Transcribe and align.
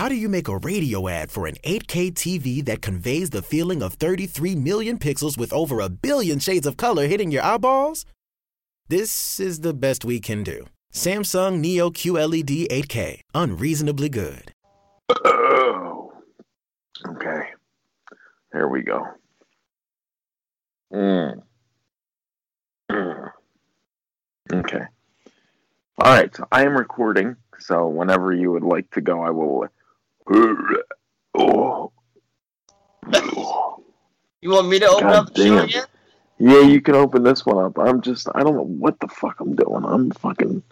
How 0.00 0.08
do 0.08 0.14
you 0.14 0.30
make 0.30 0.48
a 0.48 0.56
radio 0.56 1.08
ad 1.08 1.30
for 1.30 1.46
an 1.46 1.56
8K 1.56 2.14
TV 2.14 2.64
that 2.64 2.80
conveys 2.80 3.28
the 3.28 3.42
feeling 3.42 3.82
of 3.82 3.92
33 3.92 4.54
million 4.54 4.98
pixels 4.98 5.36
with 5.36 5.52
over 5.52 5.80
a 5.80 5.90
billion 5.90 6.38
shades 6.38 6.66
of 6.66 6.78
color 6.78 7.06
hitting 7.06 7.30
your 7.30 7.42
eyeballs? 7.42 8.06
This 8.88 9.38
is 9.38 9.60
the 9.60 9.74
best 9.74 10.06
we 10.06 10.18
can 10.18 10.42
do. 10.42 10.64
Samsung 10.90 11.60
Neo 11.60 11.90
QLED 11.90 12.68
8K, 12.68 13.20
unreasonably 13.34 14.08
good. 14.08 14.54
Oh. 15.26 16.12
Okay. 17.06 17.42
There 18.52 18.68
we 18.68 18.82
go. 18.82 19.04
Mm. 20.94 21.42
Mm. 22.90 23.30
Okay. 24.52 24.84
All 25.98 26.14
right. 26.14 26.34
So 26.34 26.46
I 26.50 26.64
am 26.64 26.74
recording. 26.74 27.36
So 27.58 27.86
whenever 27.86 28.32
you 28.32 28.50
would 28.52 28.62
like 28.62 28.90
to 28.92 29.02
go, 29.02 29.22
I 29.22 29.30
will. 29.30 29.68
Oh. 30.30 31.92
You 34.42 34.50
want 34.50 34.68
me 34.68 34.78
to 34.78 34.86
open 34.86 35.08
God 35.08 35.16
up 35.16 35.34
the 35.34 35.46
show 35.46 35.58
again? 35.64 35.84
Yeah, 36.38 36.60
you 36.62 36.80
can 36.80 36.94
open 36.94 37.22
this 37.22 37.44
one 37.44 37.62
up. 37.64 37.78
I'm 37.78 38.00
just. 38.00 38.28
I 38.34 38.42
don't 38.42 38.56
know 38.56 38.64
what 38.64 38.98
the 39.00 39.08
fuck 39.08 39.40
I'm 39.40 39.54
doing. 39.54 39.84
I'm 39.84 40.10
fucking 40.12 40.62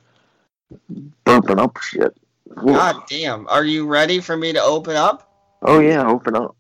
burping 1.27 1.59
up 1.59 1.77
shit. 1.79 2.16
God 2.55 3.02
damn. 3.09 3.46
Are 3.48 3.65
you 3.65 3.87
ready 3.87 4.20
for 4.20 4.37
me 4.37 4.52
to 4.52 4.62
open 4.62 4.96
up? 4.96 5.30
Oh 5.62 5.80
yeah, 5.80 6.06
open 6.06 6.37
up. 6.37 6.56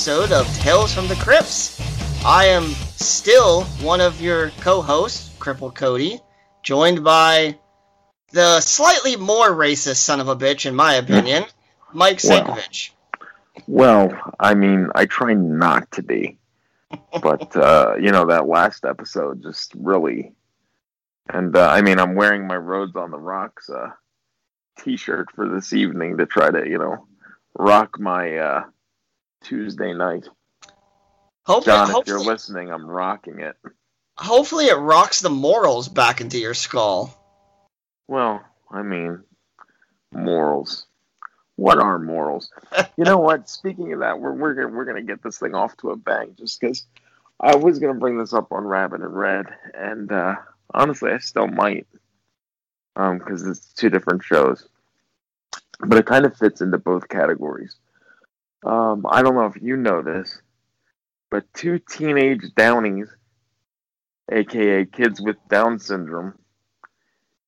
Episode 0.00 0.32
of 0.32 0.48
Tales 0.60 0.94
from 0.94 1.08
the 1.08 1.14
Crypts. 1.16 1.78
I 2.24 2.46
am 2.46 2.64
still 2.96 3.64
one 3.82 4.00
of 4.00 4.18
your 4.18 4.48
co 4.60 4.80
hosts, 4.80 5.36
Crippled 5.38 5.74
Cody, 5.74 6.20
joined 6.62 7.04
by 7.04 7.58
the 8.32 8.62
slightly 8.62 9.16
more 9.16 9.50
racist 9.50 9.96
son 9.96 10.18
of 10.18 10.28
a 10.28 10.34
bitch, 10.34 10.64
in 10.64 10.74
my 10.74 10.94
opinion, 10.94 11.44
Mike 11.92 12.18
Wow. 12.24 12.30
Senkovich. 12.30 12.92
Well, 13.66 14.18
I 14.40 14.54
mean, 14.54 14.88
I 14.94 15.04
try 15.04 15.34
not 15.34 15.90
to 15.92 16.02
be, 16.02 16.38
but 17.22 17.54
uh, 17.54 17.96
you 18.00 18.10
know 18.10 18.24
that 18.24 18.48
last 18.48 18.86
episode 18.86 19.42
just 19.42 19.74
really, 19.74 20.32
and 21.28 21.54
uh, 21.54 21.68
I 21.68 21.82
mean, 21.82 21.98
I'm 21.98 22.14
wearing 22.14 22.46
my 22.46 22.56
Rhodes 22.56 22.96
on 22.96 23.10
the 23.10 23.18
Rocks 23.18 23.68
uh, 23.68 23.90
T-shirt 24.78 25.30
for 25.34 25.46
this 25.46 25.74
evening 25.74 26.16
to 26.16 26.24
try 26.24 26.50
to, 26.50 26.66
you 26.66 26.78
know, 26.78 27.06
rock 27.54 28.00
my 28.00 28.38
uh, 28.38 28.62
Tuesday 29.42 29.92
night. 29.92 30.28
Hopefully, 31.44 31.76
John, 31.76 32.00
if 32.00 32.06
you're 32.06 32.20
listening, 32.20 32.70
I'm 32.70 32.86
rocking 32.86 33.40
it. 33.40 33.56
hopefully 34.16 34.66
it 34.66 34.76
rocks 34.76 35.20
the 35.20 35.30
morals 35.30 35.88
back 35.88 36.20
into 36.20 36.38
your 36.38 36.54
skull. 36.54 37.16
Well, 38.06 38.44
I 38.70 38.82
mean, 38.82 39.22
morals. 40.12 40.86
What 41.56 41.78
are 41.78 41.98
morals? 41.98 42.50
you 42.96 43.04
know 43.04 43.18
what? 43.18 43.48
Speaking 43.48 43.92
of 43.92 44.00
that, 44.00 44.20
we're 44.20 44.32
we're 44.32 44.54
gonna 44.54 44.68
we're 44.68 44.84
gonna 44.84 45.02
get 45.02 45.22
this 45.22 45.38
thing 45.38 45.54
off 45.54 45.76
to 45.78 45.90
a 45.90 45.96
bang. 45.96 46.34
Just 46.38 46.60
because 46.60 46.86
I 47.38 47.56
was 47.56 47.78
gonna 47.78 47.98
bring 47.98 48.18
this 48.18 48.32
up 48.32 48.52
on 48.52 48.64
Rabbit 48.64 49.00
and 49.00 49.16
Red, 49.16 49.46
and 49.74 50.10
uh, 50.10 50.36
honestly, 50.72 51.10
I 51.12 51.18
still 51.18 51.48
might, 51.48 51.86
um, 52.96 53.18
because 53.18 53.46
it's 53.46 53.72
two 53.72 53.90
different 53.90 54.22
shows, 54.22 54.66
but 55.80 55.98
it 55.98 56.06
kind 56.06 56.24
of 56.24 56.36
fits 56.36 56.60
into 56.60 56.78
both 56.78 57.08
categories. 57.08 57.76
Um, 58.64 59.06
I 59.08 59.22
don't 59.22 59.34
know 59.34 59.46
if 59.46 59.60
you 59.60 59.76
know 59.76 60.02
this, 60.02 60.40
but 61.30 61.44
two 61.54 61.78
teenage 61.78 62.42
Downies, 62.56 63.08
aka 64.30 64.84
kids 64.84 65.20
with 65.20 65.36
Down 65.48 65.78
syndrome, 65.78 66.34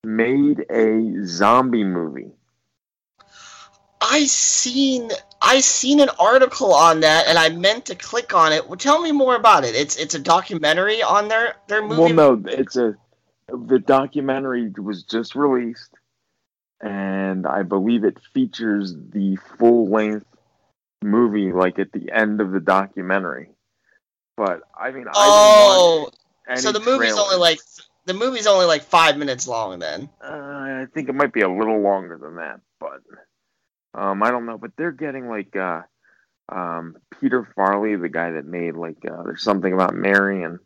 made 0.05 0.65
a 0.71 1.25
zombie 1.25 1.85
movie. 1.85 2.33
I 4.01 4.25
seen 4.25 5.11
I 5.41 5.61
seen 5.61 6.01
an 6.01 6.09
article 6.19 6.75
on 6.75 7.01
that, 7.01 7.27
and 7.29 7.39
I 7.39 7.51
meant 7.51 7.87
to 7.87 7.95
click 7.95 8.35
on 8.35 8.53
it. 8.53 8.69
Well, 8.69 8.77
tell 8.77 9.01
me 9.01 9.13
more 9.13 9.37
about 9.37 9.65
it. 9.65 9.75
It's 9.75 9.97
it's 9.97 10.15
a 10.15 10.19
documentary 10.19 11.03
on 11.03 11.29
their 11.29 11.57
their 11.69 11.83
movie. 11.83 12.15
Well, 12.15 12.37
no, 12.37 12.43
it's 12.49 12.77
a 12.77 12.97
the 13.49 13.79
documentary 13.79 14.71
was 14.71 15.05
just 15.05 15.35
released, 15.35 15.91
and 16.81 17.47
I 17.47 17.63
believe 17.63 18.05
it 18.05 18.19
features 18.33 18.95
the 18.95 19.37
full 19.59 19.89
length 19.89 20.27
movie, 21.03 21.53
like 21.53 21.79
at 21.79 21.93
the 21.93 22.11
end 22.13 22.41
of 22.41 22.53
the 22.53 22.61
documentary. 22.61 23.51
But 24.37 24.63
I 24.79 24.91
mean, 24.91 25.07
I 25.09 25.13
Oh, 25.15 25.95
didn't 25.99 26.05
watch 26.05 26.15
any 26.49 26.61
so 26.61 26.73
the 26.73 26.81
movie's 26.81 27.13
trailer. 27.13 27.23
only 27.23 27.37
like 27.37 27.61
the 28.07 28.15
movie's 28.15 28.47
only 28.47 28.67
like 28.67 28.83
five 28.83 29.17
minutes 29.17 29.47
long. 29.47 29.79
Then 29.79 30.09
Uh, 30.23 30.27
I 30.83 30.87
think 30.95 31.09
it 31.09 31.15
might 31.15 31.33
be 31.33 31.43
a 31.43 31.49
little 31.49 31.81
longer 31.81 32.19
than 32.19 32.37
that, 32.37 32.61
but 32.81 33.01
um, 33.95 34.23
I 34.23 34.31
don't 34.31 34.47
know. 34.47 34.59
But 34.59 34.73
they're 34.77 34.91
getting 34.93 35.29
like 35.29 35.55
uh, 35.55 35.83
um, 36.49 36.97
Peter 37.21 37.47
Farrelly, 37.57 38.01
the 38.01 38.09
guy 38.09 38.33
that 38.33 38.47
made 38.47 38.75
like 38.75 38.99
uh, 39.05 39.23
there's 39.25 39.43
something 39.43 39.73
about 39.73 39.95
Mary 39.95 40.43
and 40.43 40.59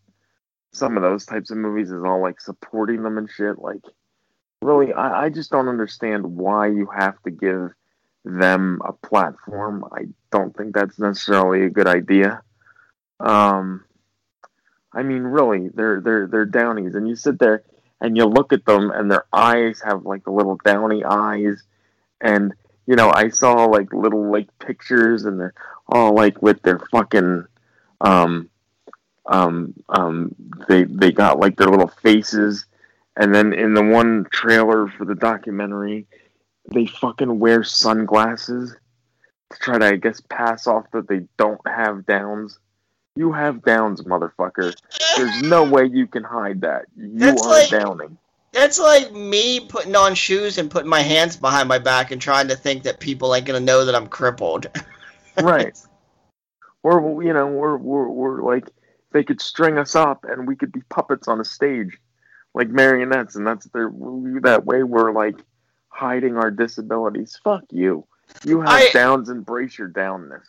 some 0.73 0.97
of 0.97 1.03
those 1.03 1.25
types 1.27 1.51
of 1.51 1.57
movies, 1.57 1.91
is 1.91 2.05
all 2.05 2.21
like 2.23 2.41
supporting 2.41 3.03
them 3.03 3.19
and 3.19 3.29
shit. 3.31 3.59
Like, 3.59 3.83
really, 4.63 4.93
I, 4.93 5.25
I 5.25 5.29
just 5.31 5.51
don't 5.51 5.69
understand 5.69 6.25
why 6.25 6.69
you 6.69 6.89
have 6.97 7.21
to 7.25 7.31
give 7.31 7.71
them 8.27 8.81
a 8.85 8.93
platform. 8.93 9.85
I 9.93 10.07
don't 10.31 10.55
think 10.57 10.75
that's 10.75 10.99
necessarily 10.99 11.65
a 11.65 11.71
good 11.71 11.87
idea. 11.87 12.43
Um, 13.21 13.85
I 14.93 15.03
mean, 15.03 15.23
really, 15.23 15.69
they're 15.69 16.01
they're 16.01 16.27
they're 16.27 16.45
downies, 16.45 16.95
and 16.95 17.09
you 17.09 17.15
sit 17.15 17.39
there 17.39 17.63
and 18.01 18.17
you 18.17 18.25
look 18.25 18.53
at 18.53 18.65
them, 18.65 18.91
and 18.91 19.11
their 19.11 19.27
eyes 19.33 19.81
have 19.85 20.05
like 20.05 20.25
the 20.25 20.33
little 20.33 20.59
downy 20.65 21.05
eyes, 21.05 21.63
and 22.21 22.53
you 22.87 22.97
know, 22.97 23.11
I 23.15 23.29
saw 23.29 23.67
like 23.67 23.93
little 23.93 24.31
like 24.31 24.49
pictures, 24.59 25.25
and 25.25 25.41
they're 25.41 25.55
all 25.89 26.15
like 26.15 26.43
with 26.43 26.61
their 26.63 26.81
fucking 26.91 27.47
um 28.01 28.51
um 29.27 29.75
um 29.89 30.35
they 30.69 30.85
they 30.85 31.13
got 31.13 31.39
like 31.39 31.57
their 31.57 31.69
little 31.69 31.93
faces, 32.03 32.67
and 33.17 33.35
then 33.35 33.53
in 33.53 33.75
the 33.75 33.85
one 33.85 34.27
trailer 34.33 34.89
for 34.89 35.05
the 35.05 35.15
documentary, 35.15 36.07
they 36.73 36.87
fucking 36.87 37.39
wear 37.39 37.63
sunglasses 37.65 38.75
to 39.51 39.59
try 39.59 39.79
to, 39.79 39.87
I 39.87 39.97
guess, 39.97 40.21
pass 40.21 40.67
off 40.67 40.85
that 40.93 41.09
they 41.09 41.21
don't 41.37 41.61
have 41.67 42.07
downs. 42.07 42.59
You 43.15 43.33
have 43.33 43.63
downs, 43.65 44.03
motherfucker. 44.03 44.75
There's 45.17 45.43
no 45.49 45.65
way 45.65 45.87
you 45.87 46.07
can 46.07 46.25
hide 46.25 46.63
that. 46.63 46.87
You 46.97 47.19
That's 47.19 47.43
are 47.47 47.49
like- 47.51 47.71
downing. 47.71 48.19
that's 48.53 48.79
like 48.79 49.13
me 49.13 49.61
putting 49.61 49.95
on 49.97 50.15
shoes 50.15 50.59
and 50.59 50.71
putting 50.71 50.91
my 50.91 51.01
hands 51.03 51.37
behind 51.37 51.69
my 51.69 51.79
back 51.79 52.11
and 52.11 52.21
trying 52.21 52.49
to 52.49 52.57
think 52.57 52.83
that 52.85 53.01
people 53.01 53.35
ain't 53.35 53.47
gonna 53.47 53.61
know 53.61 53.85
that 53.85 53.95
I'm 53.95 54.07
crippled. 54.07 54.67
right. 55.43 55.79
Or 56.83 57.23
you 57.23 57.33
know, 57.33 57.47
we're 57.47 57.77
we're 57.77 58.09
we're 58.09 58.43
like 58.43 58.69
they 59.13 59.25
could 59.25 59.41
string 59.41 59.79
us 59.79 59.95
up 59.95 60.25
and 60.29 60.47
we 60.47 60.57
could 60.57 60.73
be 60.73 60.83
puppets 60.91 61.29
on 61.29 61.41
a 61.41 61.45
stage 61.45 61.97
like 62.55 62.69
marionettes 62.69 63.37
and 63.37 63.47
that's 63.47 63.67
their 63.67 63.91
that 64.43 64.65
way 64.65 64.83
we're 64.83 65.13
like 65.13 65.37
hiding 65.97 66.37
our 66.37 66.51
disabilities 66.51 67.39
fuck 67.43 67.65
you 67.71 68.05
you 68.45 68.61
have 68.61 68.69
I- 68.69 68.91
downs 68.93 69.29
embrace 69.29 69.79
your 69.79 69.89
downness 69.89 70.45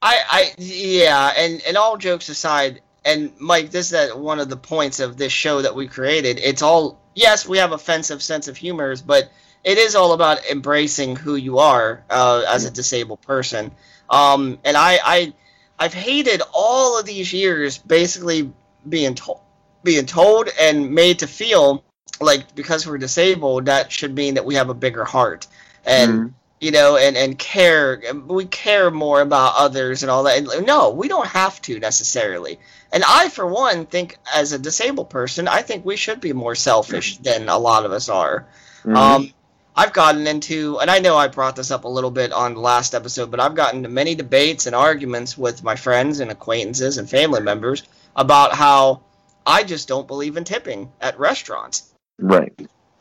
I, 0.00 0.20
I, 0.30 0.54
yeah, 0.58 1.32
and 1.36 1.60
and 1.66 1.76
all 1.76 1.96
jokes 1.96 2.28
aside, 2.28 2.82
and 3.04 3.32
Mike, 3.40 3.70
this 3.70 3.86
is 3.86 3.90
that 3.90 4.16
one 4.16 4.38
of 4.38 4.48
the 4.48 4.56
points 4.56 5.00
of 5.00 5.16
this 5.16 5.32
show 5.32 5.60
that 5.62 5.74
we 5.74 5.88
created. 5.88 6.38
It's 6.38 6.62
all 6.62 7.00
yes, 7.16 7.48
we 7.48 7.58
have 7.58 7.72
offensive 7.72 8.22
sense 8.22 8.48
of 8.48 8.56
humors, 8.56 9.02
but 9.02 9.30
it 9.64 9.76
is 9.76 9.94
all 9.96 10.12
about 10.12 10.46
embracing 10.46 11.16
who 11.16 11.34
you 11.34 11.58
are 11.58 12.04
uh, 12.10 12.44
as 12.48 12.64
a 12.64 12.70
disabled 12.70 13.22
person. 13.22 13.72
Um, 14.08 14.58
and 14.64 14.76
I, 14.76 14.98
I, 15.04 15.34
I've 15.78 15.94
hated 15.94 16.42
all 16.52 16.98
of 16.98 17.04
these 17.04 17.32
years 17.32 17.76
basically 17.76 18.52
being 18.88 19.14
told, 19.14 19.40
being 19.82 20.06
told 20.06 20.48
and 20.60 20.92
made 20.92 21.18
to 21.18 21.26
feel 21.26 21.84
like 22.20 22.54
because 22.54 22.86
we're 22.86 22.98
disabled, 22.98 23.66
that 23.66 23.92
should 23.92 24.14
mean 24.14 24.34
that 24.34 24.44
we 24.44 24.54
have 24.56 24.68
a 24.68 24.74
bigger 24.74 25.04
heart. 25.04 25.46
And 25.84 26.12
Mhm. 26.12 26.32
you 26.60 26.72
know, 26.72 26.96
and 26.96 27.16
and 27.16 27.38
care. 27.38 28.02
We 28.26 28.44
care 28.46 28.90
more 28.90 29.20
about 29.20 29.54
others 29.56 30.02
and 30.02 30.10
all 30.10 30.24
that. 30.24 30.38
And 30.38 30.66
no, 30.66 30.90
we 30.90 31.06
don't 31.06 31.26
have 31.28 31.62
to 31.62 31.78
necessarily. 31.78 32.58
And 32.92 33.04
I, 33.06 33.28
for 33.28 33.46
one, 33.46 33.86
think 33.86 34.16
as 34.34 34.52
a 34.52 34.58
disabled 34.58 35.10
person, 35.10 35.46
I 35.46 35.62
think 35.62 35.84
we 35.84 35.96
should 35.96 36.20
be 36.20 36.32
more 36.32 36.54
selfish 36.56 37.18
than 37.18 37.48
a 37.48 37.58
lot 37.58 37.84
of 37.84 37.92
us 37.92 38.08
are. 38.08 38.46
Mhm. 38.84 38.96
Um, 38.96 39.32
I've 39.76 39.92
gotten 39.92 40.26
into, 40.26 40.78
and 40.80 40.90
I 40.90 40.98
know 40.98 41.16
I 41.16 41.28
brought 41.28 41.54
this 41.54 41.70
up 41.70 41.84
a 41.84 41.88
little 41.88 42.10
bit 42.10 42.32
on 42.32 42.54
the 42.54 42.60
last 42.60 42.92
episode, 42.96 43.30
but 43.30 43.38
I've 43.38 43.54
gotten 43.54 43.76
into 43.78 43.88
many 43.90 44.16
debates 44.16 44.66
and 44.66 44.74
arguments 44.74 45.38
with 45.38 45.62
my 45.62 45.76
friends 45.76 46.18
and 46.18 46.32
acquaintances 46.32 46.98
and 46.98 47.08
family 47.08 47.40
members 47.40 47.84
about 48.16 48.54
how 48.54 49.02
I 49.46 49.62
just 49.62 49.86
don't 49.86 50.08
believe 50.08 50.36
in 50.36 50.42
tipping 50.42 50.90
at 51.00 51.16
restaurants. 51.20 51.84
Right 52.18 52.52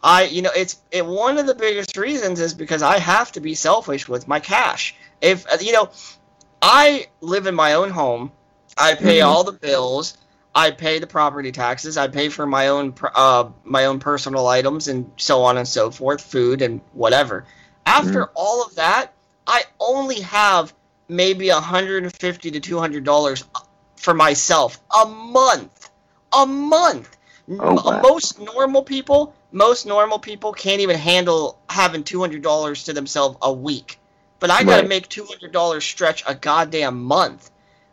I, 0.03 0.23
you 0.25 0.41
know, 0.41 0.51
it's 0.55 0.79
it. 0.91 1.05
One 1.05 1.37
of 1.37 1.47
the 1.47 1.55
biggest 1.55 1.97
reasons 1.97 2.39
is 2.39 2.53
because 2.53 2.81
I 2.81 2.99
have 2.99 3.31
to 3.33 3.39
be 3.39 3.55
selfish 3.55 4.07
with 4.07 4.27
my 4.27 4.39
cash. 4.39 4.95
If 5.21 5.45
uh, 5.51 5.57
you 5.59 5.73
know, 5.73 5.89
I 6.61 7.07
live 7.19 7.47
in 7.47 7.55
my 7.55 7.73
own 7.73 7.89
home. 7.89 8.31
I 8.77 8.93
pay 8.93 9.19
Mhm. 9.19 9.25
all 9.25 9.43
the 9.43 9.53
bills. 9.53 10.15
I 10.53 10.71
pay 10.71 10.99
the 10.99 11.07
property 11.07 11.51
taxes. 11.51 11.97
I 11.97 12.07
pay 12.07 12.29
for 12.29 12.45
my 12.45 12.67
own 12.67 12.93
uh, 13.15 13.49
my 13.63 13.85
own 13.85 13.99
personal 13.99 14.47
items 14.47 14.87
and 14.87 15.11
so 15.17 15.43
on 15.43 15.57
and 15.57 15.67
so 15.67 15.89
forth, 15.91 16.21
food 16.21 16.61
and 16.61 16.79
whatever. 16.93 17.45
After 17.85 18.29
all 18.35 18.63
of 18.63 18.75
that, 18.75 19.13
I 19.47 19.63
only 19.79 20.21
have 20.21 20.73
maybe 21.07 21.49
150 21.49 22.51
to 22.51 22.59
200 22.59 23.03
dollars 23.03 23.43
for 23.95 24.13
myself 24.13 24.79
a 25.03 25.05
month. 25.07 25.89
A 26.31 26.45
month. 26.45 27.16
Oh. 27.49 28.01
Most 28.01 28.39
normal 28.39 28.83
people, 28.83 29.33
most 29.51 29.85
normal 29.85 30.19
people 30.19 30.51
can't 30.53 30.81
even 30.81 30.97
handle 30.97 31.59
having 31.69 32.03
200 32.03 32.41
dollars 32.41 32.83
to 32.85 32.93
themselves 32.93 33.37
a 33.41 33.51
week. 33.53 33.99
But 34.39 34.51
I 34.51 34.63
got 34.63 34.75
to 34.77 34.81
Right. 34.81 34.89
make 34.89 35.09
200 35.09 35.51
dollars 35.51 35.83
stretch 35.85 36.23
a 36.27 36.35
goddamn 36.35 37.03
month. 37.03 37.49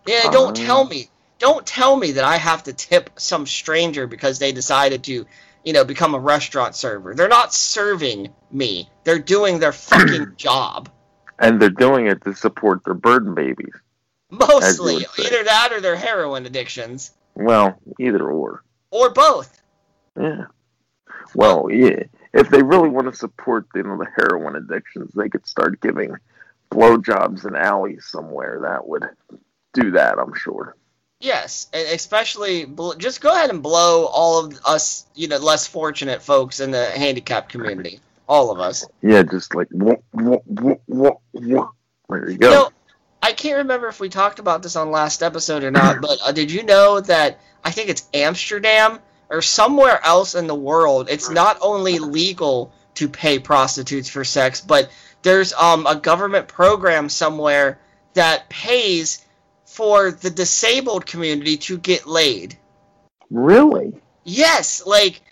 Yeah, 0.07 0.31
don't 0.31 0.59
Ah. 0.59 0.65
tell 0.67 0.85
me. 0.85 1.09
Don't 1.39 1.67
tell 1.67 1.97
me 1.97 2.13
that 2.13 2.25
I 2.25 2.37
have 2.37 2.65
to 2.65 2.73
tip 2.73 3.11
some 3.17 3.47
stranger 3.47 4.07
because 4.07 4.39
they 4.39 4.53
decided 4.53 5.05
to, 5.05 5.27
you 5.65 5.73
know, 5.73 5.85
become 5.85 6.15
a 6.15 6.19
restaurant 6.19 6.75
server. 6.75 7.15
They're 7.15 7.29
not 7.29 7.53
serving 7.55 8.33
me. 8.51 8.89
They're 9.05 9.19
doing 9.19 9.59
their 9.59 9.73
fucking 9.73 10.35
job. 10.37 10.89
and 11.39 11.61
they're 11.61 11.69
doing 11.71 12.07
it 12.07 12.23
to 12.25 12.35
support 12.35 12.85
their 12.85 12.95
burden 12.95 13.35
babies 13.35 13.75
Mostly, 14.31 15.05
either 15.19 15.43
that 15.45 15.71
or 15.73 15.81
their 15.81 15.97
heroin 15.97 16.47
addictions, 16.47 17.11
well 17.35 17.77
either 17.99 18.31
or 18.31 18.63
or 18.95 19.11
both. 19.11 19.61
Yeah. 20.19 20.47
Well, 21.35 21.69
yeah. 21.71 22.05
If 22.33 22.49
they 22.49 22.63
really 22.63 22.89
want 22.89 23.11
to 23.11 23.17
support, 23.17 23.67
you 23.75 23.83
know, 23.83 23.99
the 23.99 24.07
heroin 24.17 24.57
addictions, 24.57 25.13
they 25.15 25.29
could 25.29 25.47
start 25.47 25.81
giving 25.81 26.17
blowjobs 26.71 27.47
in 27.47 27.57
alleys 27.57 28.07
somewhere. 28.07 28.61
That 28.63 28.87
would 28.87 29.05
do 29.73 29.91
that, 29.93 30.19
I'm 30.19 30.35
sure. 30.35 30.77
Yes, 31.21 31.69
especially 31.73 32.67
just 32.99 33.21
go 33.21 33.35
ahead 33.35 33.51
and 33.51 33.63
blow 33.63 34.07
all 34.07 34.45
of 34.45 34.61
us, 34.65 35.07
you 35.15 35.29
know, 35.29 35.39
less 35.39 35.67
fortunate 35.67 36.23
folks 36.23 36.61
in 36.61 36.71
the 36.71 36.87
handicap 36.91 37.49
community. 37.49 38.01
All 38.27 38.51
of 38.51 38.59
us. 38.59 38.87
Yeah, 39.03 39.23
just 39.23 39.55
like 39.55 39.69
whoop, 39.71 40.03
whoop, 40.13 40.43
whoop, 40.47 41.21
there 41.35 42.31
you 42.31 42.39
go. 42.39 42.49
You 42.49 42.55
know, 42.55 42.71
I 43.25 43.33
can't 43.33 43.57
remember 43.57 43.89
if 43.89 44.01
we 44.01 44.11
talked 44.11 44.39
about 44.39 44.63
this 44.63 44.77
on 44.77 44.91
last 44.91 45.23
episode 45.23 45.65
or 45.65 45.71
not, 45.71 46.01
but 46.03 46.19
uh, 46.23 46.33
did 46.33 46.51
you 46.51 46.63
know 46.63 47.01
that 47.01 47.41
I 47.65 47.71
think 47.71 47.89
it's 47.89 48.07
Amsterdam 48.13 48.99
or 49.31 49.41
somewhere 49.41 49.99
else 50.05 50.35
in 50.35 50.47
the 50.47 50.55
world? 50.55 51.09
It's 51.09 51.31
not 51.31 51.57
only 51.63 51.99
legal 51.99 52.71
to 52.97 53.09
pay 53.09 53.39
prostitutes 53.39 54.11
for 54.11 54.25
sex, 54.25 54.61
but 54.61 54.91
there's 55.23 55.55
um, 55.55 55.87
a 55.87 55.97
government 55.97 56.49
program 56.49 57.09
somewhere 57.09 57.81
that 58.13 58.51
pays 58.51 59.25
for 59.65 60.11
the 60.11 60.29
disabled 60.29 61.07
community 61.07 61.57
to 61.57 61.79
get 61.79 62.07
laid. 62.07 62.59
really? 63.31 63.95
Yes, 64.23 64.87
like 64.87 65.23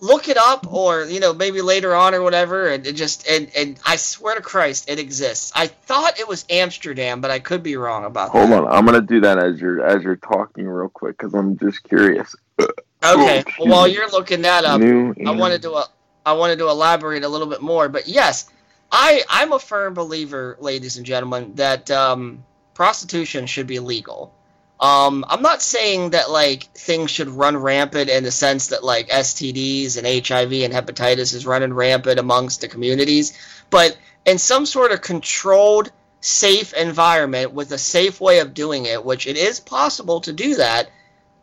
look 0.00 0.28
it 0.28 0.36
up 0.36 0.70
or 0.72 1.04
you 1.04 1.20
know 1.20 1.32
maybe 1.32 1.62
later 1.62 1.94
on 1.94 2.14
or 2.14 2.20
whatever 2.22 2.68
and 2.68 2.86
it 2.86 2.92
just 2.92 3.26
and 3.28 3.50
and 3.56 3.78
I 3.86 3.96
swear 3.96 4.34
to 4.34 4.42
Christ 4.42 4.90
it 4.90 4.98
exists. 4.98 5.52
I 5.54 5.68
thought 5.68 6.20
it 6.20 6.28
was 6.28 6.44
Amsterdam, 6.50 7.20
but 7.20 7.30
I 7.30 7.38
could 7.38 7.62
be 7.62 7.76
wrong 7.76 8.04
about 8.04 8.30
Hold 8.30 8.50
that. 8.50 8.64
on, 8.64 8.68
I'm 8.68 8.84
gonna 8.84 9.00
do 9.00 9.20
that 9.20 9.38
as 9.38 9.60
you're 9.60 9.82
as 9.84 10.02
you're 10.02 10.16
talking 10.16 10.66
real 10.66 10.88
quick 10.90 11.16
because 11.18 11.32
I'm 11.34 11.56
just 11.58 11.82
curious. 11.84 12.34
Okay. 12.60 13.44
Oh, 13.46 13.52
Well, 13.60 13.68
while 13.68 13.88
you're 13.88 14.10
looking 14.10 14.42
that 14.42 14.64
up, 14.64 14.80
New. 14.80 15.14
I 15.26 15.30
wanted 15.30 15.62
to 15.62 15.72
uh, 15.72 15.84
I 16.24 16.32
wanted 16.32 16.58
to 16.58 16.68
elaborate 16.68 17.22
a 17.24 17.28
little 17.28 17.46
bit 17.46 17.62
more, 17.62 17.88
but 17.88 18.08
yes, 18.08 18.50
I 18.90 19.22
I'm 19.30 19.52
a 19.52 19.58
firm 19.58 19.94
believer, 19.94 20.56
ladies 20.60 20.96
and 20.96 21.06
gentlemen, 21.06 21.54
that 21.54 21.90
um, 21.90 22.44
prostitution 22.74 23.46
should 23.46 23.66
be 23.66 23.78
legal. 23.78 24.34
Um, 24.78 25.24
I'm 25.28 25.42
not 25.42 25.62
saying 25.62 26.10
that 26.10 26.30
like 26.30 26.64
things 26.74 27.10
should 27.10 27.28
run 27.28 27.56
rampant 27.56 28.10
in 28.10 28.24
the 28.24 28.30
sense 28.30 28.68
that 28.68 28.84
like 28.84 29.08
STDs 29.08 29.96
and 29.96 30.06
HIV 30.06 30.52
and 30.52 30.74
hepatitis 30.74 31.34
is 31.34 31.46
running 31.46 31.72
rampant 31.72 32.18
amongst 32.18 32.60
the 32.60 32.68
communities, 32.68 33.38
but 33.70 33.96
in 34.26 34.38
some 34.38 34.66
sort 34.66 34.92
of 34.92 35.00
controlled, 35.00 35.90
safe 36.20 36.74
environment 36.74 37.52
with 37.52 37.72
a 37.72 37.78
safe 37.78 38.20
way 38.20 38.40
of 38.40 38.52
doing 38.52 38.84
it, 38.84 39.04
which 39.04 39.26
it 39.26 39.36
is 39.36 39.60
possible 39.60 40.20
to 40.20 40.32
do 40.32 40.56
that, 40.56 40.90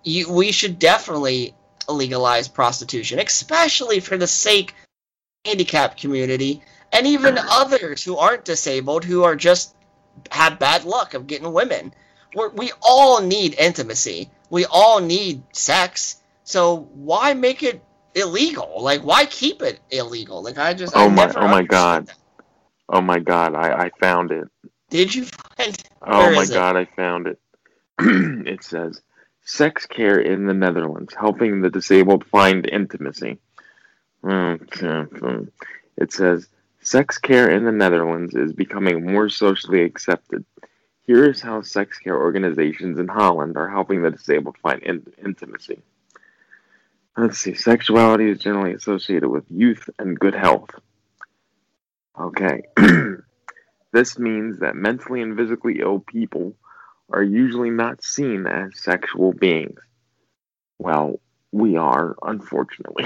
you, 0.03 0.31
we 0.31 0.51
should 0.51 0.77
definitely 0.77 1.55
legalize 1.87 2.47
prostitution, 2.47 3.19
especially 3.19 3.99
for 3.99 4.17
the 4.17 4.27
sake 4.27 4.71
of 4.71 4.75
the 5.43 5.49
handicapped 5.49 5.99
community 5.99 6.61
and 6.91 7.07
even 7.07 7.37
others 7.37 8.03
who 8.03 8.17
aren't 8.17 8.45
disabled 8.45 9.03
who 9.03 9.23
are 9.23 9.35
just 9.35 9.75
have 10.31 10.59
bad 10.59 10.85
luck 10.85 11.13
of 11.15 11.27
getting 11.27 11.51
women. 11.51 11.93
We're, 12.35 12.49
we 12.49 12.71
all 12.81 13.21
need 13.21 13.55
intimacy. 13.55 14.29
We 14.49 14.65
all 14.65 14.99
need 14.99 15.43
sex. 15.53 16.17
So 16.43 16.89
why 16.93 17.33
make 17.33 17.63
it 17.63 17.83
illegal? 18.15 18.81
Like 18.81 19.01
why 19.03 19.25
keep 19.25 19.61
it 19.61 19.79
illegal? 19.89 20.43
Like 20.43 20.57
I 20.57 20.73
just 20.73 20.95
I 20.95 21.03
Oh 21.05 21.09
my- 21.09 21.31
oh 21.33 21.47
my 21.47 21.63
God. 21.63 22.07
that. 22.07 22.17
Oh 22.89 23.01
my 23.01 23.19
god, 23.19 23.55
I 23.55 23.85
I 23.85 23.89
found 23.99 24.31
it. 24.31 24.47
Did 24.89 25.15
you 25.15 25.25
find? 25.25 25.75
Oh 26.01 26.19
Where 26.19 26.35
my 26.35 26.41
is 26.43 26.49
it? 26.51 26.53
god, 26.53 26.75
I 26.75 26.85
found 26.85 27.27
it. 27.27 27.39
it 27.99 28.63
says 28.63 29.01
sex 29.45 29.85
care 29.85 30.19
in 30.19 30.45
the 30.45 30.53
Netherlands, 30.53 31.13
helping 31.17 31.61
the 31.61 31.69
disabled 31.69 32.25
find 32.25 32.67
intimacy. 32.69 33.39
Mm, 34.23 35.49
It 35.97 36.11
says 36.13 36.47
sex 36.81 37.17
care 37.17 37.49
in 37.49 37.63
the 37.65 37.71
Netherlands 37.71 38.35
is 38.35 38.53
becoming 38.53 39.05
more 39.11 39.29
socially 39.29 39.81
accepted. 39.83 40.45
Here 41.05 41.29
is 41.29 41.41
how 41.41 41.61
sex 41.61 41.99
care 41.99 42.17
organizations 42.17 42.97
in 42.97 43.07
Holland 43.07 43.57
are 43.57 43.69
helping 43.69 44.01
the 44.01 44.11
disabled 44.11 44.57
find 44.57 44.81
in- 44.83 45.13
intimacy. 45.23 45.81
Let's 47.17 47.37
see. 47.39 47.53
Sexuality 47.53 48.29
is 48.29 48.39
generally 48.39 48.73
associated 48.73 49.29
with 49.29 49.43
youth 49.49 49.89
and 49.99 50.19
good 50.19 50.33
health. 50.33 50.69
Okay. 52.19 52.63
this 53.91 54.17
means 54.17 54.59
that 54.59 54.75
mentally 54.75 55.21
and 55.21 55.37
physically 55.37 55.79
ill 55.81 55.99
people 55.99 56.55
are 57.11 57.23
usually 57.23 57.69
not 57.69 58.03
seen 58.03 58.47
as 58.47 58.81
sexual 58.81 59.33
beings. 59.33 59.79
Well, 60.79 61.19
we 61.51 61.75
are, 61.77 62.15
unfortunately. 62.23 63.05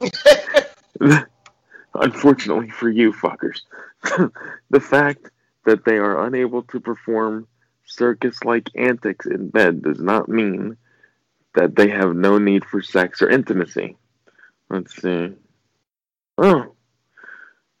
unfortunately 1.94 2.70
for 2.70 2.88
you 2.88 3.12
fuckers. 3.12 3.60
the 4.70 4.80
fact 4.80 5.30
that 5.68 5.84
they 5.84 5.98
are 5.98 6.24
unable 6.26 6.62
to 6.62 6.80
perform 6.80 7.46
circus 7.84 8.42
like 8.42 8.70
antics 8.74 9.26
in 9.26 9.50
bed 9.50 9.82
does 9.82 10.00
not 10.00 10.26
mean 10.26 10.78
that 11.54 11.76
they 11.76 11.90
have 11.90 12.16
no 12.16 12.38
need 12.38 12.64
for 12.64 12.80
sex 12.80 13.20
or 13.20 13.28
intimacy. 13.28 13.94
Let's 14.70 14.96
see. 14.96 15.34
Oh. 16.38 16.74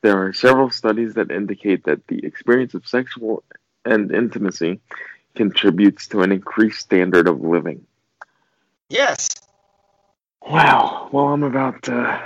There 0.02 0.22
are 0.22 0.34
several 0.34 0.70
studies 0.70 1.14
that 1.14 1.30
indicate 1.30 1.84
that 1.84 2.06
the 2.08 2.24
experience 2.26 2.74
of 2.74 2.86
sexual 2.86 3.42
and 3.86 4.12
intimacy 4.12 4.80
contributes 5.34 6.08
to 6.08 6.20
an 6.20 6.30
increased 6.30 6.80
standard 6.80 7.26
of 7.26 7.40
living. 7.40 7.86
Yes. 8.90 9.30
Wow. 10.46 11.08
Well, 11.10 11.28
I'm 11.28 11.42
about 11.42 11.88
uh, 11.88 12.20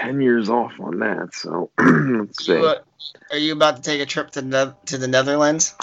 ten 0.00 0.20
years 0.20 0.48
off 0.48 0.72
on 0.80 0.98
that. 1.00 1.34
So 1.34 1.70
let's 1.78 2.44
see. 2.44 2.56
Uh, 2.56 2.76
are 3.30 3.38
you 3.38 3.52
about 3.52 3.76
to 3.76 3.82
take 3.82 4.00
a 4.00 4.06
trip 4.06 4.30
to 4.32 4.42
ne- 4.42 4.72
to 4.86 4.98
the 4.98 5.08
Netherlands? 5.08 5.74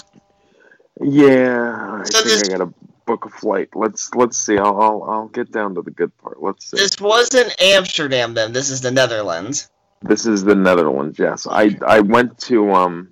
Yeah, 1.00 2.00
I 2.00 2.04
So 2.04 2.18
think 2.18 2.24
this- 2.24 2.48
I 2.48 2.58
gotta 2.58 2.72
book 3.06 3.24
a 3.24 3.30
flight. 3.30 3.68
Let's 3.74 4.12
let's 4.14 4.36
see. 4.36 4.58
I'll, 4.58 4.80
I'll 4.80 5.02
I'll 5.04 5.28
get 5.28 5.50
down 5.52 5.74
to 5.76 5.82
the 5.82 5.90
good 5.90 6.16
part. 6.18 6.42
Let's 6.42 6.70
see. 6.70 6.76
This 6.76 7.00
wasn't 7.00 7.54
Amsterdam 7.60 8.34
then. 8.34 8.52
This 8.52 8.70
is 8.70 8.80
the 8.80 8.90
Netherlands. 8.90 9.70
This 10.02 10.26
is 10.26 10.44
the 10.44 10.54
Netherlands. 10.54 11.18
Yes, 11.18 11.46
I 11.48 11.76
I 11.86 12.00
went 12.00 12.38
to 12.40 12.72
um, 12.72 13.10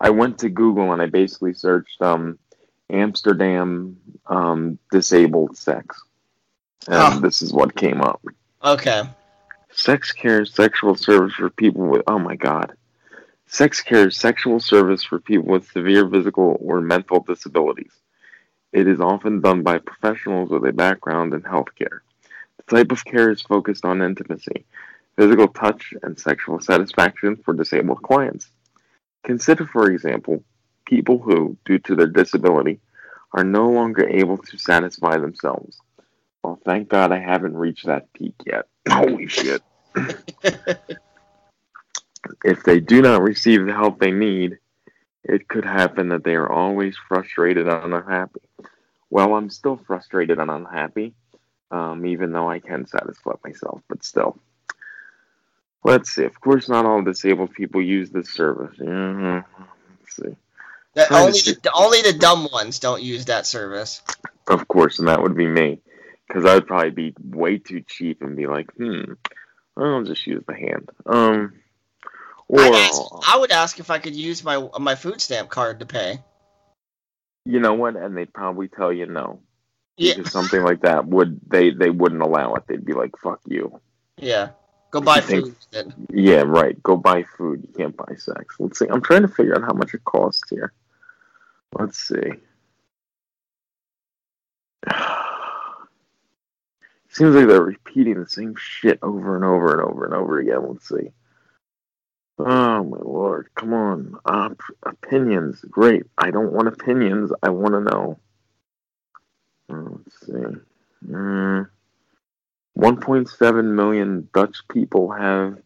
I 0.00 0.10
went 0.10 0.38
to 0.40 0.48
Google 0.48 0.92
and 0.92 1.02
I 1.02 1.06
basically 1.06 1.54
searched 1.54 2.00
um, 2.00 2.38
Amsterdam 2.90 3.96
um 4.26 4.78
disabled 4.90 5.56
sex, 5.56 6.00
and 6.88 7.14
Oh. 7.14 7.20
this 7.20 7.42
is 7.42 7.52
what 7.52 7.74
came 7.74 8.00
up. 8.00 8.22
Okay. 8.64 9.02
Sex 9.74 10.12
care 10.12 10.42
is 10.42 10.52
sexual 10.52 10.94
service 10.94 11.32
for 11.34 11.48
people 11.48 11.86
with 11.86 12.02
oh 12.06 12.18
my 12.18 12.36
god. 12.36 12.74
Sex 13.46 13.80
care 13.80 14.10
sexual 14.10 14.60
service 14.60 15.02
for 15.02 15.18
people 15.18 15.50
with 15.50 15.70
severe 15.70 16.08
physical 16.08 16.58
or 16.60 16.82
mental 16.82 17.20
disabilities. 17.20 17.92
It 18.72 18.86
is 18.86 19.00
often 19.00 19.40
done 19.40 19.62
by 19.62 19.78
professionals 19.78 20.50
with 20.50 20.64
a 20.66 20.72
background 20.72 21.32
in 21.32 21.40
healthcare. 21.42 22.00
The 22.58 22.76
type 22.76 22.92
of 22.92 23.04
care 23.04 23.30
is 23.30 23.40
focused 23.40 23.86
on 23.86 24.02
intimacy, 24.02 24.66
physical 25.16 25.48
touch, 25.48 25.94
and 26.02 26.20
sexual 26.20 26.60
satisfaction 26.60 27.36
for 27.36 27.54
disabled 27.54 28.02
clients. 28.02 28.50
Consider, 29.24 29.66
for 29.66 29.90
example, 29.90 30.44
people 30.84 31.18
who, 31.18 31.56
due 31.64 31.78
to 31.78 31.96
their 31.96 32.06
disability, 32.06 32.78
are 33.32 33.44
no 33.44 33.70
longer 33.70 34.06
able 34.06 34.36
to 34.36 34.58
satisfy 34.58 35.16
themselves. 35.16 35.80
Well, 36.42 36.58
thank 36.64 36.88
God 36.88 37.12
I 37.12 37.18
haven't 37.18 37.56
reached 37.56 37.86
that 37.86 38.12
peak 38.12 38.34
yet. 38.46 38.66
Holy 38.88 39.26
shit. 39.28 39.62
if 42.44 42.62
they 42.64 42.80
do 42.80 43.02
not 43.02 43.22
receive 43.22 43.64
the 43.66 43.72
help 43.72 43.98
they 44.00 44.10
need, 44.10 44.58
it 45.24 45.48
could 45.48 45.64
happen 45.64 46.08
that 46.08 46.24
they 46.24 46.34
are 46.34 46.50
always 46.50 46.96
frustrated 47.08 47.68
and 47.68 47.94
unhappy. 47.94 48.40
Well, 49.10 49.34
I'm 49.34 49.50
still 49.50 49.76
frustrated 49.86 50.38
and 50.38 50.50
unhappy, 50.50 51.14
um, 51.70 52.06
even 52.06 52.32
though 52.32 52.48
I 52.50 52.58
can 52.58 52.86
satisfy 52.86 53.32
myself, 53.44 53.82
but 53.88 54.02
still. 54.04 54.38
Let's 55.84 56.10
see. 56.10 56.24
Of 56.24 56.40
course, 56.40 56.68
not 56.68 56.86
all 56.86 57.02
disabled 57.02 57.52
people 57.52 57.82
use 57.82 58.10
this 58.10 58.30
service. 58.30 58.76
Mhm. 58.78 59.44
Let's 60.00 60.16
see. 60.16 60.36
That 60.94 61.08
Trying 61.08 61.20
to 61.20 61.26
only 61.26 61.38
see- 61.38 61.54
the, 61.62 61.72
only 61.72 62.02
the 62.02 62.12
dumb 62.12 62.48
ones 62.52 62.78
don't 62.78 63.02
use 63.02 63.26
that 63.26 63.46
service. 63.46 64.02
Of 64.48 64.66
course, 64.68 64.98
and 64.98 65.08
that 65.08 65.22
would 65.22 65.36
be 65.36 65.46
me, 65.46 65.80
because 66.32 66.46
I'd 66.46 66.66
probably 66.66 66.90
be 66.90 67.14
way 67.22 67.58
too 67.58 67.82
cheap 67.86 68.22
and 68.22 68.36
be 68.36 68.46
like, 68.46 68.72
hmm, 68.72 69.12
I'll 69.76 70.02
just 70.02 70.26
use 70.26 70.42
the 70.46 70.54
hand. 70.54 70.88
Um, 71.04 71.54
or 72.48 72.60
ask, 72.60 73.02
I 73.28 73.36
would 73.38 73.50
ask 73.52 73.78
if 73.80 73.90
I 73.90 73.98
could 73.98 74.16
use 74.16 74.42
my 74.44 74.68
my 74.78 74.94
food 74.94 75.20
stamp 75.20 75.48
card 75.50 75.80
to 75.80 75.86
pay. 75.86 76.20
you 77.44 77.60
know 77.60 77.74
what? 77.74 77.96
And 77.96 78.16
they'd 78.16 78.32
probably 78.32 78.68
tell 78.68 78.92
you 78.92 79.06
no. 79.06 79.40
Yeah. 79.96 80.22
Something 80.24 80.62
like 80.62 80.82
that 80.82 81.06
would 81.06 81.40
they 81.46 81.70
they 81.70 81.90
wouldn't 81.90 82.22
allow 82.22 82.54
it. 82.54 82.64
They'd 82.66 82.84
be 82.84 82.94
like, 82.94 83.16
"Fuck 83.18 83.40
you." 83.46 83.80
Yeah. 84.16 84.50
Go 84.90 85.00
buy 85.00 85.20
think- 85.20 85.44
food. 85.44 85.56
Then. 85.70 85.94
Yeah, 86.10 86.42
right. 86.46 86.82
Go 86.82 86.96
buy 86.96 87.24
food. 87.24 87.66
You 87.66 87.74
can't 87.74 87.96
buy 87.96 88.14
sex. 88.16 88.56
Let's 88.58 88.78
see. 88.78 88.86
I'm 88.90 89.02
trying 89.02 89.22
to 89.22 89.28
figure 89.28 89.54
out 89.54 89.62
how 89.62 89.74
much 89.74 89.94
it 89.94 90.04
costs 90.04 90.48
here. 90.50 90.72
Let's 91.78 91.98
see. 91.98 92.32
Seems 97.12 97.34
like 97.34 97.46
they're 97.48 97.62
repeating 97.62 98.20
the 98.20 98.28
same 98.28 98.54
shit 98.58 98.98
over 99.02 99.36
and 99.36 99.44
over 99.44 99.72
and 99.72 99.82
over 99.82 100.06
and 100.06 100.14
over 100.14 100.38
again. 100.40 100.66
Let's 100.66 100.88
see. 100.88 101.12
Oh 102.38 102.82
my 102.84 102.98
lord! 102.98 103.50
Come 103.54 103.74
on, 103.74 104.16
Op- 104.24 104.62
opinions. 104.82 105.60
Great. 105.70 106.04
I 106.18 106.30
don't 106.30 106.52
want 106.52 106.68
opinions. 106.68 107.30
I 107.42 107.50
want 107.50 107.74
to 107.74 107.80
know. 107.80 108.18
Uh, 109.70 109.90
Let's 109.90 110.26
see. 110.26 110.58
Mm. 111.06 111.68
1.7 112.78 113.64
million 113.74 114.28
Dutch 114.32 114.58
people 114.70 115.10
have 115.12 115.58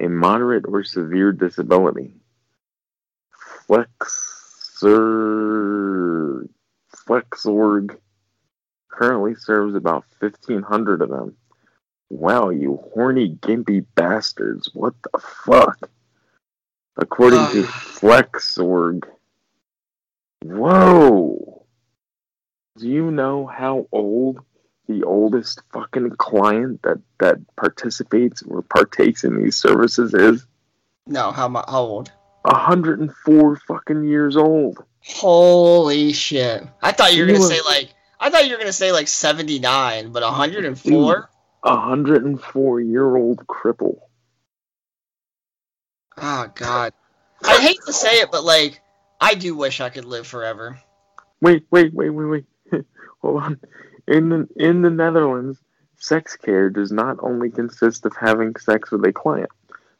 a 0.00 0.08
moderate 0.08 0.64
or 0.68 0.84
severe 0.84 1.32
disability. 1.32 2.14
Flexor 3.66 4.88
Flexzorg 7.08 7.98
currently 8.92 9.34
serves 9.34 9.74
about 9.74 10.04
1,500 10.20 11.02
of 11.02 11.08
them. 11.08 11.36
Wow, 12.10 12.50
you 12.50 12.78
horny, 12.92 13.36
gimpy 13.40 13.84
bastards. 13.94 14.70
What 14.74 14.94
the 15.02 15.18
fuck? 15.18 15.90
According 16.96 17.46
to 17.52 17.62
Flexzorg. 17.62 19.04
Whoa! 20.44 21.64
Do 22.78 22.88
you 22.88 23.10
know 23.10 23.46
how 23.46 23.88
old 23.92 24.40
the 24.88 25.04
oldest 25.04 25.62
fucking 25.72 26.10
client 26.10 26.82
that, 26.82 27.00
that 27.18 27.38
participates 27.56 28.42
or 28.42 28.62
partakes 28.62 29.24
in 29.24 29.42
these 29.42 29.56
services 29.56 30.12
is? 30.12 30.46
No, 31.06 31.32
how 31.32 31.48
how 31.48 31.80
old? 31.80 32.12
104 32.42 33.56
fucking 33.56 34.04
years 34.04 34.36
old. 34.36 34.84
Holy 35.00 36.12
shit! 36.12 36.66
I 36.82 36.92
thought 36.92 37.14
you 37.14 37.22
were 37.22 37.32
gonna 37.32 37.42
say 37.42 37.60
like 37.64 37.94
I 38.22 38.30
thought 38.30 38.46
you 38.46 38.52
were 38.52 38.58
gonna 38.58 38.72
say 38.72 38.92
like 38.92 39.08
seventy 39.08 39.58
nine, 39.58 40.12
but 40.12 40.22
hundred 40.22 40.64
and 40.64 40.78
four. 40.78 41.28
A 41.64 41.74
104 41.74 42.80
year 42.80 43.16
old 43.16 43.44
cripple. 43.48 43.98
Oh 46.16 46.46
god. 46.54 46.92
I 47.44 47.60
hate 47.60 47.80
to 47.86 47.92
say 47.92 48.20
it, 48.20 48.30
but 48.30 48.44
like 48.44 48.80
I 49.20 49.34
do 49.34 49.56
wish 49.56 49.80
I 49.80 49.88
could 49.88 50.04
live 50.04 50.26
forever. 50.26 50.80
Wait, 51.40 51.66
wait, 51.72 51.92
wait, 51.92 52.10
wait, 52.10 52.44
wait. 52.70 52.84
Hold 53.22 53.42
on. 53.42 53.60
In 54.06 54.28
the 54.28 54.48
in 54.54 54.82
the 54.82 54.90
Netherlands, 54.90 55.58
sex 55.98 56.36
care 56.36 56.70
does 56.70 56.92
not 56.92 57.16
only 57.20 57.50
consist 57.50 58.06
of 58.06 58.14
having 58.16 58.54
sex 58.54 58.92
with 58.92 59.04
a 59.04 59.12
client. 59.12 59.50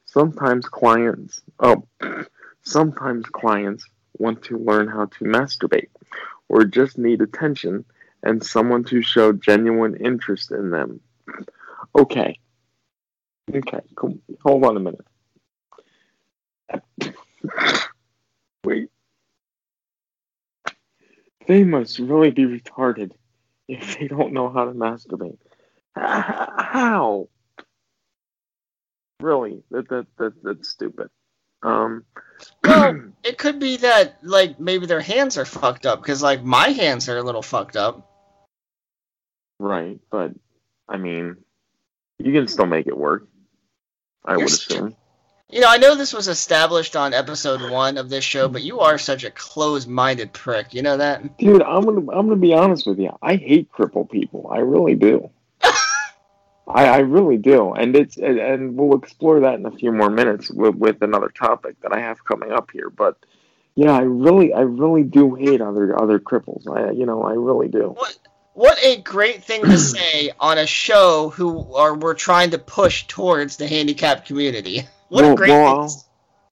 Sometimes 0.04 0.68
clients, 0.68 1.40
oh, 1.58 1.88
sometimes 2.62 3.26
clients 3.26 3.84
want 4.18 4.44
to 4.44 4.58
learn 4.58 4.86
how 4.86 5.06
to 5.06 5.24
masturbate, 5.24 5.88
or 6.48 6.64
just 6.64 6.98
need 6.98 7.20
attention 7.20 7.84
and 8.22 8.44
someone 8.44 8.84
to 8.84 9.02
show 9.02 9.32
genuine 9.32 9.96
interest 9.96 10.50
in 10.52 10.70
them. 10.70 11.00
Okay. 11.96 12.38
Okay. 13.52 13.80
Cool. 13.94 14.18
Hold 14.42 14.64
on 14.64 14.76
a 14.76 14.80
minute. 14.80 15.06
Wait. 18.64 18.88
They 21.46 21.64
must 21.64 21.98
really 21.98 22.30
be 22.30 22.44
retarded 22.44 23.10
if 23.68 23.98
they 23.98 24.06
don't 24.08 24.32
know 24.32 24.50
how 24.50 24.66
to 24.66 24.72
masturbate. 24.72 25.38
How? 25.94 27.28
Really? 29.20 29.62
That 29.70 29.88
that, 29.88 30.06
that 30.18 30.42
that's 30.42 30.68
stupid. 30.68 31.10
Um. 31.62 32.04
Well, 32.64 33.12
it 33.22 33.38
could 33.38 33.60
be 33.60 33.76
that 33.78 34.18
like 34.22 34.58
maybe 34.58 34.86
their 34.86 35.00
hands 35.00 35.38
are 35.38 35.44
fucked 35.44 35.86
up 35.86 36.00
because 36.00 36.22
like 36.22 36.42
my 36.42 36.68
hands 36.68 37.08
are 37.08 37.18
a 37.18 37.22
little 37.22 37.42
fucked 37.42 37.76
up. 37.76 38.11
Right, 39.62 40.00
but 40.10 40.32
I 40.88 40.96
mean, 40.96 41.36
you 42.18 42.32
can 42.32 42.48
still 42.48 42.66
make 42.66 42.86
it 42.86 42.96
work. 42.96 43.26
I 44.24 44.32
You're 44.32 44.40
would 44.40 44.48
assume. 44.48 44.96
You 45.48 45.60
know, 45.60 45.68
I 45.68 45.76
know 45.76 45.94
this 45.94 46.14
was 46.14 46.28
established 46.28 46.96
on 46.96 47.12
episode 47.12 47.70
one 47.70 47.98
of 47.98 48.08
this 48.08 48.24
show, 48.24 48.48
but 48.48 48.62
you 48.62 48.80
are 48.80 48.96
such 48.96 49.22
a 49.22 49.30
closed-minded 49.30 50.32
prick. 50.32 50.72
You 50.72 50.80
know 50.80 50.96
that? 50.96 51.36
Dude, 51.36 51.60
I'm 51.62 51.84
gonna 51.84 52.00
I'm 52.10 52.28
gonna 52.28 52.36
be 52.36 52.54
honest 52.54 52.86
with 52.86 52.98
you. 52.98 53.10
I 53.20 53.36
hate 53.36 53.70
crippled 53.70 54.08
people. 54.10 54.48
I 54.50 54.60
really 54.60 54.94
do. 54.94 55.30
I, 55.62 56.86
I 56.86 56.98
really 57.00 57.36
do, 57.36 57.74
and 57.74 57.94
it's 57.94 58.16
and, 58.16 58.38
and 58.38 58.76
we'll 58.76 58.98
explore 58.98 59.40
that 59.40 59.54
in 59.54 59.66
a 59.66 59.70
few 59.70 59.92
more 59.92 60.08
minutes 60.08 60.50
with, 60.50 60.74
with 60.74 61.02
another 61.02 61.28
topic 61.28 61.76
that 61.82 61.92
I 61.92 62.00
have 62.00 62.24
coming 62.24 62.50
up 62.50 62.70
here. 62.72 62.88
But 62.88 63.18
yeah, 63.74 63.92
I 63.92 64.02
really 64.02 64.54
I 64.54 64.60
really 64.60 65.02
do 65.02 65.34
hate 65.34 65.60
other 65.60 66.00
other 66.00 66.18
cripples. 66.18 66.66
I 66.66 66.92
you 66.92 67.04
know 67.04 67.24
I 67.24 67.32
really 67.32 67.68
do. 67.68 67.88
What 67.90 68.16
what 68.54 68.78
a 68.82 69.00
great 69.02 69.42
thing 69.44 69.62
to 69.62 69.78
say 69.78 70.30
on 70.38 70.58
a 70.58 70.66
show 70.66 71.30
who 71.30 71.74
are 71.74 71.94
we're 71.94 72.14
trying 72.14 72.50
to 72.50 72.58
push 72.58 73.06
towards 73.06 73.56
the 73.56 73.66
handicapped 73.66 74.26
community. 74.26 74.82
What 75.08 75.24
a 75.24 75.28
Well, 75.28 75.36
great 75.36 75.50
well, 75.50 75.88
thing. 75.88 75.88
to- 75.88 76.04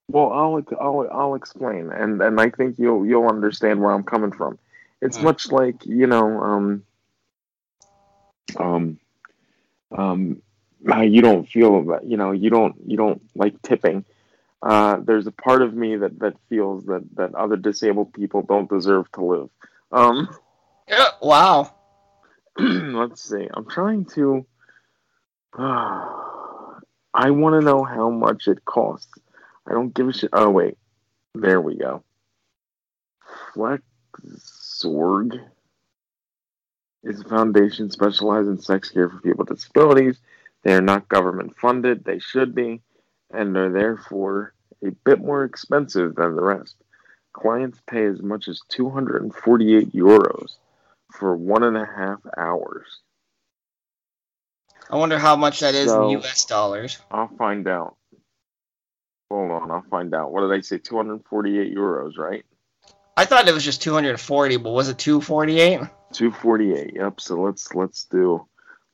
Well, 0.09 0.31
I'll 0.33 0.63
I'll 0.79 1.09
I'll 1.11 1.35
explain, 1.35 1.89
and 1.91 2.21
and 2.21 2.39
I 2.39 2.49
think 2.49 2.77
you'll 2.79 3.05
you'll 3.05 3.27
understand 3.27 3.81
where 3.81 3.91
I'm 3.93 4.03
coming 4.03 4.31
from. 4.31 4.59
It's 5.01 5.17
Mm. 5.17 5.23
much 5.23 5.51
like 5.51 5.85
you 5.85 6.07
know 6.07 6.39
um 6.41 6.83
um 8.57 8.99
um 9.91 10.41
how 10.87 11.01
you 11.01 11.21
don't 11.21 11.47
feel 11.47 11.83
that 11.85 12.03
you 12.05 12.17
know 12.17 12.31
you 12.31 12.49
don't 12.49 12.75
you 12.85 12.97
don't 12.97 13.21
like 13.35 13.61
tipping. 13.61 14.03
Uh, 14.63 14.97
there's 15.01 15.25
a 15.25 15.31
part 15.31 15.61
of 15.63 15.73
me 15.73 15.95
that 15.95 16.19
that 16.19 16.35
feels 16.49 16.85
that 16.85 17.03
that 17.15 17.33
other 17.35 17.55
disabled 17.55 18.13
people 18.13 18.41
don't 18.43 18.69
deserve 18.69 19.11
to 19.13 19.23
live. 19.25 19.49
Um, 19.91 20.29
Yeah, 20.87 21.05
wow. 21.21 21.73
let's 22.59 23.21
see. 23.21 23.47
I'm 23.53 23.67
trying 23.67 24.05
to. 24.15 24.45
I 27.13 27.29
want 27.29 27.59
to 27.59 27.65
know 27.65 27.83
how 27.83 28.09
much 28.09 28.47
it 28.47 28.63
costs. 28.65 29.11
I 29.67 29.73
don't 29.73 29.93
give 29.93 30.07
a 30.07 30.13
shit. 30.13 30.29
Oh 30.33 30.49
wait, 30.49 30.77
there 31.33 31.59
we 31.61 31.75
go. 31.75 32.03
Flexzorg 33.53 35.39
is 37.03 37.19
a 37.21 37.25
foundation 37.25 37.89
specialized 37.89 38.47
in 38.47 38.59
sex 38.59 38.89
care 38.89 39.09
for 39.09 39.19
people 39.19 39.45
with 39.45 39.57
disabilities. 39.57 40.19
They 40.63 40.73
are 40.73 40.81
not 40.81 41.09
government 41.09 41.57
funded. 41.57 42.05
They 42.05 42.19
should 42.19 42.53
be, 42.55 42.81
and 43.31 43.57
are 43.57 43.71
therefore 43.71 44.53
a 44.83 44.91
bit 45.03 45.19
more 45.19 45.43
expensive 45.43 46.15
than 46.15 46.35
the 46.35 46.43
rest. 46.43 46.75
Clients 47.33 47.81
pay 47.87 48.05
as 48.05 48.21
much 48.21 48.47
as 48.47 48.61
248 48.69 49.93
euros 49.93 50.57
for 51.11 51.35
one 51.35 51.63
and 51.63 51.77
a 51.77 51.85
half 51.85 52.19
hours. 52.37 52.87
I 54.89 54.95
wonder 54.97 55.17
how 55.17 55.35
much 55.35 55.59
that 55.61 55.75
is 55.75 55.89
So- 55.89 56.03
in 56.05 56.09
U.S. 56.11 56.45
dollars. 56.45 56.99
I'll 57.11 57.29
find 57.37 57.67
out. 57.67 57.95
Hold 59.29 59.51
on, 59.51 59.71
I'll 59.71 59.85
find 59.89 60.13
out. 60.13 60.31
What 60.33 60.41
did 60.41 60.51
I 60.51 60.59
say? 60.61 60.77
248 60.77 61.73
euros, 61.73 62.17
right? 62.17 62.43
I 63.15 63.25
thought 63.25 63.47
it 63.47 63.53
was 63.53 63.63
just 63.63 63.81
240, 63.81 64.57
but 64.57 64.71
was 64.71 64.89
it 64.89 64.97
248? 64.97 65.79
248. 66.11 66.93
Yep. 66.95 67.21
So 67.21 67.41
let's 67.41 67.73
let's 67.73 68.05
do 68.05 68.45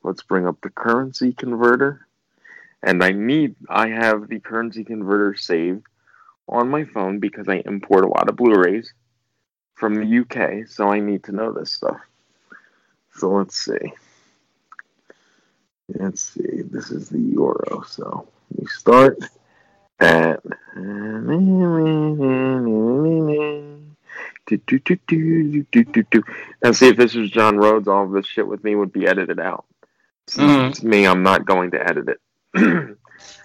let's 0.03 0.21
bring 0.23 0.45
up 0.47 0.57
the 0.61 0.69
currency 0.69 1.33
converter. 1.33 2.07
And 2.83 3.03
I 3.03 3.11
need 3.11 3.55
I 3.69 3.87
have 3.89 4.27
the 4.27 4.39
currency 4.39 4.83
converter 4.83 5.35
saved 5.35 5.83
on 6.47 6.69
my 6.69 6.83
phone 6.83 7.19
because 7.19 7.47
I 7.47 7.63
import 7.65 8.03
a 8.05 8.07
lot 8.07 8.29
of 8.29 8.35
Blu-rays 8.35 8.93
from 9.75 9.95
the 9.95 10.19
UK, 10.19 10.67
so 10.67 10.87
I 10.89 10.99
need 10.99 11.23
to 11.25 11.31
know 11.31 11.51
this 11.51 11.71
stuff. 11.71 11.97
So 13.17 13.29
let's 13.31 13.57
see. 13.57 13.93
Let's 15.89 16.21
see. 16.21 16.61
This 16.63 16.91
is 16.91 17.09
the 17.09 17.19
euro. 17.19 17.83
So 17.87 18.27
we 18.55 18.67
start 18.67 19.17
at 19.99 20.43
now 26.63 26.71
see 26.71 26.87
if 26.89 26.97
this 26.97 27.15
was 27.15 27.31
John 27.31 27.57
Rhodes, 27.57 27.87
all 27.87 28.05
of 28.05 28.11
this 28.11 28.27
shit 28.27 28.47
with 28.47 28.63
me 28.63 28.75
would 28.75 28.91
be 28.93 29.07
edited 29.07 29.39
out. 29.39 29.65
Since 30.27 30.51
Mhm. 30.51 30.69
it's 30.69 30.83
me, 30.83 31.07
I'm 31.07 31.23
not 31.23 31.45
going 31.45 31.71
to 31.71 31.81
edit 31.81 32.09
it. 32.09 32.19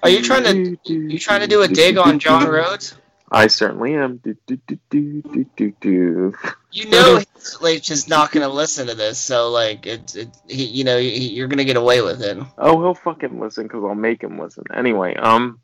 Are 0.02 0.08
you 0.10 0.22
trying 0.22 0.44
to 0.44 0.76
you 0.86 1.18
trying 1.18 1.40
to 1.40 1.46
do 1.46 1.62
a 1.62 1.68
dig 1.68 1.96
on 1.96 2.18
John 2.18 2.46
Rhodes? 2.46 2.94
I 3.32 3.46
certainly 3.46 3.94
am. 3.94 4.18
Do, 4.18 4.36
do, 4.46 5.72
do. 5.80 6.34
You 6.70 6.90
know 6.90 7.16
he's 7.34 7.58
like 7.62 7.82
just 7.82 8.08
not 8.08 8.30
gonna 8.30 8.48
listen 8.48 8.88
to 8.88 8.94
this, 8.94 9.18
so 9.18 9.50
like 9.50 9.86
it's 9.86 10.14
it, 10.14 10.28
he, 10.46 10.64
you 10.64 10.84
know 10.84 10.98
he, 10.98 11.30
you're 11.30 11.48
gonna 11.48 11.64
get 11.64 11.78
away 11.78 12.02
with 12.02 12.20
it. 12.20 12.36
Oh, 12.58 12.82
he'll 12.82 12.94
fucking 12.94 13.40
listen 13.40 13.64
because 13.64 13.82
I'll 13.84 13.94
make 13.94 14.22
him 14.22 14.38
listen. 14.38 14.64
Anyway, 14.74 15.14
um, 15.16 15.60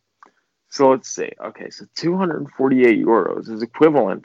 so 0.70 0.88
let's 0.88 1.10
see. 1.10 1.30
Okay, 1.44 1.68
so 1.68 1.84
248 1.96 3.04
euros 3.04 3.50
is 3.50 3.60
equivalent 3.62 4.24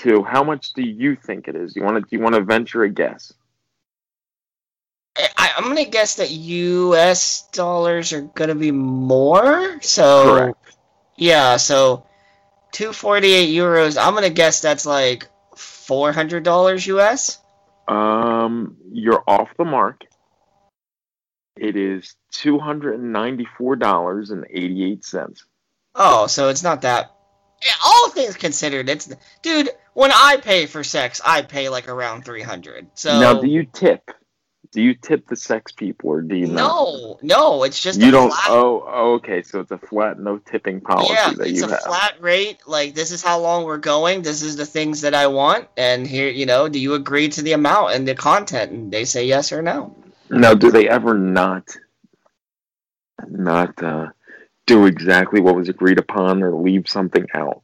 to 0.00 0.24
how 0.24 0.42
much 0.42 0.72
do 0.72 0.82
you 0.82 1.14
think 1.14 1.46
it 1.46 1.54
is? 1.54 1.76
You 1.76 1.84
want 1.84 1.96
to? 1.96 2.00
Do 2.00 2.08
you 2.16 2.20
want 2.20 2.34
to 2.34 2.42
venture 2.42 2.82
a 2.82 2.90
guess? 2.90 3.32
I, 5.16 5.52
I'm 5.56 5.64
gonna 5.64 5.84
guess 5.84 6.16
that 6.16 6.32
U.S. 6.32 7.48
dollars 7.52 8.12
are 8.12 8.22
gonna 8.22 8.56
be 8.56 8.72
more. 8.72 9.80
So 9.80 10.24
Correct. 10.24 10.76
yeah, 11.16 11.56
so 11.56 12.04
248 12.72 13.54
euros. 13.54 13.96
I'm 14.00 14.14
gonna 14.14 14.30
guess 14.30 14.60
that's 14.60 14.84
like 14.86 15.28
400 15.56 16.42
dollars 16.42 16.86
U.S. 16.86 17.38
Um, 17.88 18.76
you're 18.90 19.22
off 19.26 19.50
the 19.56 19.64
mark. 19.64 20.02
It 21.56 21.76
is 21.76 22.16
two 22.30 22.58
hundred 22.58 22.98
and 23.00 23.12
ninety-four 23.12 23.76
dollars 23.76 24.30
and 24.30 24.46
eighty-eight 24.50 25.04
cents. 25.04 25.44
Oh, 25.94 26.26
so 26.26 26.48
it's 26.48 26.62
not 26.62 26.82
that. 26.82 27.14
All 27.84 28.10
things 28.10 28.36
considered, 28.36 28.88
it's 28.88 29.14
dude. 29.42 29.70
When 29.94 30.10
I 30.10 30.38
pay 30.42 30.66
for 30.66 30.82
sex, 30.82 31.20
I 31.24 31.42
pay 31.42 31.68
like 31.68 31.88
around 31.88 32.24
300. 32.24 32.88
So 32.94 33.20
Now, 33.20 33.40
do 33.40 33.46
you 33.46 33.64
tip? 33.64 34.10
Do 34.72 34.80
you 34.80 34.94
tip 34.94 35.28
the 35.28 35.36
sex 35.36 35.70
people, 35.70 36.08
or 36.10 36.22
do 36.22 36.34
you 36.34 36.46
not? 36.46 36.54
no, 36.56 37.18
no, 37.20 37.62
it's 37.62 37.78
just 37.82 38.00
You 38.00 38.08
a 38.08 38.12
don't. 38.12 38.30
flat 38.30 38.46
Oh, 38.48 38.84
oh, 38.88 39.12
okay. 39.16 39.42
So 39.42 39.60
it's 39.60 39.70
a 39.70 39.76
flat, 39.78 40.18
no 40.18 40.38
tipping 40.38 40.80
policy 40.80 41.12
that 41.12 41.14
you 41.14 41.16
have. 41.16 41.32
yeah, 41.32 41.36
that 41.44 41.48
it's 41.50 41.60
you 41.60 41.66
a 41.66 41.70
have. 41.70 41.82
flat 41.82 42.14
rate. 42.22 42.58
Like 42.66 42.94
this 42.94 43.10
is 43.10 43.22
how 43.22 43.38
long 43.38 43.64
we're 43.64 43.76
going. 43.76 44.22
This 44.22 44.40
is 44.40 44.56
the 44.56 44.64
things 44.64 45.02
that 45.02 45.14
I 45.14 45.26
want, 45.26 45.68
and 45.76 46.06
here, 46.06 46.30
you 46.30 46.46
know, 46.46 46.68
do 46.70 46.78
you 46.78 46.94
agree 46.94 47.28
to 47.28 47.42
the 47.42 47.52
amount 47.52 47.92
and 47.94 48.08
the 48.08 48.14
content? 48.14 48.72
And 48.72 48.90
they 48.90 49.04
say 49.04 49.26
yes 49.26 49.52
or 49.52 49.60
no. 49.60 49.94
Now, 50.30 50.54
do 50.54 50.70
they 50.70 50.88
ever 50.88 51.18
not, 51.18 51.76
not 53.28 53.82
uh, 53.82 54.08
do 54.66 54.86
exactly 54.86 55.40
what 55.40 55.54
was 55.54 55.68
agreed 55.68 55.98
upon, 55.98 56.42
or 56.42 56.54
leave 56.54 56.88
something 56.88 57.26
out? 57.34 57.62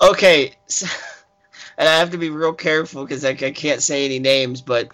Okay, 0.00 0.54
so, 0.66 0.86
and 1.78 1.86
I 1.88 1.98
have 1.98 2.10
to 2.12 2.18
be 2.18 2.30
real 2.30 2.54
careful 2.54 3.04
because 3.04 3.24
I, 3.26 3.30
I 3.30 3.50
can't 3.50 3.82
say 3.82 4.06
any 4.06 4.18
names, 4.18 4.62
but 4.62 4.90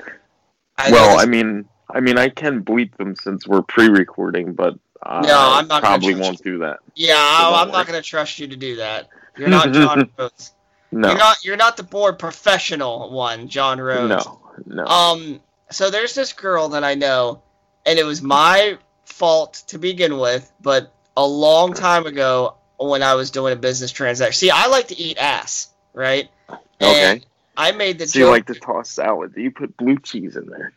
I 0.88 0.90
well, 0.90 1.18
I 1.21 1.27
mean, 1.27 1.66
I 1.90 2.01
mean, 2.01 2.18
I 2.18 2.29
can 2.29 2.62
bleep 2.64 2.97
them 2.97 3.14
since 3.14 3.47
we're 3.47 3.62
pre-recording, 3.62 4.55
but 4.55 4.79
I 5.03 5.21
No, 5.21 5.38
I'm 5.38 5.68
not 5.68 5.83
probably 5.83 6.14
won't 6.14 6.42
do 6.42 6.59
that. 6.59 6.79
yeah, 6.95 7.14
so 7.14 7.21
I, 7.21 7.51
don't 7.51 7.59
I'm 7.61 7.73
not 7.73 7.87
going 7.87 8.01
to 8.01 8.07
trust 8.09 8.38
you 8.38 8.49
to 8.49 8.57
do 8.57 8.77
that. 8.77 9.09
You're 9.37 9.49
not 9.49 9.73
John 9.73 10.11
Rhodes. 10.18 10.53
No, 10.90 11.09
You're 11.09 11.18
not. 11.18 11.45
You're 11.45 11.57
not 11.57 11.77
the 11.77 11.83
board 11.83 12.18
professional 12.18 13.11
one, 13.11 13.49
John 13.49 13.81
Rhodes. 13.81 14.27
no, 14.27 14.40
no. 14.66 14.85
Um, 14.85 15.40
so 15.71 15.90
there's 15.90 16.14
this 16.14 16.33
girl 16.35 16.68
that 16.71 16.85
I 16.85 16.95
know, 16.95 17.42
and 17.87 17.99
it 17.99 18.05
was 18.05 18.21
my 18.21 18.79
fault 19.05 19.64
to 19.68 19.79
begin 19.79 20.18
with, 20.18 20.53
but 20.61 20.95
a 21.16 21.27
long 21.27 21.73
time 21.73 22.07
ago 22.07 22.57
when 22.79 23.03
I 23.03 23.14
was 23.14 23.31
doing 23.31 23.53
a 23.53 23.57
business 23.57 23.90
transaction. 23.90 24.38
See, 24.38 24.51
I 24.51 24.66
like 24.66 24.88
to 24.88 24.99
eat 24.99 25.16
ass, 25.18 25.71
right? 25.95 26.29
okay. 26.51 27.12
And 27.12 27.27
I 27.57 27.73
made 27.73 27.99
the 27.99 28.07
So 28.07 28.19
you 28.21 28.27
like 28.29 28.47
to 28.47 28.55
toss 28.55 28.91
salad? 28.91 29.35
Do 29.35 29.41
you 29.41 29.51
put 29.51 29.77
blue 29.77 29.99
cheese 29.99 30.37
in 30.37 30.47
there? 30.47 30.73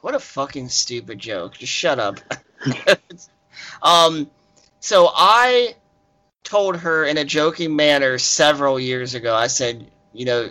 What 0.00 0.14
a 0.14 0.18
fucking 0.18 0.68
stupid 0.68 1.18
joke. 1.18 1.54
Just 1.54 1.72
shut 1.72 1.98
up. 1.98 2.20
um, 3.82 4.30
so 4.80 5.10
I 5.14 5.76
told 6.42 6.76
her 6.76 7.04
in 7.04 7.18
a 7.18 7.24
joking 7.24 7.76
manner 7.76 8.18
several 8.18 8.80
years 8.80 9.14
ago, 9.14 9.34
I 9.34 9.46
said, 9.46 9.90
you 10.12 10.24
know, 10.24 10.50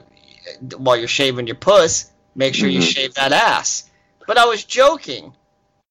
while 0.78 0.96
you're 0.96 1.08
shaving 1.08 1.48
your 1.48 1.58
puss, 1.58 2.12
make 2.36 2.56
sure 2.56 2.70
you 2.70 2.80
Mhm. 2.80 2.96
shave 2.96 3.14
that 3.16 3.34
ass. 3.34 3.90
But 4.26 4.38
I 4.38 4.46
was 4.46 4.64
joking. 4.64 5.36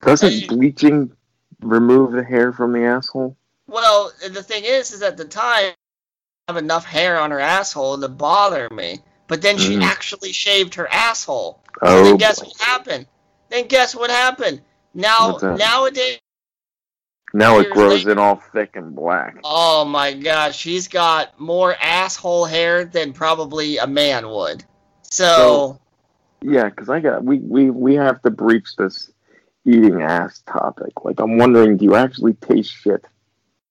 Doesn't 0.00 0.32
Hey. 0.32 0.46
bleaching 0.46 1.14
remove 1.60 2.12
the 2.12 2.24
hair 2.24 2.52
from 2.52 2.72
the 2.72 2.84
asshole? 2.84 3.36
Well, 3.66 4.12
the 4.28 4.42
thing 4.42 4.64
is, 4.64 4.92
is 4.92 5.02
at 5.02 5.16
the 5.16 5.24
time, 5.26 5.74
have 6.50 6.56
enough 6.62 6.84
hair 6.84 7.18
on 7.18 7.30
her 7.30 7.38
asshole 7.40 7.98
to 8.00 8.08
bother 8.08 8.68
me. 8.70 8.98
But 9.28 9.42
then 9.42 9.56
she 9.58 9.76
Mhm. 9.76 9.82
actually 9.82 10.32
shaved 10.32 10.74
her 10.74 10.88
asshole. 10.92 11.60
And 11.80 11.90
Oh, 11.90 12.04
then 12.04 12.16
guess 12.16 12.40
boy. 12.40 12.46
what 12.48 12.60
happened? 12.60 13.06
Then 13.48 13.66
guess 13.68 13.94
what 13.94 14.10
happened? 14.10 14.60
Now, 14.92 15.38
nowadays, 15.40 16.18
now 17.32 17.60
it 17.60 17.70
grows 17.72 17.98
later- 18.00 18.10
in 18.12 18.18
all 18.18 18.42
thick 18.52 18.74
and 18.74 18.94
black. 18.96 19.36
oh 19.44 19.84
my 19.84 20.12
gosh, 20.14 20.58
she's 20.58 20.88
got 20.88 21.38
more 21.38 21.76
asshole 21.80 22.44
hair 22.46 22.84
than 22.84 23.12
probably 23.12 23.76
a 23.78 23.86
man 23.86 24.28
would. 24.28 24.64
So, 25.02 25.78
Yeah, 26.42 26.64
because 26.64 26.88
I 26.88 26.98
got 26.98 27.22
we, 27.22 27.38
we 27.38 27.70
we 27.70 27.94
have 27.94 28.20
to 28.22 28.30
breach 28.30 28.74
this 28.76 29.12
eating 29.64 30.02
ass 30.02 30.42
topic. 30.46 31.04
Like 31.04 31.20
I'm 31.20 31.38
wondering, 31.38 31.76
do 31.76 31.84
you 31.84 31.94
actually 31.94 32.32
taste 32.34 32.72
shit? 32.72 33.04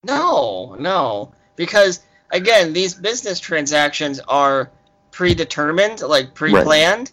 no, 0.04 0.78
no. 0.80 1.34
Because, 1.58 2.00
again, 2.32 2.74
these 2.74 2.94
business 2.94 3.40
transactions 3.40 4.20
are 4.22 4.72
predetermined, 5.12 6.02
like 6.02 6.34
pre 6.34 6.52
planned. 6.52 7.12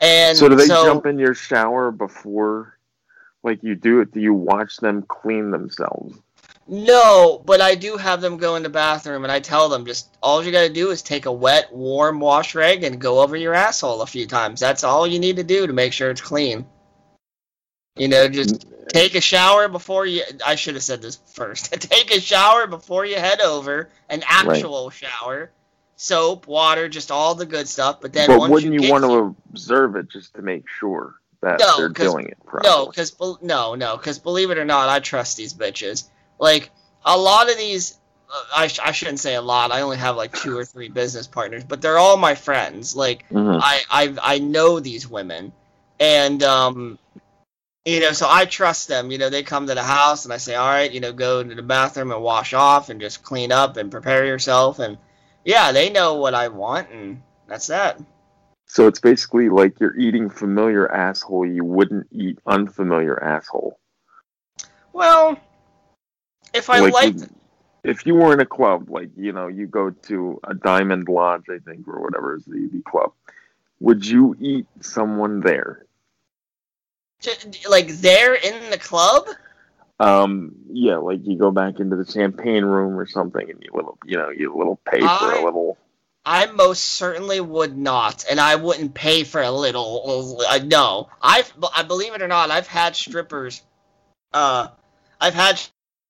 And 0.00 0.36
so 0.38 0.48
do 0.48 0.54
they 0.54 0.66
so, 0.66 0.84
jump 0.84 1.06
in 1.06 1.18
your 1.18 1.34
shower 1.34 1.90
before, 1.90 2.78
like 3.42 3.62
you 3.62 3.74
do 3.74 4.00
it? 4.00 4.12
Do 4.12 4.20
you 4.20 4.34
watch 4.34 4.76
them 4.76 5.02
clean 5.02 5.50
themselves? 5.50 6.18
No, 6.70 7.42
but 7.46 7.62
I 7.62 7.74
do 7.74 7.96
have 7.96 8.20
them 8.20 8.36
go 8.36 8.56
in 8.56 8.62
the 8.62 8.68
bathroom 8.68 9.24
and 9.24 9.32
I 9.32 9.40
tell 9.40 9.70
them 9.70 9.86
just 9.86 10.16
all 10.22 10.44
you 10.44 10.52
gotta 10.52 10.68
do 10.68 10.90
is 10.90 11.00
take 11.00 11.24
a 11.24 11.32
wet, 11.32 11.72
warm 11.72 12.20
wash 12.20 12.54
rag 12.54 12.84
and 12.84 13.00
go 13.00 13.20
over 13.20 13.36
your 13.36 13.54
asshole 13.54 14.02
a 14.02 14.06
few 14.06 14.26
times. 14.26 14.60
That's 14.60 14.84
all 14.84 15.06
you 15.06 15.18
need 15.18 15.36
to 15.36 15.42
do 15.42 15.66
to 15.66 15.72
make 15.72 15.94
sure 15.94 16.10
it's 16.10 16.20
clean. 16.20 16.66
You 17.98 18.08
know, 18.08 18.28
just 18.28 18.66
take 18.88 19.14
a 19.14 19.20
shower 19.20 19.68
before 19.68 20.06
you 20.06 20.22
I 20.46 20.54
should 20.54 20.74
have 20.74 20.82
said 20.82 21.02
this 21.02 21.16
first. 21.26 21.72
take 21.80 22.14
a 22.14 22.20
shower 22.20 22.66
before 22.66 23.04
you 23.04 23.16
head 23.16 23.40
over, 23.40 23.90
an 24.08 24.22
actual 24.26 24.90
shower. 24.90 25.50
Soap, 26.00 26.46
water, 26.46 26.88
just 26.88 27.10
all 27.10 27.34
the 27.34 27.44
good 27.46 27.66
stuff. 27.66 28.00
But 28.00 28.12
then 28.12 28.28
but 28.28 28.38
once 28.38 28.52
wouldn't 28.52 28.72
you, 28.72 28.82
you, 28.82 28.90
want 28.92 29.04
here- 29.04 29.18
to 29.18 29.36
observe 29.50 29.96
it 29.96 30.08
just 30.08 30.32
to 30.34 30.42
make 30.42 30.64
sure 30.68 31.16
that 31.40 31.58
No, 31.58 31.76
they're 31.76 31.88
doing 31.88 32.28
it 32.28 32.38
properly? 32.46 32.68
No, 32.70 32.86
because 32.86 33.16
no, 33.42 33.74
no, 33.74 33.96
because 33.96 34.18
believe 34.20 34.50
it 34.52 34.58
or 34.58 34.64
not, 34.64 34.88
I 34.88 35.00
trust 35.00 35.36
these 35.36 35.54
bitches. 35.54 36.04
Like 36.38 36.70
a 37.04 37.18
lot 37.18 37.50
of 37.50 37.56
these 37.58 37.98
I, 38.54 38.66
sh- 38.68 38.78
I 38.84 38.92
shouldn't 38.92 39.20
say 39.20 39.34
a 39.34 39.40
lot. 39.42 39.72
I 39.72 39.80
only 39.80 39.96
have 39.96 40.14
like 40.16 40.32
two 40.38 40.56
or 40.56 40.64
three 40.64 40.88
business 40.88 41.26
partners, 41.26 41.64
but 41.64 41.80
they're 41.82 41.98
all 41.98 42.16
my 42.16 42.34
friends. 42.34 42.94
Like 42.94 43.28
Mhm. 43.30 43.58
I 43.60 43.80
I 43.90 44.16
I 44.34 44.38
know 44.38 44.78
these 44.80 45.08
women, 45.08 45.50
and 45.98 46.42
um, 46.44 46.98
you 47.88 48.00
know, 48.00 48.12
so 48.12 48.26
I 48.28 48.44
trust 48.44 48.88
them. 48.88 49.10
You 49.10 49.18
know, 49.18 49.30
they 49.30 49.42
come 49.42 49.66
to 49.66 49.74
the 49.74 49.82
house, 49.82 50.24
and 50.24 50.32
I 50.32 50.36
say, 50.36 50.54
all 50.54 50.68
right, 50.68 50.92
you 50.92 51.00
know, 51.00 51.12
go 51.12 51.42
to 51.42 51.54
the 51.54 51.62
bathroom 51.62 52.12
and 52.12 52.22
wash 52.22 52.52
off, 52.52 52.90
and 52.90 53.00
just 53.00 53.22
clean 53.22 53.50
up 53.50 53.76
and 53.78 53.90
prepare 53.90 54.26
yourself, 54.26 54.78
and 54.78 54.98
yeah, 55.44 55.72
they 55.72 55.88
know 55.88 56.14
what 56.14 56.34
I 56.34 56.48
want, 56.48 56.90
and 56.90 57.22
that's 57.46 57.68
that. 57.68 57.98
So 58.66 58.86
it's 58.86 59.00
basically 59.00 59.48
like 59.48 59.80
you're 59.80 59.96
eating 59.96 60.28
familiar 60.28 60.92
asshole. 60.92 61.46
You 61.46 61.64
wouldn't 61.64 62.06
eat 62.12 62.38
unfamiliar 62.46 63.22
asshole. 63.22 63.78
Well, 64.92 65.38
if 66.52 66.68
I 66.68 66.80
Like, 66.80 66.92
liked, 66.92 67.28
If 67.84 68.04
you 68.04 68.16
were 68.16 68.34
in 68.34 68.40
a 68.40 68.46
club, 68.46 68.90
like 68.90 69.08
you 69.16 69.32
know, 69.32 69.46
you 69.46 69.66
go 69.66 69.90
to 69.90 70.38
a 70.44 70.52
Diamond 70.52 71.08
Lodge, 71.08 71.44
I 71.48 71.58
think, 71.58 71.88
or 71.88 72.02
whatever 72.02 72.36
is 72.36 72.44
the, 72.44 72.68
the 72.70 72.82
club. 72.82 73.12
Would 73.80 74.06
you 74.06 74.36
eat 74.38 74.66
someone 74.80 75.40
there? 75.40 75.86
Like 77.68 77.88
they're 77.88 78.34
in 78.34 78.70
the 78.70 78.78
club. 78.78 79.28
Um, 80.00 80.54
yeah, 80.70 80.96
like 80.96 81.20
you 81.24 81.36
go 81.36 81.50
back 81.50 81.80
into 81.80 81.96
the 81.96 82.10
champagne 82.10 82.64
room 82.64 82.98
or 82.98 83.06
something, 83.06 83.50
and 83.50 83.60
you 83.62 83.70
little, 83.72 83.98
you 84.04 84.16
know, 84.16 84.30
you 84.30 84.54
little 84.56 84.80
pay 84.90 85.00
for 85.00 85.06
I- 85.06 85.38
a 85.40 85.44
little. 85.44 85.76
I 86.24 86.44
most 86.44 86.84
certainly 86.84 87.40
would 87.40 87.78
not, 87.78 88.26
and 88.30 88.38
I 88.38 88.56
wouldn't 88.56 88.92
pay 88.92 89.24
for 89.24 89.40
a 89.40 89.50
little. 89.50 90.42
Uh, 90.46 90.58
no, 90.62 91.08
I've, 91.22 91.50
I 91.74 91.84
believe 91.84 92.14
it 92.14 92.20
or 92.20 92.28
not, 92.28 92.50
I've 92.50 92.66
had 92.66 92.94
strippers. 92.94 93.62
Uh, 94.34 94.68
I've 95.18 95.32
had 95.32 95.58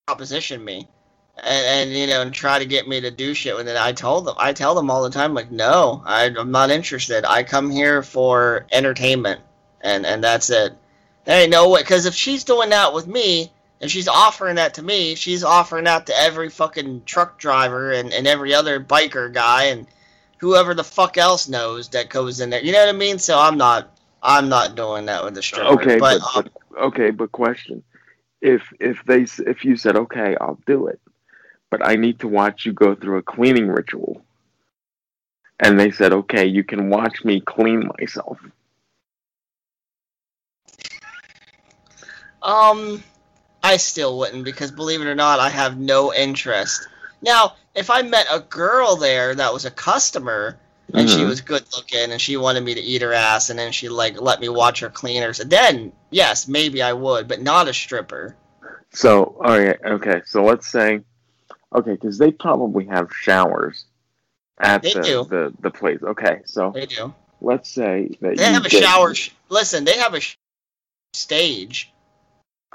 proposition 0.08 0.64
me, 0.64 0.88
and, 1.36 1.66
and 1.66 1.90
you 1.92 2.08
know, 2.08 2.22
and 2.22 2.34
try 2.34 2.58
to 2.58 2.66
get 2.66 2.88
me 2.88 3.00
to 3.00 3.12
do 3.12 3.32
shit. 3.32 3.56
And 3.56 3.68
then 3.68 3.76
I 3.76 3.92
told 3.92 4.26
them, 4.26 4.34
I 4.38 4.52
tell 4.54 4.74
them 4.74 4.90
all 4.90 5.04
the 5.04 5.10
time, 5.10 5.34
like, 5.34 5.52
no, 5.52 6.02
I, 6.04 6.24
I'm 6.36 6.50
not 6.50 6.70
interested. 6.70 7.24
I 7.24 7.44
come 7.44 7.70
here 7.70 8.02
for 8.02 8.66
entertainment, 8.72 9.40
and 9.82 10.04
and 10.04 10.24
that's 10.24 10.50
it. 10.50 10.72
There 11.24 11.42
ain't 11.42 11.50
no 11.50 11.68
way, 11.68 11.82
because 11.82 12.06
if 12.06 12.14
she's 12.14 12.44
doing 12.44 12.70
that 12.70 12.94
with 12.94 13.06
me, 13.06 13.52
and 13.80 13.90
she's 13.90 14.08
offering 14.08 14.56
that 14.56 14.74
to 14.74 14.82
me, 14.82 15.14
she's 15.14 15.44
offering 15.44 15.84
that 15.84 16.06
to 16.06 16.18
every 16.18 16.50
fucking 16.50 17.02
truck 17.04 17.38
driver 17.38 17.92
and, 17.92 18.12
and 18.12 18.26
every 18.26 18.54
other 18.54 18.80
biker 18.80 19.32
guy 19.32 19.64
and 19.64 19.86
whoever 20.38 20.74
the 20.74 20.84
fuck 20.84 21.16
else 21.18 21.48
knows 21.48 21.88
that 21.90 22.08
goes 22.08 22.40
in 22.40 22.50
there. 22.50 22.62
You 22.62 22.72
know 22.72 22.80
what 22.80 22.94
I 22.94 22.98
mean? 22.98 23.18
So 23.18 23.38
I'm 23.38 23.56
not 23.56 23.96
I'm 24.22 24.48
not 24.48 24.74
doing 24.74 25.06
that 25.06 25.24
with 25.24 25.34
the 25.34 25.42
stripper. 25.42 25.68
Okay, 25.68 25.98
but, 25.98 26.20
but, 26.20 26.36
um, 26.36 26.48
but 26.70 26.82
okay, 26.82 27.10
but 27.10 27.30
question: 27.30 27.82
if 28.40 28.62
if 28.80 29.04
they 29.04 29.26
if 29.46 29.64
you 29.64 29.76
said 29.76 29.96
okay, 29.96 30.36
I'll 30.40 30.58
do 30.66 30.88
it, 30.88 31.00
but 31.70 31.86
I 31.86 31.96
need 31.96 32.20
to 32.20 32.28
watch 32.28 32.66
you 32.66 32.72
go 32.72 32.94
through 32.94 33.18
a 33.18 33.22
cleaning 33.22 33.68
ritual, 33.68 34.24
and 35.60 35.78
they 35.78 35.90
said 35.92 36.12
okay, 36.12 36.46
you 36.46 36.64
can 36.64 36.90
watch 36.90 37.24
me 37.24 37.40
clean 37.40 37.90
myself. 37.98 38.38
Um 42.42 43.02
I 43.62 43.76
still 43.76 44.18
wouldn't 44.18 44.44
because 44.44 44.70
believe 44.70 45.00
it 45.00 45.06
or 45.08 45.14
not, 45.16 45.40
I 45.40 45.48
have 45.50 45.78
no 45.78 46.14
interest. 46.14 46.86
Now, 47.20 47.54
if 47.74 47.90
I 47.90 48.02
met 48.02 48.26
a 48.30 48.40
girl 48.40 48.96
there 48.96 49.34
that 49.34 49.52
was 49.52 49.64
a 49.64 49.70
customer 49.70 50.56
and 50.94 51.08
she 51.08 51.18
Mhm. 51.22 51.26
was 51.28 51.40
good 51.40 51.64
looking 51.74 52.12
and 52.12 52.20
she 52.20 52.36
wanted 52.36 52.62
me 52.62 52.74
to 52.74 52.80
eat 52.80 53.02
her 53.02 53.12
ass 53.12 53.50
and 53.50 53.58
then 53.58 53.72
she 53.72 53.88
like 53.88 54.20
let 54.20 54.40
me 54.40 54.48
watch 54.48 54.80
her 54.80 54.88
clean 54.90 55.22
her, 55.22 55.32
then 55.32 55.92
yes, 56.10 56.46
maybe 56.48 56.80
I 56.82 56.92
would, 56.92 57.26
but 57.28 57.42
not 57.42 57.68
a 57.68 57.74
stripper. 57.74 58.36
So, 58.92 59.36
all 59.44 59.58
right, 59.58 59.78
okay. 59.84 60.22
So 60.24 60.44
let's 60.44 60.66
say, 60.68 61.02
okay, 61.74 61.92
because 61.92 62.16
they 62.18 62.30
probably 62.30 62.86
have 62.86 63.12
showers 63.12 63.84
at 64.58 64.82
the, 64.82 64.92
the 65.28 65.54
the 65.60 65.70
place. 65.70 66.02
Okay, 66.02 66.42
so 66.46 66.70
They 66.70 66.86
do. 66.86 67.12
let's 67.40 67.70
say 67.70 68.10
that 68.20 68.36
They 68.36 68.44
have 68.44 68.64
a 68.64 68.70
shower. 68.70 69.14
Sh- 69.14 69.30
Listen, 69.50 69.84
they 69.84 69.98
have 69.98 70.14
a 70.14 70.20
sh- 70.20 70.36
stage. 71.12 71.92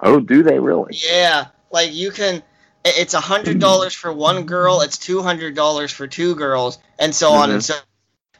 Oh, 0.01 0.19
do 0.19 0.43
they 0.43 0.60
really? 0.60 0.97
Yeah, 1.10 1.47
like 1.71 1.93
you 1.93 2.12
can. 2.12 2.41
It's 2.86 3.13
a 3.13 3.19
hundred 3.19 3.60
dollars 3.60 3.93
for 3.93 4.12
one 4.12 4.45
girl. 4.45 4.82
It's 4.82 4.97
two 4.97 5.21
hundred 5.21 5.56
dollars 5.56 5.91
for 5.91 6.08
two 6.08 6.36
girls, 6.36 6.79
and 6.99 7.13
so 7.15 7.32
on 7.32 7.49
and 7.51 7.60
Mm-hmm. 7.62 7.73
so. 7.73 7.75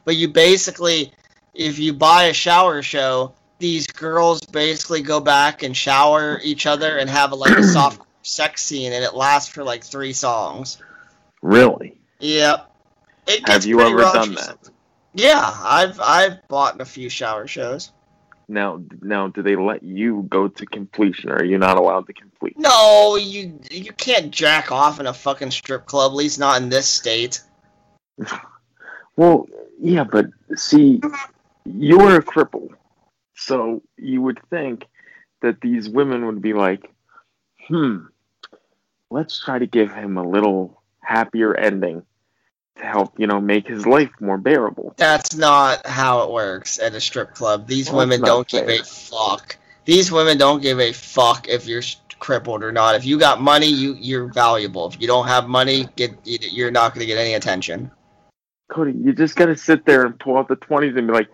But 0.04 0.16
you 0.16 0.28
basically, 0.28 1.12
if 1.54 1.78
you 1.78 1.94
buy 1.94 2.24
a 2.24 2.34
shower 2.34 2.82
show, 2.82 3.32
these 3.58 3.86
girls 3.86 4.40
basically 4.42 5.00
go 5.00 5.18
back 5.20 5.62
and 5.62 5.74
shower 5.74 6.40
each 6.44 6.66
other 6.66 6.98
and 6.98 7.08
have 7.08 7.32
a, 7.32 7.36
like 7.36 7.56
a 7.56 7.62
soft 7.72 8.02
sex 8.22 8.62
scene, 8.62 8.92
and 8.92 9.02
it 9.02 9.14
lasts 9.14 9.50
for 9.50 9.64
like 9.64 9.82
three 9.82 10.12
songs. 10.12 10.76
Really? 11.40 11.98
Yep. 12.20 12.70
Have 13.46 13.64
you 13.64 13.80
ever 13.80 14.00
done 14.02 14.34
that? 14.34 14.58
Yeah, 15.14 15.40
I've 15.62 15.98
I've 16.00 16.46
bought 16.48 16.80
a 16.80 16.84
few 16.84 17.08
shower 17.08 17.46
shows. 17.46 17.92
Now, 18.48 18.82
now, 19.00 19.28
do 19.28 19.42
they 19.42 19.56
let 19.56 19.82
you 19.82 20.26
go 20.28 20.48
to 20.48 20.66
completion? 20.66 21.30
Or 21.30 21.36
are 21.36 21.44
you 21.44 21.58
not 21.58 21.78
allowed 21.78 22.06
to 22.08 22.12
complete? 22.12 22.58
No, 22.58 23.16
you 23.16 23.58
you 23.70 23.92
can't 23.92 24.30
jack 24.30 24.70
off 24.70 25.00
in 25.00 25.06
a 25.06 25.14
fucking 25.14 25.50
strip 25.50 25.86
club, 25.86 26.12
at 26.12 26.16
least 26.16 26.38
not 26.38 26.60
in 26.60 26.68
this 26.68 26.88
state. 26.88 27.42
Well, 29.16 29.46
yeah, 29.80 30.04
but 30.04 30.26
see, 30.56 31.00
you're 31.64 32.16
a 32.16 32.22
cripple, 32.22 32.70
so 33.36 33.82
you 33.96 34.20
would 34.22 34.40
think 34.50 34.86
that 35.40 35.60
these 35.60 35.88
women 35.88 36.26
would 36.26 36.42
be 36.42 36.52
like, 36.52 36.90
hmm, 37.68 37.98
let's 39.10 39.42
try 39.42 39.58
to 39.58 39.66
give 39.66 39.92
him 39.92 40.16
a 40.16 40.28
little 40.28 40.82
happier 41.00 41.54
ending 41.54 42.02
to 42.76 42.84
help, 42.84 43.18
you 43.18 43.26
know, 43.26 43.40
make 43.40 43.68
his 43.68 43.86
life 43.86 44.10
more 44.20 44.38
bearable. 44.38 44.94
That's 44.96 45.36
not 45.36 45.86
how 45.86 46.24
it 46.24 46.30
works 46.32 46.78
at 46.78 46.94
a 46.94 47.00
strip 47.00 47.34
club. 47.34 47.66
These 47.66 47.90
Well, 47.90 47.98
women 47.98 48.22
don't 48.22 48.48
give 48.48 48.68
a 48.68 48.82
fuck. 48.82 49.56
These 49.84 50.10
women 50.10 50.38
don't 50.38 50.60
give 50.62 50.80
a 50.80 50.92
fuck 50.92 51.48
if 51.48 51.66
you're 51.66 51.82
crippled 52.18 52.64
or 52.64 52.72
not. 52.72 52.94
If 52.94 53.04
you 53.04 53.18
got 53.18 53.40
money, 53.40 53.66
you 53.66 53.94
you're 53.98 54.26
valuable. 54.26 54.88
If 54.88 55.00
you 55.00 55.06
don't 55.06 55.26
have 55.26 55.48
money, 55.48 55.88
get 55.96 56.12
you- 56.24 56.38
you're 56.40 56.70
not 56.70 56.94
going 56.94 57.00
to 57.00 57.06
get 57.06 57.18
any 57.18 57.34
attention. 57.34 57.90
Cody, 58.68 58.92
you 58.92 59.12
just 59.12 59.36
gotta 59.36 59.56
sit 59.56 59.84
there 59.84 60.06
and 60.06 60.18
pull 60.18 60.38
out 60.38 60.48
the 60.48 60.56
twenties 60.56 60.96
and 60.96 61.06
be 61.06 61.12
like, 61.12 61.28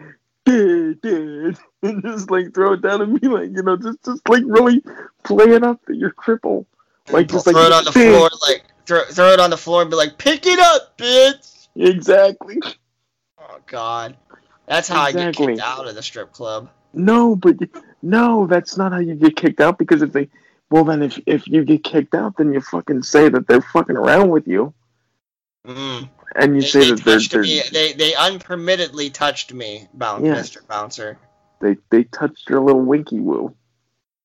"Dad, 0.45 1.01
Dad," 1.01 1.59
and 1.83 2.03
just 2.03 2.31
like 2.31 2.53
throw 2.53 2.73
it 2.73 2.83
down 2.83 3.01
and 3.01 3.21
be 3.21 3.29
like, 3.29 3.51
you 3.55 3.63
know, 3.63 3.77
just 3.77 4.05
just 4.05 4.29
like 4.29 4.43
really 4.45 4.83
play 5.23 5.53
it 5.53 5.63
up 5.63 5.81
that 5.87 5.97
you're 5.97 6.11
crippled. 6.11 6.67
Like 7.11 7.29
just 7.29 7.45
throw 7.45 7.55
like 7.55 7.67
it 7.67 7.73
on 7.73 7.85
the 7.85 7.93
floor, 7.93 8.29
like 8.49 8.65
throw, 8.87 9.05
throw 9.05 9.33
it 9.33 9.41
on 9.41 9.51
the 9.51 9.57
floor 9.57 9.83
and 9.83 9.91
be 9.91 9.97
like, 9.97 10.19
"Pick 10.19 10.47
it 10.47 10.59
up, 10.59 10.97
bitch." 10.99 11.69
Exactly. 11.77 12.59
Oh 13.39 13.59
God, 13.67 14.17
that's 14.67 14.89
how 14.89 15.01
I 15.03 15.13
get 15.13 15.35
kicked 15.37 15.61
out 15.61 15.87
of 15.89 15.95
the 15.95 16.03
strip 16.03 16.33
club. 16.33 16.71
No, 16.93 17.37
but 17.37 17.57
no, 18.03 18.47
that's 18.47 18.77
not 18.77 18.93
how 18.93 18.99
you 18.99 19.15
get 19.15 19.37
kicked 19.37 19.61
out. 19.61 19.79
Because 19.79 20.03
if 20.03 20.13
they, 20.13 20.29
well, 20.71 20.85
then 20.85 21.03
if 21.03 21.19
if 21.27 21.47
you 21.47 21.65
get 21.65 21.85
kicked 21.85 22.15
out, 22.15 22.37
then 22.37 22.53
you 22.53 22.61
fucking 22.61 23.03
say 23.03 23.29
that 23.29 23.47
they're 23.47 23.63
fucking 23.63 23.97
around 23.97 24.31
with 24.31 24.47
you, 24.49 24.75
Mm. 25.67 26.09
and 26.37 26.55
you 26.57 26.63
They, 26.63 26.67
say 26.67 26.81
they 26.81 26.91
that 26.91 27.05
they're, 27.05 27.21
they're 27.21 27.43
me. 27.43 27.63
They 27.73 27.93
they 27.93 28.13
unpermittedly 28.13 29.13
touched 29.13 29.53
me, 29.53 29.89
bounce, 29.95 30.25
Yeah. 30.25 30.35
Mr. 30.37 30.67
Bouncer. 30.67 31.19
they 31.61 31.77
they 31.91 32.05
touched 32.05 32.49
your 32.49 32.61
little 32.61 32.83
winky 32.83 33.21
woo. 33.21 33.55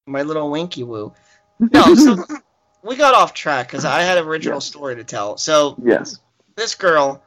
My 0.08 0.22
little 0.24 0.50
winky 0.52 0.84
woo. 0.84 1.14
No, 1.60 1.96
so 1.96 2.18
we 2.86 2.96
got 2.96 3.14
off 3.16 3.34
track 3.34 3.68
because 3.68 3.84
I 3.86 4.02
had 4.02 4.18
an 4.18 4.26
original 4.26 4.58
Yes. 4.58 4.66
story 4.66 4.96
to 4.96 5.04
tell. 5.04 5.38
So 5.38 5.76
yes. 5.84 6.20
this 6.56 6.76
girl, 6.76 7.24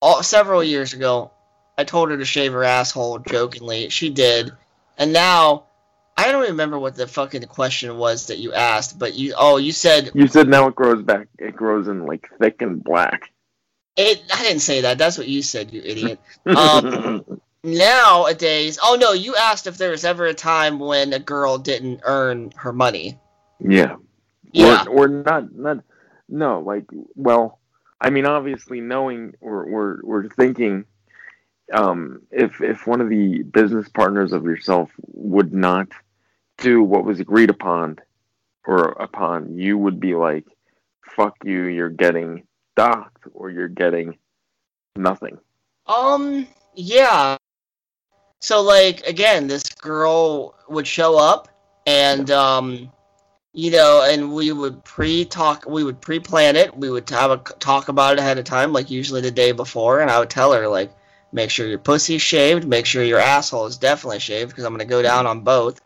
all, 0.00 0.22
several 0.22 0.64
years 0.64 0.92
ago, 0.94 1.30
I 1.78 1.84
told 1.84 2.10
her 2.10 2.16
to 2.16 2.24
shave 2.24 2.52
her 2.52 2.64
asshole 2.64 3.18
jokingly. 3.20 3.88
She 3.90 4.10
did, 4.10 4.52
and 4.98 5.12
now 5.12 5.64
I 6.16 6.30
don't 6.30 6.42
remember 6.48 6.78
what 6.78 6.94
the 6.94 7.06
fucking 7.06 7.42
question 7.44 7.96
was 7.96 8.26
that 8.26 8.38
you 8.38 8.52
asked. 8.52 8.98
But 8.98 9.14
you, 9.14 9.34
oh, 9.36 9.56
you 9.56 9.72
said 9.72 10.10
You 10.14 10.26
said 10.28 10.48
now 10.48 10.66
it 10.68 10.74
grows 10.74 11.02
back. 11.02 11.28
It 11.38 11.56
grows 11.56 11.88
in 11.88 12.06
like 12.06 12.28
thick 12.40 12.60
and 12.62 12.82
black. 12.82 13.30
it. 13.96 14.22
I 14.34 14.42
didn't 14.42 14.60
say 14.60 14.82
that. 14.82 14.98
That's 14.98 15.16
what 15.18 15.28
you 15.28 15.42
said, 15.42 15.72
you 15.72 15.82
idiot. 15.84 16.20
Um, 16.46 17.24
Nowadays, 17.64 18.78
oh 18.82 18.96
no, 19.00 19.12
you 19.12 19.36
asked 19.36 19.66
if 19.68 19.78
there 19.78 19.90
was 19.92 20.04
ever 20.04 20.26
a 20.26 20.34
time 20.34 20.78
when 20.80 21.12
a 21.12 21.18
girl 21.20 21.58
didn't 21.58 22.00
earn 22.04 22.52
her 22.56 22.72
money. 22.72 23.18
yeah. 23.60 23.96
Yeah. 24.52 24.84
Or, 24.84 25.04
or 25.04 25.08
not 25.08 25.54
not 25.54 25.78
no 26.28 26.60
like 26.60 26.84
well 27.14 27.58
I 28.00 28.10
mean 28.10 28.26
obviously 28.26 28.80
knowing 28.80 29.34
we're 29.40 29.68
we're, 29.68 30.00
we're 30.02 30.28
thinking 30.28 30.84
um 31.72 32.22
if 32.30 32.60
if 32.60 32.86
one 32.86 33.00
of 33.00 33.08
the 33.08 33.42
business 33.42 33.88
partners 33.88 34.32
of 34.32 34.44
yourself 34.44 34.90
would 35.08 35.52
not 35.52 35.88
do 36.58 36.82
what 36.82 37.04
was 37.04 37.20
agreed 37.20 37.50
upon 37.50 37.98
or 38.66 38.90
upon 38.92 39.56
you 39.58 39.78
would 39.78 39.98
be 39.98 40.14
like 40.14 40.44
fuck 41.16 41.36
you 41.44 41.64
you're 41.64 41.88
getting 41.90 42.42
docked 42.76 43.24
or 43.34 43.50
you're 43.50 43.68
getting 43.68 44.16
nothing 44.96 45.38
Um, 45.86 46.46
yeah. 46.74 47.36
So 48.40 48.60
like 48.62 49.02
again, 49.06 49.46
this 49.46 49.62
girl 49.62 50.54
would 50.68 50.86
show 50.86 51.18
up 51.18 51.48
and 51.86 52.30
um 52.30 52.92
you 53.52 53.70
know, 53.70 54.02
and 54.08 54.32
we 54.32 54.50
would 54.52 54.82
pre-talk, 54.84 55.64
we 55.66 55.84
would 55.84 56.00
pre-plan 56.00 56.56
it. 56.56 56.76
We 56.76 56.90
would 56.90 57.08
have 57.10 57.30
a 57.30 57.36
talk 57.36 57.88
about 57.88 58.14
it 58.14 58.18
ahead 58.18 58.38
of 58.38 58.44
time, 58.44 58.72
like 58.72 58.90
usually 58.90 59.20
the 59.20 59.30
day 59.30 59.52
before, 59.52 60.00
and 60.00 60.10
I 60.10 60.18
would 60.18 60.30
tell 60.30 60.52
her 60.52 60.68
like, 60.68 60.92
make 61.32 61.50
sure 61.50 61.66
your 61.66 61.78
pussy's 61.78 62.22
shaved, 62.22 62.66
make 62.66 62.86
sure 62.86 63.02
your 63.04 63.18
asshole 63.18 63.66
is 63.66 63.76
definitely 63.78 64.20
shaved 64.20 64.50
because 64.50 64.64
I'm 64.64 64.72
gonna 64.72 64.84
go 64.86 65.02
down 65.02 65.26
on 65.26 65.40
both, 65.40 65.80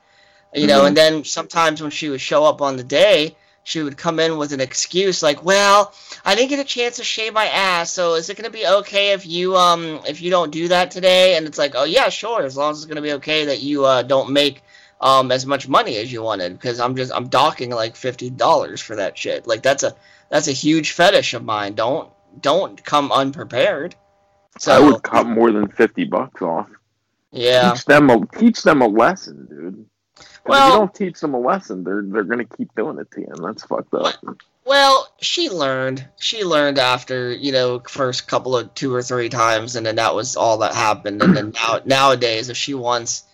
you 0.55 0.67
know. 0.67 0.83
Mhm. 0.83 0.89
And 0.89 0.97
then 0.97 1.25
sometimes 1.25 1.83
when 1.83 1.91
she 1.91 2.09
would 2.09 2.21
show 2.21 2.45
up 2.45 2.63
on 2.63 2.77
the 2.77 2.85
day, 2.85 3.37
she 3.65 3.83
would 3.83 3.97
come 3.97 4.21
in 4.21 4.39
with 4.39 4.53
an 4.53 4.61
excuse 4.61 5.23
like, 5.23 5.45
well, 5.45 5.93
I 6.25 6.35
didn't 6.37 6.51
get 6.51 6.61
a 6.61 6.65
chance 6.65 6.97
to 6.97 7.05
shave 7.05 7.33
my 7.35 7.47
ass, 7.49 7.93
so 7.93 8.15
is 8.15 8.31
it 8.31 8.37
gonna 8.37 8.51
be 8.51 8.67
okay 8.67 9.13
if 9.13 9.27
you 9.27 9.57
um 9.57 10.01
if 10.07 10.21
you 10.23 10.31
don't 10.31 10.53
do 10.53 10.69
that 10.69 10.91
today? 10.93 11.37
And 11.37 11.47
it's 11.47 11.59
like, 11.59 11.73
oh 11.77 11.85
yeah, 11.85 12.09
sure, 12.11 12.43
as 12.45 12.57
long 12.57 12.71
as 12.73 12.79
it's 12.79 12.87
gonna 12.87 13.03
be 13.03 13.13
okay 13.15 13.47
that 13.47 13.61
you 13.63 13.85
uh, 13.85 14.03
don't 14.03 14.31
make 14.31 14.63
um 15.01 15.31
as 15.31 15.45
much 15.47 15.69
money 15.69 15.97
as 15.99 16.11
you 16.13 16.23
wanted 16.23 16.53
because 16.53 16.81
I'm 16.81 16.97
just 16.97 17.13
I'm 17.15 17.29
docking 17.29 17.71
like 17.71 17.97
fifty 17.97 18.31
dollars 18.31 18.81
for 18.81 18.97
that 18.97 19.17
shit. 19.19 19.47
Like 19.47 19.63
that's 19.63 19.83
a 19.83 19.95
that's 20.31 20.49
a 20.49 20.53
huge 20.53 20.93
fetish 20.93 21.35
of 21.35 21.45
mine. 21.45 21.75
Don't 21.75 22.11
don't 22.41 22.83
come 22.85 23.13
unprepared. 23.13 23.95
So 24.59 24.73
I 24.73 24.81
would 24.91 25.03
cut 25.03 25.27
more 25.27 25.53
than 25.53 25.69
fifty 25.69 26.05
bucks 26.05 26.41
off. 26.41 26.69
yeah, 27.31 27.73
Teach 27.73 27.85
them 27.85 28.09
a 28.11 28.27
teach 28.39 28.63
them 28.63 28.81
a 28.83 28.87
lesson, 28.89 29.47
dude. 29.51 29.87
Well- 30.47 30.69
if 30.69 30.73
you 30.73 30.79
don't 30.79 30.95
teach 30.95 31.21
them 31.21 31.35
a 31.35 31.39
lesson, 31.41 31.85
they're 31.85 32.03
they're 32.03 32.25
gonna 32.25 32.45
keep 32.47 32.75
doing 32.75 32.99
it 32.99 33.11
to 33.13 33.21
you, 33.21 33.27
and 33.29 33.45
that's 33.45 33.65
fucked 33.67 33.93
up. 33.93 34.15
well 34.65 35.09
she 35.21 35.51
learned 35.51 36.09
she 36.19 36.43
learned 36.43 36.79
after 36.79 37.33
you 37.33 37.53
know 37.53 37.81
first 37.81 38.27
couple 38.27 38.57
of 38.57 38.73
two 38.73 38.95
or 38.95 39.03
three 39.03 39.29
times, 39.29 39.77
and 39.77 39.85
then 39.85 39.97
that 39.97 40.15
was 40.15 40.37
all 40.37 40.59
that 40.59 40.75
happened. 40.75 41.23
And 41.23 41.37
then 41.37 41.53
now 41.53 41.81
nowadays, 41.85 42.49
if 42.49 42.57
she 42.57 42.73
wants 42.73 43.25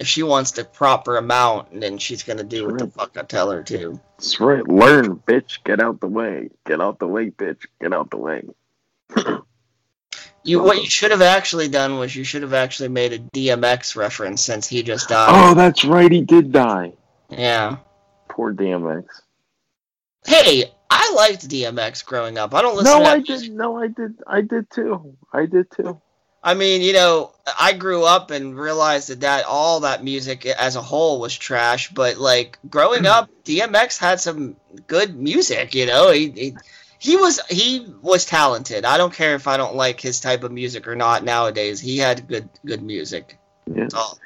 if 0.00 0.08
she 0.08 0.22
wants 0.22 0.52
the 0.52 0.64
proper 0.64 1.18
amount, 1.18 1.78
then 1.78 1.98
she's 1.98 2.22
gonna 2.22 2.42
do 2.42 2.66
what 2.66 2.78
the 2.78 2.86
fuck 2.86 3.18
I 3.18 3.22
tell 3.22 3.50
her 3.50 3.62
to. 3.64 4.00
That's 4.16 4.40
right. 4.40 4.66
Learn, 4.66 5.16
bitch. 5.16 5.62
Get 5.62 5.78
out 5.78 6.00
the 6.00 6.08
way. 6.08 6.48
Get 6.66 6.80
out 6.80 6.98
the 6.98 7.06
way, 7.06 7.30
bitch. 7.30 7.66
Get 7.82 7.92
out 7.92 8.10
the 8.10 8.16
way. 8.16 8.48
You 10.42 10.62
what 10.62 10.78
you 10.78 10.88
should 10.88 11.10
have 11.10 11.20
actually 11.20 11.68
done 11.68 11.98
was 11.98 12.16
you 12.16 12.24
should 12.24 12.40
have 12.40 12.54
actually 12.54 12.88
made 12.88 13.12
a 13.12 13.18
DMX 13.18 13.94
reference 13.94 14.40
since 14.40 14.66
he 14.66 14.82
just 14.82 15.10
died. 15.10 15.28
Oh, 15.30 15.52
that's 15.52 15.84
right. 15.84 16.10
He 16.10 16.22
did 16.22 16.50
die. 16.50 16.94
Yeah. 17.28 17.76
Poor 18.30 18.54
DMX. 18.54 19.04
Hey, 20.24 20.64
I 20.88 21.12
liked 21.14 21.46
DMX 21.46 22.06
growing 22.06 22.38
up. 22.38 22.54
I 22.54 22.62
don't 22.62 22.74
listen 22.74 23.02
No, 23.02 23.04
I 23.04 23.18
did. 23.20 23.54
No, 23.54 23.76
I 23.76 23.88
did. 23.88 24.14
I 24.26 24.40
did 24.40 24.70
too. 24.70 25.14
I 25.30 25.44
did 25.44 25.70
too. 25.70 26.00
I 26.42 26.54
mean, 26.54 26.80
you 26.80 26.92
know, 26.94 27.32
I 27.58 27.72
grew 27.74 28.04
up 28.04 28.30
and 28.30 28.58
realized 28.58 29.08
that, 29.10 29.20
that 29.20 29.44
all 29.44 29.80
that 29.80 30.02
music 30.02 30.46
as 30.46 30.76
a 30.76 30.82
whole 30.82 31.20
was 31.20 31.36
trash. 31.36 31.90
But 31.90 32.16
like 32.16 32.58
growing 32.68 33.06
up, 33.06 33.28
DMX 33.44 33.98
had 33.98 34.20
some 34.20 34.56
good 34.86 35.16
music. 35.16 35.74
You 35.74 35.86
know, 35.86 36.10
he, 36.10 36.30
he 36.30 36.56
he 36.98 37.16
was 37.16 37.40
he 37.48 37.86
was 38.00 38.24
talented. 38.24 38.84
I 38.84 38.96
don't 38.96 39.12
care 39.12 39.34
if 39.34 39.46
I 39.46 39.56
don't 39.56 39.74
like 39.74 40.00
his 40.00 40.20
type 40.20 40.42
of 40.42 40.52
music 40.52 40.88
or 40.88 40.96
not. 40.96 41.24
Nowadays, 41.24 41.80
he 41.80 41.98
had 41.98 42.26
good 42.26 42.48
good 42.64 42.82
music. 42.82 43.38
Yeah. 43.66 43.82
That's 43.82 43.94
all. 43.94 44.18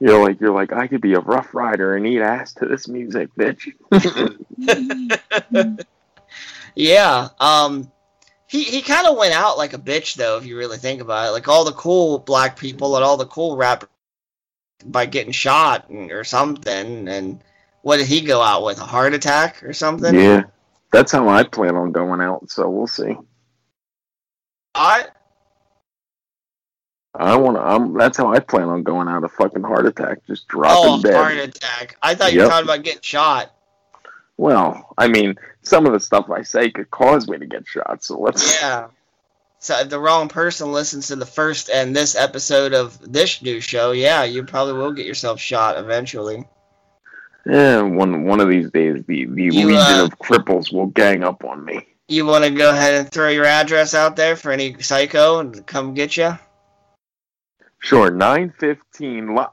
You're 0.00 0.22
like 0.22 0.40
you're 0.40 0.54
like 0.54 0.72
I 0.72 0.86
could 0.86 1.00
be 1.00 1.14
a 1.14 1.20
rough 1.20 1.54
rider 1.54 1.96
and 1.96 2.06
eat 2.06 2.20
ass 2.20 2.54
to 2.54 2.66
this 2.66 2.88
music, 2.88 3.28
bitch. 3.36 3.72
Yeah. 6.78 7.28
Um 7.40 7.90
he 8.48 8.64
he 8.64 8.82
kind 8.82 9.06
of 9.06 9.16
went 9.16 9.34
out 9.34 9.58
like 9.58 9.74
a 9.74 9.78
bitch 9.78 10.14
though 10.14 10.36
if 10.38 10.46
you 10.46 10.56
really 10.56 10.78
think 10.78 11.00
about 11.00 11.28
it. 11.28 11.30
Like 11.32 11.48
all 11.48 11.64
the 11.64 11.72
cool 11.72 12.18
black 12.18 12.58
people 12.58 12.96
and 12.96 13.04
all 13.04 13.16
the 13.16 13.26
cool 13.26 13.56
rappers 13.56 13.88
by 14.84 15.06
getting 15.06 15.32
shot 15.32 15.86
or 15.90 16.24
something 16.24 17.08
and 17.08 17.40
what 17.82 17.98
did 17.98 18.06
he 18.06 18.20
go 18.20 18.40
out 18.42 18.64
with? 18.64 18.78
A 18.78 18.84
heart 18.84 19.14
attack 19.14 19.62
or 19.62 19.72
something? 19.72 20.14
yeah, 20.14 20.42
that's 20.90 21.12
how 21.12 21.28
I 21.28 21.44
plan 21.44 21.76
on 21.76 21.92
going 21.92 22.20
out. 22.20 22.50
So 22.50 22.68
we'll 22.68 22.86
see. 22.86 23.16
I 24.74 25.06
I 27.14 27.36
want 27.36 27.56
to. 27.56 27.62
I'm. 27.62 27.94
That's 27.94 28.16
how 28.16 28.32
I 28.32 28.38
plan 28.38 28.68
on 28.68 28.82
going 28.82 29.08
out. 29.08 29.24
A 29.24 29.28
fucking 29.28 29.62
heart 29.62 29.86
attack, 29.86 30.18
just 30.26 30.46
dropping 30.48 30.90
Oh, 30.92 31.02
dead. 31.02 31.14
heart 31.14 31.36
attack. 31.36 31.96
I 32.02 32.14
thought 32.14 32.32
you 32.32 32.40
were 32.42 32.48
talking 32.48 32.66
about 32.66 32.84
getting 32.84 33.02
shot. 33.02 33.52
Well, 34.38 34.94
I 34.96 35.08
mean, 35.08 35.34
some 35.62 35.84
of 35.84 35.92
the 35.92 36.00
stuff 36.00 36.30
I 36.30 36.42
say 36.42 36.70
could 36.70 36.90
cause 36.90 37.28
me 37.28 37.38
to 37.38 37.46
get 37.46 37.66
shot. 37.66 38.02
So 38.02 38.18
let's. 38.18 38.60
Yeah. 38.62 38.86
So 39.58 39.76
if 39.80 39.88
the 39.90 39.98
wrong 39.98 40.28
person 40.28 40.72
listens 40.72 41.08
to 41.08 41.16
the 41.16 41.26
first 41.26 41.68
and 41.68 41.94
this 41.94 42.14
episode 42.14 42.72
of 42.72 42.96
this 43.12 43.42
new 43.42 43.60
show, 43.60 43.90
yeah, 43.90 44.22
you 44.22 44.44
probably 44.44 44.74
will 44.74 44.92
get 44.92 45.06
yourself 45.06 45.40
shot 45.40 45.76
eventually. 45.76 46.44
Yeah, 47.44 47.82
one 47.82 48.24
one 48.24 48.40
of 48.40 48.48
these 48.48 48.70
days, 48.70 49.02
the 49.08 49.24
the 49.24 49.42
You, 49.42 49.66
legion 49.66 49.76
uh, 49.76 50.04
of 50.04 50.18
cripples 50.20 50.72
will 50.72 50.86
gang 50.86 51.24
up 51.24 51.44
on 51.44 51.64
me. 51.64 51.80
You 52.06 52.24
want 52.24 52.44
to 52.44 52.50
go 52.50 52.70
ahead 52.70 52.94
and 52.94 53.10
throw 53.10 53.28
your 53.30 53.44
address 53.44 53.92
out 53.94 54.14
there 54.14 54.36
for 54.36 54.52
any 54.52 54.80
psycho 54.80 55.40
and 55.40 55.66
come 55.66 55.94
get 55.94 56.16
you? 56.16 56.38
Sure, 57.80 58.12
nine 58.12 58.54
fifteen. 58.56 59.34
Lo- 59.34 59.52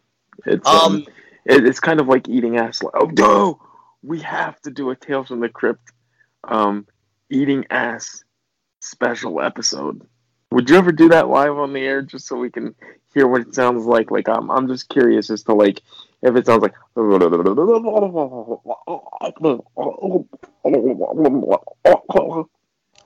It's 0.45 0.67
um, 0.67 0.95
Um, 0.95 1.07
it, 1.45 1.65
it's 1.65 1.79
kind 1.79 1.99
of 1.99 2.07
like 2.07 2.27
eating 2.27 2.57
ass. 2.57 2.83
Like, 2.83 2.93
Oh 2.95 3.09
no, 3.17 3.61
we 4.03 4.19
have 4.21 4.59
to 4.61 4.71
do 4.71 4.89
a 4.89 4.95
Tales 4.95 5.27
from 5.27 5.39
the 5.39 5.49
Crypt, 5.49 5.91
um, 6.43 6.87
eating 7.29 7.65
ass 7.69 8.23
special 8.81 9.41
episode. 9.41 10.07
Would 10.51 10.69
you 10.69 10.77
ever 10.77 10.91
do 10.91 11.09
that 11.09 11.27
live 11.27 11.57
on 11.57 11.73
the 11.73 11.81
air 11.81 12.01
just 12.01 12.25
so 12.25 12.37
we 12.37 12.49
can 12.49 12.73
hear 13.13 13.27
what 13.27 13.41
it 13.41 13.53
sounds 13.53 13.85
like? 13.85 14.11
Like 14.11 14.29
I'm, 14.29 14.49
I'm 14.49 14.67
just 14.67 14.87
curious 14.87 15.29
as 15.29 15.43
to 15.43 15.53
like 15.53 15.81
if 16.21 16.35
it 16.35 16.45
sounds 16.45 16.61
like. 16.61 16.73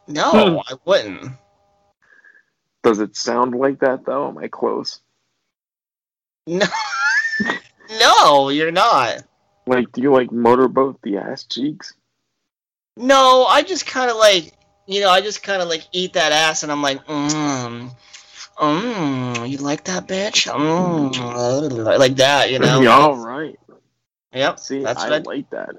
no, 0.08 0.64
I 0.68 0.74
wouldn't. 0.86 1.32
Does 2.84 3.00
it 3.00 3.16
sound 3.16 3.56
like 3.56 3.80
that 3.80 4.06
though? 4.06 4.28
Am 4.28 4.38
I 4.38 4.48
close? 4.48 5.02
No, 6.48 6.66
no, 8.00 8.50
you're 8.50 8.72
not. 8.72 9.24
Like, 9.68 9.92
do 9.92 10.02
you 10.02 10.12
like 10.12 10.32
motorboat 10.32 11.00
the 11.04 11.18
ass 11.18 11.44
cheeks? 11.44 11.94
No, 12.98 13.46
I 13.46 13.62
just 13.62 13.86
kind 13.86 14.10
of 14.12 14.18
like, 14.18 14.54
you 14.88 15.02
know, 15.02 15.10
I 15.10 15.22
just 15.22 15.44
kind 15.44 15.62
of 15.62 15.68
like 15.70 15.88
eat 15.92 16.14
that 16.14 16.32
ass, 16.32 16.64
and 16.64 16.72
I'm 16.72 16.82
like, 16.82 17.06
mmm, 17.06 17.92
mmm, 18.58 19.50
you 19.50 19.58
like 19.58 19.86
that 19.86 20.08
bitch? 20.08 20.48
Mmm, 20.52 21.98
like 22.00 22.16
that, 22.18 22.52
you 22.52 22.60
know? 22.60 22.82
Yeah, 22.84 22.98
all 22.98 23.16
right. 23.18 23.58
Yep. 24.34 24.60
See, 24.60 24.80
that's 24.84 25.04
I 25.04 25.10
what 25.10 25.28
I, 25.28 25.30
like 25.32 25.50
that. 25.52 25.70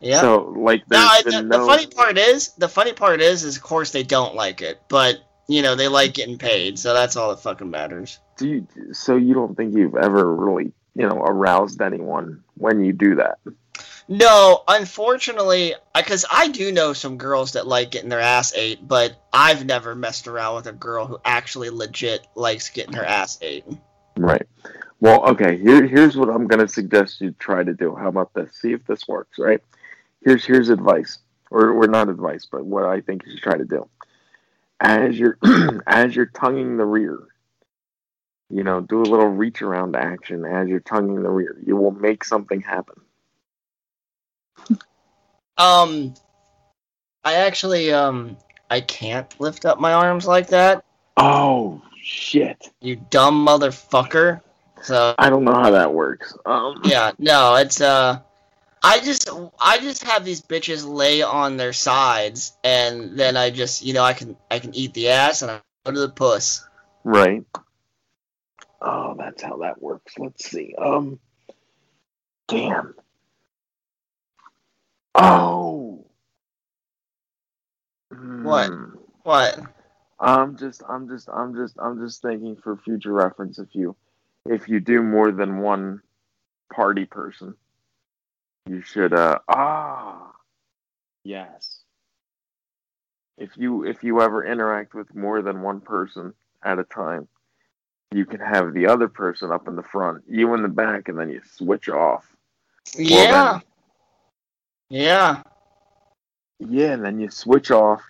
yeah. 0.00 0.20
So, 0.20 0.54
like, 0.56 0.88
No, 0.90 0.98
I, 0.98 1.22
the, 1.24 1.42
no. 1.42 1.58
the 1.58 1.66
funny 1.66 1.86
part 1.86 2.18
is, 2.18 2.52
the 2.54 2.68
funny 2.68 2.92
part 2.92 3.20
is, 3.20 3.44
is 3.44 3.56
of 3.56 3.62
course 3.62 3.90
they 3.92 4.02
don't 4.02 4.34
like 4.34 4.60
it, 4.62 4.80
but 4.88 5.18
you 5.48 5.62
know 5.62 5.74
they 5.74 5.88
like 5.88 6.12
getting 6.14 6.38
paid, 6.38 6.78
so 6.78 6.92
that's 6.94 7.16
all 7.16 7.30
that 7.30 7.40
fucking 7.40 7.70
matters. 7.70 8.18
Do 8.36 8.48
you, 8.48 8.66
so 8.92 9.16
you 9.16 9.34
don't 9.34 9.56
think 9.56 9.74
you've 9.74 9.96
ever 9.96 10.34
really, 10.34 10.72
you 10.98 11.08
know, 11.08 11.22
aroused 11.22 11.80
anyone 11.80 12.42
when 12.56 12.84
you 12.84 12.92
do 12.92 13.14
that? 13.14 13.38
No, 14.08 14.64
unfortunately, 14.66 15.74
because 15.94 16.24
I 16.30 16.48
do 16.48 16.72
know 16.72 16.92
some 16.92 17.18
girls 17.18 17.52
that 17.52 17.68
like 17.68 17.92
getting 17.92 18.08
their 18.08 18.20
ass 18.20 18.52
ate, 18.56 18.86
but 18.86 19.16
I've 19.32 19.64
never 19.64 19.94
messed 19.94 20.26
around 20.26 20.56
with 20.56 20.66
a 20.66 20.72
girl 20.72 21.06
who 21.06 21.20
actually 21.24 21.70
legit 21.70 22.26
likes 22.34 22.70
getting 22.70 22.94
her 22.94 23.04
ass 23.04 23.38
ate. 23.42 23.64
Right. 24.16 24.46
Well, 24.98 25.24
okay. 25.28 25.56
Here, 25.56 25.86
here's 25.86 26.16
what 26.16 26.30
I'm 26.30 26.48
gonna 26.48 26.66
suggest 26.66 27.20
you 27.20 27.30
try 27.38 27.62
to 27.62 27.74
do. 27.74 27.94
How 27.94 28.08
about 28.08 28.34
this? 28.34 28.56
See 28.56 28.72
if 28.72 28.84
this 28.86 29.06
works. 29.06 29.38
Right? 29.38 29.62
Here's 30.24 30.44
here's 30.44 30.68
advice, 30.68 31.18
or 31.52 31.70
or 31.70 31.86
not 31.86 32.08
advice, 32.08 32.44
but 32.50 32.66
what 32.66 32.84
I 32.84 33.02
think 33.02 33.24
you 33.24 33.32
should 33.32 33.42
try 33.42 33.56
to 33.56 33.64
do. 33.64 33.88
As 34.80 35.16
you're 35.16 35.38
as 35.86 36.16
you're 36.16 36.26
tonguing 36.26 36.76
the 36.76 36.84
rear, 36.84 37.20
you 38.50 38.64
know, 38.64 38.80
do 38.80 39.00
a 39.00 39.04
little 39.04 39.28
reach 39.28 39.62
around 39.62 39.96
action 39.96 40.44
as 40.44 40.68
you're 40.68 40.80
tonguing 40.80 41.22
the 41.22 41.30
rear. 41.30 41.56
You 41.64 41.76
will 41.76 41.90
make 41.90 42.24
something 42.24 42.60
happen. 42.60 43.00
Um, 45.56 46.14
I 47.24 47.34
actually 47.34 47.92
um 47.92 48.36
I 48.70 48.80
can't 48.80 49.38
lift 49.40 49.64
up 49.64 49.80
my 49.80 49.92
arms 49.92 50.26
like 50.26 50.48
that. 50.48 50.84
Oh 51.16 51.82
shit! 52.00 52.70
You 52.80 52.96
dumb 52.96 53.44
motherfucker. 53.46 54.40
So 54.82 55.14
I 55.18 55.28
don't 55.28 55.44
know 55.44 55.54
how 55.54 55.70
that 55.72 55.92
works. 55.92 56.34
Um, 56.46 56.80
yeah, 56.84 57.12
no, 57.18 57.56
it's 57.56 57.80
uh, 57.80 58.20
I 58.82 59.00
just 59.00 59.28
I 59.60 59.78
just 59.78 60.04
have 60.04 60.24
these 60.24 60.40
bitches 60.40 60.88
lay 60.88 61.22
on 61.22 61.56
their 61.56 61.72
sides, 61.72 62.56
and 62.62 63.18
then 63.18 63.36
I 63.36 63.50
just 63.50 63.84
you 63.84 63.94
know 63.94 64.04
I 64.04 64.12
can 64.12 64.36
I 64.50 64.58
can 64.58 64.74
eat 64.74 64.94
the 64.94 65.08
ass 65.08 65.42
and 65.42 65.50
I 65.50 65.60
go 65.84 65.92
to 65.92 66.00
the 66.00 66.08
puss. 66.08 66.66
Right. 67.04 67.44
That's 69.28 69.42
how 69.42 69.58
that 69.58 69.82
works. 69.82 70.14
Let's 70.18 70.48
see. 70.48 70.74
Um. 70.78 71.20
Damn. 72.46 72.94
Oh. 75.14 76.06
What? 78.08 78.70
What? 79.24 79.60
I'm 80.18 80.56
just, 80.56 80.82
I'm 80.88 81.08
just, 81.08 81.28
I'm 81.28 81.54
just, 81.54 81.76
I'm 81.78 82.00
just 82.00 82.22
thinking 82.22 82.56
for 82.56 82.78
future 82.78 83.12
reference. 83.12 83.58
If 83.58 83.74
you, 83.74 83.96
if 84.46 84.66
you 84.66 84.80
do 84.80 85.02
more 85.02 85.30
than 85.30 85.58
one 85.58 86.00
party 86.72 87.04
person, 87.04 87.54
you 88.66 88.80
should. 88.80 89.12
Uh. 89.12 89.40
Ah. 89.46 90.32
Yes. 91.22 91.80
If 93.36 93.50
you, 93.56 93.84
if 93.84 94.02
you 94.02 94.22
ever 94.22 94.42
interact 94.42 94.94
with 94.94 95.14
more 95.14 95.42
than 95.42 95.60
one 95.60 95.82
person 95.82 96.32
at 96.62 96.78
a 96.78 96.84
time, 96.84 97.28
you 98.12 98.24
can 98.24 98.40
have 98.40 98.72
the 98.72 98.86
other 98.86 99.08
person 99.08 99.52
up 99.52 99.68
in 99.68 99.76
the 99.76 99.82
front, 99.82 100.24
you 100.28 100.54
in 100.54 100.62
the 100.62 100.68
back, 100.68 101.08
and 101.08 101.18
then 101.18 101.28
you 101.30 101.40
switch 101.56 101.88
off. 101.88 102.24
Yeah. 102.96 103.60
Yeah. 104.88 105.42
Yeah, 106.58 106.92
and 106.92 107.04
then 107.04 107.20
you 107.20 107.30
switch 107.30 107.70
off, 107.70 108.02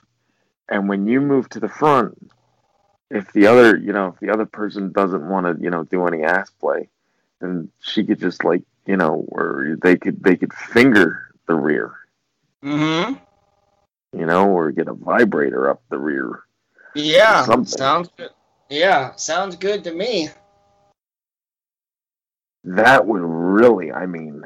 and 0.68 0.88
when 0.88 1.06
you 1.06 1.20
move 1.20 1.48
to 1.50 1.60
the 1.60 1.68
front, 1.68 2.30
if 3.10 3.32
the 3.32 3.46
other, 3.46 3.76
you 3.76 3.92
know, 3.92 4.08
if 4.08 4.20
the 4.20 4.30
other 4.30 4.46
person 4.46 4.92
doesn't 4.92 5.28
want 5.28 5.46
to, 5.46 5.62
you 5.62 5.70
know, 5.70 5.84
do 5.84 6.06
any 6.06 6.22
ass 6.22 6.50
play, 6.50 6.88
then 7.40 7.68
she 7.80 8.04
could 8.04 8.20
just 8.20 8.44
like, 8.44 8.62
you 8.86 8.96
know, 8.96 9.26
or 9.28 9.76
they 9.82 9.96
could 9.96 10.22
they 10.22 10.36
could 10.36 10.52
finger 10.52 11.30
the 11.46 11.54
rear, 11.54 11.94
Mm-hmm. 12.64 13.14
you 14.18 14.26
know, 14.26 14.48
or 14.50 14.70
get 14.70 14.88
a 14.88 14.94
vibrator 14.94 15.70
up 15.70 15.82
the 15.90 15.98
rear. 15.98 16.40
Yeah. 16.94 17.44
Sounds 17.44 18.08
good. 18.16 18.30
Yeah, 18.70 19.14
sounds 19.16 19.56
good 19.56 19.84
to 19.84 19.92
me. 19.92 20.28
That 22.64 23.06
would 23.06 23.22
really, 23.22 23.92
I 23.92 24.04
mean, 24.06 24.42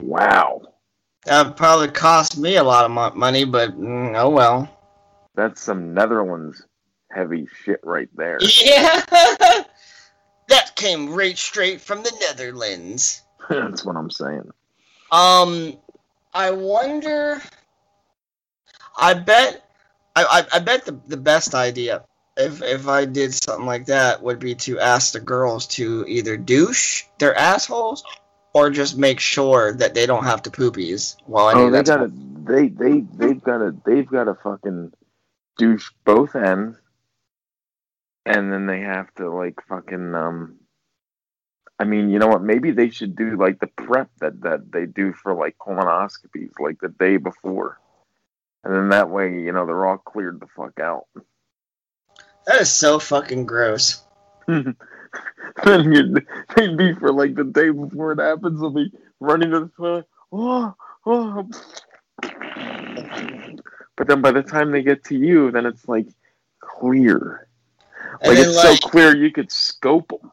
wow, 0.00 0.62
That 1.24 1.46
would 1.46 1.56
probably 1.56 1.88
cost 1.88 2.36
me 2.36 2.56
a 2.56 2.64
lot 2.64 2.84
of 2.84 3.16
money, 3.16 3.44
but 3.44 3.78
mm, 3.78 4.16
oh 4.16 4.30
well. 4.30 4.68
that's 5.34 5.60
some 5.60 5.94
Netherlands 5.94 6.64
heavy 7.12 7.46
shit 7.64 7.80
right 7.84 8.08
there. 8.16 8.38
Yeah. 8.64 9.02
that 10.48 10.74
came 10.74 11.12
right 11.12 11.38
straight 11.38 11.80
from 11.80 12.02
the 12.02 12.12
Netherlands. 12.28 13.22
that's 13.48 13.84
what 13.84 13.94
I'm 13.96 14.10
saying. 14.10 14.50
Um, 15.12 15.76
I 16.34 16.50
wonder. 16.50 17.40
I 18.98 19.14
bet. 19.14 19.64
I, 20.16 20.24
I, 20.24 20.56
I 20.56 20.58
bet 20.58 20.84
the, 20.84 20.98
the 21.06 21.16
best 21.16 21.54
idea 21.54 22.04
if 22.40 22.62
if 22.62 22.88
I 22.88 23.04
did 23.04 23.34
something 23.34 23.66
like 23.66 23.86
that 23.86 24.22
would 24.22 24.38
be 24.38 24.54
to 24.56 24.80
ask 24.80 25.12
the 25.12 25.20
girls 25.20 25.66
to 25.68 26.04
either 26.08 26.36
douche 26.36 27.04
their 27.18 27.36
assholes 27.36 28.04
or 28.52 28.70
just 28.70 28.98
make 28.98 29.20
sure 29.20 29.72
that 29.74 29.94
they 29.94 30.06
don't 30.06 30.24
have 30.24 30.42
to 30.42 30.50
poopies 30.50 31.16
while 31.26 31.46
I 31.46 31.54
Oh, 31.54 31.70
they 31.70 31.82
gotta, 31.82 32.10
they 32.44 32.68
they 32.68 33.00
they've 33.00 33.42
gotta, 33.42 33.74
they've 33.84 34.06
gotta 34.06 34.34
fucking 34.34 34.92
douche 35.56 35.90
both 36.04 36.34
ends, 36.34 36.78
and 38.26 38.52
then 38.52 38.66
they 38.66 38.80
have 38.80 39.12
to 39.14 39.30
like 39.30 39.60
fucking, 39.68 40.14
um, 40.14 40.56
I 41.78 41.84
mean, 41.84 42.10
you 42.10 42.18
know 42.18 42.28
what? 42.28 42.42
Maybe 42.42 42.72
they 42.72 42.90
should 42.90 43.14
do 43.16 43.36
like 43.36 43.60
the 43.60 43.68
prep 43.68 44.10
that 44.20 44.40
that 44.42 44.72
they 44.72 44.86
do 44.86 45.12
for 45.12 45.34
like 45.34 45.56
colonoscopies, 45.58 46.58
like 46.58 46.80
the 46.80 46.88
day 46.88 47.18
before, 47.18 47.78
and 48.64 48.74
then 48.74 48.88
that 48.88 49.10
way, 49.10 49.40
you 49.40 49.52
know, 49.52 49.66
they're 49.66 49.86
all 49.86 49.98
cleared 49.98 50.40
the 50.40 50.46
fuck 50.56 50.80
out. 50.80 51.06
That 52.46 52.60
is 52.60 52.70
so 52.70 52.98
fucking 52.98 53.46
gross. 53.46 54.02
then 54.46 54.74
you'd, 55.64 56.26
they'd 56.56 56.76
be 56.76 56.94
for 56.94 57.12
like 57.12 57.34
the 57.34 57.44
day 57.44 57.70
before 57.70 58.12
it 58.12 58.18
happens. 58.18 58.60
They'll 58.60 58.70
be 58.70 58.92
running 59.20 59.50
to 59.50 59.60
the 59.60 59.68
toilet. 59.76 60.06
Oh, 60.32 60.74
oh. 61.06 61.48
But 63.96 64.08
then 64.08 64.22
by 64.22 64.32
the 64.32 64.42
time 64.42 64.70
they 64.70 64.82
get 64.82 65.04
to 65.04 65.16
you, 65.16 65.50
then 65.50 65.66
it's 65.66 65.86
like 65.86 66.06
clear. 66.60 67.46
Like 68.24 68.36
then 68.36 68.48
it's 68.48 68.56
like 68.56 68.80
so 68.80 68.88
clear 68.88 69.16
you 69.16 69.30
could 69.30 69.52
scope 69.52 70.08
them. 70.08 70.32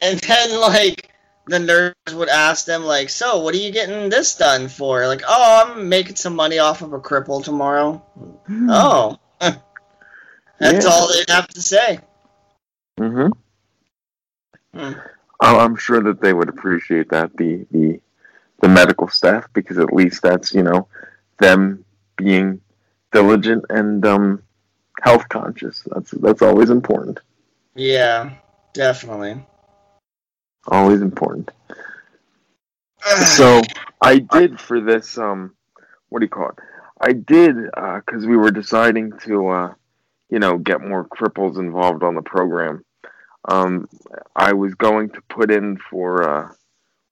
and 0.00 0.18
then 0.20 0.60
like 0.60 1.10
the 1.46 1.58
nurse 1.58 1.94
would 2.14 2.28
ask 2.28 2.66
them 2.66 2.84
like, 2.84 3.08
"So, 3.10 3.40
what 3.40 3.54
are 3.54 3.58
you 3.58 3.72
getting 3.72 4.08
this 4.08 4.36
done 4.36 4.68
for?" 4.68 5.06
Like, 5.06 5.22
"Oh, 5.26 5.66
I'm 5.66 5.88
making 5.88 6.16
some 6.16 6.36
money 6.36 6.58
off 6.58 6.82
of 6.82 6.92
a 6.92 7.00
cripple 7.00 7.42
tomorrow." 7.42 8.02
Oh, 8.68 9.18
that's 10.60 10.84
Yeah. 10.84 10.90
all 10.90 11.08
they'd 11.08 11.30
have 11.30 11.48
to 11.48 11.62
say. 11.62 12.00
Mm-hmm. 12.98 13.28
Hmm. 14.78 14.92
I'm 15.40 15.76
sure 15.76 16.02
that 16.02 16.20
they 16.20 16.32
would 16.32 16.48
appreciate 16.48 17.08
that 17.10 17.36
the 17.36 17.66
the 17.70 18.00
the 18.60 18.68
medical 18.68 19.08
staff 19.08 19.46
because 19.52 19.78
at 19.78 19.92
least 19.92 20.22
that's 20.22 20.52
you 20.54 20.62
know 20.62 20.86
them 21.38 21.84
being 22.16 22.60
diligent 23.10 23.64
and 23.70 24.04
um 24.06 24.42
health 25.02 25.28
conscious. 25.28 25.82
That's 25.90 26.10
that's 26.12 26.42
always 26.42 26.70
important. 26.70 27.20
Yeah, 27.74 28.30
definitely. 28.74 29.44
Always 30.68 31.00
important. 31.00 31.50
so 33.24 33.62
I 34.02 34.18
did 34.18 34.60
for 34.60 34.80
this 34.80 35.16
um 35.16 35.54
what 36.10 36.20
do 36.20 36.26
you 36.26 36.30
call 36.30 36.50
it? 36.50 36.58
I 37.00 37.12
did 37.12 37.56
because 37.56 38.26
we 38.26 38.36
were 38.36 38.50
deciding 38.50 39.12
to 39.20 39.48
uh 39.48 39.74
you 40.30 40.38
know 40.38 40.58
get 40.58 40.80
more 40.80 41.06
cripples 41.08 41.58
involved 41.58 42.02
on 42.02 42.14
the 42.14 42.22
program. 42.22 42.84
Um, 43.48 43.88
I 44.36 44.52
was 44.52 44.74
going 44.74 45.10
to 45.10 45.20
put 45.28 45.50
in 45.50 45.78
for 45.90 46.28
uh, 46.28 46.52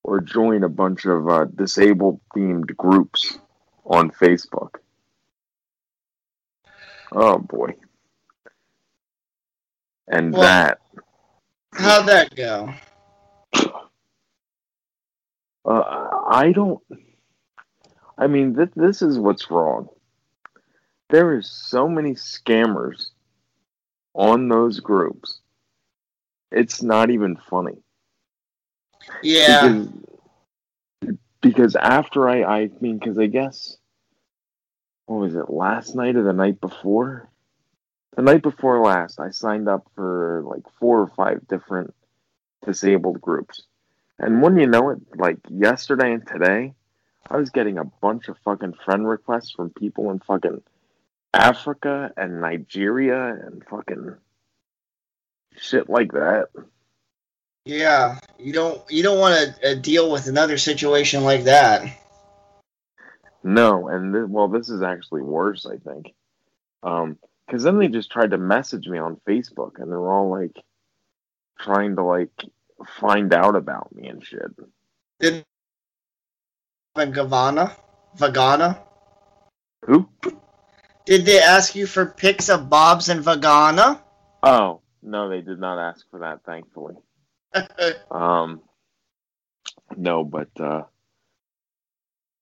or 0.02 0.20
join 0.20 0.62
a 0.64 0.68
bunch 0.68 1.04
of 1.04 1.28
uh, 1.28 1.44
disabled 1.46 2.20
themed 2.34 2.76
groups 2.76 3.38
on 3.84 4.10
Facebook. 4.10 4.76
Oh 7.12 7.38
boy. 7.38 7.74
And 10.06 10.32
Well- 10.32 10.42
that 10.42 10.80
How'd 11.72 12.06
that 12.08 12.34
go? 12.34 12.72
Uh, 15.64 15.82
I 16.28 16.50
don't. 16.52 16.80
I 18.16 18.26
mean, 18.26 18.56
th- 18.56 18.70
this 18.74 19.02
is 19.02 19.18
what's 19.18 19.50
wrong. 19.50 19.88
There 21.10 21.36
is 21.36 21.50
so 21.50 21.88
many 21.88 22.12
scammers 22.12 23.10
on 24.14 24.48
those 24.48 24.80
groups. 24.80 25.40
It's 26.50 26.82
not 26.82 27.10
even 27.10 27.36
funny. 27.48 27.78
Yeah, 29.22 29.84
Because, 31.00 31.16
because 31.40 31.76
after 31.76 32.28
I, 32.28 32.42
I 32.42 32.70
mean, 32.80 32.98
because 32.98 33.18
I 33.18 33.26
guess, 33.26 33.76
what 35.06 35.20
was 35.20 35.34
it, 35.34 35.50
last 35.50 35.94
night 35.94 36.16
or 36.16 36.22
the 36.22 36.32
night 36.32 36.60
before? 36.60 37.30
The 38.16 38.22
night 38.22 38.42
before 38.42 38.80
last, 38.80 39.20
I 39.20 39.30
signed 39.30 39.68
up 39.68 39.86
for 39.94 40.42
like 40.44 40.64
four 40.78 41.00
or 41.00 41.08
five 41.08 41.46
different 41.48 41.94
disabled 42.66 43.20
groups. 43.20 43.62
And 44.18 44.42
when 44.42 44.58
you 44.58 44.66
know 44.66 44.90
it, 44.90 44.98
like 45.16 45.38
yesterday 45.48 46.12
and 46.12 46.26
today, 46.26 46.74
I 47.30 47.36
was 47.36 47.50
getting 47.50 47.78
a 47.78 47.84
bunch 47.84 48.28
of 48.28 48.36
fucking 48.44 48.74
friend 48.84 49.06
requests 49.06 49.52
from 49.52 49.70
people 49.70 50.10
in 50.10 50.18
fucking 50.18 50.62
Africa 51.34 52.12
and 52.16 52.40
Nigeria 52.40 53.26
and 53.26 53.62
fucking 53.68 54.16
shit 55.56 55.88
like 55.88 56.12
that. 56.12 56.46
yeah. 57.64 58.18
You 58.38 58.52
don't 58.52 58.80
you 58.90 59.02
don't 59.02 59.18
want 59.18 59.34
to 59.60 59.72
uh, 59.72 59.74
deal 59.74 60.10
with 60.10 60.28
another 60.28 60.58
situation 60.58 61.24
like 61.24 61.44
that. 61.44 61.82
No, 63.42 63.88
and 63.88 64.12
th- 64.12 64.26
well, 64.28 64.48
this 64.48 64.68
is 64.68 64.82
actually 64.82 65.22
worse, 65.22 65.66
I 65.66 65.76
think. 65.76 66.12
Um, 66.82 67.18
because 67.46 67.62
then 67.62 67.78
they 67.78 67.88
just 67.88 68.10
tried 68.10 68.32
to 68.32 68.38
message 68.38 68.86
me 68.86 68.98
on 68.98 69.20
Facebook, 69.26 69.78
and 69.80 69.90
they're 69.90 70.12
all 70.12 70.28
like 70.30 70.56
trying 71.58 71.96
to 71.96 72.04
like 72.04 72.30
find 73.00 73.32
out 73.32 73.56
about 73.56 73.94
me 73.94 74.06
and 74.08 74.24
shit. 74.24 74.50
Did 75.18 75.44
Vagana? 76.96 77.74
Vagana? 78.16 78.78
Who? 79.86 80.08
Did 81.08 81.24
they 81.24 81.40
ask 81.40 81.74
you 81.74 81.86
for 81.86 82.04
pics 82.04 82.50
of 82.50 82.68
Bob's 82.68 83.08
and 83.08 83.24
Vagana? 83.24 83.98
Oh 84.42 84.82
no, 85.02 85.30
they 85.30 85.40
did 85.40 85.58
not 85.58 85.78
ask 85.78 86.04
for 86.10 86.20
that. 86.20 86.44
Thankfully. 86.44 86.96
Um, 88.10 88.60
no, 89.96 90.22
but 90.22 90.50
uh, 90.60 90.82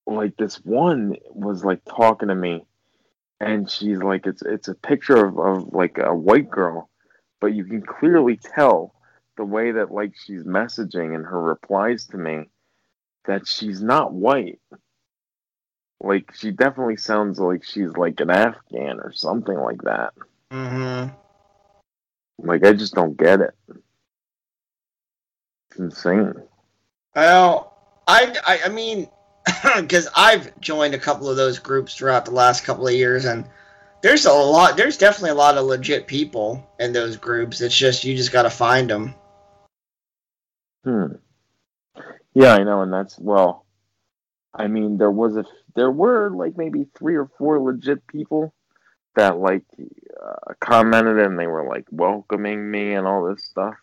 like 0.04 0.36
this 0.36 0.56
one 0.64 1.14
was 1.30 1.64
like 1.64 1.84
talking 1.84 2.26
to 2.26 2.34
me, 2.34 2.66
and 3.38 3.70
she's 3.70 3.98
like, 3.98 4.26
it's 4.26 4.42
it's 4.42 4.66
a 4.66 4.74
picture 4.74 5.24
of, 5.24 5.38
of 5.38 5.72
like 5.72 5.98
a 5.98 6.12
white 6.12 6.50
girl, 6.50 6.90
but 7.40 7.54
you 7.54 7.64
can 7.64 7.82
clearly 7.82 8.36
tell 8.36 8.96
the 9.36 9.44
way 9.44 9.70
that 9.70 9.92
like 9.92 10.14
she's 10.24 10.42
messaging 10.42 11.14
and 11.14 11.24
her 11.24 11.40
replies 11.40 12.06
to 12.06 12.18
me 12.18 12.50
that 13.26 13.46
she's 13.46 13.80
not 13.80 14.12
white. 14.12 14.58
Like 16.00 16.34
she 16.34 16.50
definitely 16.50 16.96
sounds 16.96 17.38
like 17.38 17.64
she's 17.64 17.96
like 17.96 18.20
an 18.20 18.30
Afghan 18.30 19.00
or 19.00 19.12
something 19.12 19.56
like 19.56 19.82
that. 19.82 20.12
mm-hmm. 20.50 21.14
Like 22.38 22.64
I 22.64 22.72
just 22.72 22.94
don't 22.94 23.16
get 23.16 23.40
it. 23.40 23.54
It's 25.70 25.78
insane. 25.78 26.34
Well, 27.14 27.74
I, 28.06 28.36
I, 28.46 28.60
I 28.66 28.68
mean, 28.68 29.08
because 29.76 30.08
I've 30.14 30.58
joined 30.60 30.94
a 30.94 30.98
couple 30.98 31.28
of 31.28 31.36
those 31.36 31.58
groups 31.58 31.94
throughout 31.94 32.24
the 32.24 32.32
last 32.32 32.64
couple 32.64 32.86
of 32.86 32.94
years, 32.94 33.24
and 33.24 33.46
there's 34.02 34.26
a 34.26 34.32
lot. 34.32 34.76
There's 34.76 34.98
definitely 34.98 35.30
a 35.30 35.34
lot 35.34 35.56
of 35.56 35.66
legit 35.66 36.06
people 36.06 36.68
in 36.78 36.92
those 36.92 37.16
groups. 37.16 37.60
It's 37.60 37.76
just 37.76 38.04
you 38.04 38.16
just 38.16 38.32
got 38.32 38.42
to 38.42 38.50
find 38.50 38.90
them. 38.90 39.14
Hmm. 40.84 41.06
Yeah, 42.34 42.54
I 42.54 42.64
know, 42.64 42.82
and 42.82 42.92
that's 42.92 43.18
well. 43.18 43.65
I 44.58 44.68
mean, 44.68 44.98
there 44.98 45.10
was 45.10 45.36
a 45.36 45.44
there 45.74 45.90
were 45.90 46.30
like 46.30 46.56
maybe 46.56 46.86
three 46.96 47.16
or 47.16 47.30
four 47.38 47.60
legit 47.60 48.06
people 48.06 48.54
that 49.14 49.38
like 49.38 49.64
uh, 49.78 50.54
commented 50.60 51.18
and 51.18 51.38
they 51.38 51.46
were 51.46 51.66
like 51.66 51.86
welcoming 51.90 52.70
me 52.70 52.94
and 52.94 53.06
all 53.06 53.24
this 53.24 53.44
stuff, 53.44 53.74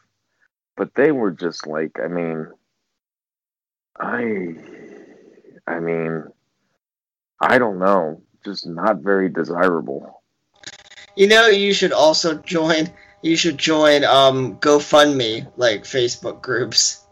but 0.75 0.93
they 0.95 1.11
were 1.11 1.31
just 1.31 1.67
like, 1.67 1.99
I 2.03 2.07
mean, 2.07 2.47
I, 3.99 4.55
I 5.67 5.79
mean, 5.79 6.23
I 7.39 7.57
don't 7.57 7.79
know, 7.79 8.21
just 8.43 8.65
not 8.65 8.97
very 8.97 9.29
desirable. 9.29 10.21
You 11.15 11.27
know, 11.27 11.47
you 11.47 11.73
should 11.73 11.93
also 11.93 12.35
join. 12.39 12.89
You 13.21 13.35
should 13.35 13.57
join 13.57 14.03
um 14.03 14.57
GoFundMe 14.57 15.49
like 15.55 15.83
Facebook 15.83 16.41
groups. 16.41 17.05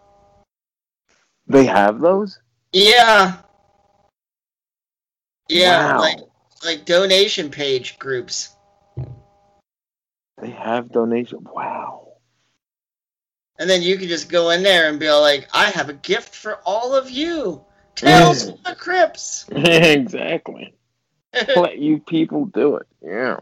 They 1.48 1.66
have 1.66 2.00
those. 2.00 2.40
Yeah. 2.74 3.38
Yeah, 5.52 5.94
Wow. 5.96 6.00
like 6.00 6.20
like 6.64 6.86
donation 6.86 7.50
page 7.50 7.98
groups. 8.00 8.56
They 10.42 10.50
have 10.52 10.92
donation. 10.92 11.40
Wow. 11.44 12.14
And 13.60 13.70
then 13.70 13.82
you 13.82 13.98
can 13.98 14.08
just 14.08 14.30
go 14.30 14.50
in 14.50 14.64
there 14.64 14.90
and 14.90 15.00
be 15.00 15.10
like, 15.12 15.48
I 15.54 15.70
have 15.70 15.90
a 15.90 15.94
gift 15.94 16.34
for 16.36 16.60
all 16.66 16.96
of 16.96 17.10
you. 17.12 17.64
Tales 17.96 18.50
from 18.50 18.60
the 18.66 18.76
Crips. 18.76 19.46
exactly. 19.52 20.74
Let 21.56 21.78
you 21.78 22.00
people 22.00 22.46
do 22.46 22.78
it. 22.78 22.88
Yeah. 23.04 23.38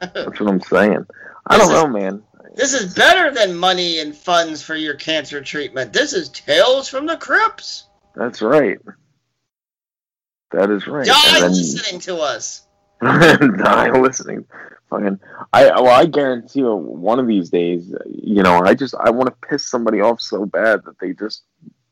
That's 0.00 0.40
what 0.40 0.48
I'm 0.48 0.60
saying. 0.60 1.04
I 1.46 1.58
don't 1.58 1.66
is- 1.66 1.72
know, 1.72 1.88
man. 1.88 2.22
this 2.54 2.72
is 2.72 2.94
better 2.94 3.30
than 3.32 3.54
money 3.56 3.98
and 4.00 4.16
funds 4.16 4.62
for 4.62 4.74
your 4.76 4.94
cancer 4.94 5.42
treatment. 5.42 5.92
This 5.92 6.12
is 6.12 6.28
Tales 6.30 6.88
from 6.88 7.06
the 7.06 7.16
Crips. 7.16 7.86
That's 8.14 8.40
right. 8.40 8.78
That 10.50 10.70
is 10.70 10.86
right. 10.86 11.06
Die 11.06 11.40
then 11.40 11.50
listening 11.50 12.00
to 12.00 12.16
us. 12.16 12.66
die 13.00 13.90
listening. 13.90 14.46
Fucking, 14.90 15.20
I 15.52 15.64
well, 15.80 15.88
I 15.88 16.06
guarantee 16.06 16.60
you, 16.60 16.74
one 16.74 17.18
of 17.18 17.26
these 17.26 17.50
days, 17.50 17.94
you 18.06 18.42
know, 18.42 18.60
I 18.60 18.74
just 18.74 18.94
I 18.94 19.10
want 19.10 19.26
to 19.26 19.48
piss 19.48 19.66
somebody 19.66 20.00
off 20.00 20.20
so 20.20 20.46
bad 20.46 20.84
that 20.84 20.98
they 20.98 21.12
just 21.12 21.42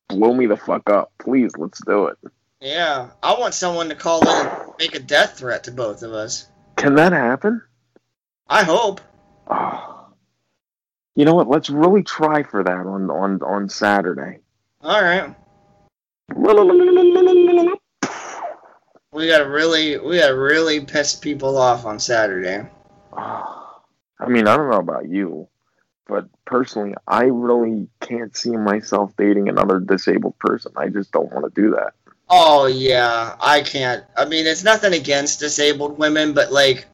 blow 0.09 0.33
me 0.33 0.47
the 0.47 0.57
fuck 0.57 0.89
up. 0.89 1.13
Please, 1.19 1.53
let's 1.59 1.85
do 1.85 2.07
it. 2.07 2.17
Yeah, 2.61 3.11
I 3.23 3.39
want 3.39 3.53
someone 3.53 3.91
to 3.91 3.95
call 3.95 4.23
in 4.23 4.47
and 4.47 4.73
make 4.79 4.95
a 4.95 5.01
death 5.01 5.39
threat 5.39 5.65
to 5.65 5.73
both 5.73 6.03
of 6.03 6.15
us. 6.15 6.49
Can 6.77 6.95
that 6.95 7.13
happen? 7.13 7.61
I 8.49 8.65
hope. 8.65 9.03
Oh. 9.47 10.09
You 11.15 11.27
know 11.27 11.35
what? 11.35 11.49
Let's 11.49 11.69
really 11.69 12.03
try 12.03 12.43
for 12.45 12.65
that 12.65 12.87
on 12.87 13.11
on 13.11 13.43
on 13.43 13.69
Saturday. 13.69 14.39
All 14.81 15.03
right. 15.03 15.35
We 19.17 19.29
gotta 19.29 19.49
really, 19.49 19.97
we 19.97 20.19
gotta 20.19 20.37
really 20.37 20.81
piss 20.81 21.15
people 21.15 21.57
off 21.57 21.87
on 21.87 21.99
Saturday. 21.99 22.69
I 23.17 24.29
mean, 24.29 24.47
I 24.47 24.59
don't 24.59 24.69
know 24.69 24.77
about 24.77 25.09
you, 25.09 25.49
but 26.07 26.27
personally, 26.45 26.95
I 27.09 27.25
really 27.25 27.89
can't 28.01 28.37
see 28.37 28.51
myself 28.51 29.15
dating 29.17 29.49
another 29.49 29.81
disabled 29.81 30.39
person. 30.39 30.73
I 30.77 30.91
just 30.91 31.13
don't 31.13 31.33
want 31.33 31.47
to 31.47 31.63
do 31.63 31.71
that. 31.71 31.95
Oh 32.29 32.67
yeah, 32.67 33.37
I 33.41 33.63
can't. 33.63 34.05
I 34.19 34.27
mean, 34.27 34.47
it's 34.47 34.65
nothing 34.65 34.93
against 34.93 35.41
disabled 35.41 35.97
women, 35.97 36.35
but 36.35 36.53
like, 36.53 36.85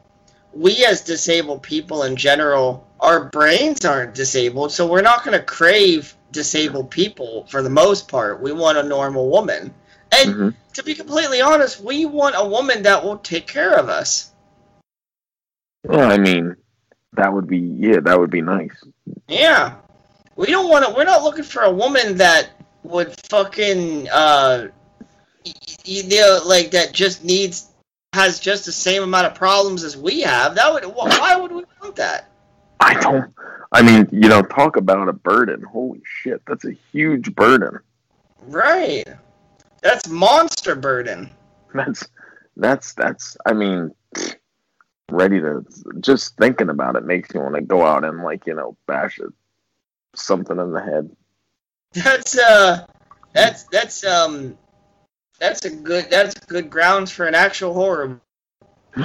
we 0.52 0.84
as 0.84 1.00
disabled 1.00 1.64
people 1.64 2.04
in 2.04 2.14
general, 2.14 2.88
our 3.00 3.30
brains 3.30 3.84
aren't 3.84 4.14
disabled, 4.14 4.70
so 4.70 4.86
we're 4.86 5.02
not 5.02 5.24
gonna 5.24 5.42
crave 5.42 6.14
disabled 6.30 6.88
people 6.88 7.48
for 7.48 7.62
the 7.62 7.68
most 7.68 8.06
part. 8.06 8.40
We 8.40 8.52
want 8.52 8.78
a 8.78 8.84
normal 8.84 9.28
woman, 9.28 9.74
and 10.12 10.34
Mhm. 10.34 10.54
to 10.74 10.82
be 10.82 10.94
completely 10.94 11.40
honest, 11.40 11.80
we 11.80 12.06
want 12.06 12.34
a 12.36 12.46
woman 12.46 12.82
that 12.82 13.04
will 13.04 13.18
take 13.18 13.46
care 13.46 13.74
of 13.74 13.88
us. 13.88 14.30
Well, 15.84 16.10
I 16.10 16.18
mean, 16.18 16.56
that 17.14 17.32
would 17.32 17.46
be 17.46 17.58
yeah, 17.58 18.00
that 18.00 18.18
would 18.18 18.30
be 18.30 18.42
nice. 18.42 18.72
Yeah. 19.28 19.74
We 20.36 20.46
don't 20.46 20.70
want 20.70 20.86
to. 20.86 20.94
We're 20.94 21.04
not 21.04 21.22
looking 21.22 21.44
for 21.44 21.62
a 21.62 21.70
woman 21.70 22.16
that 22.18 22.50
would 22.84 23.14
fucking, 23.28 24.08
uh, 24.10 24.68
you 25.84 26.02
know, 26.04 26.40
like 26.46 26.70
that 26.70 26.92
just 26.92 27.22
needs 27.24 27.68
has 28.14 28.40
just 28.40 28.64
the 28.66 28.72
same 28.72 29.02
amount 29.02 29.26
of 29.26 29.34
problems 29.34 29.84
as 29.84 29.96
we 29.96 30.20
have. 30.22 30.54
That 30.54 30.72
would. 30.72 30.84
Why 30.84 31.36
would 31.36 31.52
we 31.52 31.64
want 31.82 31.96
that? 31.96 32.30
I 32.80 32.94
don't. 32.94 33.32
I 33.72 33.82
mean, 33.82 34.08
you 34.10 34.28
know, 34.28 34.42
talk 34.42 34.76
about 34.76 35.08
a 35.08 35.12
burden. 35.12 35.62
Holy 35.62 36.02
shit, 36.04 36.42
that's 36.46 36.64
a 36.64 36.72
huge 36.92 37.34
burden. 37.34 37.78
Right. 38.46 39.04
That's 39.82 40.08
monster 40.08 40.74
burden. 40.74 41.30
That's 41.74 42.06
that's 42.56 42.94
that's. 42.94 43.36
I 43.46 43.52
mean, 43.52 43.90
ready 45.10 45.40
to 45.40 45.64
just 46.00 46.36
thinking 46.36 46.70
about 46.70 46.96
it 46.96 47.04
makes 47.04 47.34
you 47.34 47.40
want 47.40 47.56
to 47.56 47.60
go 47.62 47.84
out 47.84 48.04
and 48.04 48.22
like 48.22 48.46
you 48.46 48.54
know 48.54 48.76
bash 48.86 49.18
it 49.18 49.30
something 50.14 50.58
in 50.58 50.72
the 50.72 50.82
head. 50.82 51.10
That's 51.94 52.38
uh, 52.38 52.86
that's 53.32 53.64
that's 53.64 54.04
um, 54.04 54.56
that's 55.38 55.64
a 55.64 55.70
good 55.70 56.08
that's 56.10 56.34
good 56.46 56.70
grounds 56.70 57.10
for 57.10 57.26
an 57.26 57.34
actual 57.34 57.74
horror. 57.74 58.20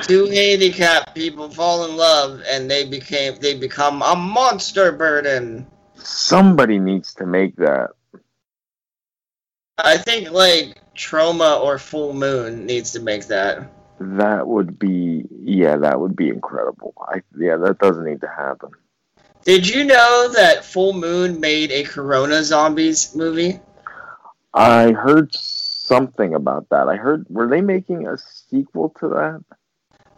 Two 0.01 0.25
handicapped 0.25 1.15
people 1.15 1.49
fall 1.49 1.85
in 1.85 1.95
love 1.95 2.41
and 2.47 2.69
they 2.69 2.85
became 2.85 3.35
they 3.39 3.57
become 3.57 4.01
a 4.01 4.15
monster 4.15 4.91
burden. 4.91 5.65
Somebody 5.95 6.77
needs 6.77 7.13
to 7.15 7.25
make 7.25 7.55
that. 7.55 7.91
I 9.77 9.97
think 9.97 10.31
like 10.31 10.81
Troma 10.95 11.61
or 11.61 11.77
Full 11.77 12.13
Moon 12.13 12.65
needs 12.65 12.91
to 12.93 12.99
make 12.99 13.27
that. 13.27 13.69
That 13.99 14.47
would 14.47 14.77
be 14.77 15.25
yeah, 15.43 15.77
that 15.77 15.99
would 15.99 16.15
be 16.15 16.29
incredible. 16.29 16.93
I 16.99 17.21
yeah, 17.37 17.57
that 17.57 17.79
doesn't 17.79 18.05
need 18.05 18.21
to 18.21 18.27
happen. 18.27 18.71
Did 19.43 19.67
you 19.67 19.85
know 19.85 20.29
that 20.33 20.65
Full 20.65 20.93
Moon 20.93 21.39
made 21.39 21.71
a 21.71 21.83
Corona 21.83 22.43
Zombies 22.43 23.15
movie? 23.15 23.59
I 24.53 24.91
heard 24.91 25.33
something 25.33 26.33
about 26.33 26.69
that. 26.69 26.87
I 26.87 26.95
heard 26.95 27.25
were 27.29 27.47
they 27.47 27.61
making 27.61 28.07
a 28.07 28.17
sequel 28.17 28.89
to 28.99 29.09
that? 29.09 29.43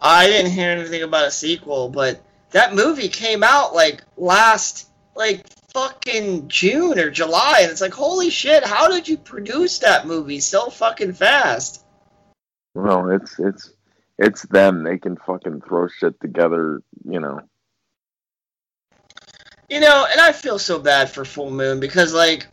I 0.01 0.27
didn't 0.27 0.51
hear 0.51 0.71
anything 0.71 1.03
about 1.03 1.27
a 1.27 1.31
sequel, 1.31 1.89
but 1.89 2.21
that 2.51 2.73
movie 2.73 3.09
came 3.09 3.43
out 3.43 3.75
like 3.75 4.03
last 4.17 4.89
like 5.15 5.45
fucking 5.79 6.47
June 6.47 6.99
or 6.99 7.09
July, 7.09 7.59
and 7.61 7.71
it's 7.71 7.81
like 7.81 7.93
holy 7.93 8.29
shit, 8.29 8.63
how 8.63 8.87
did 8.87 9.07
you 9.07 9.17
produce 9.17 9.79
that 9.79 10.07
movie 10.07 10.39
so 10.39 10.69
fucking 10.69 11.13
fast? 11.13 11.85
Well, 12.75 13.09
it's 13.11 13.39
it's 13.39 13.71
it's 14.17 14.41
them. 14.43 14.83
They 14.83 14.97
can 14.97 15.17
fucking 15.17 15.61
throw 15.61 15.87
shit 15.87 16.19
together, 16.19 16.81
you 17.05 17.19
know. 17.19 17.41
You 19.69 19.79
know, 19.79 20.07
and 20.11 20.19
I 20.19 20.31
feel 20.31 20.57
so 20.57 20.79
bad 20.79 21.09
for 21.11 21.23
Full 21.23 21.51
Moon 21.51 21.79
because 21.79 22.13
like 22.13 22.47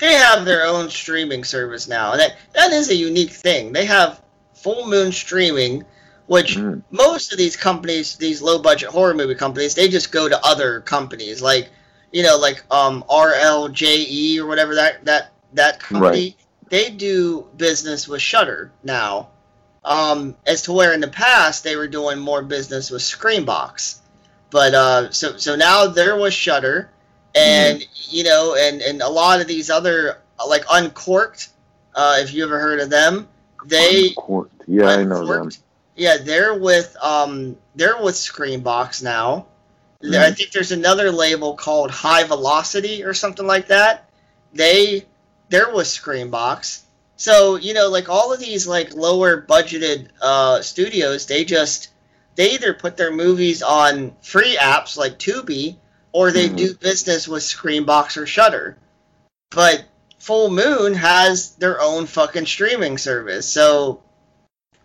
they 0.00 0.14
have 0.14 0.44
their 0.44 0.66
own 0.66 0.88
streaming 0.90 1.44
service 1.44 1.88
now, 1.88 2.12
and 2.12 2.20
that 2.20 2.36
that 2.54 2.72
is 2.72 2.90
a 2.90 2.94
unique 2.94 3.32
thing. 3.32 3.72
They 3.72 3.86
have 3.86 4.22
Full 4.54 4.88
Moon 4.88 5.12
streaming, 5.12 5.84
which 6.26 6.56
Mm. 6.56 6.82
most 6.90 7.32
of 7.32 7.38
these 7.38 7.56
companies, 7.56 8.16
these 8.16 8.40
low 8.40 8.60
budget 8.60 8.90
horror 8.90 9.14
movie 9.14 9.34
companies, 9.34 9.74
they 9.74 9.88
just 9.88 10.12
go 10.12 10.28
to 10.28 10.44
other 10.44 10.80
companies. 10.80 11.42
Like 11.42 11.70
you 12.12 12.22
know, 12.22 12.36
like 12.36 12.62
um, 12.70 13.04
RLJE 13.08 14.38
or 14.38 14.46
whatever 14.46 14.74
that 14.74 15.04
that 15.04 15.32
that 15.54 15.80
company, 15.80 16.36
they 16.68 16.90
do 16.90 17.46
business 17.56 18.06
with 18.06 18.22
Shudder 18.22 18.72
now. 18.84 19.28
Um, 19.84 20.36
as 20.46 20.62
to 20.62 20.72
where 20.72 20.92
in 20.92 21.00
the 21.00 21.08
past 21.08 21.64
they 21.64 21.74
were 21.74 21.88
doing 21.88 22.18
more 22.20 22.42
business 22.42 22.90
with 22.90 23.02
Screambox, 23.02 23.98
but 24.50 24.74
uh, 24.74 25.10
so 25.10 25.36
so 25.38 25.56
now 25.56 25.88
there 25.88 26.16
was 26.16 26.32
Shudder, 26.32 26.90
and 27.34 27.84
you 28.08 28.22
know, 28.22 28.54
and 28.56 28.80
and 28.80 29.02
a 29.02 29.08
lot 29.08 29.40
of 29.40 29.48
these 29.48 29.70
other 29.70 30.18
like 30.46 30.64
Uncork'd, 30.70 31.48
uh, 31.94 32.18
if 32.20 32.32
you 32.32 32.44
ever 32.44 32.60
heard 32.60 32.78
of 32.78 32.90
them, 32.90 33.26
they 33.66 34.08
Uncork'd. 34.08 34.64
Yeah, 34.68 34.86
I 34.86 35.02
know 35.02 35.26
them. 35.26 35.50
Yeah, 35.96 36.18
they're 36.18 36.54
with 36.54 36.96
um 37.02 37.56
they're 37.74 38.00
with 38.00 38.14
Screambox 38.14 39.02
now. 39.02 39.46
There- 40.02 40.24
I 40.24 40.32
think 40.32 40.50
there's 40.52 40.72
another 40.72 41.10
label 41.12 41.54
called 41.54 41.90
High 41.90 42.24
Velocity 42.24 43.04
or 43.04 43.14
something 43.14 43.46
like 43.46 43.68
that. 43.68 44.10
They 44.52 45.06
there 45.48 45.70
was 45.70 45.88
Screambox. 45.88 46.80
So, 47.16 47.56
you 47.56 47.74
know, 47.74 47.88
like 47.88 48.08
all 48.08 48.32
of 48.32 48.40
these 48.40 48.66
like 48.66 48.94
lower 48.94 49.40
budgeted 49.42 50.08
uh 50.20 50.60
studios, 50.62 51.26
they 51.26 51.44
just 51.44 51.88
they 52.34 52.52
either 52.52 52.74
put 52.74 52.96
their 52.96 53.12
movies 53.12 53.62
on 53.62 54.14
free 54.22 54.56
apps 54.56 54.96
like 54.96 55.18
Tubi 55.18 55.76
or 56.12 56.30
they 56.32 56.48
Mhm. 56.48 56.56
do 56.56 56.74
business 56.74 57.28
with 57.28 57.42
Screambox 57.42 58.16
or 58.16 58.26
Shudder. 58.26 58.76
But 59.50 59.84
Full 60.18 60.50
Moon 60.50 60.94
has 60.94 61.50
their 61.56 61.80
own 61.80 62.06
fucking 62.06 62.46
streaming 62.46 62.96
service. 62.98 63.46
So 63.48 64.02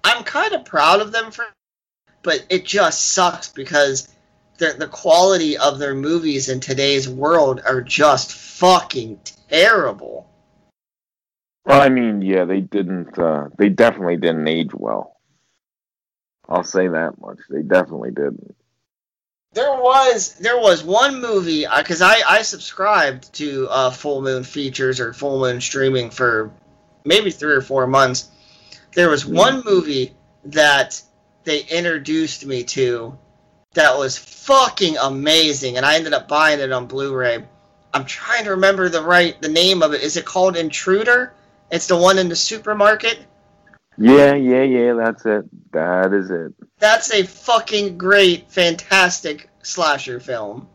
I'm 0.04 0.24
kind 0.24 0.54
of 0.54 0.66
proud 0.66 1.02
of 1.02 1.12
them 1.12 1.32
for 1.32 1.46
but 2.24 2.46
it 2.50 2.66
just 2.66 3.12
sucks 3.12 3.48
because 3.50 4.10
the 4.58 4.76
the 4.78 4.88
quality 4.88 5.58
of 5.58 5.80
their 5.80 5.96
movies 5.96 6.50
in 6.50 6.60
today's 6.60 7.08
world 7.08 7.62
are 7.66 7.82
just 7.82 8.34
fucking 8.34 9.20
terrible. 9.50 10.30
Well, 11.66 11.82
I 11.82 11.90
mean, 11.90 12.22
yeah, 12.22 12.46
they 12.46 12.62
didn't. 12.62 13.18
Uh, 13.18 13.50
they 13.58 13.70
definitely 13.70 14.18
didn't 14.18 14.48
age 14.48 14.74
well. 14.74 15.18
I'll 16.48 16.64
say 16.64 16.88
that 16.88 17.20
much. 17.20 17.40
They 17.50 17.62
definitely 17.62 18.12
didn't. 18.12 18.56
There 19.54 19.76
was 19.76 20.36
there 20.36 20.60
was 20.60 20.84
one 20.84 21.20
movie 21.22 21.66
because 21.78 22.02
I 22.02 22.22
I 22.28 22.42
subscribed 22.42 23.34
to 23.36 23.68
uh, 23.70 23.92
Full 23.92 24.22
Moon 24.22 24.44
Features 24.44 25.00
or 25.00 25.14
Full 25.14 25.40
Moon 25.40 25.62
Streaming 25.62 26.10
for 26.10 26.54
maybe 27.06 27.32
three 27.32 27.54
or 27.54 27.62
four 27.62 27.88
months. 27.88 28.30
There 28.94 29.10
was 29.10 29.26
one 29.26 29.62
movie 29.66 30.16
that 30.46 31.02
they 31.44 31.62
introduced 31.62 32.46
me 32.46 32.64
to 32.66 33.18
that 33.74 33.98
was 33.98 34.18
fucking 34.18 34.98
amazing, 34.98 35.78
and 35.78 35.86
I 35.86 35.96
ended 35.96 36.14
up 36.14 36.28
buying 36.28 36.60
it 36.60 36.72
on 36.72 36.88
Blu-ray. 36.88 37.46
I'm 37.94 38.06
trying 38.06 38.44
to 38.46 38.52
remember 38.52 38.90
the 38.90 39.02
right 39.02 39.40
the 39.42 39.50
name 39.50 39.82
of 39.82 39.94
it. 39.94 40.02
Is 40.02 40.18
it 40.18 40.26
called 40.26 40.58
Intruder? 40.58 41.34
It's 41.72 41.88
the 41.88 41.98
one 41.98 42.18
in 42.18 42.30
the 42.30 42.36
supermarket. 42.36 43.20
Yeah, 43.98 44.36
yeah, 44.36 44.64
yeah. 44.64 44.94
That's 44.94 45.26
it. 45.26 45.46
That 45.72 46.14
is 46.14 46.30
it. 46.30 46.54
That's 46.80 47.12
a 47.12 47.24
fucking 47.24 47.98
great, 47.98 48.52
fantastic 48.52 49.50
slasher 49.64 50.20
film. 50.20 50.68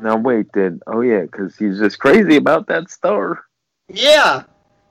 Now 0.00 0.16
wait, 0.16 0.52
did 0.52 0.80
oh 0.86 1.00
yeah, 1.00 1.22
because 1.22 1.56
he's 1.56 1.78
just 1.78 1.98
crazy 1.98 2.36
about 2.36 2.66
that 2.66 2.90
star. 2.90 3.44
Yeah, 3.88 4.42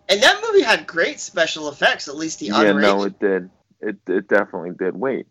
and 0.10 0.22
that 0.24 0.42
movie 0.48 0.64
had 0.64 0.88
great 0.88 1.20
special 1.20 1.70
effects. 1.70 2.08
At 2.08 2.16
least 2.16 2.40
the 2.40 2.48
Yeah, 2.48 2.64
unrated. 2.64 2.82
no, 2.82 3.04
it 3.04 3.20
did. 3.20 3.50
It 3.82 3.98
it 4.08 4.28
definitely 4.28 4.72
did. 4.80 4.96
Wait, 4.96 5.28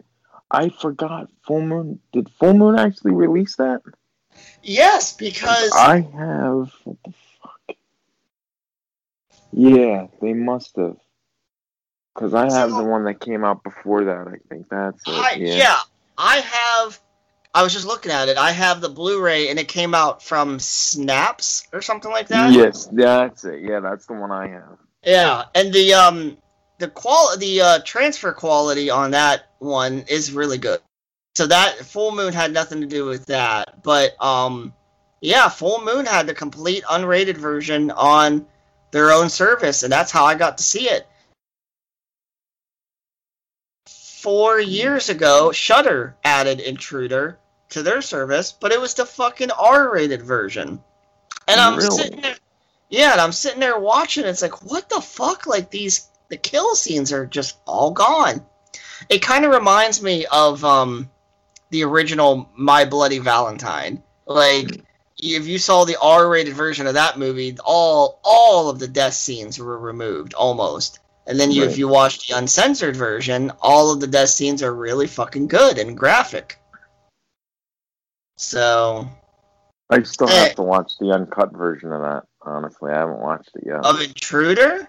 I 0.52 0.68
forgot. 0.68 1.30
Full 1.46 1.62
Moon. 1.62 2.00
Did 2.12 2.28
Full 2.38 2.52
Moon 2.54 2.78
actually 2.78 3.12
release 3.12 3.56
that? 3.56 3.80
yes, 4.62 5.14
because 5.16 5.72
I 5.74 6.00
have. 6.00 6.72
What 6.84 6.96
the 7.04 7.12
fuck? 7.42 7.76
Yeah, 9.52 10.06
they 10.20 10.34
must 10.34 10.76
have. 10.76 10.96
Cause 12.14 12.34
I 12.34 12.52
have 12.52 12.70
the 12.70 12.84
one 12.84 13.04
that 13.04 13.20
came 13.20 13.42
out 13.42 13.64
before 13.64 14.04
that. 14.04 14.28
I 14.28 14.36
think 14.50 14.68
that's 14.68 15.00
it. 15.06 15.10
I, 15.10 15.34
yeah. 15.38 15.78
I 16.18 16.40
have. 16.40 17.00
I 17.54 17.62
was 17.62 17.72
just 17.72 17.86
looking 17.86 18.12
at 18.12 18.28
it. 18.28 18.36
I 18.36 18.50
have 18.50 18.82
the 18.82 18.90
Blu-ray, 18.90 19.48
and 19.48 19.58
it 19.58 19.68
came 19.68 19.94
out 19.94 20.22
from 20.22 20.58
Synapse 20.58 21.66
or 21.72 21.80
something 21.80 22.10
like 22.10 22.28
that. 22.28 22.52
Yes, 22.52 22.86
that's 22.92 23.44
it. 23.44 23.62
Yeah, 23.62 23.80
that's 23.80 24.06
the 24.06 24.12
one 24.12 24.30
I 24.30 24.48
have. 24.48 24.78
Yeah, 25.04 25.44
and 25.54 25.72
the 25.72 25.94
um 25.94 26.36
the 26.82 26.88
qual 26.88 27.36
the 27.38 27.60
uh, 27.60 27.78
transfer 27.84 28.32
quality 28.32 28.90
on 28.90 29.12
that 29.12 29.46
one 29.60 30.04
is 30.08 30.32
really 30.32 30.58
good. 30.58 30.80
So 31.36 31.46
that 31.46 31.76
Full 31.76 32.12
Moon 32.12 32.32
had 32.32 32.52
nothing 32.52 32.80
to 32.80 32.86
do 32.86 33.06
with 33.06 33.26
that, 33.26 33.82
but 33.82 34.20
um 34.22 34.74
yeah, 35.20 35.48
Full 35.48 35.84
Moon 35.84 36.04
had 36.04 36.26
the 36.26 36.34
complete 36.34 36.82
unrated 36.82 37.36
version 37.36 37.92
on 37.92 38.46
their 38.90 39.12
own 39.12 39.30
service, 39.30 39.84
and 39.84 39.92
that's 39.92 40.10
how 40.10 40.24
I 40.24 40.34
got 40.34 40.58
to 40.58 40.64
see 40.64 40.90
it. 40.90 41.06
Four 43.86 44.58
years 44.60 45.08
ago, 45.08 45.52
Shudder 45.52 46.16
added 46.24 46.58
Intruder 46.58 47.38
to 47.70 47.82
their 47.84 48.02
service, 48.02 48.50
but 48.50 48.72
it 48.72 48.80
was 48.80 48.94
the 48.94 49.06
fucking 49.06 49.52
R-rated 49.52 50.22
version. 50.22 50.82
And 51.46 51.60
I'm 51.60 51.76
Really? 51.76 51.96
sitting 51.96 52.20
there, 52.20 52.36
yeah, 52.90 53.12
and 53.12 53.20
I'm 53.20 53.32
sitting 53.32 53.60
there 53.60 53.78
watching. 53.78 54.26
It's 54.26 54.42
like, 54.42 54.62
what 54.62 54.90
the 54.90 55.00
fuck? 55.00 55.46
Like 55.46 55.70
these, 55.70 56.08
the 56.32 56.38
kill 56.38 56.74
scenes 56.74 57.12
are 57.12 57.26
just 57.26 57.58
all 57.66 57.90
gone. 57.90 58.42
It 59.10 59.20
kind 59.20 59.44
of 59.44 59.52
reminds 59.52 60.02
me 60.02 60.24
of 60.32 60.64
um, 60.64 61.10
the 61.68 61.84
original 61.84 62.48
My 62.56 62.86
Bloody 62.86 63.18
Valentine. 63.18 64.02
Like, 64.24 64.80
if 65.18 65.46
you 65.46 65.58
saw 65.58 65.84
the 65.84 65.98
R-rated 66.00 66.54
version 66.54 66.86
of 66.86 66.94
that 66.94 67.18
movie, 67.18 67.58
all 67.66 68.18
all 68.24 68.70
of 68.70 68.78
the 68.78 68.88
death 68.88 69.12
scenes 69.12 69.58
were 69.58 69.78
removed 69.78 70.32
almost. 70.32 71.00
And 71.26 71.38
then 71.38 71.50
you, 71.50 71.64
if 71.64 71.76
you 71.76 71.86
watch 71.86 72.26
the 72.26 72.38
uncensored 72.38 72.96
version, 72.96 73.52
all 73.60 73.92
of 73.92 74.00
the 74.00 74.06
death 74.06 74.30
scenes 74.30 74.62
are 74.62 74.74
really 74.74 75.06
fucking 75.06 75.48
good 75.48 75.76
and 75.76 75.98
graphic. 75.98 76.58
So, 78.38 79.06
I 79.90 80.02
still 80.04 80.30
Eh. 80.30 80.46
have 80.46 80.54
to 80.56 80.62
watch 80.62 80.92
the 80.98 81.10
uncut 81.12 81.52
version 81.52 81.92
of 81.92 82.00
that. 82.00 82.22
Honestly, 82.40 82.90
I 82.90 83.00
haven't 83.00 83.20
watched 83.20 83.50
it 83.54 83.64
yet. 83.66 83.84
of 83.84 84.00
Intruder, 84.00 84.88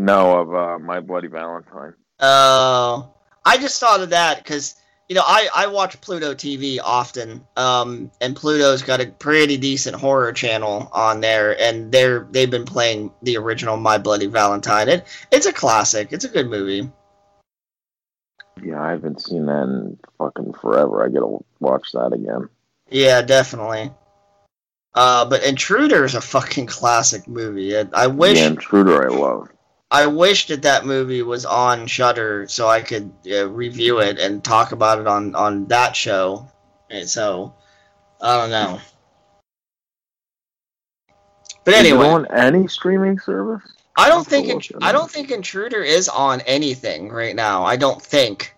no, 0.00 0.40
of 0.40 0.54
uh, 0.54 0.78
My 0.78 1.00
Bloody 1.00 1.28
Valentine. 1.28 1.94
Oh, 2.20 3.14
I 3.44 3.58
just 3.58 3.78
thought 3.80 4.00
of 4.00 4.10
that 4.10 4.38
because 4.38 4.74
you 5.08 5.14
know 5.14 5.22
I 5.24 5.48
I 5.54 5.66
watch 5.66 6.00
Pluto 6.00 6.34
TV 6.34 6.78
often, 6.82 7.46
um, 7.56 8.10
and 8.20 8.34
Pluto's 8.34 8.82
got 8.82 9.00
a 9.00 9.06
pretty 9.06 9.58
decent 9.58 9.96
horror 9.96 10.32
channel 10.32 10.88
on 10.92 11.20
there, 11.20 11.60
and 11.60 11.92
they're 11.92 12.26
they've 12.30 12.50
been 12.50 12.64
playing 12.64 13.12
the 13.22 13.36
original 13.36 13.76
My 13.76 13.98
Bloody 13.98 14.26
Valentine. 14.26 14.88
It 14.88 15.06
it's 15.30 15.46
a 15.46 15.52
classic. 15.52 16.08
It's 16.12 16.24
a 16.24 16.28
good 16.28 16.48
movie. 16.48 16.90
Yeah, 18.62 18.82
I 18.82 18.90
haven't 18.90 19.22
seen 19.22 19.46
that 19.46 19.64
in 19.64 19.98
fucking 20.16 20.54
forever. 20.54 21.04
I 21.04 21.08
gotta 21.08 21.38
watch 21.60 21.92
that 21.92 22.12
again. 22.12 22.48
Yeah, 22.90 23.22
definitely. 23.22 23.90
Uh, 24.94 25.24
but 25.26 25.44
Intruder 25.44 26.04
is 26.04 26.14
a 26.14 26.20
fucking 26.20 26.66
classic 26.66 27.28
movie. 27.28 27.76
I, 27.76 27.86
I 27.92 28.06
wish 28.08 28.38
yeah, 28.38 28.48
Intruder, 28.48 29.04
I 29.04 29.14
love. 29.14 29.48
I 29.90 30.06
wish 30.06 30.46
that 30.48 30.62
that 30.62 30.86
movie 30.86 31.22
was 31.22 31.44
on 31.44 31.86
Shudder 31.86 32.46
so 32.48 32.68
I 32.68 32.80
could 32.80 33.12
uh, 33.30 33.48
review 33.48 33.98
it 34.00 34.18
and 34.18 34.42
talk 34.44 34.72
about 34.72 35.00
it 35.00 35.06
on 35.08 35.34
on 35.34 35.66
that 35.66 35.96
show. 35.96 36.48
And 36.88 37.08
so 37.08 37.54
I 38.20 38.36
don't 38.36 38.50
know. 38.50 38.80
But 41.64 41.74
Is 41.74 41.80
it 41.80 41.86
anyway, 41.86 42.08
on 42.08 42.26
any 42.26 42.68
streaming 42.68 43.18
service? 43.18 43.62
I 43.96 44.08
don't 44.08 44.26
think 44.26 44.46
have 44.46 44.48
to 44.48 44.52
Int- 44.54 44.74
look 44.74 44.82
it 44.82 44.86
I 44.86 44.92
don't 44.92 45.10
think 45.10 45.30
Intruder 45.30 45.82
is 45.82 46.08
on 46.08 46.40
anything 46.42 47.10
right 47.10 47.34
now. 47.34 47.64
I 47.64 47.76
don't 47.76 48.00
think. 48.00 48.54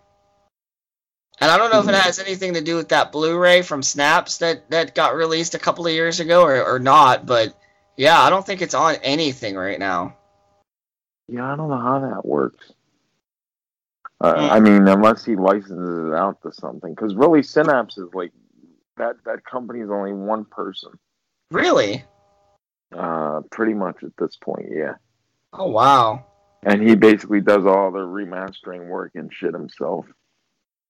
And 1.41 1.51
I 1.51 1.57
don't 1.59 1.73
know 1.73 1.81
if 1.81 1.89
it 1.89 1.95
Hmm. 1.95 2.01
has 2.01 2.19
anything 2.21 2.55
to 2.55 2.61
do 2.61 2.77
with 2.77 2.91
that 2.91 3.11
Blu-ray 3.11 3.63
from 3.63 3.83
Synapse 3.83 4.39
that 4.39 4.71
that 4.71 4.95
got 4.95 5.17
released 5.17 5.55
a 5.55 5.59
couple 5.59 5.87
of 5.87 5.93
years 5.93 6.21
ago 6.21 6.43
or, 6.43 6.63
or 6.65 6.79
not, 6.79 7.27
but 7.27 7.55
yeah, 7.97 8.21
I 8.21 8.31
don't 8.31 8.45
think 8.47 8.63
it's 8.63 8.75
on 8.75 8.97
anything 8.97 9.57
right 9.57 9.79
now. 9.79 10.17
Yeah, 11.33 11.51
I 11.53 11.57
don't 11.57 11.71
know 11.71 11.79
how 11.81 12.01
that 12.01 12.27
works. 12.27 12.73
Uh, 14.21 14.35
Hmm. 14.35 14.53
I 14.53 14.61
mean, 14.61 14.87
unless 14.87 15.25
he 15.25 15.35
licenses 15.35 16.09
it 16.09 16.15
out 16.15 16.41
to 16.43 16.53
something, 16.53 16.95
because 16.95 17.15
really, 17.15 17.43
Synapse 17.43 17.97
is 17.99 18.09
like 18.15 18.33
that. 18.99 19.17
That 19.25 19.45
company 19.45 19.81
is 19.81 19.91
only 19.91 20.13
one 20.13 20.45
person, 20.45 20.91
Really? 21.51 22.05
uh, 22.97 23.41
pretty 23.51 23.75
much 23.75 24.03
at 24.05 24.13
this 24.19 24.37
point. 24.37 24.67
Yeah, 24.71 24.95
Oh 25.55 25.69
wow. 25.71 26.27
and 26.63 26.87
he 26.87 26.95
basically 26.95 27.41
does 27.41 27.65
all 27.67 27.91
the 27.91 27.99
remastering 28.01 28.89
work 28.89 29.13
and 29.15 29.33
shit 29.33 29.55
himself. 29.55 30.05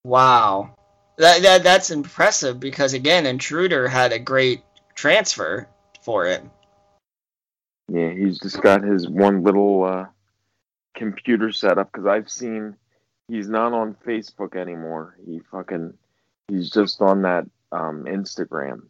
Wow. 0.05 0.75
That, 1.19 1.43
that 1.43 1.63
that's 1.63 1.91
impressive 1.91 2.59
because 2.59 2.95
again, 2.95 3.27
Intruder 3.27 3.87
had 3.87 4.13
a 4.13 4.19
great 4.19 4.63
transfer 4.95 5.69
for 6.03 6.27
it. 6.27 6.43
Yeah, 7.89 8.11
he's 8.11 8.39
just 8.41 8.61
got 8.61 8.83
his 8.83 9.09
one 9.09 9.43
little 9.43 9.85
uh, 9.85 10.07
computer 10.95 11.53
setup 11.53 11.91
because 11.93 12.07
I've 12.07 12.31
seen 12.31 12.77
he's 13.29 13.49
not 13.49 13.73
on 13.73 13.97
Facebook 14.07 14.57
anymore. 14.57 15.17
He 15.25 15.41
fucking 15.51 15.95
he's 16.49 16.71
just 16.71 17.01
on 17.01 17.23
that 17.23 17.47
um, 17.71 18.05
Instagram, 18.05 18.83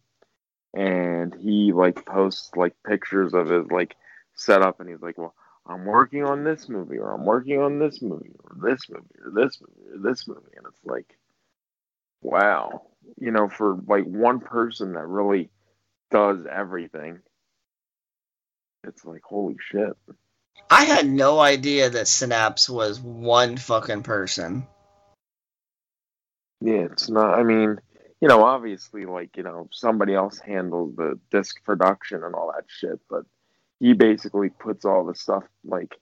and 0.74 1.34
he 1.34 1.72
like 1.72 2.04
posts 2.04 2.50
like 2.56 2.74
pictures 2.86 3.34
of 3.34 3.48
his 3.48 3.70
like 3.70 3.96
setup, 4.34 4.80
and 4.80 4.88
he's 4.88 5.02
like, 5.02 5.18
"Well, 5.18 5.34
I'm 5.66 5.84
working 5.84 6.24
on 6.24 6.44
this 6.44 6.68
movie, 6.68 6.98
or 6.98 7.12
I'm 7.12 7.24
working 7.24 7.60
on 7.60 7.78
this 7.78 8.02
movie, 8.02 8.32
or 8.42 8.56
this 8.70 8.88
movie, 8.88 9.14
or 9.24 9.30
this 9.30 9.60
movie, 9.60 9.94
or 9.94 9.98
this 10.10 10.26
movie," 10.26 10.56
and 10.56 10.66
it's 10.66 10.84
like, 10.84 11.16
wow, 12.20 12.82
you 13.18 13.30
know, 13.30 13.48
for 13.48 13.78
like 13.86 14.04
one 14.04 14.40
person 14.40 14.94
that 14.94 15.06
really 15.06 15.50
does 16.10 16.46
everything, 16.50 17.20
it's 18.84 19.04
like 19.04 19.22
holy 19.22 19.56
shit. 19.60 19.96
I 20.70 20.84
had 20.84 21.06
no 21.06 21.38
idea 21.38 21.90
that 21.90 22.08
Synapse 22.08 22.68
was 22.68 23.00
one 23.00 23.56
fucking 23.56 24.02
person. 24.02 24.66
Yeah, 26.60 26.86
it's 26.92 27.10
not. 27.10 27.38
I 27.38 27.42
mean, 27.42 27.78
you 28.20 28.28
know, 28.28 28.44
obviously, 28.44 29.04
like 29.04 29.36
you 29.36 29.42
know, 29.42 29.68
somebody 29.72 30.14
else 30.14 30.38
handles 30.38 30.94
the 30.96 31.18
disc 31.30 31.62
production 31.64 32.22
and 32.24 32.34
all 32.34 32.52
that 32.54 32.64
shit, 32.68 33.00
but 33.10 33.24
he 33.80 33.94
basically 33.94 34.48
puts 34.48 34.84
all 34.84 35.04
the 35.04 35.14
stuff 35.14 35.42
like, 35.64 35.96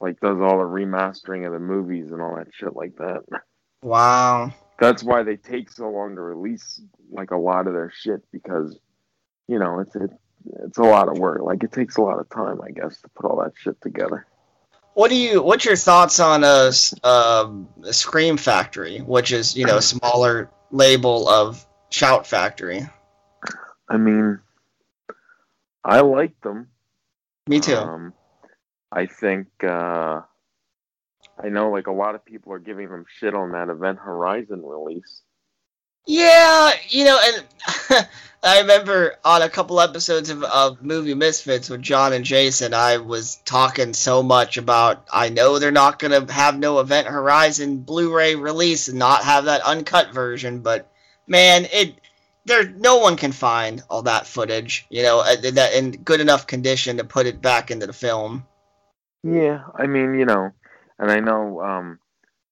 like 0.00 0.20
does 0.20 0.38
all 0.40 0.58
the 0.58 0.64
remastering 0.64 1.46
of 1.46 1.52
the 1.52 1.58
movies 1.58 2.12
and 2.12 2.22
all 2.22 2.36
that 2.36 2.46
shit 2.52 2.76
like 2.76 2.96
that. 2.96 3.24
Wow. 3.82 4.54
That's 4.78 5.02
why 5.02 5.24
they 5.24 5.36
take 5.36 5.70
so 5.70 5.90
long 5.90 6.14
to 6.14 6.20
release 6.20 6.80
like 7.10 7.32
a 7.32 7.36
lot 7.36 7.66
of 7.66 7.72
their 7.72 7.90
shit 7.92 8.20
because, 8.32 8.78
you 9.48 9.58
know, 9.58 9.80
it's 9.80 9.96
it, 9.96 10.10
it's 10.64 10.78
a 10.78 10.82
lot 10.82 11.08
of 11.08 11.18
work. 11.18 11.42
Like 11.42 11.62
it 11.62 11.72
takes 11.72 11.96
a 11.96 12.02
lot 12.02 12.18
of 12.18 12.28
time, 12.30 12.60
I 12.62 12.70
guess, 12.70 13.00
to 13.02 13.08
put 13.08 13.26
all 13.26 13.42
that 13.42 13.52
shit 13.56 13.80
together. 13.80 14.26
What 14.94 15.10
do 15.10 15.16
you? 15.16 15.42
What's 15.42 15.64
your 15.64 15.76
thoughts 15.76 16.18
on 16.18 16.42
a, 16.42 16.72
um, 17.04 17.68
a 17.84 17.92
Scream 17.92 18.36
Factory, 18.36 18.98
which 18.98 19.32
is 19.32 19.56
you 19.56 19.64
know 19.64 19.76
a 19.76 19.82
smaller 19.82 20.50
label 20.70 21.28
of 21.28 21.64
Shout 21.90 22.26
Factory? 22.26 22.86
I 23.88 23.96
mean, 23.96 24.40
I 25.84 26.00
like 26.00 26.40
them. 26.40 26.68
Me 27.46 27.60
too. 27.60 27.76
Um, 27.76 28.12
I 28.90 29.06
think 29.06 29.46
uh, 29.62 30.22
I 31.42 31.48
know 31.48 31.70
like 31.70 31.86
a 31.86 31.92
lot 31.92 32.14
of 32.14 32.24
people 32.24 32.52
are 32.52 32.58
giving 32.58 32.88
them 32.88 33.04
shit 33.08 33.34
on 33.34 33.52
that 33.52 33.68
Event 33.68 33.98
Horizon 33.98 34.62
release. 34.64 35.22
Yeah, 36.08 36.72
you 36.88 37.04
know, 37.04 37.20
and 37.22 38.08
I 38.42 38.60
remember 38.60 39.16
on 39.26 39.42
a 39.42 39.50
couple 39.50 39.78
episodes 39.78 40.30
of, 40.30 40.42
of 40.42 40.82
Movie 40.82 41.12
Misfits 41.12 41.68
with 41.68 41.82
John 41.82 42.14
and 42.14 42.24
Jason, 42.24 42.72
I 42.72 42.96
was 42.96 43.36
talking 43.44 43.92
so 43.92 44.22
much 44.22 44.56
about 44.56 45.06
I 45.12 45.28
know 45.28 45.58
they're 45.58 45.70
not 45.70 45.98
going 45.98 46.26
to 46.26 46.32
have 46.32 46.58
no 46.58 46.80
Event 46.80 47.08
Horizon 47.08 47.80
Blu-ray 47.80 48.36
release 48.36 48.88
and 48.88 48.98
not 48.98 49.22
have 49.24 49.44
that 49.44 49.60
uncut 49.60 50.14
version, 50.14 50.60
but 50.60 50.90
man, 51.26 51.66
it 51.70 52.00
there 52.46 52.66
no 52.70 52.96
one 52.96 53.18
can 53.18 53.32
find 53.32 53.82
all 53.90 54.00
that 54.02 54.26
footage, 54.26 54.86
you 54.88 55.02
know, 55.02 55.20
uh, 55.20 55.36
that 55.52 55.74
in 55.74 55.90
good 55.90 56.22
enough 56.22 56.46
condition 56.46 56.96
to 56.96 57.04
put 57.04 57.26
it 57.26 57.42
back 57.42 57.70
into 57.70 57.86
the 57.86 57.92
film. 57.92 58.46
Yeah, 59.22 59.64
I 59.74 59.86
mean, 59.86 60.18
you 60.18 60.24
know, 60.24 60.52
and 60.98 61.10
I 61.10 61.20
know 61.20 61.60
um, 61.60 61.98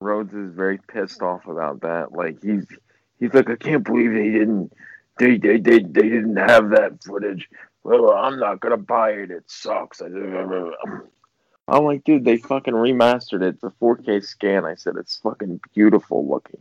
Rhodes 0.03 0.35
is 0.35 0.53
very 0.53 0.79
pissed 0.93 1.23
off 1.23 1.47
about 1.47 1.81
that. 1.81 2.13
Like 2.13 2.43
he's 2.43 2.67
he's 3.19 3.35
like, 3.35 3.51
I 3.51 3.57
can't 3.57 3.85
believe 3.85 4.13
they 4.13 4.31
didn't 4.31 4.73
they 5.19 5.39
they 5.39 5.59
they, 5.59 5.79
they 5.81 6.09
didn't 6.09 6.37
have 6.37 6.71
that 6.71 7.03
footage. 7.05 7.49
Well, 7.83 8.13
I'm 8.13 8.39
not 8.39 8.61
gonna 8.61 8.77
buy 8.77 9.11
it. 9.13 9.31
It 9.31 9.45
sucks. 9.47 10.01
I'm 10.01 11.85
like, 11.85 12.05
dude, 12.05 12.25
they 12.25 12.37
fucking 12.37 12.75
remastered 12.75 13.43
it. 13.43 13.55
It's 13.55 13.65
a 13.65 13.73
4K 13.83 14.25
scan. 14.25 14.65
I 14.65 14.77
said 14.77 14.95
it's 14.97 15.17
fucking 15.17 15.61
beautiful 15.75 16.29
looking. 16.29 16.61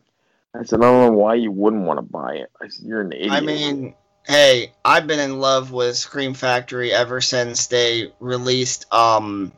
I 0.56 0.64
said, 0.64 0.80
I 0.80 0.84
don't 0.84 1.12
know 1.12 1.18
why 1.18 1.36
you 1.36 1.52
wouldn't 1.52 1.84
want 1.84 1.98
to 1.98 2.02
buy 2.02 2.36
it. 2.36 2.50
I 2.62 2.70
said, 2.70 2.88
you're 2.88 3.02
an 3.02 3.12
idiot. 3.12 3.32
I 3.32 3.42
mean, 3.42 3.94
hey, 4.26 4.74
I've 4.84 5.06
been 5.06 5.20
in 5.20 5.40
love 5.40 5.72
with 5.72 5.96
Scream 5.98 6.34
Factory 6.34 6.92
ever 6.92 7.22
since 7.22 7.68
they 7.68 8.14
released 8.20 8.92
um 8.94 9.52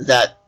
that 0.00 0.38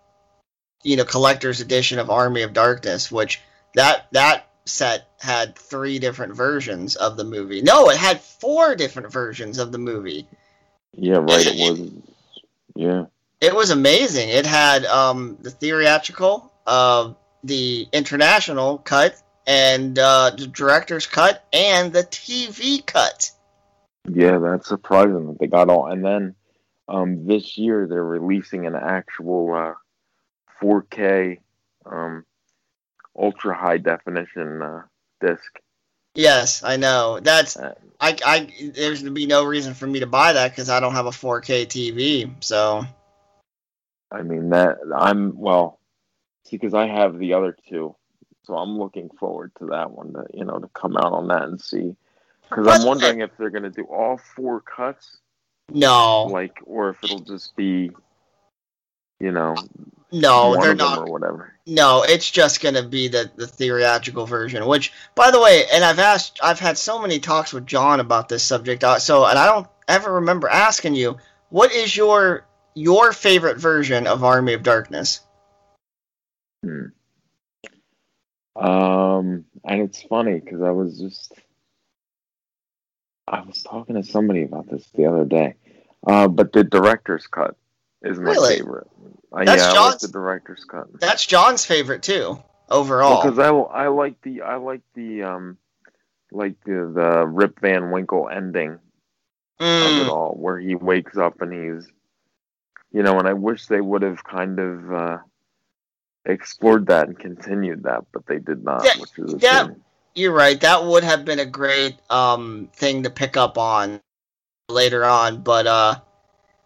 you 0.82 0.97
know 0.97 1.05
collector's 1.05 1.61
edition 1.61 1.99
of 1.99 2.11
Army 2.11 2.42
of 2.42 2.53
Darkness, 2.53 3.11
which 3.11 3.40
that 3.74 4.07
that 4.12 4.49
set 4.66 5.08
had 5.18 5.56
three 5.56 5.98
different 5.98 6.34
versions 6.34 6.96
of 6.96 7.16
the 7.16 7.24
movie. 7.24 7.62
No, 7.62 7.88
it 7.88 7.96
had 7.96 8.20
four 8.20 8.74
different 8.74 9.12
versions 9.12 9.58
of 9.58 9.72
the 9.72 9.78
movie. 9.78 10.26
yeah, 10.92 11.16
right. 11.16 11.46
It 11.46 11.70
was. 11.70 11.90
Yeah. 12.74 13.04
It 13.40 13.54
was 13.54 13.70
amazing. 13.70 14.28
It 14.28 14.46
had 14.46 14.84
um 14.86 15.38
the 15.40 15.50
theatrical, 15.50 16.52
uh, 16.66 17.12
the 17.44 17.88
international 17.92 18.78
cut, 18.78 19.20
and 19.46 19.98
uh, 19.98 20.32
the 20.36 20.46
director's 20.46 21.06
cut, 21.06 21.44
and 21.52 21.92
the 21.92 22.02
TV 22.02 22.84
cut. 22.84 23.30
Yeah, 24.08 24.38
that's 24.38 24.68
surprising 24.68 25.26
that 25.26 25.38
they 25.38 25.46
got 25.46 25.68
all. 25.68 25.86
And 25.86 26.04
then 26.04 26.34
um, 26.88 27.26
this 27.26 27.58
year 27.58 27.86
they're 27.88 28.04
releasing 28.04 28.66
an 28.66 28.74
actual 28.74 29.52
uh, 29.54 29.74
4K 30.62 31.38
um, 31.84 32.24
ultra 33.18 33.56
high 33.56 33.78
definition 33.78 34.62
uh, 34.62 34.82
disc. 35.20 35.58
Yes, 36.14 36.62
I 36.64 36.76
know. 36.76 37.20
That's 37.20 37.56
Uh, 37.56 37.74
I, 38.00 38.16
I 38.24 38.70
there's 38.74 39.02
to 39.02 39.10
be 39.10 39.26
no 39.26 39.44
reason 39.44 39.74
for 39.74 39.86
me 39.86 40.00
to 40.00 40.06
buy 40.06 40.32
that 40.32 40.50
because 40.50 40.70
I 40.70 40.80
don't 40.80 40.94
have 40.94 41.06
a 41.06 41.10
4K 41.10 41.66
TV. 41.66 42.30
So 42.40 42.84
I 44.10 44.22
mean 44.22 44.50
that 44.50 44.78
I'm 44.94 45.38
well, 45.38 45.78
see, 46.44 46.56
because 46.56 46.74
I 46.74 46.86
have 46.86 47.18
the 47.18 47.34
other 47.34 47.56
two, 47.68 47.94
so 48.44 48.54
I'm 48.54 48.78
looking 48.78 49.10
forward 49.18 49.52
to 49.58 49.66
that 49.66 49.90
one 49.90 50.14
to 50.14 50.24
you 50.32 50.44
know 50.44 50.58
to 50.58 50.68
come 50.68 50.96
out 50.96 51.12
on 51.12 51.28
that 51.28 51.42
and 51.42 51.60
see. 51.60 51.94
Because 52.48 52.66
I'm 52.68 52.86
wondering 52.86 53.20
if 53.20 53.30
they're 53.36 53.50
gonna 53.50 53.70
do 53.70 53.84
all 53.84 54.18
four 54.18 54.60
cuts, 54.60 55.18
no, 55.70 56.24
like, 56.24 56.58
or 56.64 56.90
if 56.90 57.02
it'll 57.02 57.18
just 57.18 57.56
be, 57.56 57.90
you 59.18 59.32
know, 59.32 59.56
no, 60.12 60.57
they're 60.61 60.74
not. 60.74 60.98
or 60.98 61.07
whatever. 61.07 61.52
No, 61.66 62.04
it's 62.07 62.30
just 62.30 62.61
gonna 62.62 62.82
be 62.82 63.09
the 63.09 63.30
the 63.36 63.46
theatrical 63.46 64.26
version. 64.26 64.66
Which, 64.66 64.92
by 65.14 65.30
the 65.30 65.40
way, 65.40 65.64
and 65.72 65.84
I've 65.84 65.98
asked, 65.98 66.38
I've 66.42 66.61
had 66.61 66.78
so 66.78 67.00
many 67.00 67.18
talks 67.18 67.52
with 67.52 67.66
John 67.66 68.00
about 68.00 68.28
this 68.28 68.42
subject. 68.44 68.84
uh, 68.84 68.98
So, 68.98 69.24
and 69.26 69.38
I 69.38 69.46
don't 69.46 69.66
ever 69.88 70.14
remember 70.14 70.48
asking 70.48 70.94
you, 70.94 71.16
what 71.48 71.72
is 71.72 71.96
your 71.96 72.46
your 72.74 73.12
favorite 73.12 73.59
version 73.59 74.07
of 74.07 74.22
Army 74.22 74.52
of 74.52 74.62
Darkness? 74.62 75.20
Hmm. 76.64 76.86
Um, 78.54 79.44
and 79.64 79.82
it's 79.82 80.02
funny 80.02 80.40
because 80.40 80.62
I 80.62 80.70
was 80.70 80.98
just, 80.98 81.32
I 83.28 83.42
was 83.42 83.62
talking 83.62 83.96
to 83.96 84.02
somebody 84.02 84.44
about 84.44 84.70
this 84.70 84.88
the 84.94 85.07
other 85.07 85.24
day. 85.24 85.57
Uh, 86.07 86.28
but 86.28 86.52
the 86.52 86.64
director's 86.64 87.26
cut 87.26 87.57
is 88.03 88.18
my 88.18 88.30
Really? 88.32 88.57
favorite. 88.59 88.86
Uh, 89.32 89.44
That's 89.44 89.62
yeah, 89.62 89.68
I 89.68 89.72
like 89.72 89.74
John's- 89.74 90.03
the 90.03 90.09
director's 90.09 90.64
cut. 90.64 90.86
That's 91.01 91.26
John's 91.26 91.64
favorite 91.64 92.03
too, 92.03 92.42
overall. 92.68 93.22
Because 93.22 93.38
I, 93.38 93.49
I 93.49 93.88
like 93.88 94.20
the 94.22 94.42
I 94.42 94.57
like 94.57 94.82
the 94.94 95.22
um 95.24 95.59
like 96.32 96.55
the 96.64 96.90
the 96.94 97.26
Rip 97.26 97.61
Van 97.61 97.90
Winkle 97.90 98.28
ending 98.28 98.72
of 98.72 98.78
Mm, 99.59 100.03
it 100.03 100.09
all, 100.09 100.32
where 100.34 100.59
he 100.59 100.74
wakes 100.74 101.16
up 101.16 101.40
and 101.40 101.51
he's, 101.53 101.88
you 102.92 103.03
know, 103.03 103.18
and 103.18 103.26
I 103.26 103.32
wish 103.32 103.66
they 103.66 103.80
would 103.80 104.03
have 104.03 104.22
kind 104.22 104.59
of 104.59 104.92
uh, 104.92 105.18
explored 106.26 106.86
that 106.88 107.09
and 107.09 107.18
continued 107.18 107.84
that, 107.84 108.05
but 108.12 108.26
they 108.26 108.38
did 108.38 108.62
not, 108.64 108.84
Yeah, 108.84 108.99
which 109.01 109.18
is. 109.18 109.42
You're 110.14 110.32
right. 110.32 110.59
That 110.61 110.84
would 110.84 111.05
have 111.05 111.24
been 111.26 111.38
a 111.40 111.47
great 111.47 111.97
um 112.11 112.68
thing 112.74 113.03
to 113.05 113.11
pick 113.11 113.36
up 113.36 113.59
on 113.59 114.01
later 114.68 115.05
on, 115.05 115.42
but 115.42 115.66
uh, 115.66 115.94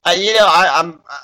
I, 0.05 0.14
you 0.14 0.34
know, 0.34 0.46
I, 0.46 0.80
I'm. 0.80 1.01
I, 1.09 1.16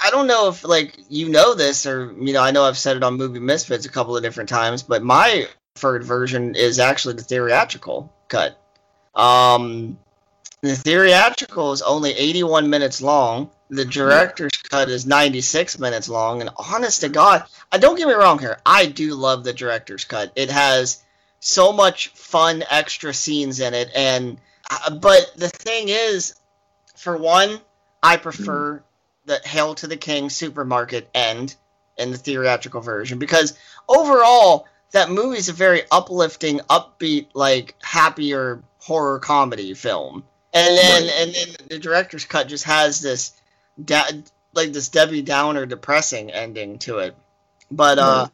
I 0.00 0.10
don't 0.10 0.26
know 0.26 0.48
if 0.48 0.64
like 0.64 0.98
you 1.08 1.30
know 1.30 1.54
this 1.54 1.86
or 1.86 2.12
you 2.20 2.34
know 2.34 2.42
I 2.42 2.50
know 2.50 2.64
I've 2.64 2.78
said 2.78 2.96
it 2.96 3.02
on 3.02 3.16
Movie 3.16 3.40
Misfits 3.40 3.86
a 3.86 3.88
couple 3.88 4.16
of 4.16 4.22
different 4.22 4.50
times, 4.50 4.82
but 4.82 5.02
my 5.02 5.48
preferred 5.74 6.04
version 6.04 6.54
is 6.54 6.78
actually 6.78 7.14
the 7.14 7.22
theatrical 7.22 8.12
cut. 8.28 8.58
Um, 9.14 9.98
the 10.60 10.76
theatrical 10.76 11.72
is 11.72 11.82
only 11.82 12.12
81 12.12 12.70
minutes 12.70 13.02
long. 13.02 13.50
The 13.70 13.84
director's 13.84 14.52
cut 14.70 14.88
is 14.88 15.06
96 15.06 15.78
minutes 15.78 16.08
long, 16.08 16.40
and 16.40 16.50
honest 16.56 17.00
to 17.00 17.08
God, 17.08 17.44
I 17.72 17.78
don't 17.78 17.96
get 17.96 18.06
me 18.06 18.14
wrong 18.14 18.38
here. 18.38 18.60
I 18.64 18.86
do 18.86 19.14
love 19.14 19.42
the 19.42 19.52
director's 19.52 20.04
cut. 20.04 20.32
It 20.36 20.50
has 20.50 21.02
so 21.40 21.72
much 21.72 22.08
fun 22.08 22.62
extra 22.70 23.12
scenes 23.12 23.60
in 23.60 23.74
it, 23.74 23.90
and 23.94 24.38
uh, 24.70 24.90
but 24.90 25.32
the 25.36 25.48
thing 25.48 25.88
is, 25.88 26.34
for 27.04 27.16
one, 27.18 27.60
I 28.02 28.16
prefer 28.16 28.82
the 29.26 29.40
Hail 29.44 29.74
to 29.76 29.86
the 29.86 29.96
King 29.96 30.30
supermarket 30.30 31.08
end 31.14 31.54
in 31.98 32.10
the 32.10 32.16
theatrical 32.16 32.80
version 32.80 33.18
because 33.18 33.56
overall 33.88 34.66
that 34.92 35.10
movie 35.10 35.36
is 35.36 35.50
a 35.50 35.52
very 35.52 35.82
uplifting, 35.92 36.60
upbeat, 36.70 37.28
like 37.34 37.74
happier 37.82 38.62
horror 38.78 39.18
comedy 39.18 39.74
film. 39.74 40.24
And 40.54 40.78
then 40.78 41.02
and 41.02 41.34
then 41.34 41.66
the 41.68 41.78
director's 41.78 42.24
cut 42.24 42.48
just 42.48 42.64
has 42.64 43.00
this 43.00 43.32
like 44.54 44.72
this 44.72 44.88
Debbie 44.88 45.22
Downer 45.22 45.66
depressing 45.66 46.30
ending 46.30 46.78
to 46.80 46.98
it. 46.98 47.14
But 47.70 47.98
uh 47.98 48.28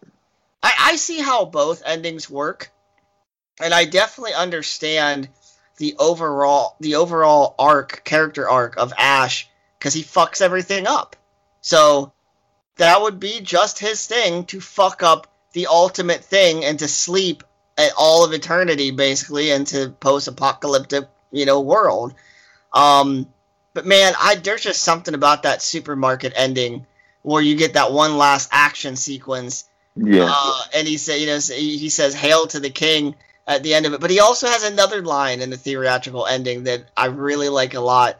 I, 0.62 0.72
I 0.78 0.96
see 0.96 1.18
how 1.18 1.44
both 1.46 1.82
endings 1.84 2.30
work. 2.30 2.70
And 3.60 3.74
I 3.74 3.84
definitely 3.84 4.34
understand 4.34 5.28
the 5.80 5.96
overall 5.98 6.76
the 6.78 6.94
overall 6.96 7.54
arc 7.58 8.04
character 8.04 8.46
arc 8.48 8.76
of 8.76 8.92
Ash 8.98 9.48
because 9.78 9.94
he 9.94 10.02
fucks 10.02 10.42
everything 10.42 10.86
up. 10.86 11.16
So 11.62 12.12
that 12.76 13.00
would 13.00 13.18
be 13.18 13.40
just 13.40 13.78
his 13.78 14.06
thing 14.06 14.44
to 14.44 14.60
fuck 14.60 15.02
up 15.02 15.26
the 15.54 15.66
ultimate 15.68 16.22
thing 16.22 16.64
and 16.66 16.78
to 16.80 16.86
sleep 16.86 17.42
at 17.78 17.92
all 17.98 18.24
of 18.26 18.34
eternity 18.34 18.90
basically 18.90 19.50
into 19.50 19.88
post-apocalyptic 20.00 21.08
you 21.32 21.46
know 21.46 21.60
world. 21.60 22.14
Um, 22.74 23.26
but 23.72 23.86
man, 23.86 24.12
I 24.20 24.34
there's 24.34 24.62
just 24.62 24.82
something 24.82 25.14
about 25.14 25.44
that 25.44 25.62
supermarket 25.62 26.34
ending 26.36 26.86
where 27.22 27.42
you 27.42 27.56
get 27.56 27.72
that 27.72 27.90
one 27.90 28.18
last 28.18 28.50
action 28.52 28.96
sequence 28.96 29.64
Yeah. 29.96 30.28
uh, 30.30 30.62
and 30.74 30.86
he 30.86 30.98
said, 30.98 31.20
you 31.20 31.26
know, 31.26 31.38
he 31.38 31.78
he 31.78 31.88
says 31.88 32.14
"Hail 32.14 32.46
to 32.48 32.60
the 32.60 32.70
King" 32.70 33.14
at 33.50 33.62
the 33.62 33.74
end 33.74 33.84
of 33.84 33.92
it. 33.92 34.00
But 34.00 34.10
he 34.10 34.20
also 34.20 34.46
has 34.46 34.62
another 34.62 35.02
line 35.02 35.40
in 35.42 35.50
the 35.50 35.56
theatrical 35.56 36.26
ending 36.26 36.64
that 36.64 36.84
I 36.96 37.06
really 37.06 37.48
like 37.48 37.74
a 37.74 37.80
lot. 37.80 38.18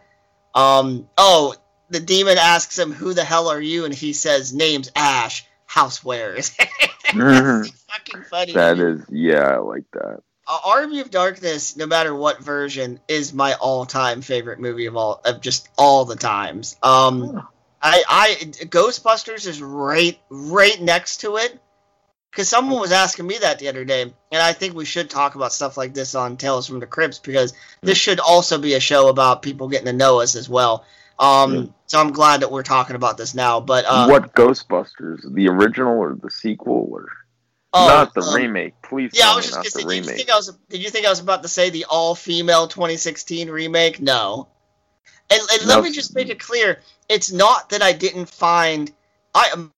Um, 0.55 1.09
oh, 1.17 1.55
the 1.89 2.01
demon 2.01 2.37
asks 2.39 2.79
him, 2.79 2.93
"Who 2.93 3.15
the 3.15 3.25
hell 3.25 3.49
are 3.49 3.61
you?" 3.61 3.85
And 3.85 3.95
he 3.95 4.13
says, 4.13 4.53
"Name's 4.53 4.91
Ash. 4.97 5.47
Housewares." 5.69 6.55
Mhm. 7.11 7.69
fucking 7.89 8.23
funny. 8.31 8.53
that 8.53 8.79
is, 8.79 9.03
yeah, 9.11 9.43
I 9.43 9.57
like 9.59 9.83
that. 9.95 10.21
uh, 10.47 10.59
Army 10.65 11.01
of 11.01 11.11
Darkness, 11.11 11.77
no 11.77 11.85
matter 11.87 12.15
what 12.15 12.41
version, 12.41 13.01
is 13.09 13.33
my 13.33 13.55
all-time 13.55 14.23
favorite 14.23 14.61
movie 14.61 14.87
of 14.87 14.97
all 14.97 15.21
of 15.25 15.41
just 15.41 15.69
all 15.77 16.05
the 16.05 16.15
times. 16.15 16.77
Um, 16.85 17.49
I, 17.83 18.05
I 18.09 18.37
Ghostbusters 18.67 19.49
is 19.49 19.61
right 19.61 20.21
right 20.29 20.81
next 20.81 21.23
to 21.23 21.37
it 21.39 21.59
because 22.31 22.49
someone 22.49 22.81
was 22.81 22.93
asking 22.93 23.27
me 23.27 23.39
that 23.39 23.59
the 23.59 23.69
other 23.69 23.85
day, 23.85 24.03
and 24.03 24.15
I 24.33 24.53
think 24.53 24.75
we 24.75 24.85
should 24.85 25.11
talk 25.11 25.35
about 25.35 25.53
stuff 25.53 25.77
like 25.77 25.95
this 25.95 26.15
on 26.15 26.37
Tales 26.37 26.67
from 26.67 26.81
the 26.81 26.87
Crypts 26.87 27.19
because 27.19 27.53
this 27.83 27.99
should 27.99 28.21
also 28.21 28.59
be 28.59 28.75
a 28.75 28.81
show 28.81 29.09
about 29.09 29.43
people 29.43 29.69
getting 29.69 29.87
to 29.87 29.93
know 29.93 30.21
us 30.21 30.37
as 30.37 30.49
well. 30.49 30.85
Um, 31.19 31.53
Mm. 31.53 31.75
so 31.87 32.01
I'm 32.01 32.13
glad 32.13 32.41
that 32.41 32.51
we're 32.51 32.63
talking 32.63 32.97
about 32.97 33.19
this 33.19 33.35
now. 33.35 33.61
But 33.61 33.85
uh, 33.87 34.07
what 34.07 34.35
Ghostbusters? 34.35 35.21
The 35.35 35.49
original 35.49 35.99
or 35.99 36.17
the 36.21 36.31
sequel 36.31 36.89
or 36.91 37.09
oh, 37.73 37.87
not 37.89 38.15
the 38.15 38.23
um, 38.23 38.35
remake? 38.35 38.75
Please 38.83 39.11
Yeah, 39.13 39.25
tell 39.25 39.33
I 39.33 39.37
was 39.37 39.47
me 39.47 39.63
just 39.63 39.77
not 39.77 39.85
gonna 39.85 39.91
say. 39.91 40.01
Did 40.01 40.07
you 40.07 40.17
think 40.17 40.31
I 40.31 40.37
was? 40.37 40.59
Did 40.71 40.83
you 40.83 40.91
think 40.91 41.07
I 41.07 41.11
was 41.11 41.21
about 41.21 41.43
to 41.43 41.49
say 41.49 41.71
the 41.71 41.87
all-female 41.91 42.69
2016 42.69 43.51
remake? 43.51 44.01
No. 44.01 44.49
And, 45.29 45.41
and 45.53 45.67
let 45.67 45.85
me 45.85 45.93
just 45.93 46.15
make 46.15 46.29
it 46.29 46.41
clear: 46.41 46.81
it's 47.09 47.31
not 47.31 47.71
that 47.71 47.83
I 47.83 47.93
didn't 47.93 48.29
find 48.31 48.91
I 49.35 49.69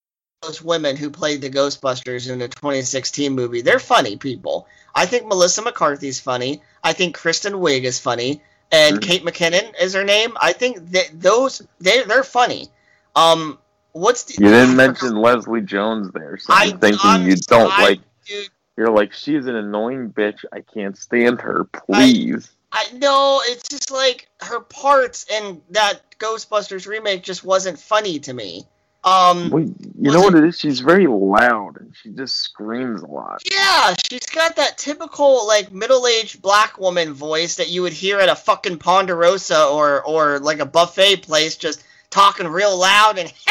those 0.42 0.60
women 0.62 0.96
who 0.96 1.08
played 1.10 1.40
the 1.40 1.50
Ghostbusters 1.50 2.30
in 2.30 2.38
the 2.40 2.48
2016 2.48 3.32
movie. 3.32 3.60
They're 3.62 3.78
funny 3.78 4.16
people. 4.16 4.66
I 4.94 5.06
think 5.06 5.26
Melissa 5.26 5.62
McCarthy's 5.62 6.20
funny. 6.20 6.62
I 6.82 6.92
think 6.92 7.14
Kristen 7.16 7.54
Wiig 7.54 7.84
is 7.84 7.98
funny, 8.00 8.42
and 8.72 8.98
Mhm. 8.98 9.02
Kate 9.02 9.24
McKinnon 9.24 9.72
is 9.80 9.94
her 9.94 10.04
name. 10.04 10.36
I 10.40 10.52
think 10.52 10.90
that 10.92 11.08
those 11.20 11.62
they 11.80 12.02
they're 12.02 12.24
funny. 12.24 12.68
Um, 13.14 13.58
what's 13.92 14.24
the? 14.24 14.42
You 14.42 14.50
didn't 14.50 14.76
mention 14.76 15.14
Leslie 15.16 15.60
Jones 15.60 16.10
there, 16.12 16.36
so 16.38 16.52
I'm 16.52 16.74
I- 16.74 16.76
thinking 16.76 17.00
I'm- 17.10 17.28
you 17.28 17.36
don't 17.36 17.72
I- 17.72 17.82
like. 17.82 18.00
dude, 18.26 18.48
You're 18.76 18.90
like, 18.90 19.12
she's 19.12 19.46
an 19.46 19.54
annoying 19.54 20.10
bitch. 20.10 20.44
I 20.50 20.60
can't 20.60 20.96
stand 20.96 21.42
her. 21.42 21.64
Please. 21.86 22.50
I 22.72 22.86
know 22.94 23.42
it's 23.44 23.68
just 23.68 23.90
like 23.90 24.28
her 24.40 24.60
parts 24.60 25.26
in 25.30 25.60
that 25.70 26.00
Ghostbusters 26.18 26.86
remake 26.86 27.22
just 27.22 27.44
wasn't 27.44 27.78
funny 27.78 28.18
to 28.20 28.32
me. 28.32 28.66
Um, 29.04 29.50
Well, 29.50 29.62
you 29.62 30.12
know 30.12 30.20
what 30.20 30.34
it 30.36 30.44
is? 30.44 30.58
She's 30.60 30.78
very 30.80 31.06
loud 31.08 31.80
and 31.80 31.92
she 32.00 32.10
just 32.10 32.36
screams 32.36 33.02
a 33.02 33.06
lot. 33.06 33.42
yeah, 33.50 33.94
she's 34.08 34.26
got 34.26 34.54
that 34.56 34.78
typical 34.78 35.46
like 35.46 35.72
middle-aged 35.72 36.40
black 36.40 36.78
woman 36.78 37.12
voice 37.12 37.56
that 37.56 37.68
you 37.68 37.82
would 37.82 37.92
hear 37.92 38.20
at 38.20 38.28
a 38.28 38.36
fucking 38.36 38.78
Ponderosa 38.78 39.66
or 39.66 40.02
or 40.04 40.38
like 40.38 40.60
a 40.60 40.66
buffet 40.66 41.16
place, 41.22 41.56
just 41.56 41.82
talking 42.10 42.46
real 42.46 42.76
loud 42.78 43.18
and 43.18 43.32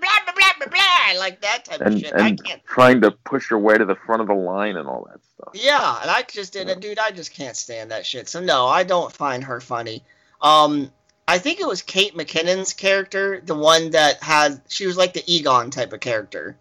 blah 0.24 0.32
blah 0.34 0.52
blah 0.58 0.66
blah 0.68 1.18
like 1.20 1.40
that 1.42 1.64
type 1.64 1.80
of 1.80 1.86
And 1.88 2.00
shit. 2.00 2.12
I 2.14 2.28
and 2.28 2.42
can't. 2.44 2.64
trying 2.64 3.00
to 3.02 3.10
push 3.10 3.48
her 3.50 3.58
way 3.58 3.76
to 3.76 3.84
the 3.84 3.96
front 4.06 4.22
of 4.22 4.28
the 4.28 4.34
line 4.34 4.76
and 4.76 4.88
all 4.88 5.06
that 5.10 5.20
stuff. 5.34 5.50
Yeah, 5.54 5.98
and 6.02 6.10
I 6.10 6.22
just 6.22 6.52
didn't, 6.52 6.80
dude. 6.80 6.98
I 6.98 7.10
just 7.10 7.32
can't 7.34 7.56
stand 7.56 7.90
that 7.90 8.06
shit. 8.06 8.28
So 8.28 8.40
no, 8.40 8.66
I 8.66 8.82
don't 8.82 9.12
find 9.12 9.44
her 9.44 9.60
funny. 9.60 10.02
Um, 10.40 10.90
I 11.28 11.38
think 11.38 11.60
it 11.60 11.66
was 11.66 11.82
Kate 11.82 12.16
McKinnon's 12.16 12.72
character, 12.72 13.40
the 13.44 13.54
one 13.54 13.90
that 13.90 14.22
had 14.22 14.60
she 14.68 14.86
was 14.86 14.96
like 14.96 15.12
the 15.12 15.24
Egon 15.26 15.70
type 15.70 15.92
of 15.92 16.00
character, 16.00 16.56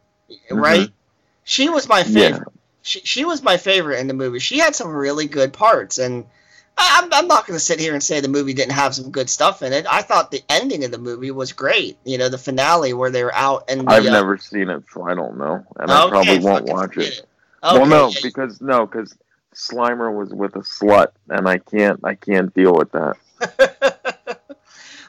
right? 0.49 0.89
She 1.43 1.69
was 1.69 1.87
my 1.87 1.99
Yeah. 1.99 2.03
favorite. 2.03 2.49
She 2.81 2.99
she 3.01 3.25
was 3.25 3.43
my 3.43 3.57
favorite 3.57 3.99
in 3.99 4.07
the 4.07 4.13
movie. 4.13 4.39
She 4.39 4.57
had 4.59 4.75
some 4.75 4.89
really 4.89 5.27
good 5.27 5.53
parts, 5.53 5.99
and 5.99 6.25
I- 6.77 7.01
I'm 7.01 7.13
I'm 7.13 7.27
not 7.27 7.45
going 7.45 7.57
to 7.57 7.63
sit 7.63 7.79
here 7.79 7.93
and 7.93 8.01
say 8.01 8.19
the 8.19 8.27
movie 8.27 8.53
didn't 8.53 8.73
have 8.73 8.95
some 8.95 9.11
good 9.11 9.29
stuff 9.29 9.61
in 9.61 9.71
it. 9.71 9.85
I 9.89 10.01
thought 10.01 10.31
the 10.31 10.43
ending 10.49 10.83
of 10.83 10.91
the 10.91 10.97
movie 10.97 11.31
was 11.31 11.53
great. 11.53 11.97
You 12.03 12.17
know, 12.17 12.29
the 12.29 12.37
finale 12.37 12.93
where 12.93 13.11
they 13.11 13.23
were 13.23 13.33
out 13.35 13.65
and 13.69 13.81
the, 13.87 13.93
I've 13.93 14.05
uh, 14.05 14.11
never 14.11 14.37
seen 14.37 14.69
it, 14.69 14.83
so 14.91 15.03
I 15.03 15.13
don't 15.13 15.37
know, 15.37 15.63
and 15.77 15.91
I 15.91 16.09
probably 16.09 16.39
won't 16.39 16.65
watch 16.65 16.93
forget 16.95 17.13
it. 17.13 17.27
Okay, 17.63 17.77
well, 17.77 17.85
no, 17.87 18.09
yeah, 18.09 18.19
because 18.21 18.61
no, 18.61 18.85
because 18.85 19.15
Slimer 19.55 20.15
was 20.15 20.33
with 20.33 20.55
a 20.55 20.59
slut, 20.59 21.09
and 21.29 21.47
I 21.47 21.57
can't, 21.59 21.99
I 22.03 22.15
can't 22.15 22.53
deal 22.53 22.73
with 22.73 22.91
that. 22.91 23.17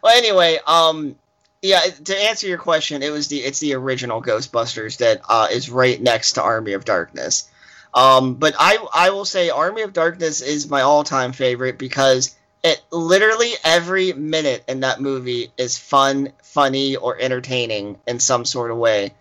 well, 0.02 0.16
anyway, 0.16 0.58
um, 0.66 1.16
yeah. 1.62 1.80
To 2.04 2.16
answer 2.16 2.46
your 2.46 2.58
question, 2.58 3.02
it 3.02 3.10
was 3.10 3.28
the 3.28 3.38
it's 3.38 3.60
the 3.60 3.74
original 3.74 4.22
Ghostbusters 4.22 4.98
that 4.98 5.22
uh, 5.28 5.48
is 5.50 5.70
right 5.70 6.00
next 6.00 6.32
to 6.32 6.42
Army 6.42 6.72
of 6.72 6.84
Darkness. 6.84 7.48
Um, 7.94 8.34
but 8.34 8.54
I 8.58 8.78
I 8.92 9.10
will 9.10 9.24
say 9.24 9.50
Army 9.50 9.82
of 9.82 9.92
Darkness 9.92 10.42
is 10.42 10.68
my 10.68 10.82
all 10.82 11.04
time 11.04 11.32
favorite 11.32 11.78
because 11.78 12.36
it 12.62 12.82
literally 12.90 13.52
every 13.64 14.12
minute 14.12 14.64
in 14.68 14.80
that 14.80 15.00
movie 15.00 15.52
is 15.56 15.78
fun, 15.78 16.32
funny, 16.42 16.96
or 16.96 17.18
entertaining 17.18 17.98
in 18.06 18.18
some 18.18 18.44
sort 18.44 18.70
of 18.70 18.76
way. 18.76 19.14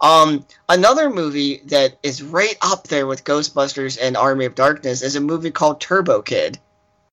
Um, 0.00 0.46
another 0.68 1.10
movie 1.10 1.60
that 1.66 1.98
is 2.02 2.22
right 2.22 2.56
up 2.62 2.88
there 2.88 3.06
with 3.06 3.24
Ghostbusters 3.24 3.98
and 4.00 4.16
Army 4.16 4.46
of 4.46 4.54
Darkness 4.54 5.02
is 5.02 5.14
a 5.14 5.20
movie 5.20 5.50
called 5.50 5.80
Turbo 5.80 6.22
Kid. 6.22 6.58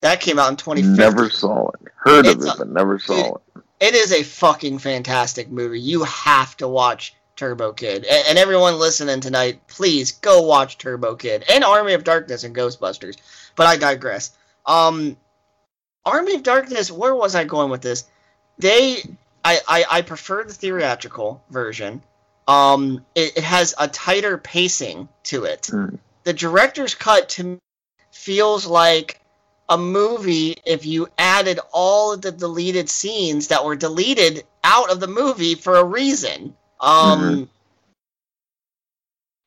That 0.02 0.22
came 0.22 0.38
out 0.40 0.50
in 0.50 0.58
2015. 0.58 0.96
Never 0.96 1.30
saw 1.30 1.70
it. 1.70 1.80
Heard 1.96 2.26
of 2.28 2.42
it, 2.42 2.48
a- 2.48 2.56
but 2.58 2.70
never 2.70 3.00
saw 3.00 3.36
it. 3.36 3.42
It 3.80 3.94
is 3.94 4.12
a 4.12 4.24
fucking 4.24 4.80
fantastic 4.80 5.50
movie. 5.50 5.80
You 5.80 6.04
have 6.04 6.58
to 6.58 6.68
watch 6.68 7.14
Turbo 7.36 7.74
Kid. 7.74 8.06
And, 8.06 8.28
and 8.30 8.38
everyone 8.38 8.80
listening 8.80 9.20
tonight, 9.22 9.68
please 9.68 10.14
go 10.14 10.42
watch 10.42 10.78
Turbo 10.78 11.16
Kid 11.16 11.44
and 11.50 11.64
Army 11.64 11.94
of 11.94 12.04
Darkness 12.04 12.44
and 12.44 12.56
Ghostbusters. 12.56 13.18
But 13.56 13.68
I 13.68 13.78
digress. 13.78 14.32
Um, 14.66 15.16
Army 16.06 16.36
of 16.36 16.44
Darkness. 16.44 16.92
Where 16.92 17.14
was 17.14 17.36
I 17.36 17.44
going 17.44 17.70
with 17.70 17.82
this? 17.82 18.06
They, 18.58 18.98
I, 19.46 19.60
I, 19.68 19.86
I 19.90 20.02
prefer 20.02 20.44
the 20.44 20.54
theatrical 20.54 21.44
version. 21.52 22.02
Um, 22.48 23.06
it, 23.14 23.38
it 23.38 23.44
has 23.44 23.76
a 23.78 23.88
tighter 23.88 24.38
pacing 24.38 25.08
to 25.26 25.44
it. 25.44 25.68
Hmm. 25.72 25.96
The 26.24 26.34
director's 26.34 26.96
cut 26.96 27.30
to 27.30 27.44
me 27.44 27.58
feels 28.12 28.66
like 28.66 29.22
a 29.70 29.78
movie 29.78 30.56
if 30.66 30.86
you 30.86 31.08
added 31.18 31.60
all 31.72 32.14
of 32.14 32.22
the 32.22 32.32
deleted 32.32 32.90
scenes 32.90 33.48
that 33.48 33.66
were 33.66 33.76
deleted 33.76 34.46
out 34.64 34.92
of 34.92 35.00
the 35.00 35.08
movie 35.08 35.56
for 35.56 35.76
a 35.76 35.84
reason. 35.84 36.56
Um, 36.80 37.50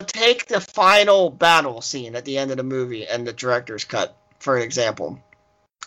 Take 0.06 0.46
the 0.46 0.60
final 0.60 1.30
battle 1.30 1.80
scene 1.82 2.16
at 2.16 2.24
the 2.24 2.38
end 2.38 2.50
of 2.50 2.56
the 2.56 2.62
movie 2.62 3.06
and 3.06 3.26
the 3.26 3.32
director's 3.32 3.84
cut, 3.84 4.16
for 4.38 4.58
example. 4.58 5.22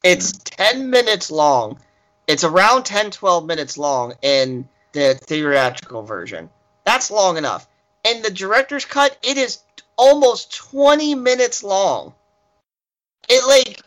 It's 0.04 0.34
10 0.34 0.90
minutes 0.90 1.32
long. 1.32 1.80
It's 2.28 2.44
around 2.44 2.84
10, 2.84 3.12
12 3.12 3.46
minutes 3.46 3.78
long 3.78 4.14
in 4.22 4.68
the 4.94 5.16
theatrical 5.16 6.04
version. 6.04 6.50
That's 6.86 7.12
long 7.12 7.38
enough. 7.38 7.68
In 8.04 8.22
the 8.22 8.32
director's 8.32 8.86
cut, 8.86 9.18
it 9.24 9.38
is 9.38 9.60
almost 9.98 10.56
20 10.56 11.16
minutes 11.16 11.64
long. 11.64 12.14
It 13.30 13.46
like. 13.48 13.82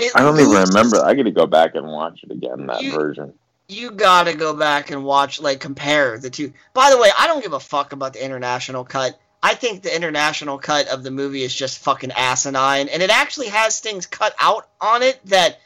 It 0.00 0.12
I 0.14 0.20
don't 0.20 0.38
even 0.40 0.50
remember. 0.52 1.04
I 1.04 1.14
got 1.14 1.22
to 1.24 1.30
go 1.30 1.46
back 1.46 1.74
and 1.74 1.86
watch 1.86 2.24
it 2.24 2.30
again. 2.32 2.66
That 2.66 2.82
You- 2.82 2.92
version. 2.92 3.34
you 3.68 3.90
gotta 3.92 4.34
go 4.34 4.52
back 4.54 4.90
and 4.90 5.04
watch 5.04 5.40
like 5.40 5.58
compare 5.58 6.18
the 6.18 6.28
two 6.28 6.52
by 6.74 6.90
the 6.90 6.98
way 6.98 7.08
i 7.18 7.26
don't 7.26 7.42
give 7.42 7.54
a 7.54 7.58
fuck 7.60 7.92
about 7.94 8.12
the 8.12 8.22
international 8.22 8.84
cut 8.84 9.18
i 9.42 9.54
think 9.54 9.82
the 9.82 9.96
international 9.96 10.58
cut 10.58 10.86
of 10.88 11.02
the 11.02 11.10
movie 11.10 11.42
is 11.42 11.54
just 11.54 11.78
fucking 11.78 12.12
asinine 12.12 12.88
and 12.90 13.02
it 13.02 13.08
actually 13.08 13.48
has 13.48 13.80
things 13.80 14.04
cut 14.04 14.34
out 14.38 14.68
on 14.82 15.02
it 15.02 15.18
that 15.24 15.58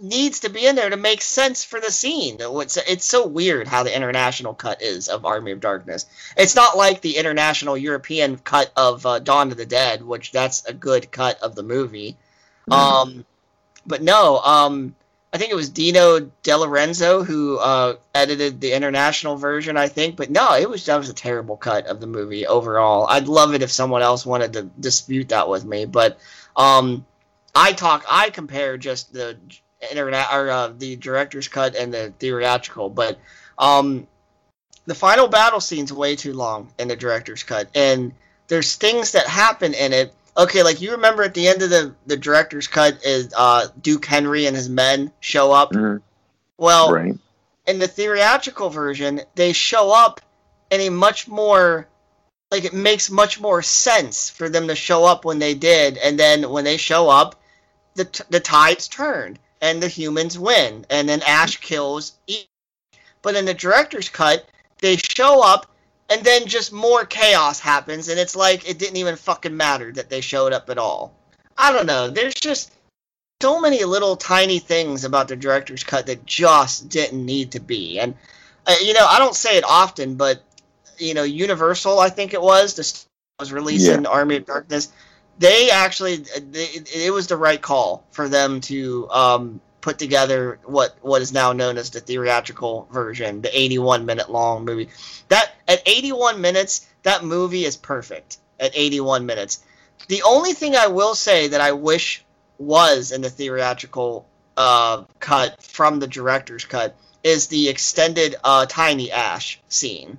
needs 0.00 0.40
to 0.40 0.48
be 0.50 0.66
in 0.66 0.74
there 0.74 0.90
to 0.90 0.96
make 0.96 1.22
sense 1.22 1.62
for 1.62 1.78
the 1.78 1.92
scene 1.92 2.38
it's, 2.40 2.76
it's 2.76 3.04
so 3.04 3.24
weird 3.24 3.68
how 3.68 3.84
the 3.84 3.96
international 3.96 4.52
cut 4.52 4.82
is 4.82 5.06
of 5.06 5.24
army 5.24 5.52
of 5.52 5.60
darkness 5.60 6.06
it's 6.36 6.56
not 6.56 6.76
like 6.76 7.00
the 7.02 7.16
international 7.16 7.76
european 7.76 8.36
cut 8.36 8.72
of 8.76 9.06
uh, 9.06 9.20
dawn 9.20 9.52
of 9.52 9.56
the 9.56 9.64
dead 9.64 10.02
which 10.02 10.32
that's 10.32 10.64
a 10.64 10.72
good 10.72 11.08
cut 11.12 11.40
of 11.40 11.54
the 11.54 11.62
movie 11.62 12.16
um 12.72 13.24
but 13.88 14.02
no 14.02 14.38
um 14.38 14.94
I 15.32 15.36
think 15.36 15.52
it 15.52 15.56
was 15.56 15.68
Dino 15.68 16.20
De 16.20 16.50
Laurentiis 16.50 17.26
who 17.26 17.58
uh, 17.58 17.96
edited 18.14 18.62
the 18.62 18.72
international 18.72 19.36
version, 19.36 19.76
I 19.76 19.88
think. 19.88 20.16
But 20.16 20.30
no, 20.30 20.54
it 20.54 20.68
was 20.68 20.86
that 20.86 20.96
was 20.96 21.10
a 21.10 21.14
terrible 21.14 21.56
cut 21.58 21.86
of 21.86 22.00
the 22.00 22.06
movie 22.06 22.46
overall. 22.46 23.06
I'd 23.06 23.28
love 23.28 23.52
it 23.52 23.62
if 23.62 23.70
someone 23.70 24.00
else 24.00 24.24
wanted 24.24 24.54
to 24.54 24.62
dispute 24.80 25.28
that 25.28 25.48
with 25.48 25.66
me, 25.66 25.84
but 25.84 26.18
um, 26.56 27.04
I 27.54 27.72
talk, 27.72 28.04
I 28.08 28.30
compare 28.30 28.78
just 28.78 29.12
the 29.12 29.36
internet 29.90 30.28
or 30.32 30.50
uh, 30.50 30.72
the 30.76 30.96
director's 30.96 31.48
cut 31.48 31.76
and 31.76 31.92
the 31.92 32.12
theatrical, 32.18 32.88
but 32.88 33.18
um, 33.58 34.06
the 34.86 34.94
final 34.94 35.28
battle 35.28 35.60
scene's 35.60 35.92
way 35.92 36.16
too 36.16 36.32
long 36.32 36.72
in 36.78 36.88
the 36.88 36.96
director's 36.96 37.42
cut, 37.42 37.68
and 37.74 38.12
there's 38.48 38.76
things 38.76 39.12
that 39.12 39.26
happen 39.26 39.74
in 39.74 39.92
it. 39.92 40.14
Okay, 40.38 40.62
like 40.62 40.80
you 40.80 40.92
remember 40.92 41.24
at 41.24 41.34
the 41.34 41.48
end 41.48 41.62
of 41.62 41.70
the 41.70 41.94
the 42.06 42.16
director's 42.16 42.68
cut 42.68 43.04
is 43.04 43.34
uh, 43.36 43.66
Duke 43.82 44.06
Henry 44.06 44.46
and 44.46 44.54
his 44.56 44.68
men 44.68 45.12
show 45.20 45.50
up. 45.52 45.72
Mhm. 45.72 46.00
Well, 46.56 46.92
right. 46.92 47.14
in 47.66 47.78
the 47.78 47.88
theatrical 47.88 48.70
version, 48.70 49.20
they 49.34 49.52
show 49.52 49.92
up 49.92 50.20
in 50.70 50.80
a 50.82 50.90
much 50.90 51.26
more 51.26 51.88
like 52.50 52.64
it 52.64 52.72
makes 52.72 53.10
much 53.10 53.40
more 53.40 53.62
sense 53.62 54.30
for 54.30 54.48
them 54.48 54.68
to 54.68 54.74
show 54.76 55.04
up 55.04 55.24
when 55.24 55.38
they 55.40 55.54
did, 55.54 55.98
and 55.98 56.18
then 56.18 56.48
when 56.50 56.64
they 56.64 56.76
show 56.76 57.08
up, 57.10 57.40
the 57.94 58.04
t- 58.04 58.24
the 58.30 58.40
tides 58.40 58.86
turn 58.88 59.38
and 59.60 59.82
the 59.82 59.88
humans 59.88 60.38
win, 60.38 60.86
and 60.88 61.08
then 61.08 61.20
Ash 61.22 61.56
kills. 61.56 62.12
Eve. 62.28 62.46
But 63.22 63.34
in 63.34 63.44
the 63.44 63.54
director's 63.54 64.08
cut, 64.08 64.48
they 64.80 64.96
show 64.96 65.42
up, 65.42 65.66
and 66.08 66.24
then 66.24 66.46
just 66.46 66.72
more 66.72 67.04
chaos 67.04 67.60
happens, 67.60 68.08
and 68.08 68.18
it's 68.18 68.36
like 68.36 68.68
it 68.68 68.78
didn't 68.78 68.96
even 68.96 69.16
fucking 69.16 69.56
matter 69.56 69.92
that 69.92 70.10
they 70.10 70.20
showed 70.20 70.52
up 70.52 70.70
at 70.70 70.78
all. 70.78 71.14
I 71.56 71.72
don't 71.72 71.86
know. 71.86 72.08
There's 72.08 72.34
just 72.34 72.72
so 73.42 73.60
many 73.60 73.84
little 73.84 74.16
tiny 74.16 74.58
things 74.58 75.04
about 75.04 75.28
the 75.28 75.36
director's 75.36 75.84
cut 75.84 76.06
that 76.06 76.26
just 76.26 76.88
didn't 76.88 77.24
need 77.24 77.52
to 77.52 77.60
be. 77.60 77.98
And 77.98 78.14
uh, 78.66 78.74
you 78.82 78.94
know, 78.94 79.06
I 79.06 79.18
don't 79.18 79.34
say 79.34 79.56
it 79.56 79.64
often, 79.64 80.16
but 80.16 80.42
you 80.98 81.14
know, 81.14 81.22
Universal, 81.22 82.00
I 82.00 82.08
think 82.08 82.34
it 82.34 82.42
was, 82.42 82.74
the 82.74 83.04
was 83.38 83.52
releasing 83.52 84.04
Army 84.06 84.36
of 84.36 84.46
Darkness. 84.46 84.92
They 85.38 85.70
actually, 85.70 86.16
they, 86.16 86.64
it, 86.64 86.90
it 86.94 87.12
was 87.12 87.28
the 87.28 87.36
right 87.36 87.62
call 87.62 88.04
for 88.10 88.28
them 88.28 88.60
to 88.62 89.08
um, 89.10 89.60
put 89.80 89.98
together 89.98 90.58
what 90.64 90.96
what 91.02 91.22
is 91.22 91.32
now 91.32 91.52
known 91.52 91.78
as 91.78 91.90
the 91.90 92.00
theatrical 92.00 92.88
version, 92.92 93.40
the 93.42 93.58
81 93.58 94.04
minute 94.06 94.30
long 94.30 94.64
movie. 94.64 94.88
That 95.28 95.52
at 95.66 95.82
81 95.86 96.40
minutes, 96.40 96.86
that 97.02 97.24
movie 97.24 97.64
is 97.64 97.76
perfect. 97.76 98.38
At 98.60 98.72
81 98.74 99.24
minutes, 99.24 99.62
the 100.08 100.22
only 100.22 100.52
thing 100.52 100.74
I 100.74 100.88
will 100.88 101.14
say 101.14 101.48
that 101.48 101.60
I 101.60 101.72
wish 101.72 102.24
was 102.58 103.12
in 103.12 103.20
the 103.20 103.30
theatrical 103.30 104.26
uh, 104.56 105.04
cut 105.20 105.62
from 105.62 106.00
the 106.00 106.08
director's 106.08 106.64
cut 106.64 106.96
is 107.22 107.46
the 107.46 107.68
extended 107.68 108.34
uh, 108.42 108.66
Tiny 108.66 109.12
Ash 109.12 109.60
scene. 109.68 110.18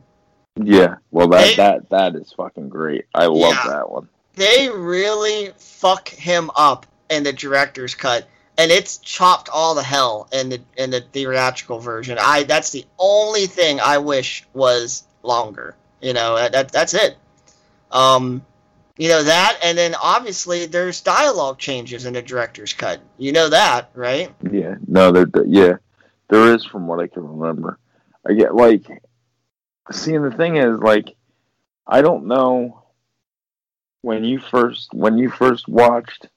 Yeah. 0.56 0.96
Well, 1.12 1.28
that 1.30 1.42
They- 1.48 1.56
that 1.56 1.90
that 1.90 2.16
is 2.16 2.32
fucking 2.32 2.70
great. 2.70 3.06
I 3.14 3.26
love 3.26 3.56
Yeah. 3.66 3.72
that 3.72 3.90
one. 3.92 4.08
They 4.36 4.70
really 4.70 5.52
fuck 5.58 6.08
him 6.08 6.50
up 6.56 6.86
in 7.10 7.24
the 7.24 7.34
director's 7.34 7.94
cut, 7.96 8.26
and 8.60 8.74
it's 8.74 8.98
chopped 8.98 9.48
all 9.48 9.74
the 9.74 9.82
hell 9.82 10.28
in 10.34 10.50
the 10.50 10.62
in 10.76 10.90
the 10.90 11.00
theatrical 11.00 11.80
version. 11.80 12.18
I 12.20 12.44
that's 12.44 12.72
the 12.72 12.86
only 13.00 13.46
thing 13.46 13.80
I 13.80 14.00
wish 14.00 14.46
was 14.54 15.06
longer. 15.24 15.76
You 16.02 16.12
know, 16.12 16.36
that, 16.36 16.52
that 16.52 16.72
that's 16.72 16.94
it. 16.94 17.18
Um, 17.90 18.46
you 18.98 19.08
know 19.08 19.24
that, 19.24 19.60
and 19.64 19.78
then 19.78 19.96
obviously 19.96 20.66
there's 20.66 21.00
dialogue 21.00 21.58
changes 21.58 22.06
in 22.06 22.14
the 22.14 22.22
director's 22.22 22.74
cut. 22.74 23.00
You 23.18 23.32
know 23.32 23.48
that, 23.48 23.92
right? 23.96 24.30
Yeah. 24.52 24.76
No, 24.86 25.14
there. 25.14 25.28
Yeah, 25.46 25.78
there 26.28 26.54
is 26.54 26.66
from 26.66 26.86
what 26.86 27.00
I 27.00 27.08
can 27.08 27.26
remember. 27.26 27.80
I 28.28 28.34
get 28.34 28.54
like, 28.54 28.84
seeing 29.90 30.22
the 30.22 30.32
thing 30.32 30.58
is 30.58 30.80
like, 30.80 31.16
I 31.88 32.02
don't 32.02 32.28
know 32.28 32.84
when 34.02 34.26
you 34.26 34.40
first 34.40 34.90
when 34.94 35.18
you 35.18 35.30
first 35.30 35.70
watched 35.70 36.28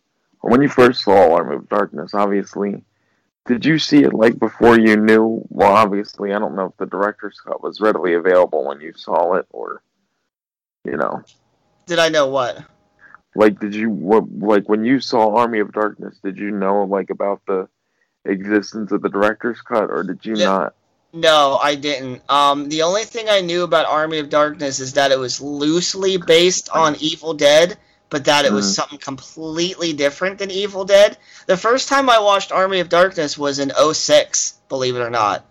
when 0.43 0.62
you 0.62 0.68
first 0.68 1.03
saw 1.05 1.34
Army 1.34 1.57
of 1.57 1.68
Darkness. 1.68 2.14
Obviously, 2.14 2.84
did 3.47 3.64
you 3.64 3.78
see 3.78 4.03
it 4.03 4.12
like 4.12 4.38
before 4.38 4.78
you 4.78 4.97
knew? 4.97 5.45
Well, 5.49 5.72
obviously, 5.72 6.32
I 6.32 6.38
don't 6.38 6.55
know 6.57 6.66
if 6.66 6.76
the 6.76 6.86
director's 6.86 7.40
cut 7.40 7.62
was 7.62 7.80
readily 7.80 8.14
available 8.14 8.66
when 8.66 8.80
you 8.80 8.93
saw 8.95 9.34
it, 9.34 9.47
or 9.51 9.82
you 10.84 10.97
know, 10.97 11.22
Did 11.86 11.99
I 11.99 12.09
know 12.09 12.26
what? 12.28 12.59
like 13.34 13.59
did 13.61 13.74
you 13.74 13.88
what 13.88 14.24
like 14.38 14.68
when 14.68 14.84
you 14.84 15.01
saw 15.01 15.34
Army 15.36 15.61
of 15.61 15.72
Darkness? 15.72 16.18
Did 16.22 16.36
you 16.36 16.51
know 16.51 16.84
like 16.84 17.09
about 17.11 17.40
the 17.47 17.66
existence 18.24 18.93
of 18.93 19.01
the 19.03 19.09
director's 19.09 19.61
cut, 19.62 19.90
or 19.90 20.03
did 20.05 20.24
you 20.24 20.36
Yeah. 20.36 20.45
not? 20.47 20.74
No, 21.14 21.59
I 21.62 21.74
didn't. 21.74 22.22
Um, 22.30 22.68
the 22.70 22.82
only 22.82 23.05
thing 23.05 23.26
I 23.28 23.40
knew 23.43 23.64
about 23.64 23.84
Army 23.86 24.18
of 24.18 24.30
Darkness 24.30 24.80
is 24.80 24.95
that 24.95 25.11
it 25.12 25.18
was 25.18 25.43
loosely 25.43 26.16
based 26.16 26.70
on 26.70 26.97
Evil 27.01 27.34
Dead, 27.34 27.76
but 28.13 28.27
that 28.27 28.45
it 28.45 28.53
was 28.53 28.67
Mhm. 28.67 28.75
something 28.75 28.99
completely 28.99 29.95
different 29.95 30.39
than 30.39 30.51
Evil 30.51 30.85
Dead. 30.85 31.17
The 31.47 31.57
first 31.57 31.89
time 31.89 32.11
I 32.11 32.19
watched 32.19 32.53
Army 32.53 32.81
of 32.81 32.91
Darkness 32.91 33.39
was 33.39 33.59
in 33.59 33.73
06, 33.75 34.53
believe 34.69 34.97
it 34.97 35.01
or 35.01 35.09
not. 35.09 35.47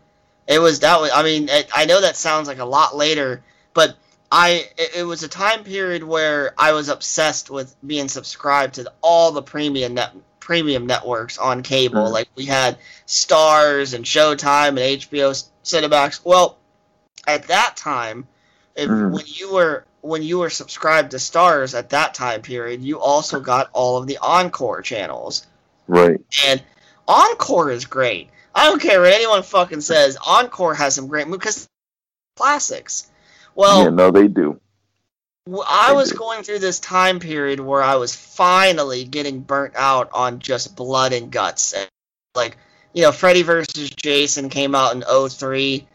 It 0.48 0.60
was 0.60 0.80
that 0.82 1.02
was 1.02 1.10
I 1.12 1.24
mean, 1.24 1.50
it, 1.50 1.68
I 1.74 1.86
know 1.86 2.00
that 2.02 2.16
sounds 2.16 2.48
like 2.48 2.60
a 2.60 2.66
lot 2.66 2.96
later, 2.96 3.42
but 3.74 3.98
I 4.32 4.70
it, 4.78 4.92
it 4.98 5.04
was 5.06 5.24
a 5.24 5.28
time 5.28 5.64
period 5.64 6.04
where 6.04 6.54
I 6.56 6.72
was 6.74 6.88
obsessed 6.88 7.50
with 7.50 7.76
being 7.86 8.08
subscribed 8.08 8.76
to 8.76 8.92
all 9.02 9.32
the 9.32 9.42
premium 9.42 9.96
net 9.96 10.14
premium 10.40 10.86
networks 10.86 11.40
on 11.40 11.64
cable. 11.64 12.06
Mhm. 12.06 12.12
Like 12.12 12.30
we 12.36 12.46
had 12.46 12.78
Starz 13.08 13.96
and 13.96 14.06
Showtime 14.06 14.70
and 14.70 14.80
HBO 14.80 15.32
Cinemax. 15.64 16.20
Well, 16.24 16.58
at 17.26 17.48
that 17.48 17.76
time, 17.76 18.28
if, 18.82 18.90
Mhm. 18.90 19.12
when 19.12 19.26
you 19.28 19.54
were 19.54 19.86
when 20.02 20.24
you 20.24 20.40
were 20.40 20.50
subscribed 20.50 21.12
to 21.12 21.18
Starz 21.18 21.78
at 21.78 21.92
that 21.92 22.16
time 22.16 22.42
period, 22.42 22.82
you 22.82 23.00
also 23.00 23.40
got 23.40 23.70
all 23.72 23.98
of 23.98 24.08
the 24.08 24.18
Encore 24.18 24.82
channels. 24.82 25.46
Right. 25.88 26.20
And 26.48 26.64
Encore 27.08 27.70
is 27.70 27.86
great. 27.86 28.30
I 28.56 28.66
don't 28.66 28.82
care 28.82 29.00
what 29.00 29.14
anyone 29.14 29.44
fucking 29.44 29.82
says. 29.82 30.18
Encore 30.26 30.74
has 30.74 30.96
some 30.96 31.08
great 31.08 31.28
movies 31.28 31.40
because 31.40 31.70
classics. 32.36 33.12
Well, 33.54 33.84
yeah, 33.84 33.90
no, 33.90 34.10
they 34.10 34.28
do. 34.28 34.60
i 35.68 35.90
They 35.90 35.96
was 35.96 36.12
do. 36.12 36.18
going 36.18 36.44
through 36.44 36.60
this 36.60 36.80
time 36.80 37.20
period 37.20 37.60
where 37.60 37.84
I 37.84 37.96
was 37.96 38.16
finally 38.16 39.04
getting 39.04 39.42
burnt 39.42 39.76
out 39.76 40.10
on 40.14 40.40
just 40.40 40.76
blood 40.76 41.14
and 41.14 41.32
guts. 41.32 41.74
And, 41.74 41.88
like, 42.36 42.58
you 42.94 43.04
know, 43.04 43.12
Freddy 43.12 43.44
versus 43.44 43.90
Jason 43.92 44.50
came 44.50 44.74
out 44.74 44.96
in 44.96 45.04
03. 45.04 45.88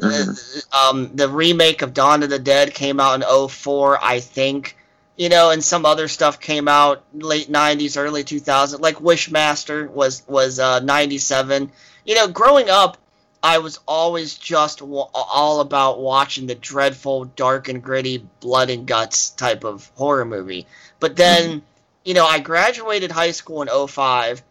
Mhm. 0.00 0.64
Uh, 0.72 0.90
um, 0.90 1.10
the 1.14 1.28
remake 1.28 1.82
of 1.82 1.94
Dawn 1.94 2.22
of 2.22 2.30
the 2.30 2.38
Dead 2.38 2.74
came 2.74 3.00
out 3.00 3.14
in 3.14 3.22
04, 3.22 3.98
I 4.02 4.20
think. 4.20 4.76
You 5.16 5.28
know, 5.28 5.50
and 5.50 5.62
some 5.62 5.84
other 5.84 6.08
stuff 6.08 6.40
came 6.40 6.66
out 6.66 7.04
late 7.12 7.50
90s, 7.50 7.98
early 7.98 8.24
2000s. 8.24 8.80
Like 8.80 8.96
Wishmaster 8.96 9.88
was 9.90 10.22
was 10.26 10.58
uh, 10.58 10.80
97. 10.80 11.70
You 12.06 12.14
know, 12.14 12.28
growing 12.28 12.70
up, 12.70 12.96
I 13.42 13.58
was 13.58 13.78
always 13.86 14.34
just 14.34 14.80
wa- 14.80 15.10
all 15.14 15.60
about 15.60 16.00
watching 16.00 16.46
the 16.46 16.54
dreadful, 16.54 17.26
dark 17.26 17.68
and 17.68 17.82
gritty, 17.82 18.26
blood 18.40 18.70
and 18.70 18.86
guts 18.86 19.30
type 19.30 19.64
of 19.64 19.90
horror 19.94 20.24
movie. 20.24 20.66
But 21.00 21.16
then, 21.16 21.62
you 22.04 22.14
know, 22.14 22.26
I 22.26 22.38
graduated 22.38 23.10
high 23.10 23.32
school 23.32 23.62
in 23.62 23.68
05, 23.88 24.42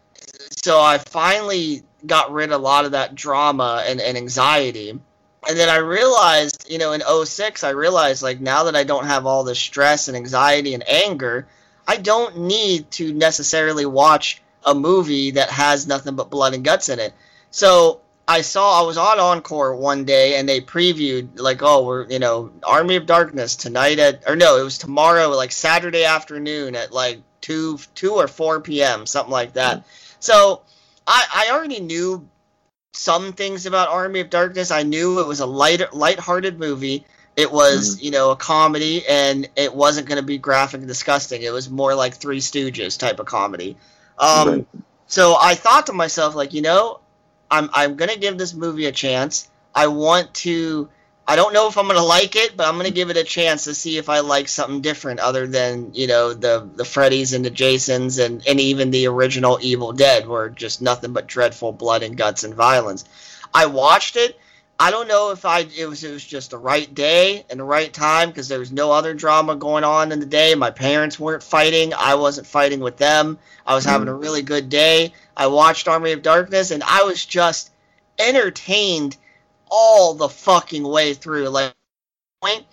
so 0.63 0.79
I 0.79 0.97
finally 0.99 1.83
got 2.05 2.31
rid 2.31 2.51
of 2.51 2.59
a 2.59 2.63
lot 2.63 2.85
of 2.85 2.91
that 2.91 3.15
drama 3.15 3.83
and, 3.87 3.99
and 4.01 4.17
anxiety. 4.17 4.99
And 5.49 5.57
then 5.57 5.67
I 5.67 5.77
realized, 5.77 6.69
you 6.69 6.77
know, 6.77 6.91
in 6.91 7.01
06, 7.01 7.63
I 7.63 7.71
realized, 7.71 8.21
like, 8.21 8.39
now 8.39 8.65
that 8.65 8.75
I 8.75 8.83
don't 8.83 9.07
have 9.07 9.25
all 9.25 9.43
this 9.43 9.57
stress 9.57 10.07
and 10.07 10.15
anxiety 10.15 10.75
and 10.75 10.87
anger, 10.87 11.47
I 11.87 11.97
don't 11.97 12.41
need 12.41 12.91
to 12.91 13.11
necessarily 13.13 13.87
watch 13.87 14.43
a 14.63 14.75
movie 14.75 15.31
that 15.31 15.49
has 15.49 15.87
nothing 15.87 16.15
but 16.15 16.29
blood 16.29 16.53
and 16.53 16.63
guts 16.63 16.87
in 16.87 16.99
it. 16.99 17.13
So 17.49 18.01
I 18.27 18.41
saw 18.41 18.79
I 18.79 18.85
was 18.85 18.99
on 18.99 19.19
Encore 19.19 19.75
one 19.75 20.05
day 20.05 20.35
and 20.35 20.47
they 20.47 20.61
previewed 20.61 21.39
like 21.39 21.63
oh 21.63 21.83
we're 21.83 22.05
you 22.05 22.19
know 22.19 22.51
Army 22.61 22.95
of 22.95 23.07
Darkness 23.07 23.55
tonight 23.55 23.97
at 23.97 24.21
or 24.27 24.35
no 24.35 24.57
it 24.57 24.63
was 24.63 24.77
tomorrow 24.77 25.29
like 25.29 25.51
Saturday 25.51 26.03
afternoon 26.03 26.75
at 26.75 26.93
like 26.93 27.21
two 27.41 27.79
two 27.95 28.13
or 28.13 28.27
four 28.27 28.61
p.m. 28.61 29.07
something 29.07 29.31
like 29.31 29.53
that. 29.53 29.77
Mm-hmm. 29.77 29.87
So 30.19 30.61
I 31.07 31.25
I 31.33 31.51
already 31.51 31.79
knew 31.79 32.27
some 32.93 33.33
things 33.33 33.65
about 33.65 33.89
Army 33.89 34.19
of 34.19 34.29
Darkness. 34.29 34.71
I 34.71 34.83
knew 34.83 35.19
it 35.19 35.27
was 35.27 35.39
a 35.39 35.45
light 35.45 35.93
light-hearted 35.93 36.59
movie. 36.59 37.05
It 37.35 37.51
was 37.51 38.01
you 38.01 38.11
know 38.11 38.31
a 38.31 38.35
comedy 38.35 39.03
and 39.07 39.47
it 39.55 39.73
wasn't 39.73 40.07
going 40.07 40.19
to 40.19 40.25
be 40.25 40.37
graphic 40.37 40.79
and 40.79 40.87
disgusting. 40.87 41.41
It 41.41 41.53
was 41.53 41.69
more 41.69 41.95
like 41.95 42.15
Three 42.15 42.39
Stooges 42.39 42.97
type 42.99 43.19
of 43.19 43.25
comedy. 43.27 43.77
Um, 44.17 44.47
Right. 44.49 44.67
so 45.07 45.35
I 45.39 45.55
thought 45.55 45.87
to 45.87 45.93
myself, 45.93 46.35
like, 46.35 46.53
you 46.53 46.61
know, 46.61 46.99
I'm 47.49 47.69
I'm 47.73 47.95
gonna 47.95 48.17
give 48.17 48.37
this 48.37 48.53
movie 48.53 48.85
a 48.85 48.91
chance. 48.91 49.49
I 49.73 49.87
want 49.87 50.33
to. 50.45 50.89
I 51.29 51.35
don't 51.35 51.53
know 51.53 51.67
if 51.67 51.77
I'm 51.77 51.87
gonna 51.87 52.03
like 52.03 52.35
it, 52.35 52.57
but 52.57 52.67
I'm 52.67 52.75
gonna 52.77 52.91
give 52.91 53.09
it 53.09 53.17
a 53.17 53.23
chance 53.23 53.63
to 53.65 53.75
see 53.75 53.97
if 53.97 54.09
I 54.09 54.19
like 54.19 54.47
something 54.47 54.81
different 54.81 55.19
other 55.19 55.45
than 55.45 55.93
you 55.93 56.07
know 56.07 56.33
the 56.33 56.67
the 56.75 56.83
Freddys 56.83 57.35
and 57.35 57.45
the 57.45 57.49
Jasons 57.51 58.17
and 58.17 58.45
and 58.47 58.59
even 58.59 58.89
the 58.89 59.07
original 59.07 59.59
Evil 59.61 59.93
Dead 59.93 60.27
were 60.27 60.49
just 60.49 60.81
nothing 60.81 61.13
but 61.13 61.27
dreadful 61.27 61.71
blood 61.71 62.03
and 62.03 62.17
guts 62.17 62.43
and 62.43 62.55
violence. 62.55 63.05
I 63.53 63.67
watched 63.67 64.15
it, 64.15 64.39
I 64.81 64.91
don't 64.91 65.09
know 65.09 65.31
if 65.31 65.43
I 65.43 65.67
it 65.77 65.89
was 65.89 66.05
it 66.05 66.11
was 66.11 66.23
just 66.25 66.51
the 66.51 66.57
right 66.57 66.91
day 66.95 67.43
and 67.49 67.59
the 67.59 67.65
right 67.65 67.91
time 67.91 68.29
because 68.29 68.47
there 68.47 68.59
was 68.59 68.71
no 68.71 68.93
other 68.93 69.13
drama 69.13 69.57
going 69.57 69.83
on 69.83 70.13
in 70.13 70.21
the 70.21 70.25
day. 70.25 70.55
My 70.55 70.71
parents 70.71 71.19
weren't 71.19 71.43
fighting. 71.43 71.93
I 71.93 72.15
wasn't 72.15 72.47
fighting 72.47 72.79
with 72.79 72.95
them. 72.95 73.37
I 73.67 73.75
was 73.75 73.83
having 73.83 74.07
a 74.07 74.13
mm. 74.13 74.21
really 74.21 74.41
good 74.41 74.69
day. 74.69 75.13
I 75.35 75.47
watched 75.47 75.89
Army 75.89 76.13
of 76.13 76.21
Darkness 76.21 76.71
and 76.71 76.81
I 76.83 77.03
was 77.03 77.25
just 77.25 77.71
entertained 78.17 79.17
all 79.69 80.13
the 80.13 80.29
fucking 80.29 80.83
way 80.83 81.13
through. 81.13 81.49
Like 81.49 81.73
point, 82.41 82.65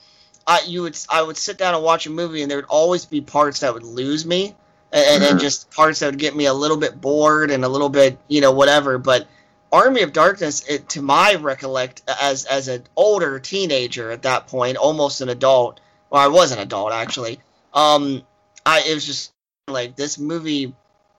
I 0.46 0.60
you 0.66 0.82
would 0.82 0.98
I 1.08 1.22
would 1.22 1.36
sit 1.36 1.58
down 1.58 1.74
and 1.74 1.82
watch 1.84 2.06
a 2.06 2.10
movie 2.10 2.42
and 2.42 2.50
there 2.50 2.58
would 2.58 2.66
always 2.66 3.04
be 3.04 3.20
parts 3.20 3.60
that 3.60 3.74
would 3.74 3.82
lose 3.82 4.24
me 4.26 4.54
and, 4.92 5.24
and 5.24 5.38
Mhm. 5.38 5.40
just 5.40 5.70
parts 5.70 6.00
that 6.00 6.06
would 6.06 6.18
get 6.18 6.36
me 6.36 6.46
a 6.46 6.54
little 6.54 6.76
bit 6.76 7.00
bored 7.00 7.50
and 7.50 7.64
a 7.64 7.68
little 7.68 7.88
bit 7.88 8.18
you 8.28 8.40
know 8.40 8.52
whatever. 8.52 8.98
But 8.98 9.26
Army 9.72 10.02
of 10.02 10.12
Darkness, 10.12 10.64
it, 10.68 10.88
to 10.90 11.02
my 11.02 11.34
recollect, 11.34 12.02
as 12.20 12.44
as 12.44 12.68
an 12.68 12.84
older 12.94 13.40
teenager 13.40 14.10
at 14.12 14.22
that 14.22 14.46
point, 14.46 14.76
almost 14.76 15.20
an 15.20 15.28
adult. 15.28 15.80
Well, 16.10 16.22
I 16.22 16.28
was 16.28 16.52
an 16.52 16.60
adult 16.60 16.92
actually. 16.92 17.40
Um, 17.74 18.22
I 18.64 18.82
it 18.82 18.94
was 18.94 19.04
just 19.04 19.32
like 19.68 19.96
this 19.96 20.18
movie. 20.18 20.74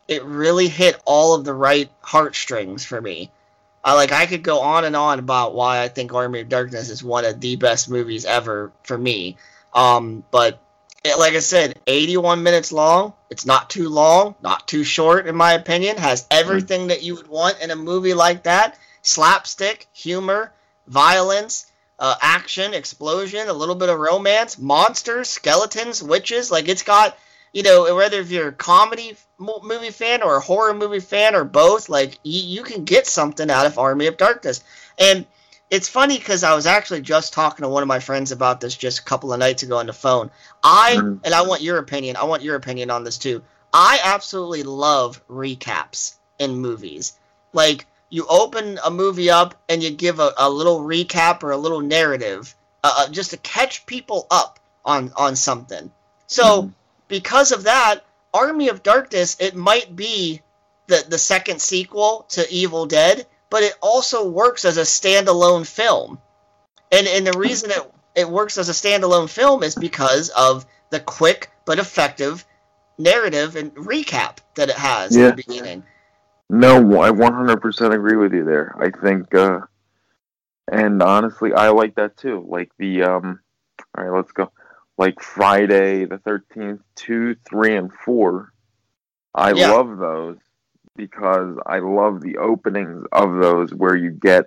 It 0.07 0.23
really 0.23 0.69
hit 0.69 1.01
all 1.03 1.35
of 1.35 1.43
the 1.43 1.53
right 1.53 1.91
heartstrings 2.01 2.85
for 2.85 3.01
me. 3.01 3.29
I 3.87 3.93
like 3.93 4.11
I 4.11 4.25
could 4.25 4.43
go 4.43 4.59
on 4.59 4.83
and 4.83 4.97
on 4.97 5.17
about 5.17 5.55
why 5.55 5.81
I 5.81 5.87
think 5.87 6.13
Army 6.13 6.41
of 6.41 6.49
Darkness 6.49 6.89
is 6.89 7.01
one 7.01 7.23
of 7.23 7.39
the 7.39 7.55
best 7.55 7.89
movies 7.89 8.25
ever 8.25 8.73
for 8.83 8.97
me. 8.97 9.37
Um, 9.73 10.25
but 10.29 10.61
it, 11.05 11.17
like 11.17 11.35
I 11.35 11.39
said, 11.39 11.79
81 11.87 12.43
minutes 12.43 12.73
long. 12.73 13.13
It's 13.29 13.45
not 13.45 13.69
too 13.69 13.87
long, 13.87 14.35
not 14.41 14.67
too 14.67 14.83
short, 14.83 15.25
in 15.25 15.37
my 15.37 15.53
opinion. 15.53 15.95
Has 15.95 16.27
everything 16.29 16.87
that 16.87 17.01
you 17.01 17.15
would 17.15 17.29
want 17.29 17.61
in 17.61 17.71
a 17.71 17.77
movie 17.77 18.13
like 18.13 18.43
that: 18.43 18.77
slapstick, 19.03 19.87
humor, 19.93 20.51
violence, 20.87 21.67
uh, 21.97 22.15
action, 22.21 22.73
explosion, 22.73 23.47
a 23.47 23.53
little 23.53 23.75
bit 23.75 23.87
of 23.87 23.99
romance, 23.99 24.59
monsters, 24.59 25.29
skeletons, 25.29 26.03
witches. 26.03 26.51
Like 26.51 26.67
it's 26.67 26.83
got, 26.83 27.17
you 27.57 27.63
know, 27.63 27.95
whether 27.95 28.19
if 28.19 28.29
you're 28.29 28.49
a 28.49 28.53
comedy 28.53 29.17
movie 29.39 29.89
fan 29.89 30.21
or 30.21 30.35
a 30.35 30.39
horror 30.39 30.75
movie 30.75 30.99
fan 30.99 31.33
or 31.33 31.43
both, 31.43 31.89
like 31.89 32.19
you, 32.21 32.39
you 32.39 32.61
can 32.61 32.83
get 32.83 33.07
something 33.07 33.49
out 33.49 33.65
of 33.65 33.79
Army 33.79 34.05
of 34.05 34.15
Darkness. 34.15 34.63
And 34.99 35.25
it's 35.71 35.89
funny 35.89 36.19
because 36.19 36.43
I 36.43 36.53
was 36.53 36.67
actually 36.67 37.01
just 37.01 37.33
talking 37.33 37.63
to 37.63 37.69
one 37.69 37.81
of 37.81 37.87
my 37.87 37.99
friends 37.99 38.31
about 38.31 38.61
this 38.61 38.77
just 38.77 38.99
a 38.99 39.03
couple 39.03 39.33
of 39.33 39.39
nights 39.39 39.63
ago 39.63 39.77
on 39.77 39.87
the 39.87 39.93
phone. 39.93 40.29
I 40.63 40.97
Mhm. 40.97 41.19
and 41.23 41.33
I 41.33 41.41
want 41.41 41.63
your 41.63 41.79
opinion. 41.79 42.15
I 42.15 42.25
want 42.25 42.43
your 42.43 42.57
opinion 42.57 42.91
on 42.91 43.03
this 43.03 43.17
too. 43.17 43.41
I 43.73 44.01
absolutely 44.03 44.61
love 44.61 45.19
recaps 45.27 46.13
in 46.37 46.57
movies. 46.57 47.13
Like 47.53 47.87
you 48.11 48.27
open 48.29 48.79
a 48.85 48.91
movie 48.91 49.31
up 49.31 49.55
and 49.67 49.81
you 49.81 49.89
give 49.89 50.19
a, 50.19 50.31
a 50.37 50.47
little 50.47 50.81
recap 50.81 51.41
or 51.41 51.49
a 51.49 51.57
little 51.57 51.81
narrative, 51.81 52.53
uh, 52.83 52.93
uh, 52.99 53.09
just 53.09 53.31
to 53.31 53.37
catch 53.37 53.87
people 53.87 54.27
up 54.29 54.59
on 54.85 55.11
on 55.15 55.35
something. 55.35 55.89
So 56.27 56.61
Mhm. 56.61 56.73
Because 57.07 57.51
of 57.51 57.63
that, 57.63 58.01
Army 58.33 58.69
of 58.69 58.83
Darkness 58.83 59.37
it 59.39 59.55
might 59.55 59.95
be 59.95 60.41
the 60.87 61.03
the 61.07 61.17
second 61.17 61.61
sequel 61.61 62.25
to 62.29 62.45
Evil 62.51 62.85
Dead, 62.85 63.25
but 63.49 63.63
it 63.63 63.73
also 63.81 64.29
works 64.29 64.65
as 64.65 64.77
a 64.77 64.81
standalone 64.81 65.65
film. 65.65 66.19
And 66.91 67.07
and 67.07 67.25
the 67.25 67.37
reason 67.37 67.71
it 67.71 67.91
it 68.15 68.29
works 68.29 68.57
as 68.57 68.69
a 68.69 68.73
standalone 68.73 69.29
film 69.29 69.63
is 69.63 69.75
because 69.75 70.29
of 70.29 70.65
the 70.89 70.99
quick 70.99 71.51
but 71.65 71.79
effective 71.79 72.45
narrative 72.97 73.55
and 73.55 73.73
recap 73.75 74.37
that 74.55 74.69
it 74.69 74.75
has 74.75 75.15
Yeah. 75.15 75.29
in 75.29 75.35
the 75.35 75.43
beginning. 75.43 75.83
No, 76.49 76.77
I 77.01 77.11
100% 77.11 77.93
agree 77.93 78.15
with 78.15 78.33
you 78.33 78.45
there. 78.45 78.73
I 78.79 78.89
think, 78.89 79.35
uh, 79.35 79.59
and 80.71 81.03
honestly, 81.03 81.53
I 81.53 81.69
like 81.69 81.95
that 81.95 82.15
too. 82.17 82.45
Like 82.47 82.71
the, 82.79 83.03
um, 83.03 83.39
all 83.97 84.03
right, 84.03 84.15
let's 84.15 84.31
go. 84.31 84.51
Like 84.97 85.21
Friday 85.21 86.05
the 86.05 86.17
13th, 86.17 86.79
2, 86.95 87.35
3, 87.47 87.75
and 87.75 87.93
4. 87.93 88.51
I 89.35 89.51
Yeah. 89.53 89.71
love 89.71 89.97
those 89.97 90.37
because 90.95 91.57
I 91.65 91.79
love 91.79 92.21
the 92.21 92.37
openings 92.37 93.05
of 93.11 93.35
those 93.39 93.73
where 93.73 93.95
you 93.95 94.11
get 94.11 94.45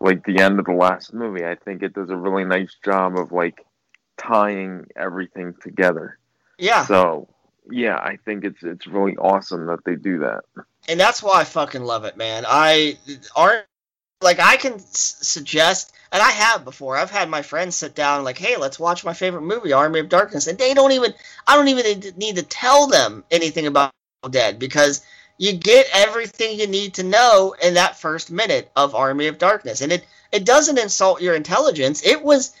like 0.00 0.24
the 0.24 0.40
end 0.40 0.58
of 0.58 0.64
the 0.64 0.72
last 0.72 1.12
movie. 1.14 1.44
I 1.44 1.54
think 1.54 1.82
it 1.82 1.94
does 1.94 2.10
a 2.10 2.16
really 2.16 2.44
nice 2.44 2.74
job 2.84 3.18
of 3.18 3.30
like 3.32 3.64
tying 4.16 4.86
everything 4.96 5.54
together. 5.62 6.18
Yeah. 6.58 6.84
So, 6.86 7.28
yeah, 7.70 7.96
I 7.96 8.16
think 8.24 8.44
it's 8.44 8.62
it's 8.62 8.86
really 8.86 9.16
awesome 9.16 9.66
that 9.66 9.84
they 9.84 9.94
do 9.94 10.18
that. 10.20 10.42
and 10.88 10.98
that's 10.98 11.22
why 11.22 11.40
I 11.40 11.44
fucking 11.44 11.84
love 11.84 12.04
it, 12.04 12.16
man. 12.16 12.44
I 12.48 12.98
aren't 13.36 13.66
like 14.22 14.38
I 14.38 14.56
can 14.56 14.74
s- 14.74 15.16
suggest, 15.22 15.92
and 16.12 16.22
I 16.22 16.30
have 16.30 16.64
before. 16.64 16.96
I've 16.96 17.10
had 17.10 17.28
my 17.28 17.42
friends 17.42 17.76
sit 17.76 17.94
down 17.94 18.24
like, 18.24 18.38
hey, 18.38 18.56
let's 18.56 18.78
watch 18.78 19.04
my 19.04 19.14
favorite 19.14 19.42
movie, 19.42 19.72
Army 19.72 20.00
of 20.00 20.08
Darkness, 20.08 20.46
and 20.46 20.58
they 20.58 20.74
don't 20.74 20.92
even. 20.92 21.14
I 21.46 21.56
don't 21.56 21.68
even 21.68 22.14
need 22.16 22.36
to- 22.36 22.42
tell 22.42 22.86
them 22.86 23.24
anything 23.30 23.66
about 23.66 23.92
Dead 24.30 24.58
because 24.58 25.00
you 25.38 25.54
get 25.54 25.86
everything 25.94 26.58
you 26.58 26.66
need 26.66 26.94
to 26.94 27.02
know 27.02 27.54
in 27.62 27.74
that 27.74 27.98
first 27.98 28.30
minute 28.30 28.70
of 28.76 28.94
Army 28.94 29.28
of 29.28 29.38
Darkness, 29.38 29.80
and 29.80 29.92
it 29.92 30.04
it 30.32 30.44
doesn't 30.44 30.78
insult 30.78 31.22
your 31.22 31.34
intelligence. 31.34 32.02
It 32.04 32.22
was 32.22 32.52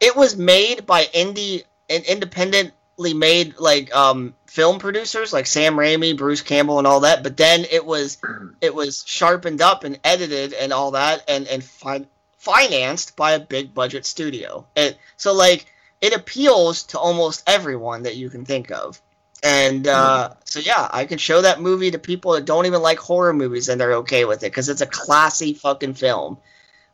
it 0.00 0.16
was 0.16 0.36
made 0.36 0.86
by 0.86 1.04
indie 1.06 1.64
and 1.90 2.04
independently 2.04 2.72
made 2.98 3.58
like 3.58 3.94
um 3.94 4.34
film 4.46 4.78
producers 4.78 5.32
like 5.32 5.46
Sam 5.46 5.74
Raimi, 5.74 6.16
Bruce 6.16 6.42
Campbell, 6.42 6.78
and 6.78 6.86
all 6.86 7.00
that. 7.00 7.22
But 7.22 7.36
then 7.36 7.64
it 7.70 7.84
was 7.84 8.18
it 8.60 8.74
was 8.74 9.04
sharpened 9.06 9.60
up 9.60 9.84
and 9.84 9.98
edited 10.04 10.52
and 10.52 10.72
all 10.72 10.92
that, 10.92 11.24
and 11.28 11.46
and 11.48 11.62
fin- 11.62 12.06
financed 12.38 13.16
by 13.16 13.32
a 13.32 13.40
big 13.40 13.74
budget 13.74 14.06
studio. 14.06 14.66
And 14.76 14.96
so 15.16 15.32
like 15.32 15.66
it 16.00 16.14
appeals 16.14 16.84
to 16.84 16.98
almost 16.98 17.42
everyone 17.46 18.02
that 18.02 18.16
you 18.16 18.30
can 18.30 18.44
think 18.44 18.70
of. 18.70 19.00
And 19.42 19.86
uh, 19.86 20.30
so 20.44 20.60
yeah, 20.60 20.88
I 20.90 21.04
can 21.04 21.18
show 21.18 21.42
that 21.42 21.60
movie 21.60 21.90
to 21.90 21.98
people 21.98 22.32
that 22.32 22.46
don't 22.46 22.64
even 22.64 22.80
like 22.80 22.98
horror 22.98 23.34
movies, 23.34 23.68
and 23.68 23.78
they're 23.80 23.96
okay 23.96 24.24
with 24.24 24.42
it 24.42 24.50
because 24.50 24.70
it's 24.70 24.80
a 24.80 24.86
classy 24.86 25.52
fucking 25.52 25.94
film. 25.94 26.38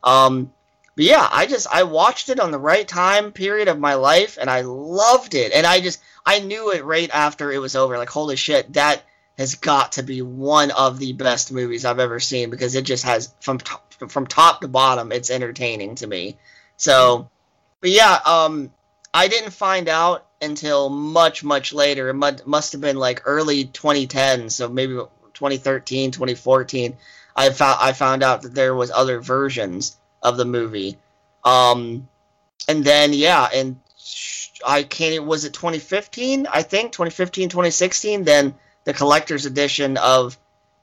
Um, 0.03 0.51
but 0.95 1.05
yeah, 1.05 1.27
I 1.31 1.45
just 1.45 1.67
I 1.71 1.83
watched 1.83 2.29
it 2.29 2.39
on 2.39 2.51
the 2.51 2.59
right 2.59 2.87
time 2.87 3.31
period 3.31 3.67
of 3.67 3.79
my 3.79 3.93
life, 3.93 4.37
and 4.39 4.49
I 4.49 4.61
loved 4.61 5.35
it. 5.35 5.53
And 5.53 5.65
I 5.65 5.79
just 5.79 6.01
I 6.25 6.39
knew 6.39 6.71
it 6.71 6.83
right 6.83 7.09
after 7.13 7.51
it 7.51 7.59
was 7.59 7.75
over. 7.75 7.97
Like 7.97 8.09
holy 8.09 8.35
shit, 8.35 8.73
that 8.73 9.01
has 9.37 9.55
got 9.55 9.93
to 9.93 10.03
be 10.03 10.21
one 10.21 10.71
of 10.71 10.99
the 10.99 11.13
best 11.13 11.51
movies 11.51 11.85
I've 11.85 11.99
ever 11.99 12.19
seen 12.19 12.49
because 12.49 12.75
it 12.75 12.83
just 12.83 13.05
has 13.05 13.33
from 13.39 13.57
top, 13.57 13.93
from 14.09 14.27
top 14.27 14.61
to 14.61 14.67
bottom, 14.67 15.11
it's 15.11 15.31
entertaining 15.31 15.95
to 15.95 16.07
me. 16.07 16.37
So, 16.75 17.29
but 17.79 17.91
yeah, 17.91 18.19
um, 18.25 18.71
I 19.13 19.29
didn't 19.29 19.51
find 19.51 19.87
out 19.87 20.27
until 20.41 20.89
much 20.89 21.43
much 21.43 21.71
later. 21.71 22.09
It 22.09 22.45
must 22.45 22.71
have 22.73 22.81
been 22.81 22.97
like 22.97 23.21
early 23.25 23.65
2010, 23.65 24.49
so 24.49 24.67
maybe 24.67 24.95
2013, 25.33 26.11
2014. 26.11 26.97
I 27.33 27.49
found 27.51 27.77
I 27.79 27.93
found 27.93 28.23
out 28.23 28.41
that 28.41 28.53
there 28.53 28.75
was 28.75 28.91
other 28.91 29.21
versions 29.21 29.95
of 30.21 30.37
the 30.37 30.45
movie. 30.45 30.97
Um, 31.43 32.07
and 32.67 32.83
then 32.83 33.13
yeah, 33.13 33.47
and 33.53 33.79
I 34.65 34.83
can't. 34.83 35.25
Was 35.25 35.45
it 35.45 35.53
2015? 35.53 36.47
I 36.47 36.61
think 36.63 36.91
2015, 36.91 37.49
2016. 37.49 38.23
Then 38.23 38.53
the 38.83 38.93
collector's 38.93 39.45
edition 39.45 39.97
of, 39.97 40.37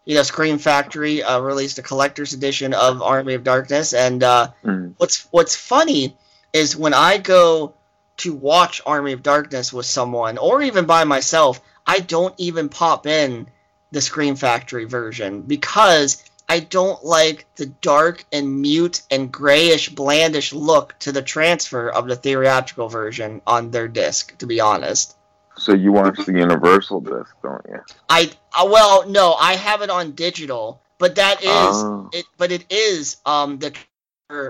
you 0.05 0.14
know, 0.14 0.22
Scream 0.22 0.59
Factory 0.59 1.22
uh, 1.22 1.39
released 1.41 1.78
a 1.78 1.82
collector's 1.82 2.32
edition 2.32 2.74
of 2.74 3.03
Army 3.03 3.34
of 3.34 3.45
Darkness. 3.45 3.93
And 3.93 4.22
uh, 4.22 4.49
Mm. 4.64 4.95
what's 4.99 5.26
what's 5.30 5.55
funny 5.57 6.16
is 6.53 6.76
when 6.76 6.95
I 6.95 7.18
go 7.18 7.74
to 8.18 8.34
watch 8.34 8.80
Army 8.84 9.12
of 9.12 9.22
Darkness 9.22 9.72
with 9.72 9.86
someone, 9.86 10.39
or 10.39 10.62
even 10.62 10.86
by 10.86 11.05
myself, 11.05 11.61
I 11.86 12.01
don't 12.01 12.34
even 12.39 12.68
pop 12.68 13.07
in 13.07 13.47
the 13.93 14.01
Scream 14.01 14.34
Factory 14.34 14.84
version 14.86 15.43
because 15.43 16.22
I 16.49 16.61
don't 16.61 17.05
like 17.05 17.47
the 17.57 17.67
dark 17.67 18.25
and 18.33 18.63
mute 18.63 19.03
and 19.11 19.31
grayish, 19.31 19.91
blandish 19.91 20.53
look 20.53 20.99
to 21.01 21.13
the 21.13 21.21
transfer 21.23 21.91
of 21.91 22.09
the 22.09 22.17
theatrical 22.17 22.89
version 22.89 23.43
on 23.47 23.71
their 23.71 23.87
disc. 23.89 24.37
To 24.39 24.47
be 24.47 24.61
honest, 24.61 25.17
So 25.59 25.75
you 25.75 25.93
watch 25.93 26.25
the 26.25 26.33
Universal 26.33 27.03
disc, 27.03 27.35
don't 27.43 27.63
you? 27.69 27.81
I 28.09 28.31
uh, 28.53 28.69
well, 28.71 29.09
no, 29.09 29.35
I 29.35 29.55
have 29.57 29.83
it 29.83 29.91
on 29.91 30.13
digital, 30.13 30.81
but 30.99 31.17
that 31.17 31.43
is 31.43 31.85
Oh. 31.85 32.09
it. 32.13 32.25
But 32.39 32.53
it 32.53 32.65
is 32.71 33.17
um 33.27 33.59
the 33.59 33.75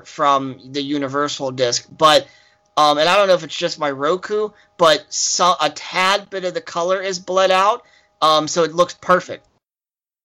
from 0.05 0.61
the 0.73 0.83
Universal 0.83 1.53
disc, 1.53 1.89
but. 1.97 2.27
Um, 2.77 2.97
and 2.97 3.09
I 3.09 3.17
don't 3.17 3.27
know 3.27 3.35
if 3.35 3.43
it's 3.43 3.57
just 3.57 3.81
my 3.81 3.91
Roku, 3.91 4.51
but 4.77 5.05
so, 5.13 5.57
a 5.61 5.69
tad 5.69 6.31
bit 6.31 6.45
of 6.45 6.55
the 6.55 6.61
color 6.61 7.03
is 7.03 7.19
bled 7.19 7.51
out, 7.51 7.83
um, 8.23 8.47
so 8.47 8.63
it 8.63 8.73
looks 8.73 8.95
perfect. 8.95 9.48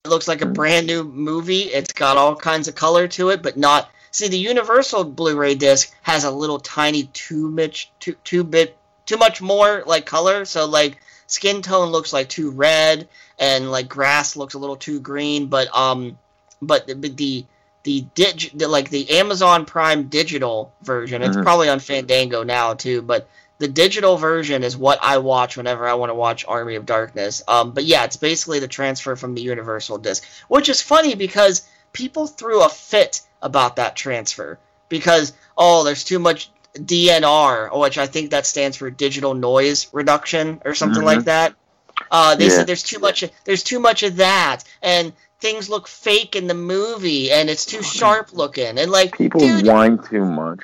It 0.05 0.09
looks 0.09 0.27
like 0.27 0.41
a 0.41 0.45
brand 0.47 0.85
new 0.85 1.05
movie. 1.05 1.61
It's 1.61 1.93
got 1.93 2.17
all 2.17 2.35
kinds 2.35 2.67
of 2.67 2.75
color 2.75 3.07
to 3.07 3.29
it, 3.29 3.41
but 3.41 3.55
not. 3.55 3.89
See, 4.11 4.27
the 4.27 4.37
Universal 4.37 5.05
Blu-ray 5.05 5.55
disc 5.55 5.93
has 6.01 6.25
a 6.25 6.29
little 6.31 6.59
tiny 6.59 7.03
too 7.13 7.49
much, 7.49 7.89
too 8.01 8.13
too 8.25 8.43
bit, 8.43 8.77
too 9.05 9.15
much 9.15 9.41
more 9.41 9.81
like 9.85 10.05
color. 10.05 10.43
So 10.43 10.65
like 10.65 10.97
skin 11.27 11.61
tone 11.61 11.87
looks 11.93 12.11
like 12.11 12.27
too 12.27 12.51
red, 12.51 13.07
and 13.39 13.71
like 13.71 13.87
grass 13.87 14.35
looks 14.35 14.55
a 14.55 14.59
little 14.59 14.75
too 14.75 14.99
green. 14.99 15.47
But 15.47 15.73
um, 15.73 16.17
but 16.61 16.85
the, 16.85 16.95
but 16.95 17.15
the 17.15 17.45
the 17.83 18.01
dig 18.13 18.51
the, 18.55 18.67
like 18.67 18.89
the 18.89 19.09
Amazon 19.09 19.63
Prime 19.63 20.09
digital 20.09 20.73
version. 20.81 21.21
It's 21.21 21.37
Mhm. 21.37 21.43
probably 21.43 21.69
on 21.69 21.79
Fandango 21.79 22.43
now 22.43 22.73
too, 22.73 23.01
but 23.03 23.29
the 23.63 23.69
digital 23.69 24.17
version 24.17 24.61
is 24.61 24.75
what 24.75 24.99
I 25.01 25.19
watch 25.19 25.55
whenever 25.55 25.87
I 25.87 25.93
want 25.93 26.09
to 26.09 26.15
watch 26.15 26.43
Army 26.45 26.75
of 26.75 26.85
Darkness. 26.85 27.41
Um, 27.47 27.71
but 27.71 27.85
yeah, 27.85 28.03
it's 28.03 28.17
basically 28.17 28.59
the 28.59 28.67
transfer 28.67 29.15
from 29.15 29.35
the 29.35 29.41
Universal 29.41 29.99
disc, 29.99 30.21
which 30.49 30.67
is 30.67 30.81
funny 30.81 31.15
because 31.15 31.65
people 31.93 32.27
threw 32.27 32.61
a 32.61 32.67
fit 32.67 33.21
about 33.41 33.77
that 33.77 33.95
transfer 33.95 34.59
because 34.89 35.31
oh, 35.57 35.85
there's 35.85 36.03
too 36.03 36.19
much 36.19 36.51
DNR, 36.75 37.79
which 37.79 37.97
I 37.97 38.05
think 38.05 38.31
that 38.31 38.45
stands 38.45 38.75
for 38.75 38.89
digital 38.89 39.33
noise 39.33 39.87
reduction 39.93 40.61
or 40.65 40.75
something 40.75 41.01
Mhm. 41.01 41.05
like 41.05 41.23
that. 41.23 41.53
Uh, 42.11 42.35
they 42.35 42.45
Yeah. 42.47 42.49
said 42.57 42.67
there's 42.67 42.83
too 42.83 42.99
much. 42.99 43.23
There's 43.45 43.63
too 43.63 43.79
much 43.79 44.03
of 44.03 44.17
that, 44.17 44.65
and 44.81 45.13
things 45.39 45.69
look 45.69 45.87
fake 45.87 46.35
in 46.35 46.47
the 46.47 46.53
movie, 46.53 47.31
and 47.31 47.49
it's 47.49 47.65
too 47.65 47.81
sharp 47.81 48.33
looking, 48.33 48.77
and 48.77 48.91
like 48.91 49.17
People 49.17 49.39
dude, 49.39 49.67
whine 49.67 49.99
too 49.99 50.25
much. 50.25 50.59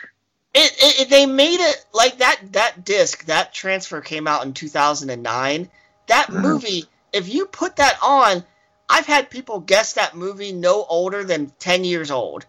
It, 0.53 0.71
it, 0.81 0.99
it- 1.01 1.09
they 1.09 1.25
made 1.25 1.59
it 1.59 1.85
like 1.93 2.17
that 2.19 2.39
that 2.53 2.83
disc 2.85 3.25
that 3.25 3.53
transfer 3.53 4.01
came 4.01 4.27
out 4.27 4.45
in 4.45 4.53
2009 4.53 5.69
that 6.07 6.27
Mhm. 6.27 6.41
movie 6.41 6.85
if 7.13 7.31
you 7.33 7.45
put 7.45 7.75
that 7.77 7.97
on 8.01 8.43
i've 8.89 9.05
had 9.05 9.29
people 9.29 9.59
guess 9.59 9.93
that 9.93 10.15
movie 10.15 10.51
no 10.51 10.83
older 10.89 11.23
than 11.23 11.51
10 11.59 11.83
years 11.83 12.09
old 12.11 12.45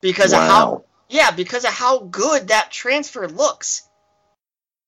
because 0.00 0.32
of 0.32 0.38
how 0.40 0.84
yeah 1.08 1.30
because 1.32 1.64
of 1.64 1.70
how 1.72 1.98
good 1.98 2.48
that 2.48 2.70
transfer 2.70 3.26
looks 3.28 3.82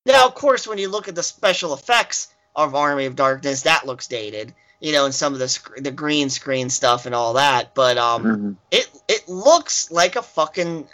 now 0.05 0.25
of 0.27 0.35
course 0.35 0.67
when 0.67 0.77
you 0.77 0.89
look 0.89 1.07
at 1.07 1.15
the 1.15 1.23
special 1.23 1.73
effects 1.73 2.27
of 2.55 2.75
army 2.75 3.05
of 3.05 3.15
darkness 3.15 3.63
that 3.63 3.85
looks 3.85 4.07
dated 4.07 4.53
you 4.79 4.93
know 4.93 5.05
and 5.05 5.13
some 5.15 5.33
of 5.33 5.39
the 5.39 5.47
sc- 5.49 5.75
the 5.77 5.91
green 5.91 6.29
screen 6.29 6.69
stuff 6.69 7.05
and 7.05 7.15
all 7.15 7.33
that 7.33 7.73
but 7.75 7.97
um 7.97 8.23
Mhm. 8.23 8.55
it 8.71 8.89
it 9.07 9.27
looks 9.27 9.91
like 9.91 10.15
a 10.15 10.21
fucking 10.21 10.87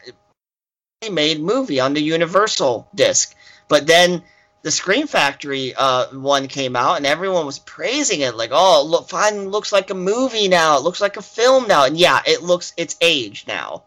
made 1.10 1.40
movie 1.42 1.80
on 1.80 1.94
the 1.94 2.02
Universal 2.02 2.88
disc. 2.94 3.36
But 3.68 3.88
then 3.88 4.24
the 4.62 4.70
Scream 4.72 5.08
Factory 5.08 5.74
uh, 5.76 6.08
one 6.08 6.48
came 6.48 6.76
out, 6.76 6.98
and 6.98 7.06
everyone 7.06 7.46
was 7.46 7.58
praising 7.58 8.20
it, 8.22 8.36
like, 8.36 8.52
"Oh, 8.54 8.84
look, 8.84 9.10
fine, 9.10 9.50
looks 9.50 9.72
like 9.72 9.90
a 9.90 9.96
movie 9.96 10.48
now. 10.48 10.78
It 10.78 10.84
looks 10.84 11.02
like 11.02 11.18
a 11.18 11.22
film 11.22 11.68
now." 11.68 11.86
And 11.86 11.98
yeah, 11.98 12.22
it 12.26 12.44
looks 12.44 12.74
it's 12.78 12.96
aged 13.02 13.48
now. 13.48 13.84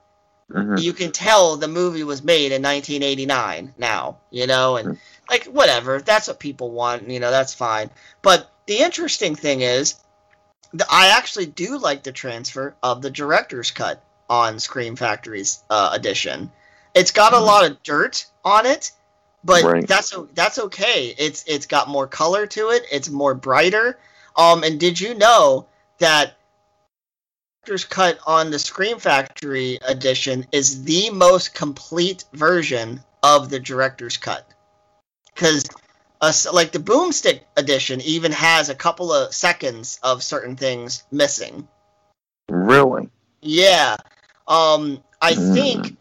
Mhm. 0.51 0.81
You 0.81 0.93
can 0.93 1.13
tell 1.13 1.57
the 1.57 1.69
movie 1.69 2.03
was 2.03 2.23
made 2.23 2.53
in 2.53 2.63
1989 2.63 3.75
now, 3.79 4.19
you 4.31 4.47
know, 4.47 4.77
and 4.77 4.99
like 5.31 5.45
whatever. 5.45 6.01
That's 6.01 6.29
what 6.29 6.41
people 6.41 6.71
want, 6.71 7.09
you 7.09 7.21
know, 7.21 7.31
that's 7.31 7.55
fine. 7.55 7.91
But 8.23 8.51
the 8.67 8.79
interesting 8.79 9.37
thing 9.37 9.61
is, 9.61 9.95
th- 10.73 10.83
I 10.91 11.09
actually 11.17 11.47
do 11.47 11.79
like 11.79 12.03
the 12.03 12.13
transfer 12.13 12.75
of 12.83 13.01
the 13.01 13.11
director's 13.11 13.71
cut 13.71 14.03
on 14.29 14.59
Scream 14.59 14.97
Factory's 14.97 15.63
uh, 15.71 15.91
edition. 15.93 16.51
It's 16.95 17.11
got 17.11 17.33
a 17.33 17.37
Mhm. 17.37 17.45
lot 17.45 17.65
of 17.71 17.83
dirt 17.83 18.25
on 18.45 18.67
it, 18.67 18.93
but 19.43 19.65
Right. 19.65 19.87
that's 19.87 20.15
that's 20.35 20.59
okay. 20.59 21.15
It's 21.19 21.45
it's 21.47 21.67
got 21.67 21.89
more 21.89 22.07
color 22.07 22.47
to 22.49 22.71
it. 22.71 22.87
It's 22.91 23.11
more 23.11 23.35
brighter. 23.35 23.99
Um, 24.37 24.65
and 24.65 24.81
did 24.81 25.01
you 25.01 25.15
know 25.15 25.67
that 25.99 26.37
director's 27.65 27.85
cut 27.85 28.19
on 28.27 28.51
the 28.51 28.59
Scream 28.59 28.99
Factory 28.99 29.79
edition 29.83 30.47
is 30.53 30.85
the 30.85 31.11
most 31.11 31.55
complete 31.55 32.25
version 32.33 33.03
of 33.23 33.49
the 33.51 33.61
director's 33.61 34.17
cut? 34.17 34.47
Because 35.35 35.65
uh, 36.21 36.33
like 36.53 36.73
the 36.73 36.79
Boomstick 36.79 37.41
edition 37.57 38.01
even 38.03 38.33
has 38.33 38.69
a 38.69 38.75
couple 38.75 39.13
of 39.13 39.35
seconds 39.35 39.99
of 40.03 40.23
certain 40.23 40.57
things 40.57 41.05
missing. 41.11 41.67
Really? 42.49 43.09
Yeah. 43.41 43.97
Um 44.47 45.03
I 45.21 45.35
Mm. 45.35 45.55
think 45.55 45.97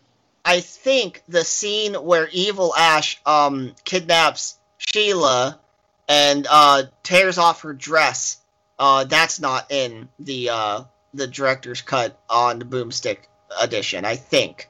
I 0.45 0.59
think 0.59 1.23
the 1.27 1.43
scene 1.45 1.93
where 1.93 2.27
Evil 2.31 2.73
Ash 2.75 3.19
um 3.25 3.73
kidnaps 3.85 4.57
Sheila 4.77 5.59
and 6.09 6.45
uh 6.49 6.83
tears 7.03 7.37
off 7.37 7.61
her 7.61 7.73
dress, 7.73 8.41
uh 8.79 9.05
that's 9.05 9.39
not 9.39 9.71
in 9.71 10.09
the 10.19 10.49
uh 10.49 10.83
the 11.13 11.27
director's 11.27 11.81
cut 11.81 12.19
on 12.29 12.59
the 12.59 12.65
Boomstick 12.65 13.19
edition, 13.61 14.03
I 14.03 14.15
think. 14.15 14.67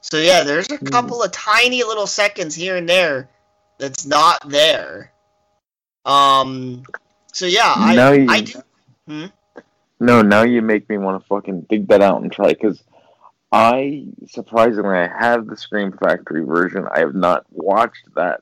So 0.00 0.18
yeah, 0.18 0.44
there's 0.44 0.70
a 0.70 0.78
Hmm. 0.78 0.86
couple 0.86 1.22
of 1.22 1.32
tiny 1.32 1.82
little 1.82 2.06
seconds 2.06 2.54
here 2.54 2.76
and 2.76 2.88
there 2.88 3.28
that's 3.78 4.06
not 4.06 4.48
there. 4.48 5.12
Um 6.04 6.84
so 7.32 7.44
yeah, 7.46 7.74
I 7.76 7.94
Now 7.94 8.12
you- 8.12 8.26
I 8.30 8.40
do 8.40 9.30
No, 9.98 10.22
now 10.22 10.42
you 10.42 10.62
make 10.62 10.88
me 10.88 10.98
want 10.98 11.20
to 11.20 11.26
fucking 11.26 11.62
dig 11.68 11.88
that 11.88 12.00
out 12.02 12.22
and 12.22 12.30
try 12.30 12.48
because 12.48 12.82
I 13.52 14.06
surprisingly 14.28 14.96
I 14.96 15.08
have 15.08 15.46
the 15.46 15.56
Scream 15.56 15.92
Factory 15.92 16.44
version. 16.44 16.86
I 16.92 17.00
have 17.00 17.14
not 17.14 17.46
watched 17.50 18.14
that 18.16 18.40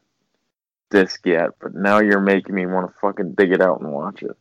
disc 0.90 1.24
yet, 1.26 1.50
but 1.60 1.74
now 1.74 1.98
you're 1.98 2.20
making 2.20 2.54
me 2.54 2.66
want 2.66 2.88
to 2.90 2.98
fucking 3.00 3.34
dig 3.34 3.52
it 3.52 3.60
out 3.60 3.80
and 3.80 3.92
watch 3.92 4.22
it. 4.22 4.36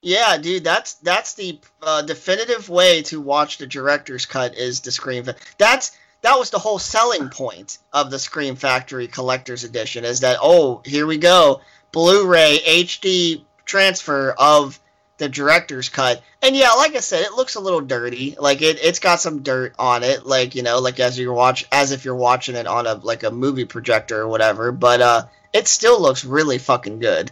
Yeah, 0.00 0.38
dude, 0.38 0.64
that's 0.64 0.94
that's 0.94 1.34
the 1.34 1.58
uh, 1.82 2.02
definitive 2.02 2.68
way 2.68 3.02
to 3.02 3.20
watch 3.20 3.58
the 3.58 3.66
director's 3.66 4.26
cut 4.26 4.56
is 4.56 4.80
the 4.80 4.92
Scream. 4.92 5.24
Fa- 5.24 5.34
That's 5.58 5.96
that 6.22 6.38
was 6.38 6.50
the 6.50 6.58
whole 6.58 6.78
selling 6.78 7.28
point 7.28 7.78
of 7.92 8.10
the 8.10 8.18
Scream 8.18 8.56
Factory 8.56 9.08
Collector's 9.08 9.64
Edition 9.64 10.04
is 10.04 10.20
that 10.20 10.38
oh 10.40 10.82
here 10.84 11.06
we 11.06 11.18
go 11.18 11.60
Blu-ray 11.92 12.58
HD 12.66 13.44
transfer 13.64 14.34
of 14.38 14.80
the 15.18 15.28
director's 15.28 15.88
cut, 15.88 16.22
and 16.42 16.56
yeah, 16.56 16.70
like 16.72 16.94
I 16.94 17.00
said, 17.00 17.22
it 17.22 17.32
looks 17.34 17.56
a 17.56 17.60
little 17.60 17.80
dirty. 17.80 18.36
Like 18.38 18.62
it 18.62 18.78
it's 18.82 19.00
got 19.00 19.20
some 19.20 19.42
dirt 19.42 19.74
on 19.78 20.02
it, 20.04 20.24
like 20.24 20.54
you 20.54 20.62
know, 20.62 20.78
like 20.78 21.00
as 21.00 21.18
you 21.18 21.32
watch 21.32 21.66
as 21.72 21.92
if 21.92 22.04
you're 22.04 22.14
watching 22.14 22.54
it 22.56 22.66
on 22.66 22.86
a 22.86 22.94
like 22.94 23.24
a 23.24 23.30
movie 23.30 23.64
projector 23.64 24.20
or 24.20 24.28
whatever. 24.28 24.72
But 24.72 25.00
uh, 25.00 25.26
it 25.52 25.68
still 25.68 26.00
looks 26.00 26.24
really 26.24 26.58
fucking 26.58 27.00
good. 27.00 27.30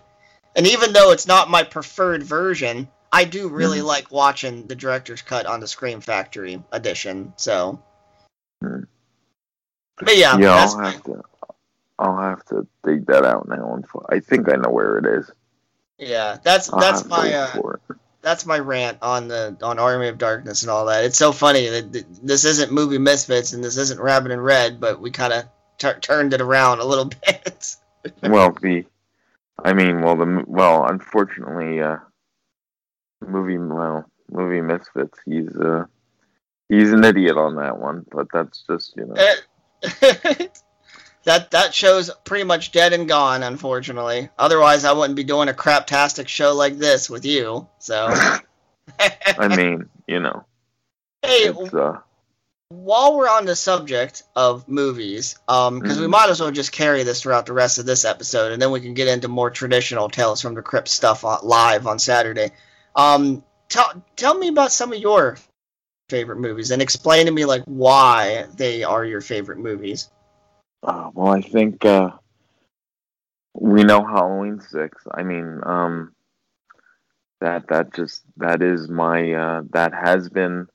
And 0.54 0.66
even 0.66 0.92
though 0.92 1.12
it's 1.12 1.26
not 1.26 1.50
my 1.50 1.62
preferred 1.62 2.22
version, 2.22 2.88
I 3.12 3.24
do 3.24 3.48
really 3.48 3.80
Mhm. 3.80 3.84
like 3.84 4.10
watching 4.10 4.66
the 4.66 4.74
director's 4.74 5.22
cut 5.22 5.46
on 5.46 5.60
the 5.60 5.68
Scream 5.68 6.00
Factory 6.00 6.62
edition. 6.72 7.32
So, 7.36 7.78
but 8.60 10.16
yeah, 10.16 10.36
yeah, 10.38 10.54
I'll 10.54 10.78
have 10.78 11.02
to. 11.04 11.22
I'll 11.98 12.16
have 12.18 12.44
to 12.46 12.66
dig 12.84 13.06
that 13.06 13.24
out 13.24 13.48
now. 13.48 13.74
And 13.74 13.84
I 14.10 14.20
think 14.20 14.52
I 14.52 14.56
know 14.56 14.70
where 14.70 14.98
it 14.98 15.06
is. 15.06 15.30
Yeah, 15.98 16.38
that's 16.42 16.68
that's 16.68 17.04
my 17.06 17.32
uh, 17.32 17.76
that's 18.22 18.44
my 18.44 18.58
rant 18.58 18.98
on 19.02 19.28
the 19.28 19.56
on 19.62 19.78
Army 19.78 20.08
of 20.08 20.18
Darkness 20.18 20.62
and 20.62 20.70
all 20.70 20.86
that. 20.86 21.04
It's 21.04 21.18
so 21.18 21.32
funny 21.32 21.68
that 21.68 22.04
this 22.22 22.44
isn't 22.44 22.72
movie 22.72 22.98
misfits 22.98 23.52
and 23.52 23.62
this 23.62 23.76
isn't 23.76 24.00
Rabbit 24.00 24.32
and 24.32 24.44
Red, 24.44 24.80
but 24.80 25.00
we 25.00 25.10
kind 25.10 25.32
of 25.32 25.44
tur 25.78 25.98
turned 26.00 26.34
it 26.34 26.40
around 26.40 26.80
a 26.80 26.84
little 26.84 27.04
bit. 27.26 27.76
well, 28.22 28.52
the, 28.60 28.84
I 29.64 29.72
mean, 29.72 30.02
well, 30.02 30.16
the 30.16 30.44
well, 30.46 30.86
unfortunately, 30.86 31.80
uh, 31.80 31.98
movie 33.26 33.58
well, 33.58 34.04
movie 34.30 34.60
misfits. 34.60 35.18
He's 35.24 35.56
uh, 35.56 35.84
he's 36.68 36.92
an 36.92 37.04
idiot 37.04 37.36
on 37.36 37.56
that 37.56 37.78
one, 37.78 38.04
but 38.10 38.26
that's 38.32 38.64
just 38.68 38.96
you 38.96 39.06
know. 39.06 39.14
that 41.26 41.50
that 41.50 41.74
show's 41.74 42.08
pretty 42.24 42.44
much 42.44 42.70
dead 42.70 42.92
and 42.92 43.08
gone, 43.08 43.42
unfortunately. 43.42 44.28
Otherwise, 44.38 44.84
I 44.84 44.92
wouldn't 44.92 45.16
be 45.16 45.24
doing 45.24 45.48
a 45.48 45.52
craptastic 45.52 46.28
show 46.28 46.54
like 46.54 46.78
this 46.78 47.10
with 47.10 47.24
you. 47.24 47.66
So, 47.80 48.14
I 49.38 49.48
mean, 49.48 49.88
you 50.06 50.20
know, 50.20 50.44
hey, 51.22 51.48
uh, 51.48 51.98
while 52.68 53.16
we're 53.16 53.28
on 53.28 53.44
the 53.44 53.56
subject 53.56 54.22
of 54.36 54.68
movies, 54.68 55.36
um, 55.48 55.80
because 55.80 55.98
we 55.98 56.06
Mhm. 56.06 56.10
might 56.10 56.30
as 56.30 56.40
well 56.40 56.52
just 56.52 56.70
carry 56.70 57.02
this 57.02 57.22
throughout 57.22 57.46
the 57.46 57.52
rest 57.52 57.78
of 57.78 57.86
this 57.86 58.04
episode, 58.04 58.52
and 58.52 58.62
then 58.62 58.70
we 58.70 58.80
can 58.80 58.94
get 58.94 59.08
into 59.08 59.26
more 59.26 59.50
traditional 59.50 60.08
Tales 60.08 60.40
from 60.40 60.54
the 60.54 60.62
Crypt 60.62 60.88
stuff 60.88 61.24
on, 61.24 61.40
live 61.42 61.88
on 61.88 61.98
Saturday. 61.98 62.52
Um, 62.94 63.42
tell 63.68 64.04
tell 64.14 64.38
me 64.38 64.46
about 64.46 64.70
some 64.70 64.92
of 64.92 65.00
your 65.00 65.38
favorite 66.08 66.38
movies, 66.38 66.70
and 66.70 66.80
explain 66.80 67.26
to 67.26 67.32
me 67.32 67.44
like 67.44 67.64
why 67.64 68.46
they 68.54 68.84
are 68.84 69.04
your 69.04 69.20
favorite 69.20 69.58
movies. 69.58 70.08
Uh, 70.82 71.10
well, 71.14 71.32
I 71.32 71.40
think 71.40 71.84
uh, 71.84 72.10
we 73.54 73.84
know 73.84 74.04
Halloween 74.04 74.60
six. 74.60 75.04
I 75.12 75.22
mean, 75.22 75.60
um, 75.64 76.14
that 77.40 77.68
that 77.68 77.94
just 77.94 78.22
that 78.36 78.62
is 78.62 78.88
my 78.88 79.32
uh, 79.32 79.62
that 79.70 79.92
has 79.94 80.28
been 80.28 80.66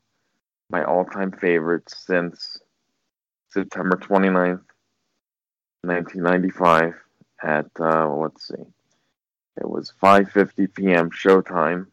my 0.69 0.83
all 0.83 1.05
time 1.05 1.31
favorite 1.31 1.89
since 1.89 2.59
September 3.49 3.97
29th, 3.97 4.61
1995 5.83 6.93
at 7.43 7.67
uh, 7.79 8.09
let's 8.09 8.47
see. 8.47 8.63
It 9.57 9.69
was 9.69 9.93
5:50 10.01 10.73
p.m. 10.73 11.09
showtime. 11.11 11.87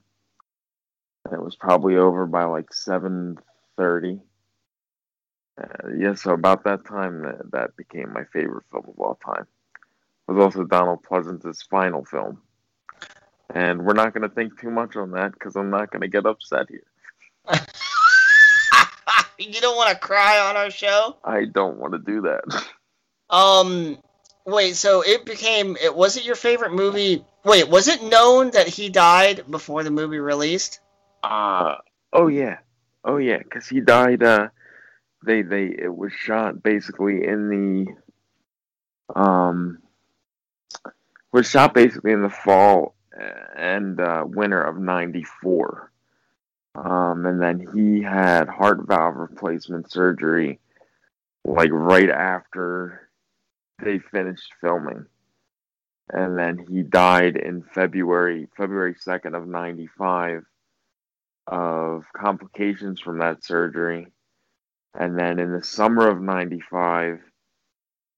And 1.24 1.34
it 1.34 1.42
was 1.42 1.56
probably 1.56 1.96
over 1.96 2.26
by 2.26 2.44
like 2.44 2.70
7:30. 2.72 4.20
Uh, 5.58 5.88
yeah, 5.96 6.14
so 6.14 6.32
about 6.32 6.64
that 6.64 6.84
time, 6.84 7.22
that, 7.22 7.50
that 7.50 7.76
became 7.76 8.12
my 8.12 8.24
favorite 8.32 8.64
film 8.70 8.84
of 8.88 8.98
all 8.98 9.18
time. 9.24 9.46
It 10.28 10.32
was 10.32 10.44
also 10.44 10.64
Donald 10.64 11.02
Pleasence's 11.02 11.62
final 11.62 12.04
film. 12.04 12.40
And 13.54 13.84
we're 13.84 13.94
not 13.94 14.12
going 14.12 14.28
to 14.28 14.34
think 14.34 14.60
too 14.60 14.70
much 14.70 14.94
on 14.94 15.12
that 15.12 15.32
because 15.32 15.56
I'm 15.56 15.70
not 15.70 15.90
going 15.90 16.02
to 16.02 16.08
get 16.08 16.26
upset 16.26 16.66
here. 16.68 16.84
you 19.38 19.60
don't 19.60 19.76
want 19.76 19.90
to 19.90 19.98
cry 19.98 20.38
on 20.38 20.56
our 20.56 20.70
show. 20.70 21.16
I 21.24 21.46
don't 21.46 21.78
want 21.78 21.92
to 21.92 21.98
do 21.98 22.22
that. 22.22 22.64
Um, 23.30 23.98
wait. 24.44 24.76
So 24.76 25.02
it 25.02 25.24
became. 25.24 25.76
It 25.82 25.94
was 25.94 26.16
it 26.16 26.24
your 26.24 26.34
favorite 26.34 26.72
movie? 26.72 27.24
Wait, 27.44 27.68
was 27.68 27.88
it 27.88 28.02
known 28.02 28.50
that 28.50 28.68
he 28.68 28.88
died 28.88 29.44
before 29.50 29.82
the 29.82 29.90
movie 29.90 30.18
released? 30.18 30.80
Uh 31.22 31.76
oh 32.12 32.28
yeah, 32.28 32.58
oh 33.04 33.16
yeah, 33.16 33.38
because 33.38 33.68
he 33.68 33.80
died. 33.80 34.22
Uh, 34.22 34.48
they 35.24 35.42
they 35.42 35.66
it 35.66 35.94
was 35.94 36.12
shot 36.12 36.62
basically 36.62 37.24
in 37.24 37.48
the 37.48 39.18
um 39.18 39.78
was 41.32 41.48
shot 41.48 41.74
basically 41.74 42.12
in 42.12 42.22
the 42.22 42.30
fall 42.30 42.94
and 43.56 44.00
uh, 44.00 44.24
winter 44.26 44.62
of 44.62 44.78
'94. 44.78 45.92
Um, 46.74 47.26
and 47.26 47.42
then 47.42 47.66
he 47.74 48.02
had 48.02 48.48
heart 48.48 48.86
valve 48.86 49.16
replacement 49.16 49.90
surgery, 49.90 50.60
like 51.44 51.70
right 51.72 52.10
after 52.10 53.08
they 53.82 53.98
finished 53.98 54.52
filming. 54.60 55.06
And 56.10 56.38
then 56.38 56.64
he 56.70 56.82
died 56.82 57.36
in 57.36 57.62
February, 57.74 58.48
February 58.56 58.94
2nd 58.94 59.36
of 59.36 59.46
95 59.46 60.44
of 61.46 62.04
complications 62.14 63.00
from 63.00 63.18
that 63.18 63.44
surgery. 63.44 64.06
And 64.98 65.18
then 65.18 65.38
in 65.38 65.52
the 65.52 65.62
summer 65.62 66.08
of 66.08 66.20
95, 66.20 67.20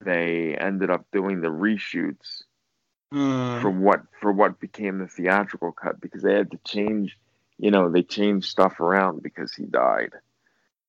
they 0.01 0.57
ended 0.57 0.91
up 0.91 1.05
doing 1.13 1.41
the 1.41 1.49
reshoots 1.49 2.45
Hmm. 3.13 3.61
for 3.61 3.71
what 3.71 4.03
for 4.21 4.33
what 4.33 4.61
became 4.61 4.99
the 4.99 5.09
theatrical 5.09 5.73
cut 5.73 6.01
because 6.01 6.23
they 6.23 6.33
had 6.35 6.53
to 6.53 6.59
change 6.65 7.19
you 7.59 7.73
know 7.73 7.91
they 7.91 8.03
changed 8.05 8.49
stuff 8.49 8.79
around 8.79 9.21
because 9.21 9.53
he 9.53 9.65
died 9.65 10.13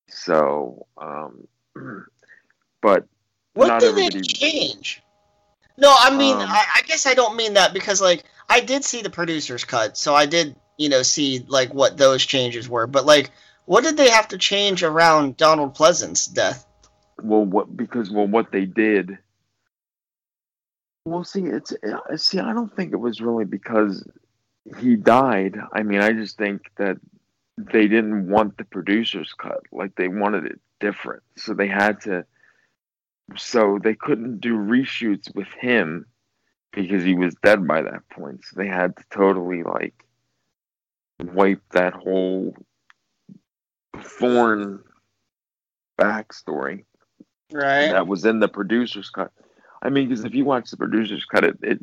so 0.07 0.85
um 0.97 1.47
but 2.81 3.05
What 3.53 3.80
did 3.80 3.95
they 3.95 4.22
change? 4.22 5.01
No, 5.77 5.93
I 5.97 6.15
mean, 6.15 6.35
Um, 6.35 6.47
I, 6.49 6.65
I 6.77 6.81
guess 6.84 7.05
I 7.05 7.13
don't 7.13 7.35
mean 7.35 7.53
that 7.55 7.73
because, 7.73 8.01
like, 8.01 8.23
I 8.49 8.59
did 8.59 8.84
see 8.84 9.01
the 9.01 9.09
producer's 9.09 9.63
cut, 9.63 9.97
so 9.97 10.13
I 10.13 10.26
did, 10.26 10.55
you 10.77 10.89
know, 10.89 11.01
see 11.01 11.43
like 11.47 11.73
what 11.73 11.97
those 11.97 12.26
changes 12.26 12.69
were. 12.69 12.88
But 12.88 13.05
like, 13.05 13.31
what 13.65 13.83
did 13.83 13.97
they 13.97 14.09
have 14.09 14.27
to 14.29 14.38
change 14.38 14.83
around 14.83 15.38
Donald 15.38 15.75
Pleasence's 15.75 16.27
death? 16.27 16.65
well 17.23 17.45
what 17.45 17.75
because 17.75 18.09
well 18.09 18.27
what 18.27 18.51
they 18.51 18.65
did. 18.65 19.17
Well 21.05 21.23
see 21.23 21.41
it's 21.41 21.71
uh, 21.71 22.17
see 22.17 22.39
i 22.39 22.53
don't 22.53 22.75
think 22.75 22.93
it 22.93 22.97
was 22.97 23.21
really 23.21 23.45
because 23.45 24.07
he 24.79 24.95
died. 24.95 25.57
I 25.73 25.83
mean 25.83 26.01
i 26.01 26.11
just 26.11 26.38
think 26.38 26.71
that 26.77 26.97
they 27.57 27.88
didn't 27.88 28.29
want 28.29 28.57
the 28.57 28.65
producer's 28.65 29.33
cut. 29.33 29.61
Like 29.71 29.95
they 29.95 30.07
wanted 30.07 30.45
it 30.45 30.59
different. 30.79 31.23
So 31.38 31.53
they 31.53 31.67
had 31.67 32.01
to 32.01 32.25
so 33.38 33.79
they 33.81 33.95
couldn't 33.95 34.41
do 34.41 34.55
reshoots 34.55 35.33
with 35.33 35.47
him 35.59 36.05
because 36.73 37.03
he 37.03 37.15
was 37.15 37.35
dead 37.43 37.67
by 37.67 37.81
that 37.81 38.07
point. 38.09 38.41
So 38.43 38.59
they 38.59 38.67
had 38.67 38.95
to 38.97 39.03
totally 39.09 39.63
like 39.63 39.93
wipe 41.19 41.61
that 41.71 41.93
whole 41.93 42.55
thorn 44.02 44.84
backstory 45.99 46.86
Right. 47.52 47.91
that 47.91 48.07
was 48.07 48.26
in 48.26 48.40
the 48.40 48.48
producer's 48.48 49.10
cut. 49.10 49.32
I 49.82 49.90
mean, 49.90 50.07
because 50.07 50.23
if 50.23 50.34
you 50.34 50.45
watch 50.45 50.69
the 50.72 50.78
producer's 50.78 51.26
cut, 51.26 51.44
it, 51.44 51.57
it 51.61 51.80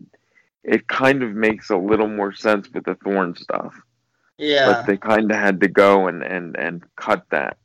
it 0.64 0.86
kind 0.88 1.22
of 1.22 1.34
makes 1.34 1.70
a 1.70 1.76
little 1.76 2.08
more 2.08 2.32
sense 2.32 2.68
with 2.72 2.84
the 2.84 2.94
thorn 2.96 3.36
stuff. 3.36 3.74
Yeah. 4.38 4.66
But 4.66 4.86
they 4.86 4.96
kind 4.96 5.30
of 5.30 5.36
had 5.36 5.60
to 5.60 5.68
go 5.68 6.06
and 6.06 6.22
and 6.22 6.56
and 6.56 6.84
cut 6.96 7.24
that 7.30 7.58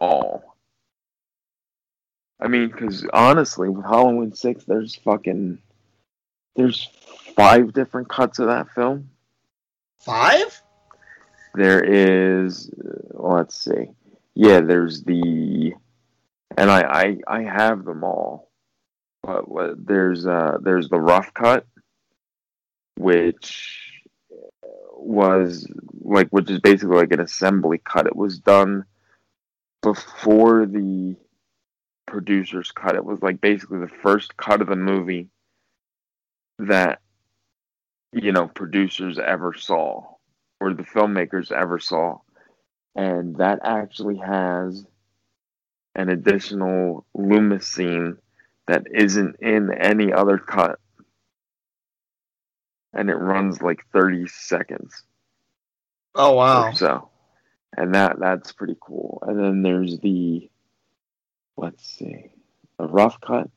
all. 0.00 0.56
I 2.40 2.48
mean, 2.48 2.68
because 2.68 3.06
honestly, 3.12 3.68
with 3.68 3.84
Halloween 3.84 4.32
Six, 4.32 4.64
there's 4.64 4.94
fucking 4.94 5.58
there's 6.56 6.88
five 7.36 7.72
different 7.72 8.08
cuts 8.08 8.38
of 8.38 8.46
that 8.46 8.70
film. 8.70 9.10
Five? 9.98 10.62
There 11.54 11.82
is, 11.82 12.70
let's 13.10 13.56
see, 13.64 13.90
yeah, 14.34 14.60
there's 14.60 15.02
the, 15.02 15.74
and 16.56 16.70
I 16.70 16.80
I, 17.28 17.38
I 17.38 17.42
have 17.42 17.84
them 17.84 18.04
all, 18.04 18.50
but 19.22 19.50
le- 19.50 19.76
there's 19.76 20.26
uh 20.26 20.58
there's 20.62 20.88
the 20.88 21.00
rough 21.00 21.32
cut, 21.34 21.66
which 22.96 24.02
was 24.96 25.66
like 26.00 26.28
which 26.30 26.50
is 26.50 26.60
basically 26.60 26.96
like 26.96 27.12
an 27.12 27.20
assembly 27.20 27.80
cut. 27.84 28.06
It 28.06 28.16
was 28.16 28.38
done 28.38 28.84
before 29.82 30.66
the 30.66 31.16
producer's 32.06 32.70
cut. 32.72 32.96
It 32.96 33.04
was 33.04 33.22
like 33.22 33.40
basically 33.40 33.80
the 33.80 33.88
first 34.02 34.36
cut 34.36 34.60
of 34.60 34.68
the 34.68 34.76
movie 34.76 35.28
that 36.58 37.00
you 38.12 38.32
know 38.32 38.48
producers 38.48 39.18
ever 39.18 39.54
saw 39.54 40.04
or 40.60 40.74
the 40.74 40.82
filmmakers 40.82 41.50
ever 41.52 41.78
saw. 41.78 42.18
And 42.96 43.36
that 43.36 43.60
actually 43.64 44.18
has 44.18 44.86
an 45.94 46.08
additional 46.10 47.06
Loomis 47.14 47.66
scene 47.66 48.18
that 48.66 48.84
isn't 48.92 49.36
in 49.40 49.72
any 49.72 50.12
other 50.12 50.38
cut. 50.38 50.78
And 52.92 53.10
it 53.10 53.14
runs 53.16 53.62
like 53.62 53.86
30 53.92 54.26
seconds 54.28 55.04
Oh 56.14 56.34
wow. 56.34 56.72
so. 56.72 57.10
And 57.76 57.94
that 57.94 58.18
that's 58.18 58.52
pretty 58.52 58.76
cool. 58.80 59.22
And 59.26 59.38
then 59.38 59.62
there's 59.62 59.98
the 60.00 60.50
let's 61.56 61.86
see, 61.86 62.32
the 62.78 62.86
rough 62.86 63.20
cut. 63.20 63.48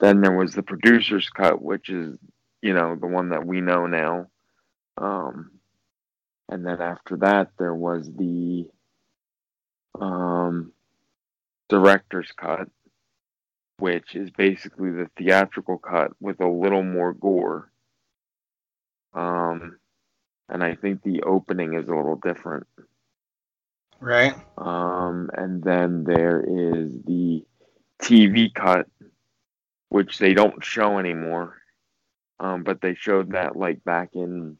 Then 0.00 0.20
there 0.20 0.36
was 0.36 0.54
the 0.54 0.62
producer's 0.62 1.28
cut, 1.30 1.62
which 1.62 1.90
is, 1.90 2.18
you 2.62 2.74
know, 2.74 2.96
the 2.96 3.06
one 3.06 3.30
that 3.30 3.46
we 3.46 3.60
know 3.60 3.86
now. 3.86 4.26
Um 4.98 5.52
and 6.48 6.66
then 6.66 6.80
after 6.80 7.16
that 7.18 7.50
there 7.58 7.74
was 7.74 8.10
the 8.12 8.68
um 10.00 10.72
director's 11.68 12.32
cut, 12.32 12.68
which 13.78 14.16
is 14.16 14.30
basically 14.30 14.90
the 14.90 15.08
theatrical 15.16 15.78
cut 15.78 16.12
with 16.20 16.40
a 16.40 16.48
little 16.48 16.82
more 16.82 17.12
gore. 17.12 17.70
Um 19.14 19.78
and 20.50 20.64
I 20.64 20.74
think 20.74 21.02
the 21.02 21.22
opening 21.22 21.74
is 21.74 21.88
a 21.88 21.94
little 21.94 22.16
different. 22.16 22.66
Right. 24.00 24.34
Um, 24.58 25.30
and 25.34 25.62
then 25.62 26.04
there 26.04 26.40
is 26.40 26.92
the 27.04 27.44
TV 28.02 28.52
cut, 28.52 28.88
which 29.90 30.18
they 30.18 30.34
don't 30.34 30.64
show 30.64 30.98
anymore. 30.98 31.58
Um, 32.40 32.64
but 32.64 32.80
they 32.80 32.94
showed 32.94 33.32
that 33.32 33.54
like 33.54 33.84
back 33.84 34.10
in 34.14 34.56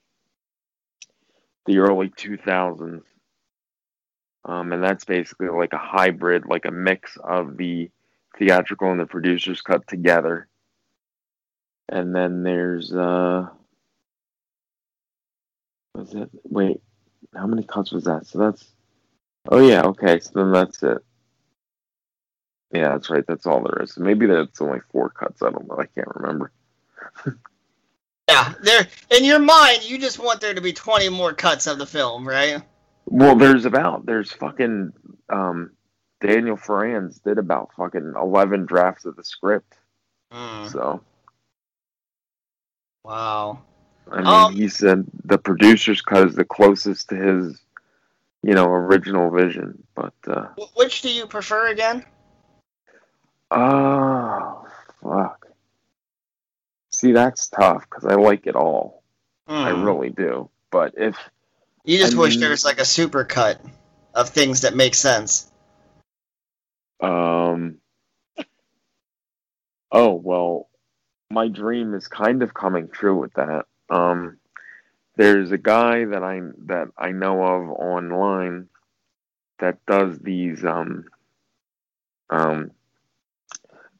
the 1.66 1.78
early 1.78 2.10
2000s. 2.10 3.02
Um, 4.44 4.72
and 4.72 4.82
that's 4.82 5.04
basically 5.04 5.48
like 5.48 5.72
a 5.72 5.78
hybrid, 5.78 6.46
like 6.46 6.64
a 6.64 6.70
mix 6.70 7.16
of 7.22 7.56
the 7.56 7.90
theatrical 8.38 8.90
and 8.90 9.00
the 9.00 9.06
producer's 9.06 9.60
cut 9.60 9.86
together. 9.86 10.48
And 11.88 12.14
then 12.14 12.42
there's, 12.42 12.92
uh, 12.92 13.48
was 15.94 16.14
it? 16.14 16.30
Wait, 16.44 16.80
how 17.34 17.46
many 17.46 17.64
cuts 17.64 17.92
was 17.92 18.04
that? 18.04 18.26
So 18.26 18.38
that's 18.38 18.64
Oh 19.48 19.66
yeah, 19.66 19.82
okay. 19.82 20.20
So 20.20 20.30
then 20.34 20.52
that's 20.52 20.82
it. 20.82 20.98
Yeah, 22.72 22.90
that's 22.90 23.10
right. 23.10 23.24
That's 23.26 23.46
all 23.46 23.62
there 23.62 23.82
is. 23.82 23.98
Maybe 23.98 24.26
that's 24.26 24.60
only 24.60 24.80
four 24.92 25.10
cuts. 25.10 25.42
I 25.42 25.50
don't 25.50 25.66
know. 25.66 25.78
I 25.78 25.86
can't 25.86 26.14
remember. 26.14 26.52
Yeah. 28.28 28.54
There. 28.62 28.86
In 29.10 29.24
your 29.24 29.40
mind, 29.40 29.82
you 29.82 29.98
just 29.98 30.20
want 30.20 30.40
there 30.40 30.54
to 30.54 30.60
be 30.60 30.72
twenty 30.72 31.08
more 31.08 31.32
cuts 31.32 31.66
of 31.66 31.78
the 31.78 31.86
film, 31.86 32.28
right? 32.28 32.62
Well, 33.10 33.34
there's 33.34 33.64
about 33.64 34.06
there's 34.06 34.32
fucking 34.32 34.92
um 35.28 35.72
Daniel 36.20 36.56
Farrands 36.56 37.18
did 37.18 37.38
about 37.38 37.72
fucking 37.76 38.14
eleven 38.16 38.66
drafts 38.66 39.04
of 39.04 39.16
the 39.16 39.24
script. 39.24 39.76
Hmm. 40.32 40.68
So 40.68 41.02
Wow. 43.04 43.62
I 44.12 44.16
mean, 44.18 44.26
Um, 44.26 44.54
he 44.54 44.68
said 44.68 45.04
the 45.24 45.38
producer's 45.38 46.02
cut 46.02 46.28
is 46.28 46.34
the 46.34 46.44
closest 46.44 47.08
to 47.10 47.16
his, 47.16 47.60
you 48.42 48.54
know, 48.54 48.66
original 48.66 49.30
vision. 49.30 49.82
But 49.94 50.14
uh, 50.26 50.46
Which 50.76 51.02
do 51.02 51.10
you 51.12 51.26
prefer 51.26 51.68
again? 51.68 52.04
oh 53.50 54.66
fuck. 55.02 55.46
See, 56.92 57.12
that's 57.12 57.48
tough 57.48 57.82
because 57.88 58.04
I 58.04 58.14
like 58.14 58.46
it 58.46 58.54
all. 58.56 59.02
I 59.48 59.70
Hmm. 59.70 59.84
really 59.84 60.10
do. 60.10 60.48
But 60.70 60.94
if 60.96 61.16
You 61.84 61.98
just 61.98 62.14
I 62.14 62.18
wish 62.18 62.32
mean- 62.32 62.40
there 62.40 62.50
was 62.50 62.64
like 62.64 62.78
a 62.80 62.84
super 62.84 63.24
cut 63.24 63.60
of 64.14 64.28
things 64.28 64.62
that 64.62 64.74
make 64.74 64.94
sense. 64.94 65.50
Um. 67.00 67.78
Oh 69.92 70.14
well, 70.14 70.68
my 71.30 71.48
dream 71.48 71.94
is 71.94 72.06
kind 72.08 72.42
of 72.42 72.54
coming 72.54 72.88
true 72.88 73.18
with 73.18 73.32
that. 73.34 73.64
Um, 73.88 74.36
there's 75.16 75.50
a 75.50 75.58
guy 75.58 76.04
that 76.04 76.22
I 76.22 76.40
that 76.66 76.88
I 76.98 77.12
know 77.12 77.42
of 77.42 77.70
online 77.70 78.68
that 79.58 79.78
does 79.86 80.18
these 80.18 80.64
um 80.64 81.04
um, 82.28 82.70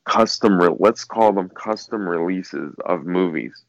custom. 0.05 0.61
Re- 0.61 0.77
let's 0.79 1.05
call 1.05 1.33
them 1.33 1.49
custom 1.49 2.07
releases 2.09 2.75
of 2.85 3.05
movies. 3.05 3.65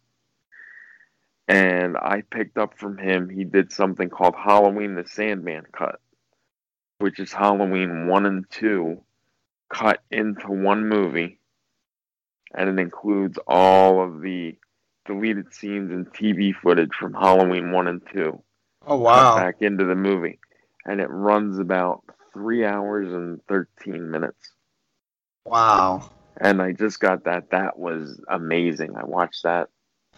And 1.47 1.97
I 1.97 2.21
picked 2.29 2.57
up 2.57 2.77
from 2.77 2.97
him. 2.97 3.29
He 3.29 3.43
did 3.43 3.71
something 3.71 4.09
called 4.09 4.35
Halloween 4.35 4.95
the 4.95 5.05
Sandman 5.05 5.63
cut, 5.71 5.99
which 6.99 7.19
is 7.19 7.33
Halloween 7.33 8.07
one 8.07 8.25
and 8.25 8.45
two 8.49 9.01
cut 9.69 10.01
into 10.11 10.47
one 10.47 10.87
movie, 10.87 11.39
and 12.53 12.69
it 12.69 12.79
includes 12.81 13.37
all 13.47 14.03
of 14.03 14.21
the 14.21 14.55
deleted 15.05 15.53
scenes 15.53 15.91
and 15.91 16.05
TV 16.13 16.53
footage 16.53 16.93
from 16.99 17.13
Halloween 17.13 17.71
one 17.71 17.87
and 17.87 18.01
2. 18.13 18.41
Oh, 18.87 18.97
wow. 18.97 19.35
back 19.35 19.61
into 19.61 19.85
the 19.85 19.95
movie, 19.95 20.39
and 20.85 20.99
it 21.01 21.07
runs 21.09 21.59
about 21.59 22.03
three 22.33 22.65
hours 22.65 23.11
and 23.13 23.39
thirteen 23.47 24.09
minutes. 24.09 24.53
Wow. 25.45 26.09
And 26.39 26.61
I 26.61 26.71
just 26.71 26.99
got 26.99 27.25
that. 27.25 27.51
That 27.51 27.77
was 27.77 28.19
amazing. 28.29 28.95
I 28.95 29.05
watched 29.05 29.43
that 29.43 29.69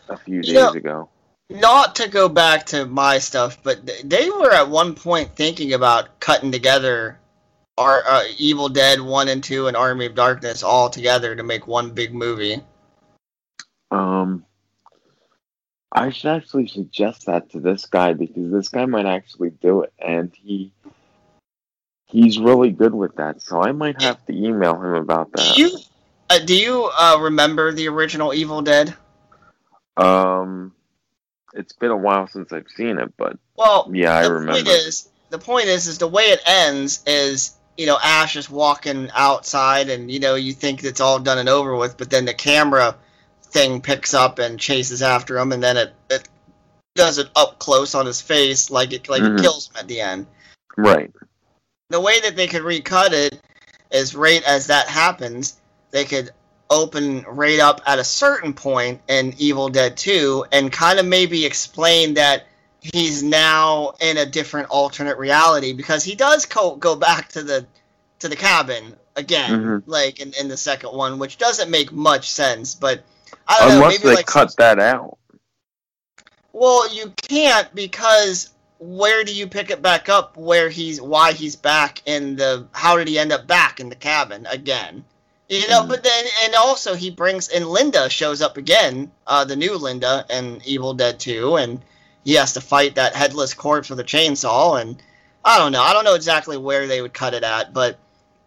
a 0.10 0.16
few 0.16 0.42
days 0.42 0.52
You 0.54 0.60
know- 0.60 0.72
ago. 0.72 1.10
Not 1.54 1.96
to 1.98 2.10
go 2.10 2.28
back 2.28 2.66
to 2.68 2.88
my 2.88 3.20
stuff, 3.20 3.62
but 3.62 3.86
th- 3.86 4.02
they 4.04 4.30
were 4.30 4.52
at 4.52 4.70
one 4.70 4.96
point 4.96 5.36
thinking 5.36 5.74
about 5.74 6.20
cutting 6.20 6.52
together 6.52 7.20
our 7.78 8.04
uh, 8.08 8.24
Evil 8.40 8.70
Dead 8.70 9.00
1 9.00 9.28
and 9.28 9.44
2 9.44 9.68
and 9.68 9.78
Army 9.78 10.08
of 10.08 10.16
Darkness 10.16 10.64
all 10.64 10.90
together 10.90 11.36
to 11.36 11.44
make 11.44 11.68
one 11.68 11.92
big 11.92 12.14
movie. 12.14 12.62
Um, 13.92 14.46
I 15.92 16.10
should 16.10 16.32
actually 16.32 16.68
suggest 16.68 17.28
that 17.28 17.52
to 17.52 17.60
this 17.60 17.86
guy 17.86 18.14
because 18.14 18.52
this 18.52 18.70
guy 18.70 18.86
might 18.86 19.06
actually 19.06 19.52
do 19.52 19.84
it, 19.84 19.94
and 20.00 20.32
he 20.36 20.74
he's 22.08 22.40
really 22.40 22.72
good 22.72 22.96
with 22.96 23.16
that. 23.18 23.44
So 23.44 23.62
I 23.62 23.74
might 23.74 24.02
have 24.02 24.26
to 24.26 24.34
email 24.34 24.76
him 24.76 24.96
about 24.96 25.32
Do 25.34 25.44
that. 25.44 25.58
you 25.58 25.78
uh, 26.32 26.40
do 26.40 26.56
you 26.56 26.90
uh, 26.98 27.18
remember 27.22 27.72
the 27.72 27.90
original 27.90 28.34
Evil 28.34 28.64
Dead? 28.64 28.96
Um, 29.98 30.74
it's 31.54 31.74
been 31.74 31.92
a 31.92 31.98
while 31.98 32.28
since 32.28 32.52
I've 32.52 32.68
seen 32.76 32.98
it, 32.98 33.14
but 33.18 33.38
Well, 33.56 33.90
yeah, 33.94 34.16
I 34.16 34.24
the 34.24 34.34
remember. 34.34 34.54
point 34.54 34.68
is 34.68 35.10
the 35.30 35.40
point 35.40 35.66
is 35.68 35.88
is 35.88 35.98
the 35.98 36.08
way 36.08 36.26
it 36.26 36.42
ends 36.46 37.02
is 37.08 37.56
you 37.78 37.86
know 37.88 37.98
ash 38.04 38.36
is 38.36 38.50
walking 38.50 39.10
outside 39.16 39.90
and 39.90 40.12
you 40.12 40.20
know 40.20 40.36
you 40.36 40.54
think 40.54 40.84
it's 40.84 41.02
all 41.02 41.18
done 41.20 41.40
and 41.40 41.50
over 41.50 41.76
with 41.76 41.98
but 41.98 42.10
then 42.12 42.26
the 42.26 42.34
camera 42.36 42.96
thing 43.46 43.82
picks 43.82 44.14
up 44.14 44.38
and 44.38 44.60
chases 44.60 45.02
after 45.02 45.38
him 45.40 45.52
and 45.52 45.64
then 45.64 45.76
it, 45.78 45.92
it 46.12 46.30
does 46.94 47.18
it 47.18 47.30
up 47.36 47.58
close 47.58 47.96
on 47.96 48.06
his 48.06 48.22
face 48.22 48.70
like 48.70 48.94
it 48.94 49.10
like 49.10 49.24
Mhm. 49.24 49.40
it 49.40 49.42
kills 49.42 49.70
him 49.70 49.78
at 49.78 49.88
the 49.88 50.02
end 50.02 50.28
right. 50.78 51.12
the 51.90 52.00
way 52.00 52.20
that 52.20 52.36
they 52.36 52.46
could 52.46 52.62
recut 52.62 53.12
it 53.12 53.42
is 53.92 54.14
right 54.16 54.44
as 54.44 54.68
that 54.68 54.88
happens 54.88 55.58
they 55.90 56.06
could 56.06 56.30
open 56.74 57.24
right 57.28 57.60
up 57.60 57.82
at 57.86 58.00
a 58.00 58.04
certain 58.04 58.54
point 58.54 59.02
in 59.08 59.34
evil 59.38 59.70
dead 59.70 59.96
2 59.98 60.46
and 60.52 60.72
kind 60.72 61.00
of 61.00 61.06
maybe 61.06 61.46
explain 61.46 62.16
that 62.16 62.48
he's 62.82 63.24
now 63.24 63.94
in 64.02 64.18
a 64.18 64.26
different 64.26 64.70
alternate 64.70 65.18
reality 65.18 65.74
because 65.74 66.04
he 66.04 66.16
does 66.16 66.46
co- 66.46 66.76
go 66.76 66.96
back 66.96 67.30
to 67.30 67.44
the 67.44 67.66
to 68.20 68.28
the 68.28 68.36
cabin 68.36 68.96
again 69.16 69.52
Mhm. 69.52 69.84
like 69.86 70.20
in, 70.20 70.34
in 70.40 70.48
the 70.48 70.58
second 70.58 70.92
one 70.94 71.20
which 71.20 71.38
doesn't 71.38 71.70
make 71.70 71.92
much 71.92 72.32
sense 72.32 72.74
but 72.76 73.04
i 73.48 73.60
don't 73.60 73.70
know 73.70 73.76
Unless 73.76 74.00
maybe 74.00 74.10
they 74.10 74.16
like 74.16 74.26
cut 74.26 74.56
that 74.58 74.80
out. 74.80 75.18
well, 76.52 76.94
you 76.94 77.14
can't 77.22 77.74
because 77.74 78.50
where 78.80 79.24
do 79.24 79.34
you 79.34 79.48
pick 79.48 79.70
it 79.72 79.82
back 79.82 80.10
up? 80.10 80.36
Where 80.38 80.70
he's 80.70 81.02
why 81.02 81.32
he's 81.34 81.56
back 81.56 82.02
in 82.06 82.36
the 82.36 82.68
how 82.74 82.98
did 82.98 83.08
he 83.08 83.18
end 83.18 83.32
up 83.32 83.48
back 83.48 83.80
in 83.80 83.90
the 83.90 83.96
cabin 83.96 84.46
again? 84.48 85.04
You 85.62 85.68
know, 85.70 85.84
Mm. 85.84 85.90
but 85.90 86.04
then 86.04 86.26
and 86.44 86.56
also 86.56 86.96
he 86.96 87.12
brings 87.12 87.50
and 87.50 87.68
Linda 87.68 88.10
shows 88.10 88.42
up 88.42 88.58
again, 88.58 89.12
uh, 89.28 89.46
the 89.46 89.56
new 89.56 89.78
Linda 89.78 90.26
and 90.30 90.66
Evil 90.66 90.94
Dead 90.94 91.20
Two, 91.20 91.56
and 91.58 91.82
he 92.24 92.34
has 92.36 92.54
to 92.54 92.62
fight 92.62 92.96
that 92.96 93.16
headless 93.16 93.54
corpse 93.54 93.90
with 93.90 94.00
a 94.00 94.04
chainsaw. 94.04 94.80
And 94.82 95.02
I 95.44 95.60
don't 95.60 95.72
know, 95.72 95.82
I 95.82 95.94
don't 95.94 96.06
know 96.06 96.16
exactly 96.16 96.58
where 96.58 96.88
they 96.88 97.02
would 97.02 97.14
cut 97.14 97.34
it 97.34 97.44
at, 97.44 97.74
but 97.74 98.00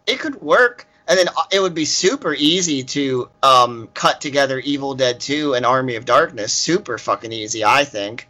it 0.06 0.18
could 0.18 0.40
work. 0.40 0.86
And 1.08 1.16
then 1.18 1.28
uh, 1.28 1.42
it 1.52 1.60
would 1.60 1.74
be 1.74 1.84
super 1.84 2.34
easy 2.34 2.82
to 2.82 3.28
um, 3.42 3.88
cut 3.94 4.20
together 4.20 4.58
Evil 4.58 4.94
Dead 4.94 5.20
2 5.20 5.54
and 5.54 5.64
Army 5.64 5.94
of 5.94 6.04
Darkness. 6.04 6.52
Super 6.52 6.98
fucking 6.98 7.32
easy, 7.32 7.64
I 7.64 7.84
think. 7.84 8.28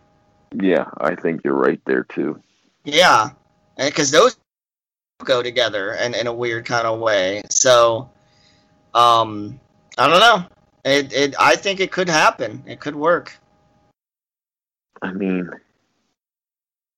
Yeah, 0.55 0.91
I 0.99 1.15
think 1.15 1.41
you're 1.45 1.55
right 1.55 1.81
there 1.87 2.05
too. 2.05 2.43
Yeah, 2.85 3.31
because 3.79 4.11
those 4.11 4.37
go 5.25 5.43
together 5.43 5.93
and 5.93 6.15
in 6.15 6.27
a 6.27 6.33
weird 6.33 6.67
kind 6.67 6.87
of 6.87 6.99
way. 7.01 7.43
So, 7.49 8.11
um, 8.97 9.61
I 9.99 10.09
don't 10.09 10.21
know. 10.21 10.47
It, 10.85 11.13
it 11.13 11.35
I 11.39 11.57
think 11.57 11.81
it 11.81 11.93
could 11.93 12.09
happen. 12.09 12.63
It 12.67 12.81
could 12.81 12.97
work. 12.97 13.39
I 15.03 15.13
mean, 15.13 15.51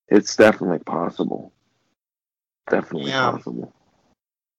it's 0.07 0.35
definitely 0.35 0.79
possible. 0.79 1.51
Definitely 2.69 3.11
Yeah. 3.11 3.31
possible. 3.31 3.73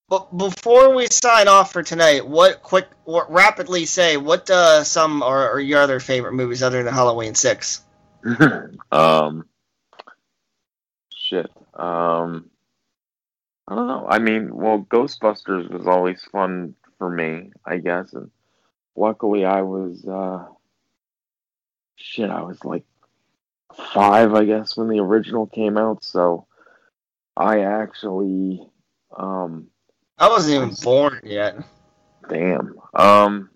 But 0.09 0.37
before 0.37 0.95
we 0.95 1.07
sign 1.07 1.47
off 1.47 1.73
for 1.73 1.85
tonight, 1.85 2.27
what 2.27 2.63
quick, 2.63 2.89
what, 3.05 3.31
rapidly 3.31 3.87
say 3.87 4.17
what 4.17 4.51
uh, 4.51 4.83
some 4.83 5.23
are, 5.23 5.53
are 5.53 5.61
your 5.61 5.81
other 5.81 6.01
favorite 6.01 6.33
movies 6.33 6.65
other 6.65 6.83
than 6.83 6.93
Halloween 6.93 7.37
Six? 7.37 7.85
um, 8.93 9.47
shit. 11.15 11.49
Um, 11.75 12.51
I 13.69 13.77
don't 13.77 13.87
know. 13.87 14.07
I 14.09 14.19
mean, 14.19 14.55
well, 14.55 14.85
Ghostbusters 14.91 15.71
was 15.71 15.87
always 15.87 16.21
fun 16.25 16.75
for 17.01 17.11
me, 17.11 17.51
I 17.65 17.79
guess, 17.79 18.13
and 18.13 18.31
luckily 18.95 19.47
I 19.47 19.63
was, 19.63 20.05
uh, 20.07 20.45
shit, 21.97 22.29
I 22.29 22.43
was 22.43 22.63
like 22.63 22.85
five, 23.75 24.35
I 24.35 24.45
guess, 24.45 24.77
when 24.77 24.89
the 24.89 25.01
original 25.01 25.47
came 25.47 25.79
out, 25.79 26.05
so 26.05 26.47
I 27.39 27.61
actually, 27.61 28.63
um, 29.17 29.69
I 30.19 30.29
wasn't 30.29 30.57
even 30.57 30.75
born 30.85 31.21
yet. 31.25 31.57
Damn. 32.29 32.75
Um 32.95 33.49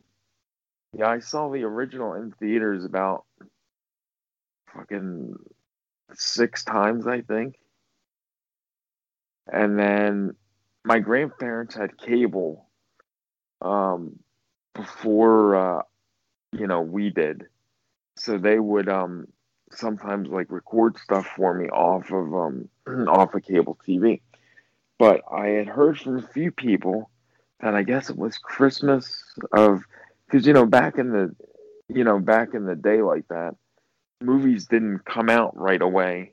yeah, 0.96 1.08
I 1.08 1.18
saw 1.18 1.50
the 1.50 1.64
original 1.64 2.14
in 2.14 2.32
theaters 2.38 2.84
about 2.84 3.24
fucking 4.72 5.34
six 6.14 6.64
times, 6.64 7.06
I 7.06 7.20
think. 7.20 7.56
And 9.52 9.78
then 9.78 10.36
my 10.84 11.00
grandparents 11.00 11.74
had 11.74 11.98
cable 11.98 12.63
um 13.60 14.18
before 14.74 15.56
uh 15.56 15.82
you 16.52 16.66
know 16.66 16.80
we 16.80 17.10
did. 17.10 17.46
So 18.16 18.38
they 18.38 18.58
would 18.58 18.88
um 18.88 19.28
sometimes 19.72 20.28
like 20.28 20.50
record 20.50 20.98
stuff 20.98 21.26
for 21.36 21.54
me 21.54 21.68
off 21.68 22.10
of 22.10 22.34
um 22.34 22.68
off 23.08 23.34
of 23.34 23.42
cable 23.44 23.78
TV. 23.86 24.20
But 24.98 25.22
I 25.30 25.48
had 25.48 25.66
heard 25.66 25.98
from 25.98 26.18
a 26.18 26.22
few 26.28 26.50
people 26.50 27.10
that 27.60 27.74
I 27.74 27.82
guess 27.82 28.10
it 28.10 28.16
was 28.16 28.38
Christmas 28.38 29.22
of 29.52 29.84
because 30.26 30.46
you 30.46 30.52
know 30.52 30.66
back 30.66 30.98
in 30.98 31.10
the 31.10 31.34
you 31.88 32.04
know 32.04 32.18
back 32.18 32.54
in 32.54 32.64
the 32.64 32.76
day 32.76 33.02
like 33.02 33.26
that, 33.28 33.56
movies 34.20 34.66
didn't 34.66 35.04
come 35.04 35.28
out 35.28 35.56
right 35.56 35.82
away 35.82 36.32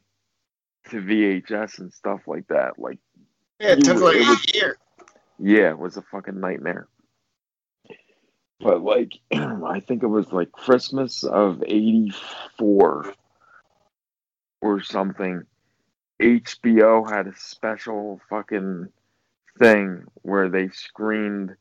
to 0.89 0.97
VHS 1.01 1.79
and 1.79 1.93
stuff 1.93 2.21
like 2.27 2.47
that. 2.47 2.77
Like 2.77 2.99
Yeah, 3.59 3.73
it 3.73 3.83
took 3.83 4.01
like 4.01 4.15
it 4.15 4.27
a 4.27 4.57
year. 4.57 4.77
yeah, 5.39 5.69
it 5.69 5.79
was 5.79 5.97
a 5.97 6.01
fucking 6.01 6.39
nightmare. 6.39 6.87
But 8.61 8.81
like 8.83 9.13
I 9.31 9.79
think 9.79 10.03
it 10.03 10.07
was 10.07 10.31
like 10.31 10.51
Christmas 10.51 11.23
of 11.23 11.63
'84 11.65 13.13
or 14.61 14.81
something. 14.83 15.43
HBO 16.21 17.09
had 17.09 17.27
a 17.27 17.35
special 17.35 18.21
fucking 18.29 18.89
thing 19.57 20.03
where 20.21 20.49
they 20.49 20.69
screened 20.69 21.55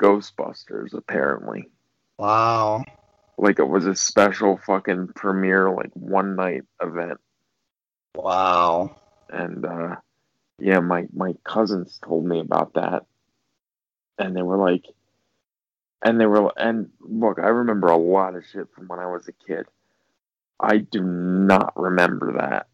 Ghostbusters 0.00 0.94
apparently. 0.94 1.68
Wow. 2.18 2.84
Like 3.36 3.58
it 3.58 3.68
was 3.68 3.86
a 3.86 3.94
special 3.94 4.58
fucking 4.64 5.08
premiere 5.14 5.70
like 5.70 5.90
one 5.94 6.36
night 6.36 6.62
event. 6.80 7.18
Wow. 8.14 8.96
And 9.28 9.64
uh 9.64 9.96
yeah, 10.60 10.80
my 10.80 11.06
my 11.12 11.34
cousins 11.44 11.98
told 12.04 12.24
me 12.24 12.40
about 12.40 12.74
that. 12.74 13.04
And 14.18 14.36
they 14.36 14.42
were 14.42 14.56
like 14.56 14.84
and 16.02 16.20
they 16.20 16.26
were 16.26 16.52
and 16.56 16.90
look, 17.00 17.38
I 17.38 17.48
remember 17.48 17.88
a 17.88 17.96
lot 17.96 18.36
of 18.36 18.44
shit 18.46 18.68
from 18.74 18.88
when 18.88 18.98
I 18.98 19.06
was 19.06 19.28
a 19.28 19.32
kid. 19.32 19.66
I 20.60 20.78
do 20.78 21.02
not 21.02 21.72
remember 21.76 22.34
that. 22.38 22.66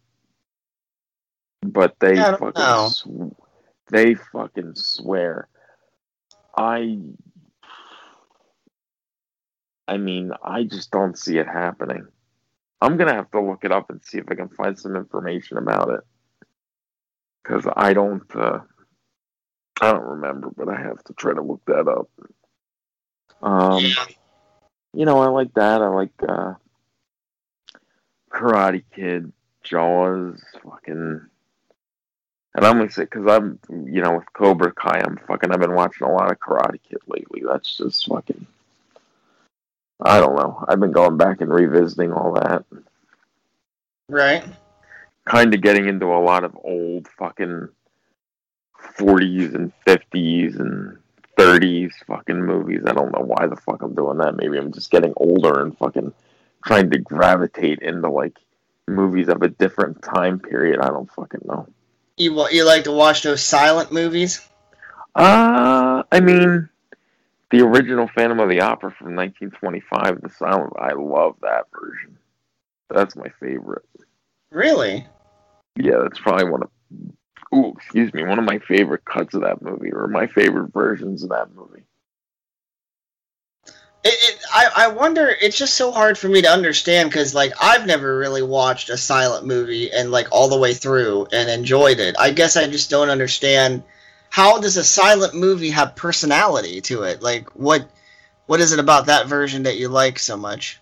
But 1.62 1.96
they 2.00 2.16
Yeah, 2.16 2.36
fucking 2.36 2.90
sw- 2.90 3.34
they 3.90 4.14
fucking 4.14 4.74
swear. 4.74 5.48
I 6.56 6.98
I 9.86 9.98
mean, 9.98 10.32
I 10.42 10.64
just 10.64 10.90
don't 10.90 11.18
see 11.18 11.38
it 11.38 11.46
happening. 11.46 12.06
I'm 12.80 12.96
gonna 12.96 13.14
have 13.14 13.30
to 13.32 13.40
look 13.40 13.64
it 13.64 13.72
up 13.72 13.90
and 13.90 14.02
see 14.04 14.18
if 14.18 14.24
I 14.30 14.34
can 14.34 14.48
find 14.50 14.78
some 14.78 14.96
information 14.96 15.56
about 15.58 15.90
it. 15.90 16.00
Cause 17.44 17.66
I 17.76 17.92
don't 17.92 18.24
uh 18.36 18.60
I 19.80 19.92
don't 19.92 20.02
remember, 20.04 20.50
but 20.56 20.68
I 20.68 20.80
have 20.80 21.02
to 21.04 21.14
try 21.14 21.34
to 21.34 21.42
look 21.42 21.62
that 21.66 21.88
up. 21.88 22.08
Um, 23.42 23.84
yeah. 23.84 24.04
you 24.92 25.04
know, 25.04 25.18
I 25.20 25.28
like 25.28 25.52
that. 25.54 25.82
I 25.82 25.88
like 25.88 26.12
uh, 26.26 26.54
Karate 28.30 28.84
Kid, 28.94 29.32
Jaws, 29.62 30.40
fucking. 30.62 31.20
And 32.56 32.64
I'm 32.64 32.78
gonna 32.78 32.90
say 32.90 33.02
because 33.02 33.26
I'm, 33.26 33.58
you 33.68 34.00
know, 34.00 34.16
with 34.16 34.32
Cobra 34.32 34.72
Kai, 34.72 35.02
I'm 35.04 35.18
fucking. 35.26 35.50
I've 35.50 35.60
been 35.60 35.74
watching 35.74 36.06
a 36.06 36.12
lot 36.12 36.30
of 36.30 36.38
Karate 36.38 36.78
Kid 36.88 37.00
lately. 37.08 37.42
That's 37.46 37.76
just 37.76 38.06
fucking. 38.06 38.46
I 40.00 40.20
don't 40.20 40.36
know. 40.36 40.64
I've 40.68 40.80
been 40.80 40.92
going 40.92 41.16
back 41.16 41.40
and 41.40 41.52
revisiting 41.52 42.12
all 42.12 42.34
that. 42.34 42.64
Right. 44.08 44.44
Kind 45.24 45.54
of 45.54 45.62
getting 45.62 45.88
into 45.88 46.06
a 46.06 46.20
lot 46.20 46.44
of 46.44 46.56
old 46.62 47.08
fucking 47.08 47.68
40s 48.98 49.54
and 49.54 49.72
50s 49.86 50.60
and 50.60 50.98
30s 51.38 51.92
fucking 52.06 52.42
movies. 52.42 52.82
I 52.86 52.92
don't 52.92 53.12
know 53.12 53.24
why 53.24 53.46
the 53.46 53.56
fuck 53.56 53.82
I'm 53.82 53.94
doing 53.94 54.18
that. 54.18 54.36
Maybe 54.36 54.58
I'm 54.58 54.72
just 54.72 54.90
getting 54.90 55.12
older 55.16 55.60
and 55.60 55.76
fucking 55.76 56.12
trying 56.64 56.90
to 56.90 56.98
gravitate 56.98 57.80
into 57.80 58.08
like 58.10 58.38
movies 58.88 59.28
of 59.28 59.42
a 59.42 59.48
different 59.48 60.02
time 60.02 60.38
period. 60.38 60.80
I 60.80 60.88
don't 60.88 61.10
fucking 61.12 61.42
know. 61.44 61.66
You 62.16 62.48
you 62.50 62.64
like 62.64 62.84
to 62.84 62.92
watch 62.92 63.22
those 63.22 63.42
silent 63.42 63.92
movies? 63.92 64.46
Uh, 65.14 66.02
I 66.10 66.20
mean, 66.20 66.68
the 67.50 67.60
original 67.60 68.08
Phantom 68.08 68.40
of 68.40 68.48
the 68.48 68.60
Opera 68.60 68.90
from 68.90 69.14
1925, 69.16 70.22
the 70.22 70.30
silent. 70.30 70.72
I 70.78 70.92
love 70.92 71.36
that 71.42 71.66
version. 71.72 72.18
That's 72.90 73.16
my 73.16 73.28
favorite. 73.40 73.84
Really? 74.50 75.06
Yeah, 75.76 75.98
that's 76.02 76.20
probably 76.20 76.50
one 76.50 76.62
of. 76.62 76.70
Ooh, 77.54 77.72
excuse 77.76 78.12
me, 78.12 78.24
one 78.24 78.38
of 78.38 78.44
my 78.44 78.58
favorite 78.58 79.04
cuts 79.04 79.34
of 79.34 79.42
that 79.42 79.62
movie, 79.62 79.92
or 79.92 80.08
my 80.08 80.26
favorite 80.26 80.72
versions 80.72 81.22
of 81.22 81.30
that 81.30 81.54
movie. 81.54 81.84
It, 84.04 84.12
it, 84.12 84.40
I, 84.52 84.70
I 84.76 84.88
wonder. 84.88 85.34
It's 85.40 85.56
just 85.56 85.74
so 85.74 85.90
hard 85.90 86.18
for 86.18 86.28
me 86.28 86.42
to 86.42 86.50
understand 86.50 87.08
because, 87.08 87.34
like, 87.34 87.52
I've 87.60 87.86
never 87.86 88.18
really 88.18 88.42
watched 88.42 88.90
a 88.90 88.98
silent 88.98 89.46
movie 89.46 89.90
and 89.92 90.10
like 90.10 90.28
all 90.30 90.48
the 90.48 90.58
way 90.58 90.74
through 90.74 91.26
and 91.32 91.48
enjoyed 91.48 92.00
it. 92.00 92.16
I 92.18 92.30
guess 92.30 92.56
I 92.56 92.66
just 92.66 92.90
don't 92.90 93.08
understand 93.08 93.82
how 94.28 94.58
does 94.58 94.76
a 94.76 94.84
silent 94.84 95.34
movie 95.34 95.70
have 95.70 95.94
personality 95.94 96.80
to 96.82 97.04
it? 97.04 97.22
Like, 97.22 97.50
what 97.50 97.88
what 98.46 98.60
is 98.60 98.72
it 98.72 98.80
about 98.80 99.06
that 99.06 99.28
version 99.28 99.62
that 99.62 99.78
you 99.78 99.88
like 99.88 100.18
so 100.18 100.36
much? 100.36 100.80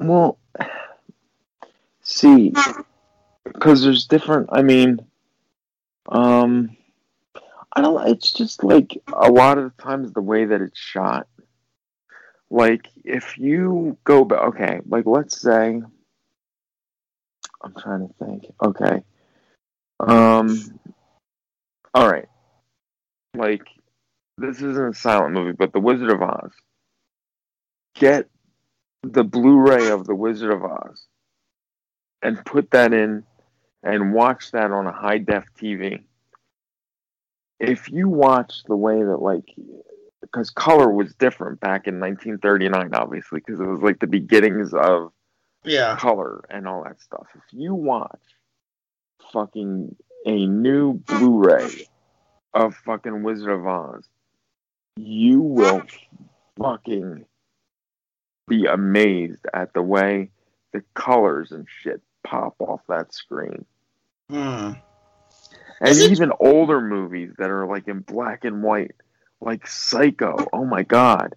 Well, 0.00 0.36
see, 2.02 2.52
because 3.44 3.82
there's 3.82 4.06
different. 4.06 4.48
I 4.52 4.62
mean, 4.62 4.98
um, 6.08 6.76
I 7.74 7.80
don't. 7.80 8.08
It's 8.08 8.32
just 8.32 8.64
like 8.64 9.00
a 9.12 9.30
lot 9.30 9.58
of 9.58 9.64
the 9.64 9.82
times 9.82 10.12
the 10.12 10.20
way 10.20 10.44
that 10.44 10.60
it's 10.60 10.78
shot. 10.78 11.26
Like 12.50 12.88
if 13.04 13.38
you 13.38 13.96
go 14.04 14.24
back, 14.24 14.40
okay, 14.40 14.80
like 14.86 15.06
let's 15.06 15.40
say, 15.40 15.80
I'm 17.62 17.74
trying 17.78 18.08
to 18.08 18.14
think. 18.24 18.46
Okay, 18.62 19.02
um, 20.00 20.78
all 21.94 22.10
right, 22.10 22.28
like 23.34 23.62
this 24.38 24.56
isn't 24.56 24.90
a 24.90 24.94
silent 24.94 25.34
movie, 25.34 25.52
but 25.52 25.72
The 25.72 25.80
Wizard 25.80 26.10
of 26.10 26.22
Oz. 26.22 26.52
Get 27.94 28.28
the 29.02 29.24
Blu-ray 29.24 29.90
of 29.90 30.06
The 30.06 30.14
Wizard 30.14 30.52
of 30.52 30.64
Oz 30.64 31.06
and 32.22 32.44
put 32.44 32.70
that 32.70 32.92
in 32.92 33.24
and 33.82 34.12
watch 34.14 34.52
that 34.52 34.70
on 34.70 34.86
a 34.86 34.92
high 34.92 35.18
def 35.18 35.44
TV. 35.60 36.02
If 37.58 37.90
you 37.90 38.08
watch 38.08 38.62
the 38.64 38.76
way 38.76 39.02
that 39.02 39.18
like 39.18 39.54
because 40.20 40.50
color 40.50 40.90
was 40.90 41.14
different 41.14 41.60
back 41.60 41.86
in 41.86 41.98
1939 42.00 42.94
obviously 42.94 43.40
because 43.44 43.60
it 43.60 43.66
was 43.66 43.80
like 43.80 43.98
the 43.98 44.06
beginnings 44.06 44.72
of 44.72 45.12
Yeah. 45.64 45.96
color 45.96 46.44
and 46.48 46.66
all 46.66 46.84
that 46.84 47.00
stuff. 47.00 47.26
If 47.34 47.42
you 47.50 47.74
watch 47.74 48.20
fucking 49.32 49.96
a 50.26 50.46
new 50.46 50.94
Blu-ray 50.94 51.86
of 52.54 52.74
fucking 52.76 53.22
Wizard 53.22 53.50
of 53.50 53.66
Oz, 53.66 54.08
you 54.96 55.40
will 55.40 55.82
fucking 56.58 57.24
be 58.48 58.66
amazed 58.66 59.46
at 59.54 59.72
the 59.72 59.82
way 59.82 60.30
the 60.72 60.82
colors 60.94 61.50
and 61.52 61.66
shit 61.68 62.00
pop 62.24 62.54
off 62.60 62.80
that 62.88 63.12
screen. 63.12 63.64
Hmm. 64.30 64.72
And 65.80 65.96
it- 65.96 66.10
even 66.12 66.32
older 66.40 66.80
movies 66.80 67.32
that 67.38 67.50
are 67.50 67.66
like 67.66 67.88
in 67.88 68.00
black 68.00 68.44
and 68.44 68.62
white, 68.62 68.92
like 69.40 69.66
Psycho. 69.66 70.36
Oh 70.52 70.64
my 70.64 70.82
god. 70.82 71.34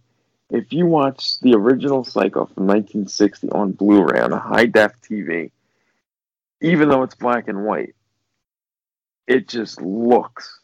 If 0.52 0.72
you 0.72 0.86
watch 0.86 1.40
the 1.40 1.56
original 1.56 2.04
Psycho 2.04 2.46
from 2.46 2.68
1960 2.68 3.50
on 3.50 3.72
Blu-ray 3.72 4.20
on 4.20 4.32
a 4.32 4.40
high 4.40 4.68
def 4.68 4.94
TV, 5.02 5.50
even 6.62 6.88
though 6.90 7.02
it's 7.02 7.16
black 7.16 7.48
and 7.48 7.66
white, 7.66 7.96
it 9.28 9.48
just 9.48 9.82
looks 9.82 10.60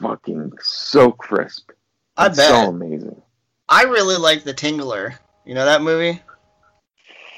fucking 0.00 0.52
so 0.60 1.12
crisp. 1.12 1.70
I 2.16 2.26
It's 2.28 2.38
bet. 2.38 2.48
So 2.48 2.68
amazing. 2.70 3.20
I 3.68 3.82
really 3.84 4.16
like 4.16 4.42
The 4.42 4.54
Tingler. 4.54 5.18
You 5.44 5.54
know 5.54 5.66
that 5.66 5.82
movie? 5.82 6.22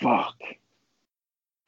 Fuck. 0.01 0.37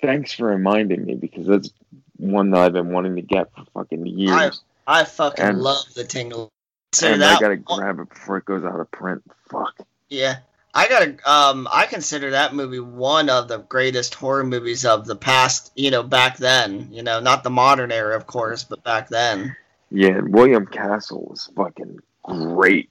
Thanks 0.02 0.32
for 0.32 0.46
reminding 0.46 1.04
me 1.04 1.14
because 1.14 1.46
that's 1.46 1.70
one 2.16 2.50
that 2.50 2.60
I've 2.60 2.72
been 2.72 2.92
wanting 2.92 3.16
to 3.16 3.22
get 3.22 3.48
for 3.54 3.64
fucking 3.72 4.04
years. 4.06 4.62
I 4.86 5.04
fucking 5.04 5.44
And- 5.44 5.58
love 5.60 5.84
The 5.94 6.04
tingle. 6.04 6.50
Consider 6.92 7.14
and 7.14 7.24
I 7.24 7.38
gotta 7.40 7.54
one- 7.66 7.78
grab 7.78 8.00
it 8.00 8.08
before 8.10 8.36
it 8.38 8.44
goes 8.44 8.64
out 8.64 8.78
of 8.80 8.90
print. 8.90 9.22
Fuck. 9.50 9.78
Yeah. 10.10 10.38
I 10.74 10.88
gotta 10.88 11.16
um 11.30 11.68
I 11.72 11.86
consider 11.86 12.30
that 12.32 12.54
movie 12.54 12.80
one 12.80 13.30
of 13.30 13.48
the 13.48 13.58
greatest 13.58 14.14
horror 14.14 14.44
movies 14.44 14.84
of 14.84 15.06
the 15.06 15.16
past, 15.16 15.72
you 15.76 15.90
know, 15.90 16.02
back 16.02 16.36
then. 16.38 16.88
You 16.90 17.02
know, 17.02 17.20
not 17.20 17.44
the 17.44 17.50
modern 17.50 17.92
era 17.92 18.16
of 18.16 18.26
course, 18.26 18.64
but 18.64 18.82
back 18.84 19.08
then. 19.08 19.54
Yeah, 19.90 20.16
and 20.18 20.34
William 20.34 20.66
Castle 20.66 21.26
was 21.30 21.50
fucking 21.56 21.98
great 22.24 22.90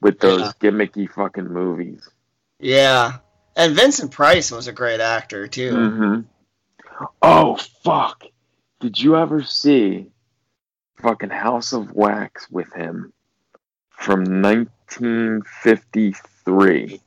with 0.00 0.18
those 0.20 0.40
Yeah. 0.40 0.52
gimmicky 0.60 1.08
fucking 1.10 1.48
movies. 1.52 2.08
Yeah. 2.58 3.18
And 3.56 3.74
Vincent 3.76 4.10
Price 4.12 4.50
was 4.50 4.66
a 4.68 4.72
great 4.72 5.00
actor 5.00 5.46
too. 5.48 5.72
Mm-hmm. 5.72 6.20
Oh 7.22 7.56
fuck! 7.84 8.24
Did 8.80 9.00
you 9.00 9.16
ever 9.16 9.42
see 9.42 10.10
fucking 11.00 11.30
House 11.30 11.72
of 11.72 11.92
Wax 11.92 12.50
with 12.50 12.72
him 12.74 13.12
from 13.90 14.42
1953? 14.42 17.00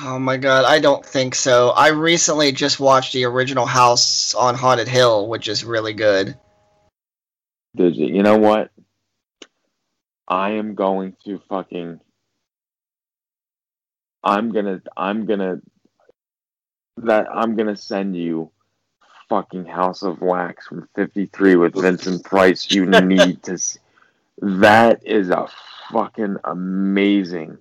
Oh 0.00 0.18
my 0.18 0.36
god, 0.36 0.64
I 0.64 0.80
don't 0.80 1.04
think 1.04 1.34
so. 1.34 1.70
I 1.70 1.88
recently 1.88 2.52
just 2.52 2.78
watched 2.78 3.12
the 3.12 3.24
original 3.24 3.66
House 3.66 4.34
on 4.34 4.54
Haunted 4.54 4.88
Hill, 4.88 5.28
which 5.28 5.48
is 5.48 5.64
really 5.64 5.94
good. 5.94 6.36
Did 7.74 7.96
you? 7.96 8.06
You 8.06 8.22
know 8.22 8.38
what? 8.38 8.70
I 10.26 10.52
am 10.52 10.74
going 10.74 11.16
to 11.24 11.40
fucking. 11.48 12.00
I'm 14.22 14.52
gonna. 14.52 14.82
I'm 14.96 15.26
gonna. 15.26 15.60
That 16.98 17.28
I'm 17.32 17.56
gonna 17.56 17.76
send 17.76 18.16
you 18.16 18.52
fucking 19.28 19.66
House 19.66 20.02
of 20.02 20.20
Wax 20.20 20.66
from 20.66 20.88
'53 20.94 21.56
with 21.56 21.74
Vincent 21.74 22.24
Price. 22.24 22.70
You 22.70 22.86
need 23.02 23.42
to. 23.44 23.52
s 23.52 23.78
That 24.40 25.06
is 25.06 25.30
a 25.30 25.46
fucking 25.92 26.36
amazing. 26.44 27.58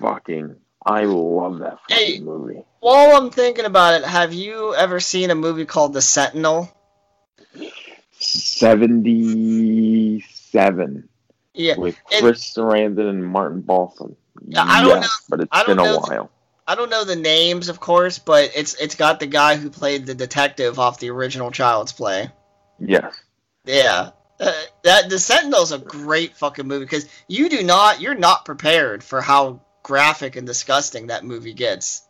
Fucking. 0.00 0.56
I 0.84 1.04
love 1.04 1.58
that 1.60 1.78
fucking 1.88 2.06
Hey. 2.14 2.20
movie. 2.20 2.64
While 2.80 3.16
I'm 3.16 3.30
thinking 3.30 3.66
about 3.66 3.94
it, 4.00 4.04
have 4.04 4.32
you 4.32 4.74
ever 4.74 4.98
seen 4.98 5.30
a 5.30 5.34
movie 5.34 5.64
called 5.66 5.92
The 5.92 6.02
Sentinel? 6.02 6.68
77 8.18 11.08
Yeah. 11.54 11.76
with 11.78 11.96
it- 12.10 12.20
Chris 12.20 12.52
Sarandon 12.54 13.08
and 13.10 13.24
Martin 13.24 13.60
Balsam. 13.60 14.16
Yeah, 14.46 14.64
I 14.66 14.80
don't 14.82 14.88
Yes, 14.88 15.02
know- 15.04 15.08
but 15.28 15.40
it's 15.40 15.62
been 15.66 15.78
a 15.78 15.82
know- 15.82 15.98
while. 15.98 16.30
I 16.72 16.74
don't 16.74 16.88
know 16.88 17.04
the 17.04 17.16
names, 17.16 17.68
of 17.68 17.80
course, 17.80 18.18
but 18.18 18.52
it's 18.56 18.72
it's 18.80 18.94
got 18.94 19.20
the 19.20 19.26
guy 19.26 19.56
who 19.56 19.68
played 19.68 20.06
the 20.06 20.14
detective 20.14 20.78
off 20.78 21.00
the 21.00 21.10
original 21.10 21.50
Child's 21.50 21.92
Play. 21.92 22.30
Yes. 22.80 23.14
Yeah, 23.66 24.12
uh, 24.40 24.52
that 24.82 25.10
the 25.10 25.18
Sentinel's 25.18 25.72
a 25.72 25.78
great 25.78 26.34
fucking 26.34 26.66
movie 26.66 26.86
because 26.86 27.06
you 27.28 27.50
do 27.50 27.62
not 27.62 28.00
you're 28.00 28.14
not 28.14 28.46
prepared 28.46 29.04
for 29.04 29.20
how 29.20 29.60
graphic 29.82 30.36
and 30.36 30.46
disgusting 30.46 31.08
that 31.08 31.26
movie 31.26 31.52
gets. 31.52 32.08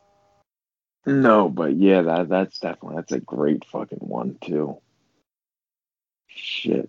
No, 1.07 1.49
but 1.49 1.75
yeah, 1.75 2.03
that 2.03 2.29
that's 2.29 2.61
definitely 2.61 2.99
that's 2.99 3.11
a 3.11 3.19
great 3.19 3.65
fucking 3.65 3.99
one 3.99 4.39
too. 4.41 4.79
Shit. 6.29 6.89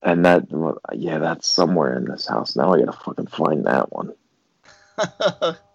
And 0.00 0.24
that, 0.26 0.44
yeah, 0.92 1.18
that's 1.18 1.48
somewhere 1.48 1.96
in 1.96 2.04
this 2.04 2.28
house. 2.28 2.54
Now 2.54 2.72
I 2.72 2.78
gotta 2.78 2.92
fucking 2.92 3.26
find 3.26 3.66
that 3.66 3.92
one. 3.92 4.12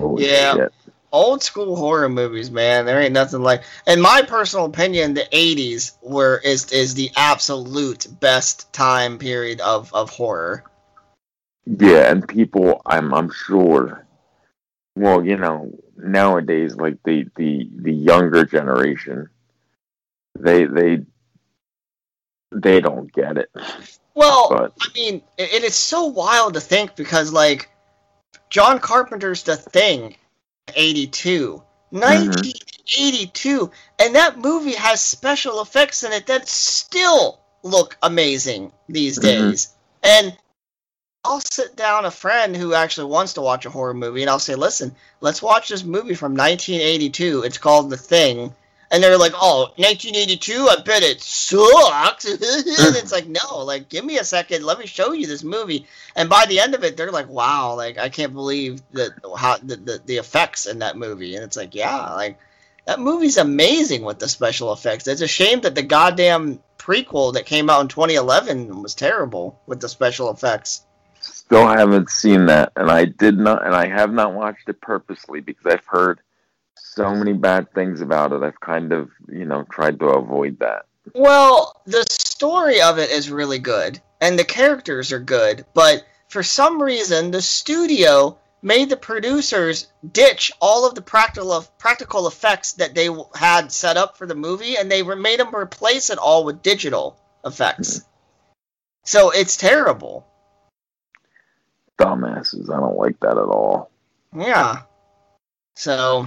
Holy 0.00 0.24
Yeah. 0.24 0.54
shit. 0.54 0.72
old 1.12 1.42
school 1.42 1.76
horror 1.76 2.08
movies, 2.08 2.50
man. 2.50 2.84
There 2.84 3.00
ain't 3.00 3.14
nothing 3.14 3.42
like. 3.42 3.62
In 3.86 4.00
my 4.00 4.22
personal 4.22 4.66
opinion, 4.66 5.14
the 5.14 5.26
'80s 5.32 5.92
were 6.02 6.40
is 6.44 6.70
is 6.72 6.94
the 6.94 7.10
absolute 7.16 8.06
best 8.20 8.72
time 8.72 9.18
period 9.18 9.60
of 9.60 9.92
of 9.94 10.10
horror. 10.10 10.64
Yeah, 11.64 12.10
and 12.10 12.26
people, 12.26 12.82
I'm 12.86 13.14
I'm 13.14 13.30
sure. 13.30 14.06
Well, 14.96 15.24
you 15.24 15.36
know, 15.36 15.72
nowadays, 15.96 16.76
like 16.76 16.98
the 17.04 17.26
the 17.36 17.68
the 17.76 17.92
younger 17.92 18.44
generation, 18.44 19.28
they 20.38 20.64
they 20.64 21.00
they 22.52 22.80
don't 22.80 23.12
get 23.12 23.38
it. 23.38 23.50
Well, 24.14 24.48
But 24.48 24.72
I 24.80 24.88
mean, 24.94 25.22
it, 25.36 25.52
it 25.52 25.64
is 25.64 25.74
so 25.74 26.06
wild 26.06 26.54
to 26.54 26.60
think 26.60 26.96
because 26.96 27.32
like 27.32 27.70
John 28.50 28.78
Carpenter's 28.78 29.42
The 29.42 29.56
Thing, 29.56 30.16
'82, 30.74 31.62
1982, 31.90 33.70
and 33.98 34.14
that 34.14 34.38
movie 34.38 34.74
has 34.74 35.00
special 35.00 35.60
effects 35.60 36.02
in 36.02 36.12
it 36.12 36.26
that 36.26 36.48
still 36.48 37.40
look 37.62 37.96
amazing 38.02 38.72
these 38.88 39.18
Mhm. 39.18 39.22
days. 39.22 39.68
And 40.02 40.36
I'll 41.24 41.40
sit 41.40 41.74
down 41.74 42.04
a 42.04 42.10
friend 42.10 42.56
who 42.56 42.72
actually 42.74 43.10
wants 43.10 43.32
to 43.34 43.40
watch 43.40 43.66
a 43.66 43.70
horror 43.70 43.94
movie, 43.94 44.22
and 44.22 44.30
I'll 44.30 44.38
say, 44.38 44.54
"Listen, 44.54 44.94
let's 45.20 45.42
watch 45.42 45.68
this 45.68 45.82
movie 45.82 46.14
from 46.14 46.36
1982. 46.36 47.42
It's 47.42 47.58
called 47.58 47.90
The 47.90 47.96
Thing." 47.96 48.54
And 48.90 49.02
they're 49.02 49.18
like, 49.18 49.32
"Oh, 49.34 49.72
1982? 49.76 50.68
I 50.70 50.82
bet 50.82 51.02
it 51.02 51.20
sucks." 51.20 52.24
and 52.30 52.40
mm. 52.40 53.02
it's 53.02 53.12
like, 53.12 53.26
"No, 53.26 53.64
like, 53.64 53.88
give 53.88 54.04
me 54.04 54.18
a 54.18 54.24
second. 54.24 54.64
Let 54.64 54.78
me 54.78 54.86
show 54.86 55.12
you 55.12 55.26
this 55.26 55.42
movie." 55.42 55.86
And 56.14 56.28
by 56.28 56.46
the 56.46 56.60
end 56.60 56.74
of 56.74 56.84
it, 56.84 56.96
they're 56.96 57.10
like, 57.10 57.28
"Wow, 57.28 57.74
like, 57.74 57.98
I 57.98 58.08
can't 58.08 58.32
believe 58.32 58.80
that 58.92 59.10
how 59.36 59.58
the, 59.58 59.76
the 59.76 60.02
the 60.04 60.16
effects 60.18 60.66
in 60.66 60.78
that 60.80 60.96
movie." 60.96 61.34
And 61.34 61.44
it's 61.44 61.56
like, 61.56 61.74
"Yeah, 61.74 62.12
like, 62.14 62.38
that 62.86 63.00
movie's 63.00 63.38
amazing 63.38 64.04
with 64.04 64.18
the 64.18 64.28
special 64.28 64.72
effects. 64.72 65.08
It's 65.08 65.20
a 65.20 65.26
shame 65.26 65.60
that 65.62 65.74
the 65.74 65.82
goddamn 65.82 66.60
prequel 66.78 67.34
that 67.34 67.46
came 67.46 67.68
out 67.68 67.80
in 67.80 67.88
2011 67.88 68.82
was 68.82 68.94
terrible 68.94 69.60
with 69.66 69.80
the 69.80 69.88
special 69.88 70.30
effects." 70.30 70.82
still 71.46 71.66
haven't 71.66 72.10
seen 72.10 72.46
that, 72.46 72.72
and 72.76 72.90
I 72.90 73.04
did 73.04 73.38
not, 73.38 73.64
and 73.64 73.74
I 73.74 73.86
have 73.86 74.12
not 74.12 74.34
watched 74.34 74.68
it 74.68 74.80
purposely 74.80 75.40
because 75.40 75.66
I've 75.66 75.86
heard 75.86 76.20
so 76.96 77.14
many 77.14 77.34
bad 77.34 77.72
things 77.74 78.00
about 78.00 78.32
it. 78.32 78.42
I've 78.42 78.60
kind 78.60 78.92
of, 78.92 79.10
you 79.28 79.44
know, 79.44 79.64
tried 79.70 80.00
to 80.00 80.06
avoid 80.06 80.58
that. 80.60 80.86
Well, 81.14 81.80
the 81.86 82.06
story 82.10 82.80
of 82.80 82.98
it 82.98 83.10
is 83.10 83.30
really 83.30 83.58
good, 83.58 84.00
and 84.20 84.38
the 84.38 84.44
characters 84.44 85.12
are 85.12 85.20
good, 85.20 85.64
but 85.74 86.04
for 86.28 86.42
some 86.42 86.82
reason, 86.82 87.30
the 87.30 87.42
studio 87.42 88.38
made 88.62 88.90
the 88.90 88.96
producers 88.96 89.86
ditch 90.12 90.50
all 90.60 90.88
of 90.88 90.94
the 90.94 91.02
practical 91.02 91.52
of 91.52 91.78
practical 91.78 92.26
effects 92.26 92.72
that 92.72 92.94
they 92.94 93.08
had 93.34 93.70
set 93.70 93.96
up 93.96 94.16
for 94.16 94.26
the 94.26 94.34
movie, 94.34 94.76
and 94.76 94.90
they 94.90 95.02
made 95.02 95.38
them 95.38 95.54
replace 95.54 96.10
it 96.10 96.18
all 96.18 96.44
with 96.44 96.62
digital 96.62 97.20
effects. 97.44 97.98
Hmm. 97.98 98.04
So 99.04 99.30
it's 99.30 99.56
terrible. 99.56 100.26
Dumbasses. 101.98 102.68
I 102.68 102.80
don't 102.80 102.98
like 102.98 103.20
that 103.20 103.38
at 103.38 103.48
all. 103.48 103.90
Yeah. 104.36 104.82
So, 105.76 106.26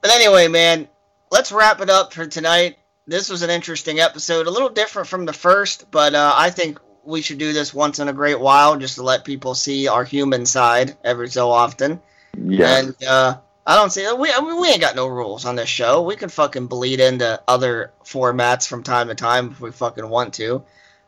but 0.00 0.10
anyway, 0.10 0.48
man, 0.48 0.88
let's 1.30 1.52
wrap 1.52 1.80
it 1.80 1.90
up 1.90 2.12
for 2.12 2.26
tonight. 2.26 2.78
This 3.06 3.30
was 3.30 3.42
an 3.42 3.50
interesting 3.50 4.00
episode, 4.00 4.46
a 4.46 4.50
little 4.50 4.68
different 4.68 5.08
from 5.08 5.24
the 5.24 5.32
first, 5.32 5.90
but 5.90 6.14
uh, 6.14 6.34
I 6.36 6.50
think 6.50 6.78
we 7.04 7.22
should 7.22 7.38
do 7.38 7.54
this 7.54 7.72
once 7.72 7.98
in 7.98 8.08
a 8.08 8.12
great 8.12 8.38
while 8.38 8.76
just 8.76 8.96
to 8.96 9.02
let 9.02 9.24
people 9.24 9.54
see 9.54 9.88
our 9.88 10.04
human 10.04 10.44
side 10.44 10.96
every 11.02 11.30
so 11.30 11.50
often. 11.50 12.00
Yeah. 12.36 12.78
And 12.78 13.04
uh, 13.04 13.38
I 13.66 13.76
don't 13.76 13.90
see 13.90 14.06
we 14.12 14.30
I 14.30 14.40
mean, 14.40 14.60
we 14.60 14.68
ain't 14.68 14.80
got 14.80 14.94
no 14.94 15.06
rules 15.06 15.46
on 15.46 15.56
this 15.56 15.68
show. 15.68 16.02
We 16.02 16.16
can 16.16 16.28
fucking 16.28 16.66
bleed 16.66 17.00
into 17.00 17.40
other 17.48 17.92
formats 18.04 18.66
from 18.68 18.82
time 18.82 19.08
to 19.08 19.14
time 19.14 19.50
if 19.50 19.60
we 19.60 19.70
fucking 19.70 20.08
want 20.08 20.34
to. 20.34 20.62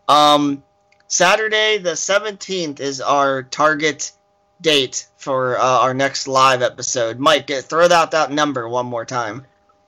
Um, 0.09 0.63
Saturday 1.07 1.79
the 1.79 1.97
seventeenth 1.97 2.81
is 2.81 3.01
our 3.01 3.43
target 3.43 4.13
date 4.61 5.07
for 5.19 5.59
uh, 5.59 5.63
our 5.63 5.95
next 5.95 6.29
live 6.29 6.63
episode. 6.63 7.19
Mike, 7.19 7.47
get, 7.47 7.65
throw 7.65 7.91
out 7.91 8.13
that 8.13 8.31
number 8.31 8.69
one 8.69 8.87
more 8.87 9.05
time. 9.05 9.47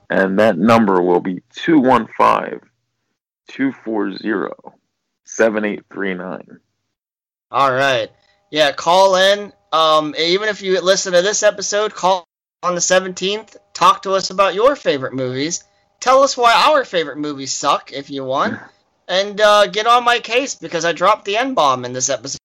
and 0.09 0.39
that 0.39 0.57
number 0.57 1.01
will 1.01 1.19
be 1.19 1.41
215 1.55 2.59
240 3.47 4.49
7839. 5.25 6.59
All 7.51 7.71
right. 7.71 8.09
Yeah, 8.51 8.71
call 8.71 9.15
in. 9.15 9.51
Um, 9.71 10.13
even 10.17 10.49
if 10.49 10.61
you 10.61 10.79
listen 10.81 11.13
to 11.13 11.21
this 11.21 11.43
episode, 11.43 11.93
call 11.93 12.27
on 12.61 12.75
the 12.75 12.81
17th. 12.81 13.55
Talk 13.73 14.03
to 14.03 14.13
us 14.13 14.29
about 14.29 14.53
your 14.53 14.75
favorite 14.75 15.13
movies. 15.13 15.63
Tell 15.99 16.21
us 16.23 16.37
why 16.37 16.53
our 16.53 16.85
favorite 16.85 17.17
movies 17.17 17.51
suck 17.51 17.91
if 17.91 18.09
you 18.09 18.23
want. 18.23 18.59
And 19.05 19.39
uh, 19.41 19.67
get 19.67 19.85
on 19.85 20.05
my 20.05 20.19
case 20.19 20.55
because 20.55 20.85
I 20.85 20.93
dropped 20.93 21.25
the 21.25 21.35
N 21.35 21.55
bomb 21.55 21.83
in 21.83 21.91
this 21.91 22.09
episode. 22.09 22.39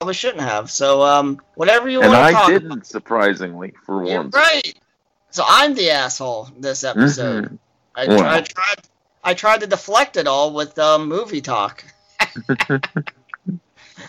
Probably 0.00 0.14
shouldn't 0.14 0.40
have. 0.40 0.70
So, 0.70 1.02
um, 1.02 1.40
whatever 1.56 1.86
you 1.90 2.00
want 2.00 2.12
to 2.12 2.18
I 2.18 2.46
didn't, 2.46 2.72
about. 2.72 2.86
surprisingly, 2.86 3.74
for 3.84 4.02
You're 4.06 4.22
once. 4.22 4.34
right. 4.34 4.74
So 5.30 5.44
I'm 5.46 5.74
the 5.74 5.90
asshole 5.90 6.48
this 6.58 6.84
episode. 6.84 7.44
Mhm. 7.44 7.58
I, 7.94 8.06
Wow. 8.06 8.30
I 8.30 8.40
tried. 8.40 8.76
I 9.22 9.34
tried 9.34 9.60
to 9.60 9.66
deflect 9.66 10.16
it 10.16 10.26
all 10.26 10.54
with 10.54 10.78
um, 10.78 11.06
movie 11.08 11.42
talk. 11.42 11.84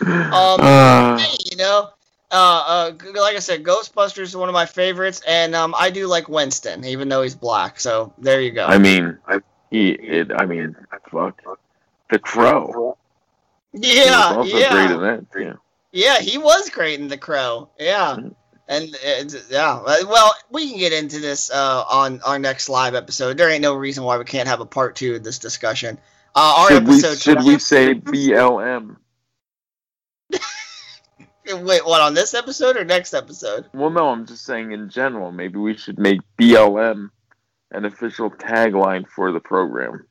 Uh, 0.60 1.18
hey, 1.18 1.36
you 1.50 1.56
know, 1.58 1.90
uh, 2.30 2.64
uh, 2.66 2.92
like 3.14 3.36
I 3.36 3.40
said, 3.40 3.62
Ghostbusters 3.62 4.22
is 4.22 4.36
one 4.36 4.48
of 4.48 4.54
my 4.54 4.64
favorites, 4.64 5.20
and 5.28 5.54
um, 5.54 5.74
I 5.78 5.90
do 5.90 6.06
like 6.06 6.28
Winston, 6.30 6.84
even 6.86 7.10
though 7.10 7.20
he's 7.22 7.34
black. 7.34 7.78
So 7.78 8.14
there 8.18 8.40
you 8.40 8.50
go. 8.52 8.64
I 8.64 8.78
mean, 8.78 9.18
he, 9.70 9.90
it, 9.90 10.32
I 10.34 10.46
mean, 10.46 10.74
fuck. 11.10 11.38
The 12.10 12.18
Crow. 12.18 12.96
Yeah, 13.74 14.42
yeah, 14.44 14.70
great 14.86 15.00
that. 15.00 15.26
Yeah. 15.38 15.52
Yeah. 15.92 16.18
He 16.20 16.38
was 16.38 16.70
great 16.70 17.00
in 17.00 17.08
The 17.08 17.18
Crow. 17.18 17.70
Yeah, 17.78 18.16
and 18.68 18.96
yeah. 19.50 19.82
Well, 19.82 20.34
we 20.50 20.70
can 20.70 20.78
get 20.78 20.92
into 20.92 21.20
this 21.20 21.50
uh, 21.50 21.84
on 21.88 22.20
our 22.22 22.38
next 22.38 22.68
live 22.68 22.94
episode. 22.94 23.36
There 23.36 23.50
ain't 23.50 23.62
no 23.62 23.74
reason 23.74 24.04
why 24.04 24.18
we 24.18 24.24
can't 24.24 24.48
have 24.48 24.60
a 24.60 24.66
part 24.66 24.96
two 24.96 25.14
of 25.14 25.24
this 25.24 25.38
discussion. 25.38 25.98
Uh, 26.34 26.54
our 26.58 26.68
Should 26.68 26.88
we, 26.88 26.94
episode. 26.94 27.18
should 27.18 27.44
we 27.44 27.58
say 27.58 27.94
BLM? 27.94 28.96
Wait, 31.46 31.84
what 31.84 32.00
on 32.00 32.14
this 32.14 32.34
episode 32.34 32.76
or 32.76 32.84
next 32.84 33.12
episode? 33.14 33.66
Well, 33.74 33.90
no, 33.90 34.08
I'm 34.08 34.26
just 34.26 34.44
saying 34.44 34.72
in 34.72 34.88
general. 34.88 35.32
Maybe 35.32 35.58
we 35.58 35.76
should 35.76 35.98
make 35.98 36.20
BLM 36.40 37.10
an 37.72 37.84
official 37.84 38.30
tagline 38.30 39.06
for 39.08 39.32
the 39.32 39.40
program. 39.40 40.06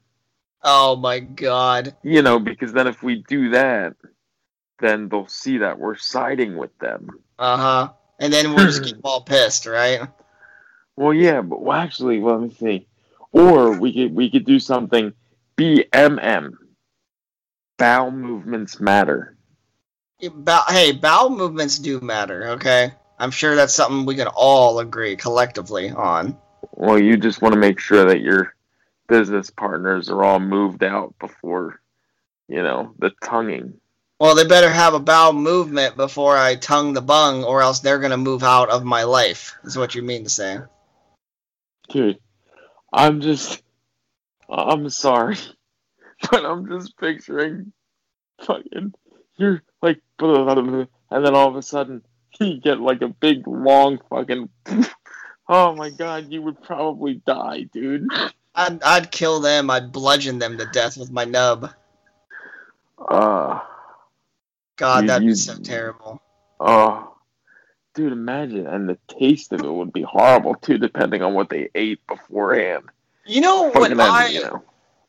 Oh 0.64 0.96
my 0.96 1.20
god. 1.20 1.96
You 2.04 2.22
know, 2.22 2.38
because 2.38 2.74
then 2.74 2.86
if 2.88 3.02
we 3.02 3.24
do 3.28 3.52
that, 3.52 3.96
then 4.82 5.08
they'll 5.10 5.28
see 5.28 5.60
that 5.60 5.80
we're 5.80 5.96
siding 5.96 6.58
with 6.58 6.78
them. 6.80 7.10
Uh 7.40 7.58
huh. 7.58 7.90
And 8.20 8.32
then 8.34 8.54
we'll 8.54 8.66
just 8.66 8.84
keep 8.84 8.98
all 9.04 9.22
pissed, 9.22 9.66
right? 9.66 10.02
Well, 10.96 11.14
yeah, 11.14 11.42
but 11.42 11.62
well, 11.62 11.78
actually, 11.78 12.20
well, 12.20 12.40
let 12.40 12.50
me 12.50 12.56
see. 12.56 12.88
Or 13.32 13.80
we 13.80 13.94
could 13.94 14.14
we 14.14 14.30
could 14.30 14.46
do 14.46 14.60
something 14.60 15.14
BMM. 15.58 16.52
Bowel 17.78 18.12
movements 18.12 18.80
matter. 18.80 19.38
Bow, 20.22 20.64
hey, 20.68 20.92
bowel 20.92 21.32
movements 21.32 21.80
do 21.80 22.00
matter, 22.00 22.50
okay? 22.50 22.94
I'm 23.18 23.32
sure 23.32 23.56
that's 23.56 23.74
something 23.74 24.06
we 24.06 24.16
can 24.16 24.28
all 24.28 24.80
agree 24.80 25.16
collectively 25.16 25.90
on. 25.90 26.38
Well, 26.74 27.02
you 27.02 27.18
just 27.18 27.42
want 27.42 27.54
to 27.54 27.60
make 27.60 27.80
sure 27.80 28.06
that 28.06 28.22
your 28.22 28.54
business 29.08 29.50
partners 29.50 30.10
are 30.10 30.24
all 30.24 30.40
moved 30.40 30.84
out 30.84 31.16
before, 31.20 31.82
you 32.48 32.62
know, 32.62 32.94
the 33.00 33.12
tonguing. 33.24 33.81
Well, 34.22 34.36
they 34.36 34.46
better 34.46 34.70
have 34.70 34.94
a 34.94 35.00
bowel 35.00 35.34
movement 35.34 35.98
before 35.98 36.38
I 36.38 36.54
tongue 36.56 36.94
the 36.94 37.02
bung, 37.02 37.44
or 37.44 37.64
else 37.64 37.80
they're 37.80 37.98
gonna 37.98 38.18
move 38.18 38.44
out 38.44 38.70
of 38.70 38.84
my 38.84 39.02
life. 39.02 39.56
Is 39.64 39.76
what 39.76 39.96
you 39.96 40.04
mean 40.04 40.26
to 40.26 40.30
say? 40.30 40.60
Dude, 41.90 42.20
I'm 42.94 43.22
just, 43.22 43.64
I'm 44.48 44.88
sorry, 44.90 45.38
but 46.32 46.46
I'm 46.46 46.68
just 46.68 46.96
picturing 47.00 47.74
fucking, 48.46 48.94
you're 49.38 49.64
like, 49.82 50.00
and 50.20 50.88
then 51.10 51.34
all 51.34 51.48
of 51.48 51.56
a 51.56 51.64
sudden, 51.64 52.04
you 52.40 52.62
get 52.62 52.80
like 52.80 53.02
a 53.02 53.08
big, 53.08 53.48
long 53.48 53.98
fucking, 54.12 54.50
oh 55.50 55.74
my 55.74 55.90
god, 55.90 56.32
you 56.32 56.44
would 56.44 56.62
probably 56.62 57.16
die, 57.26 57.64
dude. 57.74 58.08
I'd, 58.54 58.84
I'd 58.84 59.12
kill 59.12 59.40
them. 59.40 59.72
I'd 59.72 59.92
bludgeon 59.92 60.38
them 60.38 60.60
to 60.60 60.68
death 60.68 60.96
with 60.96 61.10
my 61.10 61.26
nub. 61.26 61.72
Uh, 63.00 63.62
God, 64.82 65.04
You- 65.04 65.08
that'd 65.08 65.24
you- 65.24 65.32
be 65.32 65.36
so 65.36 65.56
terrible. 65.58 66.22
oh, 66.60 67.14
dude, 67.94 68.12
imagine, 68.12 68.66
and 68.68 68.90
the 68.90 68.98
taste 69.08 69.54
of 69.54 69.62
it 69.62 69.72
would 69.72 69.94
be 69.94 70.02
horrible 70.02 70.56
too, 70.56 70.78
depending 70.78 71.22
on 71.22 71.34
what 71.34 71.50
they 71.50 71.70
ate 71.76 72.06
beforehand. 72.08 72.86
You 73.26 73.42
know 73.42 73.64
what 73.64 73.74
Fucking, 73.74 74.00
I? 74.00 74.28
you 74.28 74.42
know, 74.42 74.64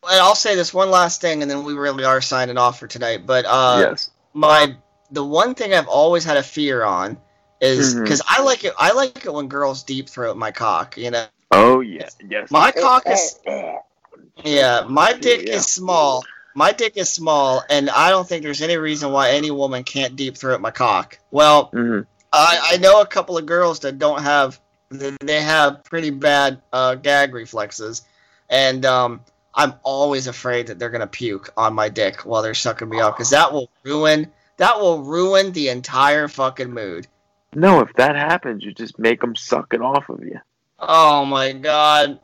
And 0.09 0.19
I'll 0.21 0.35
say 0.35 0.55
this 0.55 0.73
one 0.73 0.91
last 0.91 1.21
thing, 1.21 1.41
and 1.41 1.49
then 1.49 1.63
we 1.63 1.73
really 1.73 2.03
are 2.05 2.21
signing 2.21 2.57
off 2.57 2.77
for 2.79 2.87
tonight. 2.87 3.25
But 3.25 3.45
uh, 3.45 3.77
yes. 3.89 4.11
my 4.33 4.75
the 5.11 5.23
one 5.23 5.55
thing 5.55 5.73
I've 5.73 5.87
always 5.87 6.23
had 6.23 6.37
a 6.37 6.43
fear 6.43 6.83
on 6.83 7.17
Is 7.61 7.95
because 7.95 8.21
I 8.27 8.41
like 8.43 8.63
it. 8.65 8.73
I 8.77 8.91
like 8.91 9.25
it 9.25 9.33
when 9.33 9.47
girls 9.47 9.83
deep 9.83 10.09
throat 10.09 10.35
my 10.37 10.51
cock. 10.51 10.97
You 10.97 11.11
know, 11.11 11.25
Oh 11.51 11.79
yeah, 11.79 12.09
yes. 12.29 12.51
My 12.51 12.71
cock 12.71 13.03
is- 13.07 13.39
yeah, 14.43 14.85
my 14.89 15.13
dick 15.13 15.47
Yeah. 15.47 15.55
is 15.55 15.65
small. 15.67 16.23
My 16.55 16.71
dick 16.71 16.97
is 16.97 17.09
small, 17.09 17.63
and 17.69 17.89
I 17.89 18.09
don't 18.09 18.27
think 18.27 18.43
there's 18.43 18.61
any 18.61 18.77
reason 18.77 19.11
why 19.11 19.31
any 19.31 19.51
woman 19.51 19.83
can't 19.83 20.15
deep 20.15 20.37
throat 20.37 20.61
my 20.61 20.71
cock. 20.71 21.17
Well, 21.31 21.65
hmm 21.73 22.01
I, 22.35 22.71
I 22.71 22.77
know 22.77 22.99
a 22.99 23.05
couple 23.05 23.37
of 23.37 23.45
girls 23.45 23.81
that 23.81 23.99
don't 23.99 24.21
have 24.23 24.59
they 24.89 25.41
have 25.41 25.83
pretty 25.83 26.09
bad 26.09 26.61
uh, 26.71 26.95
gag 26.95 27.33
reflexes, 27.33 28.03
and 28.49 28.85
um, 28.85 29.21
I'm 29.53 29.73
always 29.83 30.27
afraid 30.27 30.67
that 30.67 30.79
they're 30.79 30.89
gonna 30.89 31.07
puke 31.07 31.51
on 31.57 31.73
my 31.73 31.89
dick 31.89 32.21
while 32.21 32.41
they're 32.41 32.53
sucking 32.53 32.89
me 32.89 32.99
up 32.99 33.15
because 33.15 33.29
that 33.31 33.53
will 33.53 33.69
ruin 33.83 34.31
that 34.57 34.79
will 34.79 35.03
ruin 35.03 35.51
the 35.51 35.69
entire 35.69 36.27
fucking 36.27 36.71
mood. 36.71 37.07
No, 37.55 37.81
if 37.81 37.93
that 37.93 38.15
happens, 38.15 38.63
you 38.63 38.73
just 38.73 38.97
make 38.97 39.21
them 39.21 39.35
suck 39.35 39.73
it 39.73 39.81
off 39.81 40.09
of 40.09 40.23
you. 40.23 40.39
Oh 40.79 41.25
my 41.25 41.53
god. 41.53 42.19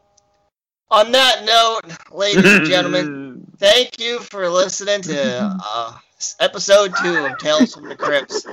On 0.91 1.11
that 1.11 1.43
note, 1.45 1.81
ladies 2.11 2.45
and 2.45 2.65
gentlemen, 2.65 3.45
thank 3.57 3.99
you 3.99 4.19
for 4.19 4.49
listening 4.49 5.01
to 5.03 5.59
uh, 5.63 5.97
episode 6.39 6.93
two 7.01 7.25
of 7.25 7.37
Tales 7.37 7.75
from 7.75 7.87
the 7.87 7.95
Crypts. 7.95 8.43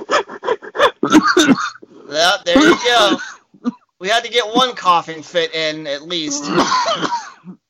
There 2.45 2.59
you 2.59 2.77
go. 2.83 3.17
We 3.99 4.07
had 4.09 4.23
to 4.23 4.29
get 4.29 4.45
one 4.55 4.75
coughing 4.75 5.23
fit 5.23 5.55
in 5.55 5.87
at 5.87 6.03
least. 6.03 6.45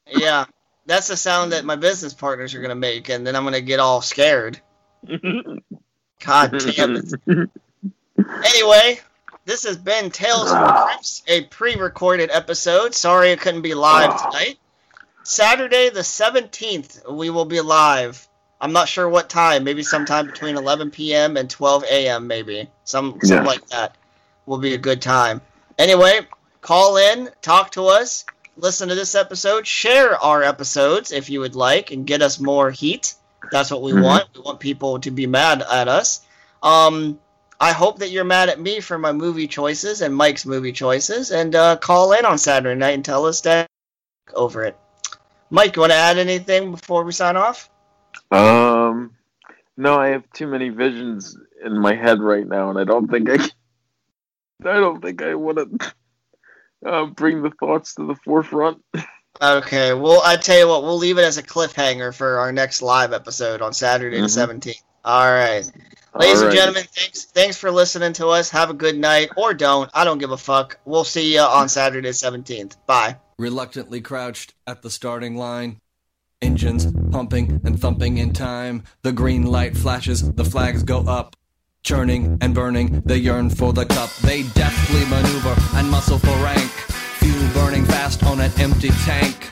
Yeah, 0.06 0.45
that's 0.85 1.07
the 1.07 1.18
sound 1.18 1.53
that 1.53 1.64
my 1.64 1.77
business 1.77 2.14
partners 2.14 2.53
are 2.53 2.61
gonna 2.61 2.76
make, 2.76 3.07
and 3.10 3.26
then 3.26 3.35
I'm 3.35 3.45
gonna 3.45 3.61
get 3.61 3.80
all 3.80 4.02
scared. 4.02 4.60
God 5.07 6.60
damn 6.60 6.95
it. 6.98 7.14
Anyway, 8.18 8.99
this 9.48 9.64
has 9.64 9.78
been 9.78 10.11
Tales 10.11 10.52
from 10.52 10.68
the 10.68 10.74
Crypts, 10.74 11.24
a 11.28 11.45
pre-recorded 11.45 12.30
episode. 12.34 12.94
Sorry 12.94 13.32
it 13.32 13.40
couldn't 13.40 13.61
be 13.61 13.74
live 13.74 14.22
tonight. 14.22 14.60
Saturday 15.24 15.90
the 15.90 16.02
17th, 16.02 17.10
we 17.11 17.30
will 17.30 17.45
be 17.45 17.61
live. 17.61 18.28
I'm 18.60 18.74
not 18.74 18.90
sure 18.90 19.07
what 19.07 19.30
time. 19.30 19.64
Maybe 19.64 19.84
sometime 19.84 20.26
between 20.26 20.57
11 20.57 20.91
p.m. 20.91 21.38
and 21.38 21.49
12 21.49 21.86
a.m. 21.86 22.28
Maybe 22.28 22.69
some 22.84 23.14
something 23.22 23.30
Yeah. 23.38 23.44
like 23.44 23.65
that 23.68 23.95
will 24.45 24.57
be 24.57 24.74
a 24.74 24.78
good 24.78 25.02
time. 25.02 25.40
Anyway, 25.78 26.28
call 26.60 26.98
in, 26.98 27.30
talk 27.41 27.72
to 27.72 27.86
us, 27.88 28.26
listen 28.57 28.90
to 28.90 28.95
this 28.95 29.15
episode, 29.15 29.65
share 29.65 30.18
our 30.22 30.44
episodes 30.44 31.14
if 31.14 31.30
you 31.30 31.40
would 31.40 31.56
like, 31.56 31.91
and 31.91 32.06
get 32.06 32.22
us 32.22 32.38
more 32.40 32.69
heat. 32.69 33.14
That's 33.49 33.72
what 33.72 33.82
we 33.82 33.94
Mhm. 33.94 34.03
want. 34.03 34.24
We 34.36 34.41
want 34.41 34.60
people 34.60 34.99
to 34.99 35.11
be 35.11 35.26
mad 35.26 35.61
at 35.61 35.88
us. 35.88 36.22
Um, 36.61 37.19
I 37.59 37.71
hope 37.73 37.99
that 37.99 38.11
you're 38.11 38.23
mad 38.23 38.49
at 38.49 38.59
me 38.59 38.79
for 38.79 38.97
my 38.97 39.11
movie 39.11 39.47
choices 39.47 40.01
and 40.01 40.15
Mike's 40.15 40.45
movie 40.45 40.71
choices, 40.71 41.31
and 41.31 41.55
uh, 41.55 41.77
call 41.77 42.13
in 42.13 42.25
on 42.25 42.38
Saturday 42.38 42.77
night 42.79 42.93
and 42.93 43.03
tell 43.05 43.25
us 43.25 43.41
that 43.41 43.67
over 44.34 44.63
it. 44.63 44.77
Mike, 45.49 45.75
you 45.75 45.79
want 45.81 45.91
to 45.91 45.97
add 45.97 46.17
anything 46.17 46.71
before 46.71 47.03
we 47.03 47.11
sign 47.13 47.35
off? 47.38 47.69
Um, 48.31 49.11
no, 49.77 49.95
I 49.95 50.09
have 50.09 50.23
too 50.34 50.47
many 50.47 50.69
visions 50.69 51.38
in 51.63 51.79
my 51.79 51.95
head 51.95 52.19
right 52.19 52.45
now, 52.45 52.69
and 52.69 52.77
I 52.77 52.84
don't 52.84 53.09
think 53.09 53.29
I. 53.29 53.38
Can, 53.38 53.49
I 54.65 54.73
don't 54.79 55.01
think 55.01 55.21
I 55.21 55.35
want 55.35 55.57
to 55.79 55.93
uh, 56.85 57.05
bring 57.05 57.41
the 57.41 57.51
thoughts 57.51 57.95
to 57.95 58.05
the 58.05 58.15
forefront. 58.25 58.84
Okay, 59.41 59.93
well, 59.93 60.21
I 60.25 60.35
tell 60.35 60.57
you 60.57 60.67
what, 60.67 60.84
we'll 60.84 60.97
leave 60.97 61.17
it 61.19 61.23
as 61.23 61.38
a 61.38 61.43
cliffhanger 61.43 62.13
for 62.13 62.39
our 62.39 62.51
next 62.51 62.81
live 62.81 63.13
episode 63.13 63.61
on 63.61 63.71
Saturday 63.71 64.17
Mhm. 64.17 64.23
the 64.23 64.29
seventeenth. 64.29 64.84
All 65.05 65.31
right, 65.31 65.63
ladies 66.18 66.41
and 66.41 66.53
gentlemen, 66.53 66.84
thanks 66.91 67.26
thanks 67.26 67.57
for 67.57 67.72
listening 67.72 68.14
to 68.14 68.27
us. 68.27 68.49
Have 68.49 68.69
a 68.69 68.73
good 68.73 68.98
night, 68.98 69.30
or 69.38 69.53
don't. 69.53 69.89
I 69.94 70.03
don't 70.03 70.18
give 70.18 70.31
a 70.31 70.38
fuck. 70.38 70.80
We'll 70.85 71.03
see 71.03 71.34
you 71.34 71.41
on 71.41 71.69
Saturday 71.69 72.10
the 72.10 72.14
seventeenth. 72.14 72.76
Bye. 72.85 73.18
reluctantly 73.39 74.02
crouched 74.02 74.53
at 74.65 74.81
the 74.81 74.89
starting 74.89 75.35
line. 75.38 75.80
Engines 76.41 76.85
pumping 77.11 77.61
and 77.65 77.80
thumping 77.80 78.18
in 78.18 78.34
time. 78.34 78.84
The 79.02 79.11
green 79.11 79.44
light 79.45 79.76
flashes, 79.76 80.31
the 80.34 80.45
flags 80.45 80.84
go 80.84 80.99
up. 80.99 81.35
Churning 81.84 82.38
and 82.41 82.53
burning, 82.53 83.02
they 83.06 83.18
yearn 83.18 83.49
for 83.49 83.73
the 83.73 83.85
cup. 83.85 84.10
They 84.18 84.44
deftly 84.44 85.06
maneuver 85.06 85.56
and 85.76 85.89
muscle 85.89 86.19
for 86.19 86.35
rank. 86.44 86.69
Fuel 87.19 87.53
burning 87.53 87.85
fast 87.85 88.23
on 88.23 88.39
an 88.41 88.52
empty 88.60 88.89
tank. 89.06 89.52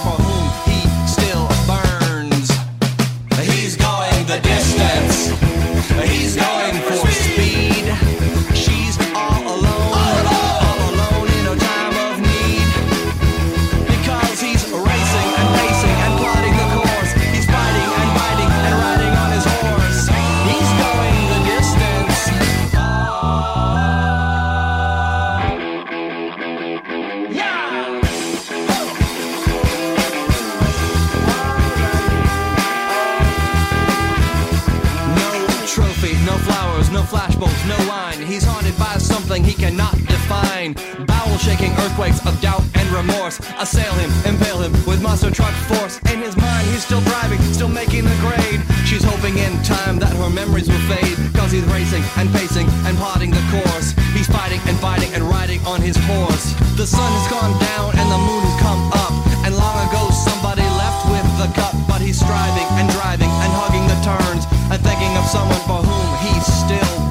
earthquakes 42.01 42.25
of 42.25 42.41
doubt 42.41 42.63
and 42.75 42.87
remorse 42.89 43.39
assail 43.59 43.93
him, 43.93 44.09
impale 44.25 44.61
him 44.61 44.71
with 44.85 45.01
monster 45.01 45.29
truck 45.29 45.53
force. 45.69 45.99
In 46.11 46.19
his 46.19 46.35
mind, 46.35 46.65
he's 46.67 46.83
still 46.83 47.01
driving, 47.01 47.39
still 47.53 47.69
making 47.69 48.05
the 48.05 48.17
grade. 48.25 48.61
She's 48.85 49.03
hoping 49.03 49.37
in 49.37 49.53
time 49.61 49.99
that 49.99 50.13
her 50.17 50.29
memories 50.29 50.67
will 50.67 50.81
fade. 50.89 51.17
Cause 51.35 51.51
he's 51.51 51.65
racing 51.69 52.03
and 52.17 52.29
pacing 52.33 52.67
and 52.89 52.97
plotting 52.97 53.31
the 53.31 53.43
course. 53.53 53.93
He's 54.17 54.27
fighting 54.27 54.59
and 54.65 54.77
fighting 54.79 55.13
and 55.13 55.23
riding 55.23 55.61
on 55.65 55.81
his 55.81 55.97
horse. 56.09 56.53
The 56.75 56.87
sun 56.87 57.05
has 57.05 57.27
gone 57.29 57.53
down 57.59 57.93
and 57.93 58.07
the 58.09 58.17
moon 58.17 58.43
has 58.49 58.57
come 58.61 58.81
up. 59.05 59.13
And 59.45 59.53
long 59.53 59.77
ago 59.85 60.09
somebody 60.09 60.65
left 60.81 61.05
with 61.13 61.27
the 61.37 61.49
cup. 61.53 61.75
But 61.87 62.01
he's 62.01 62.17
striving 62.17 62.67
and 62.81 62.89
driving 62.97 63.29
and 63.29 63.51
hugging 63.61 63.85
the 63.85 63.99
turns. 64.01 64.43
And 64.73 64.81
thinking 64.81 65.13
of 65.17 65.25
someone 65.29 65.61
for 65.69 65.85
whom 65.85 66.09
he's 66.25 66.47
still 66.49 67.10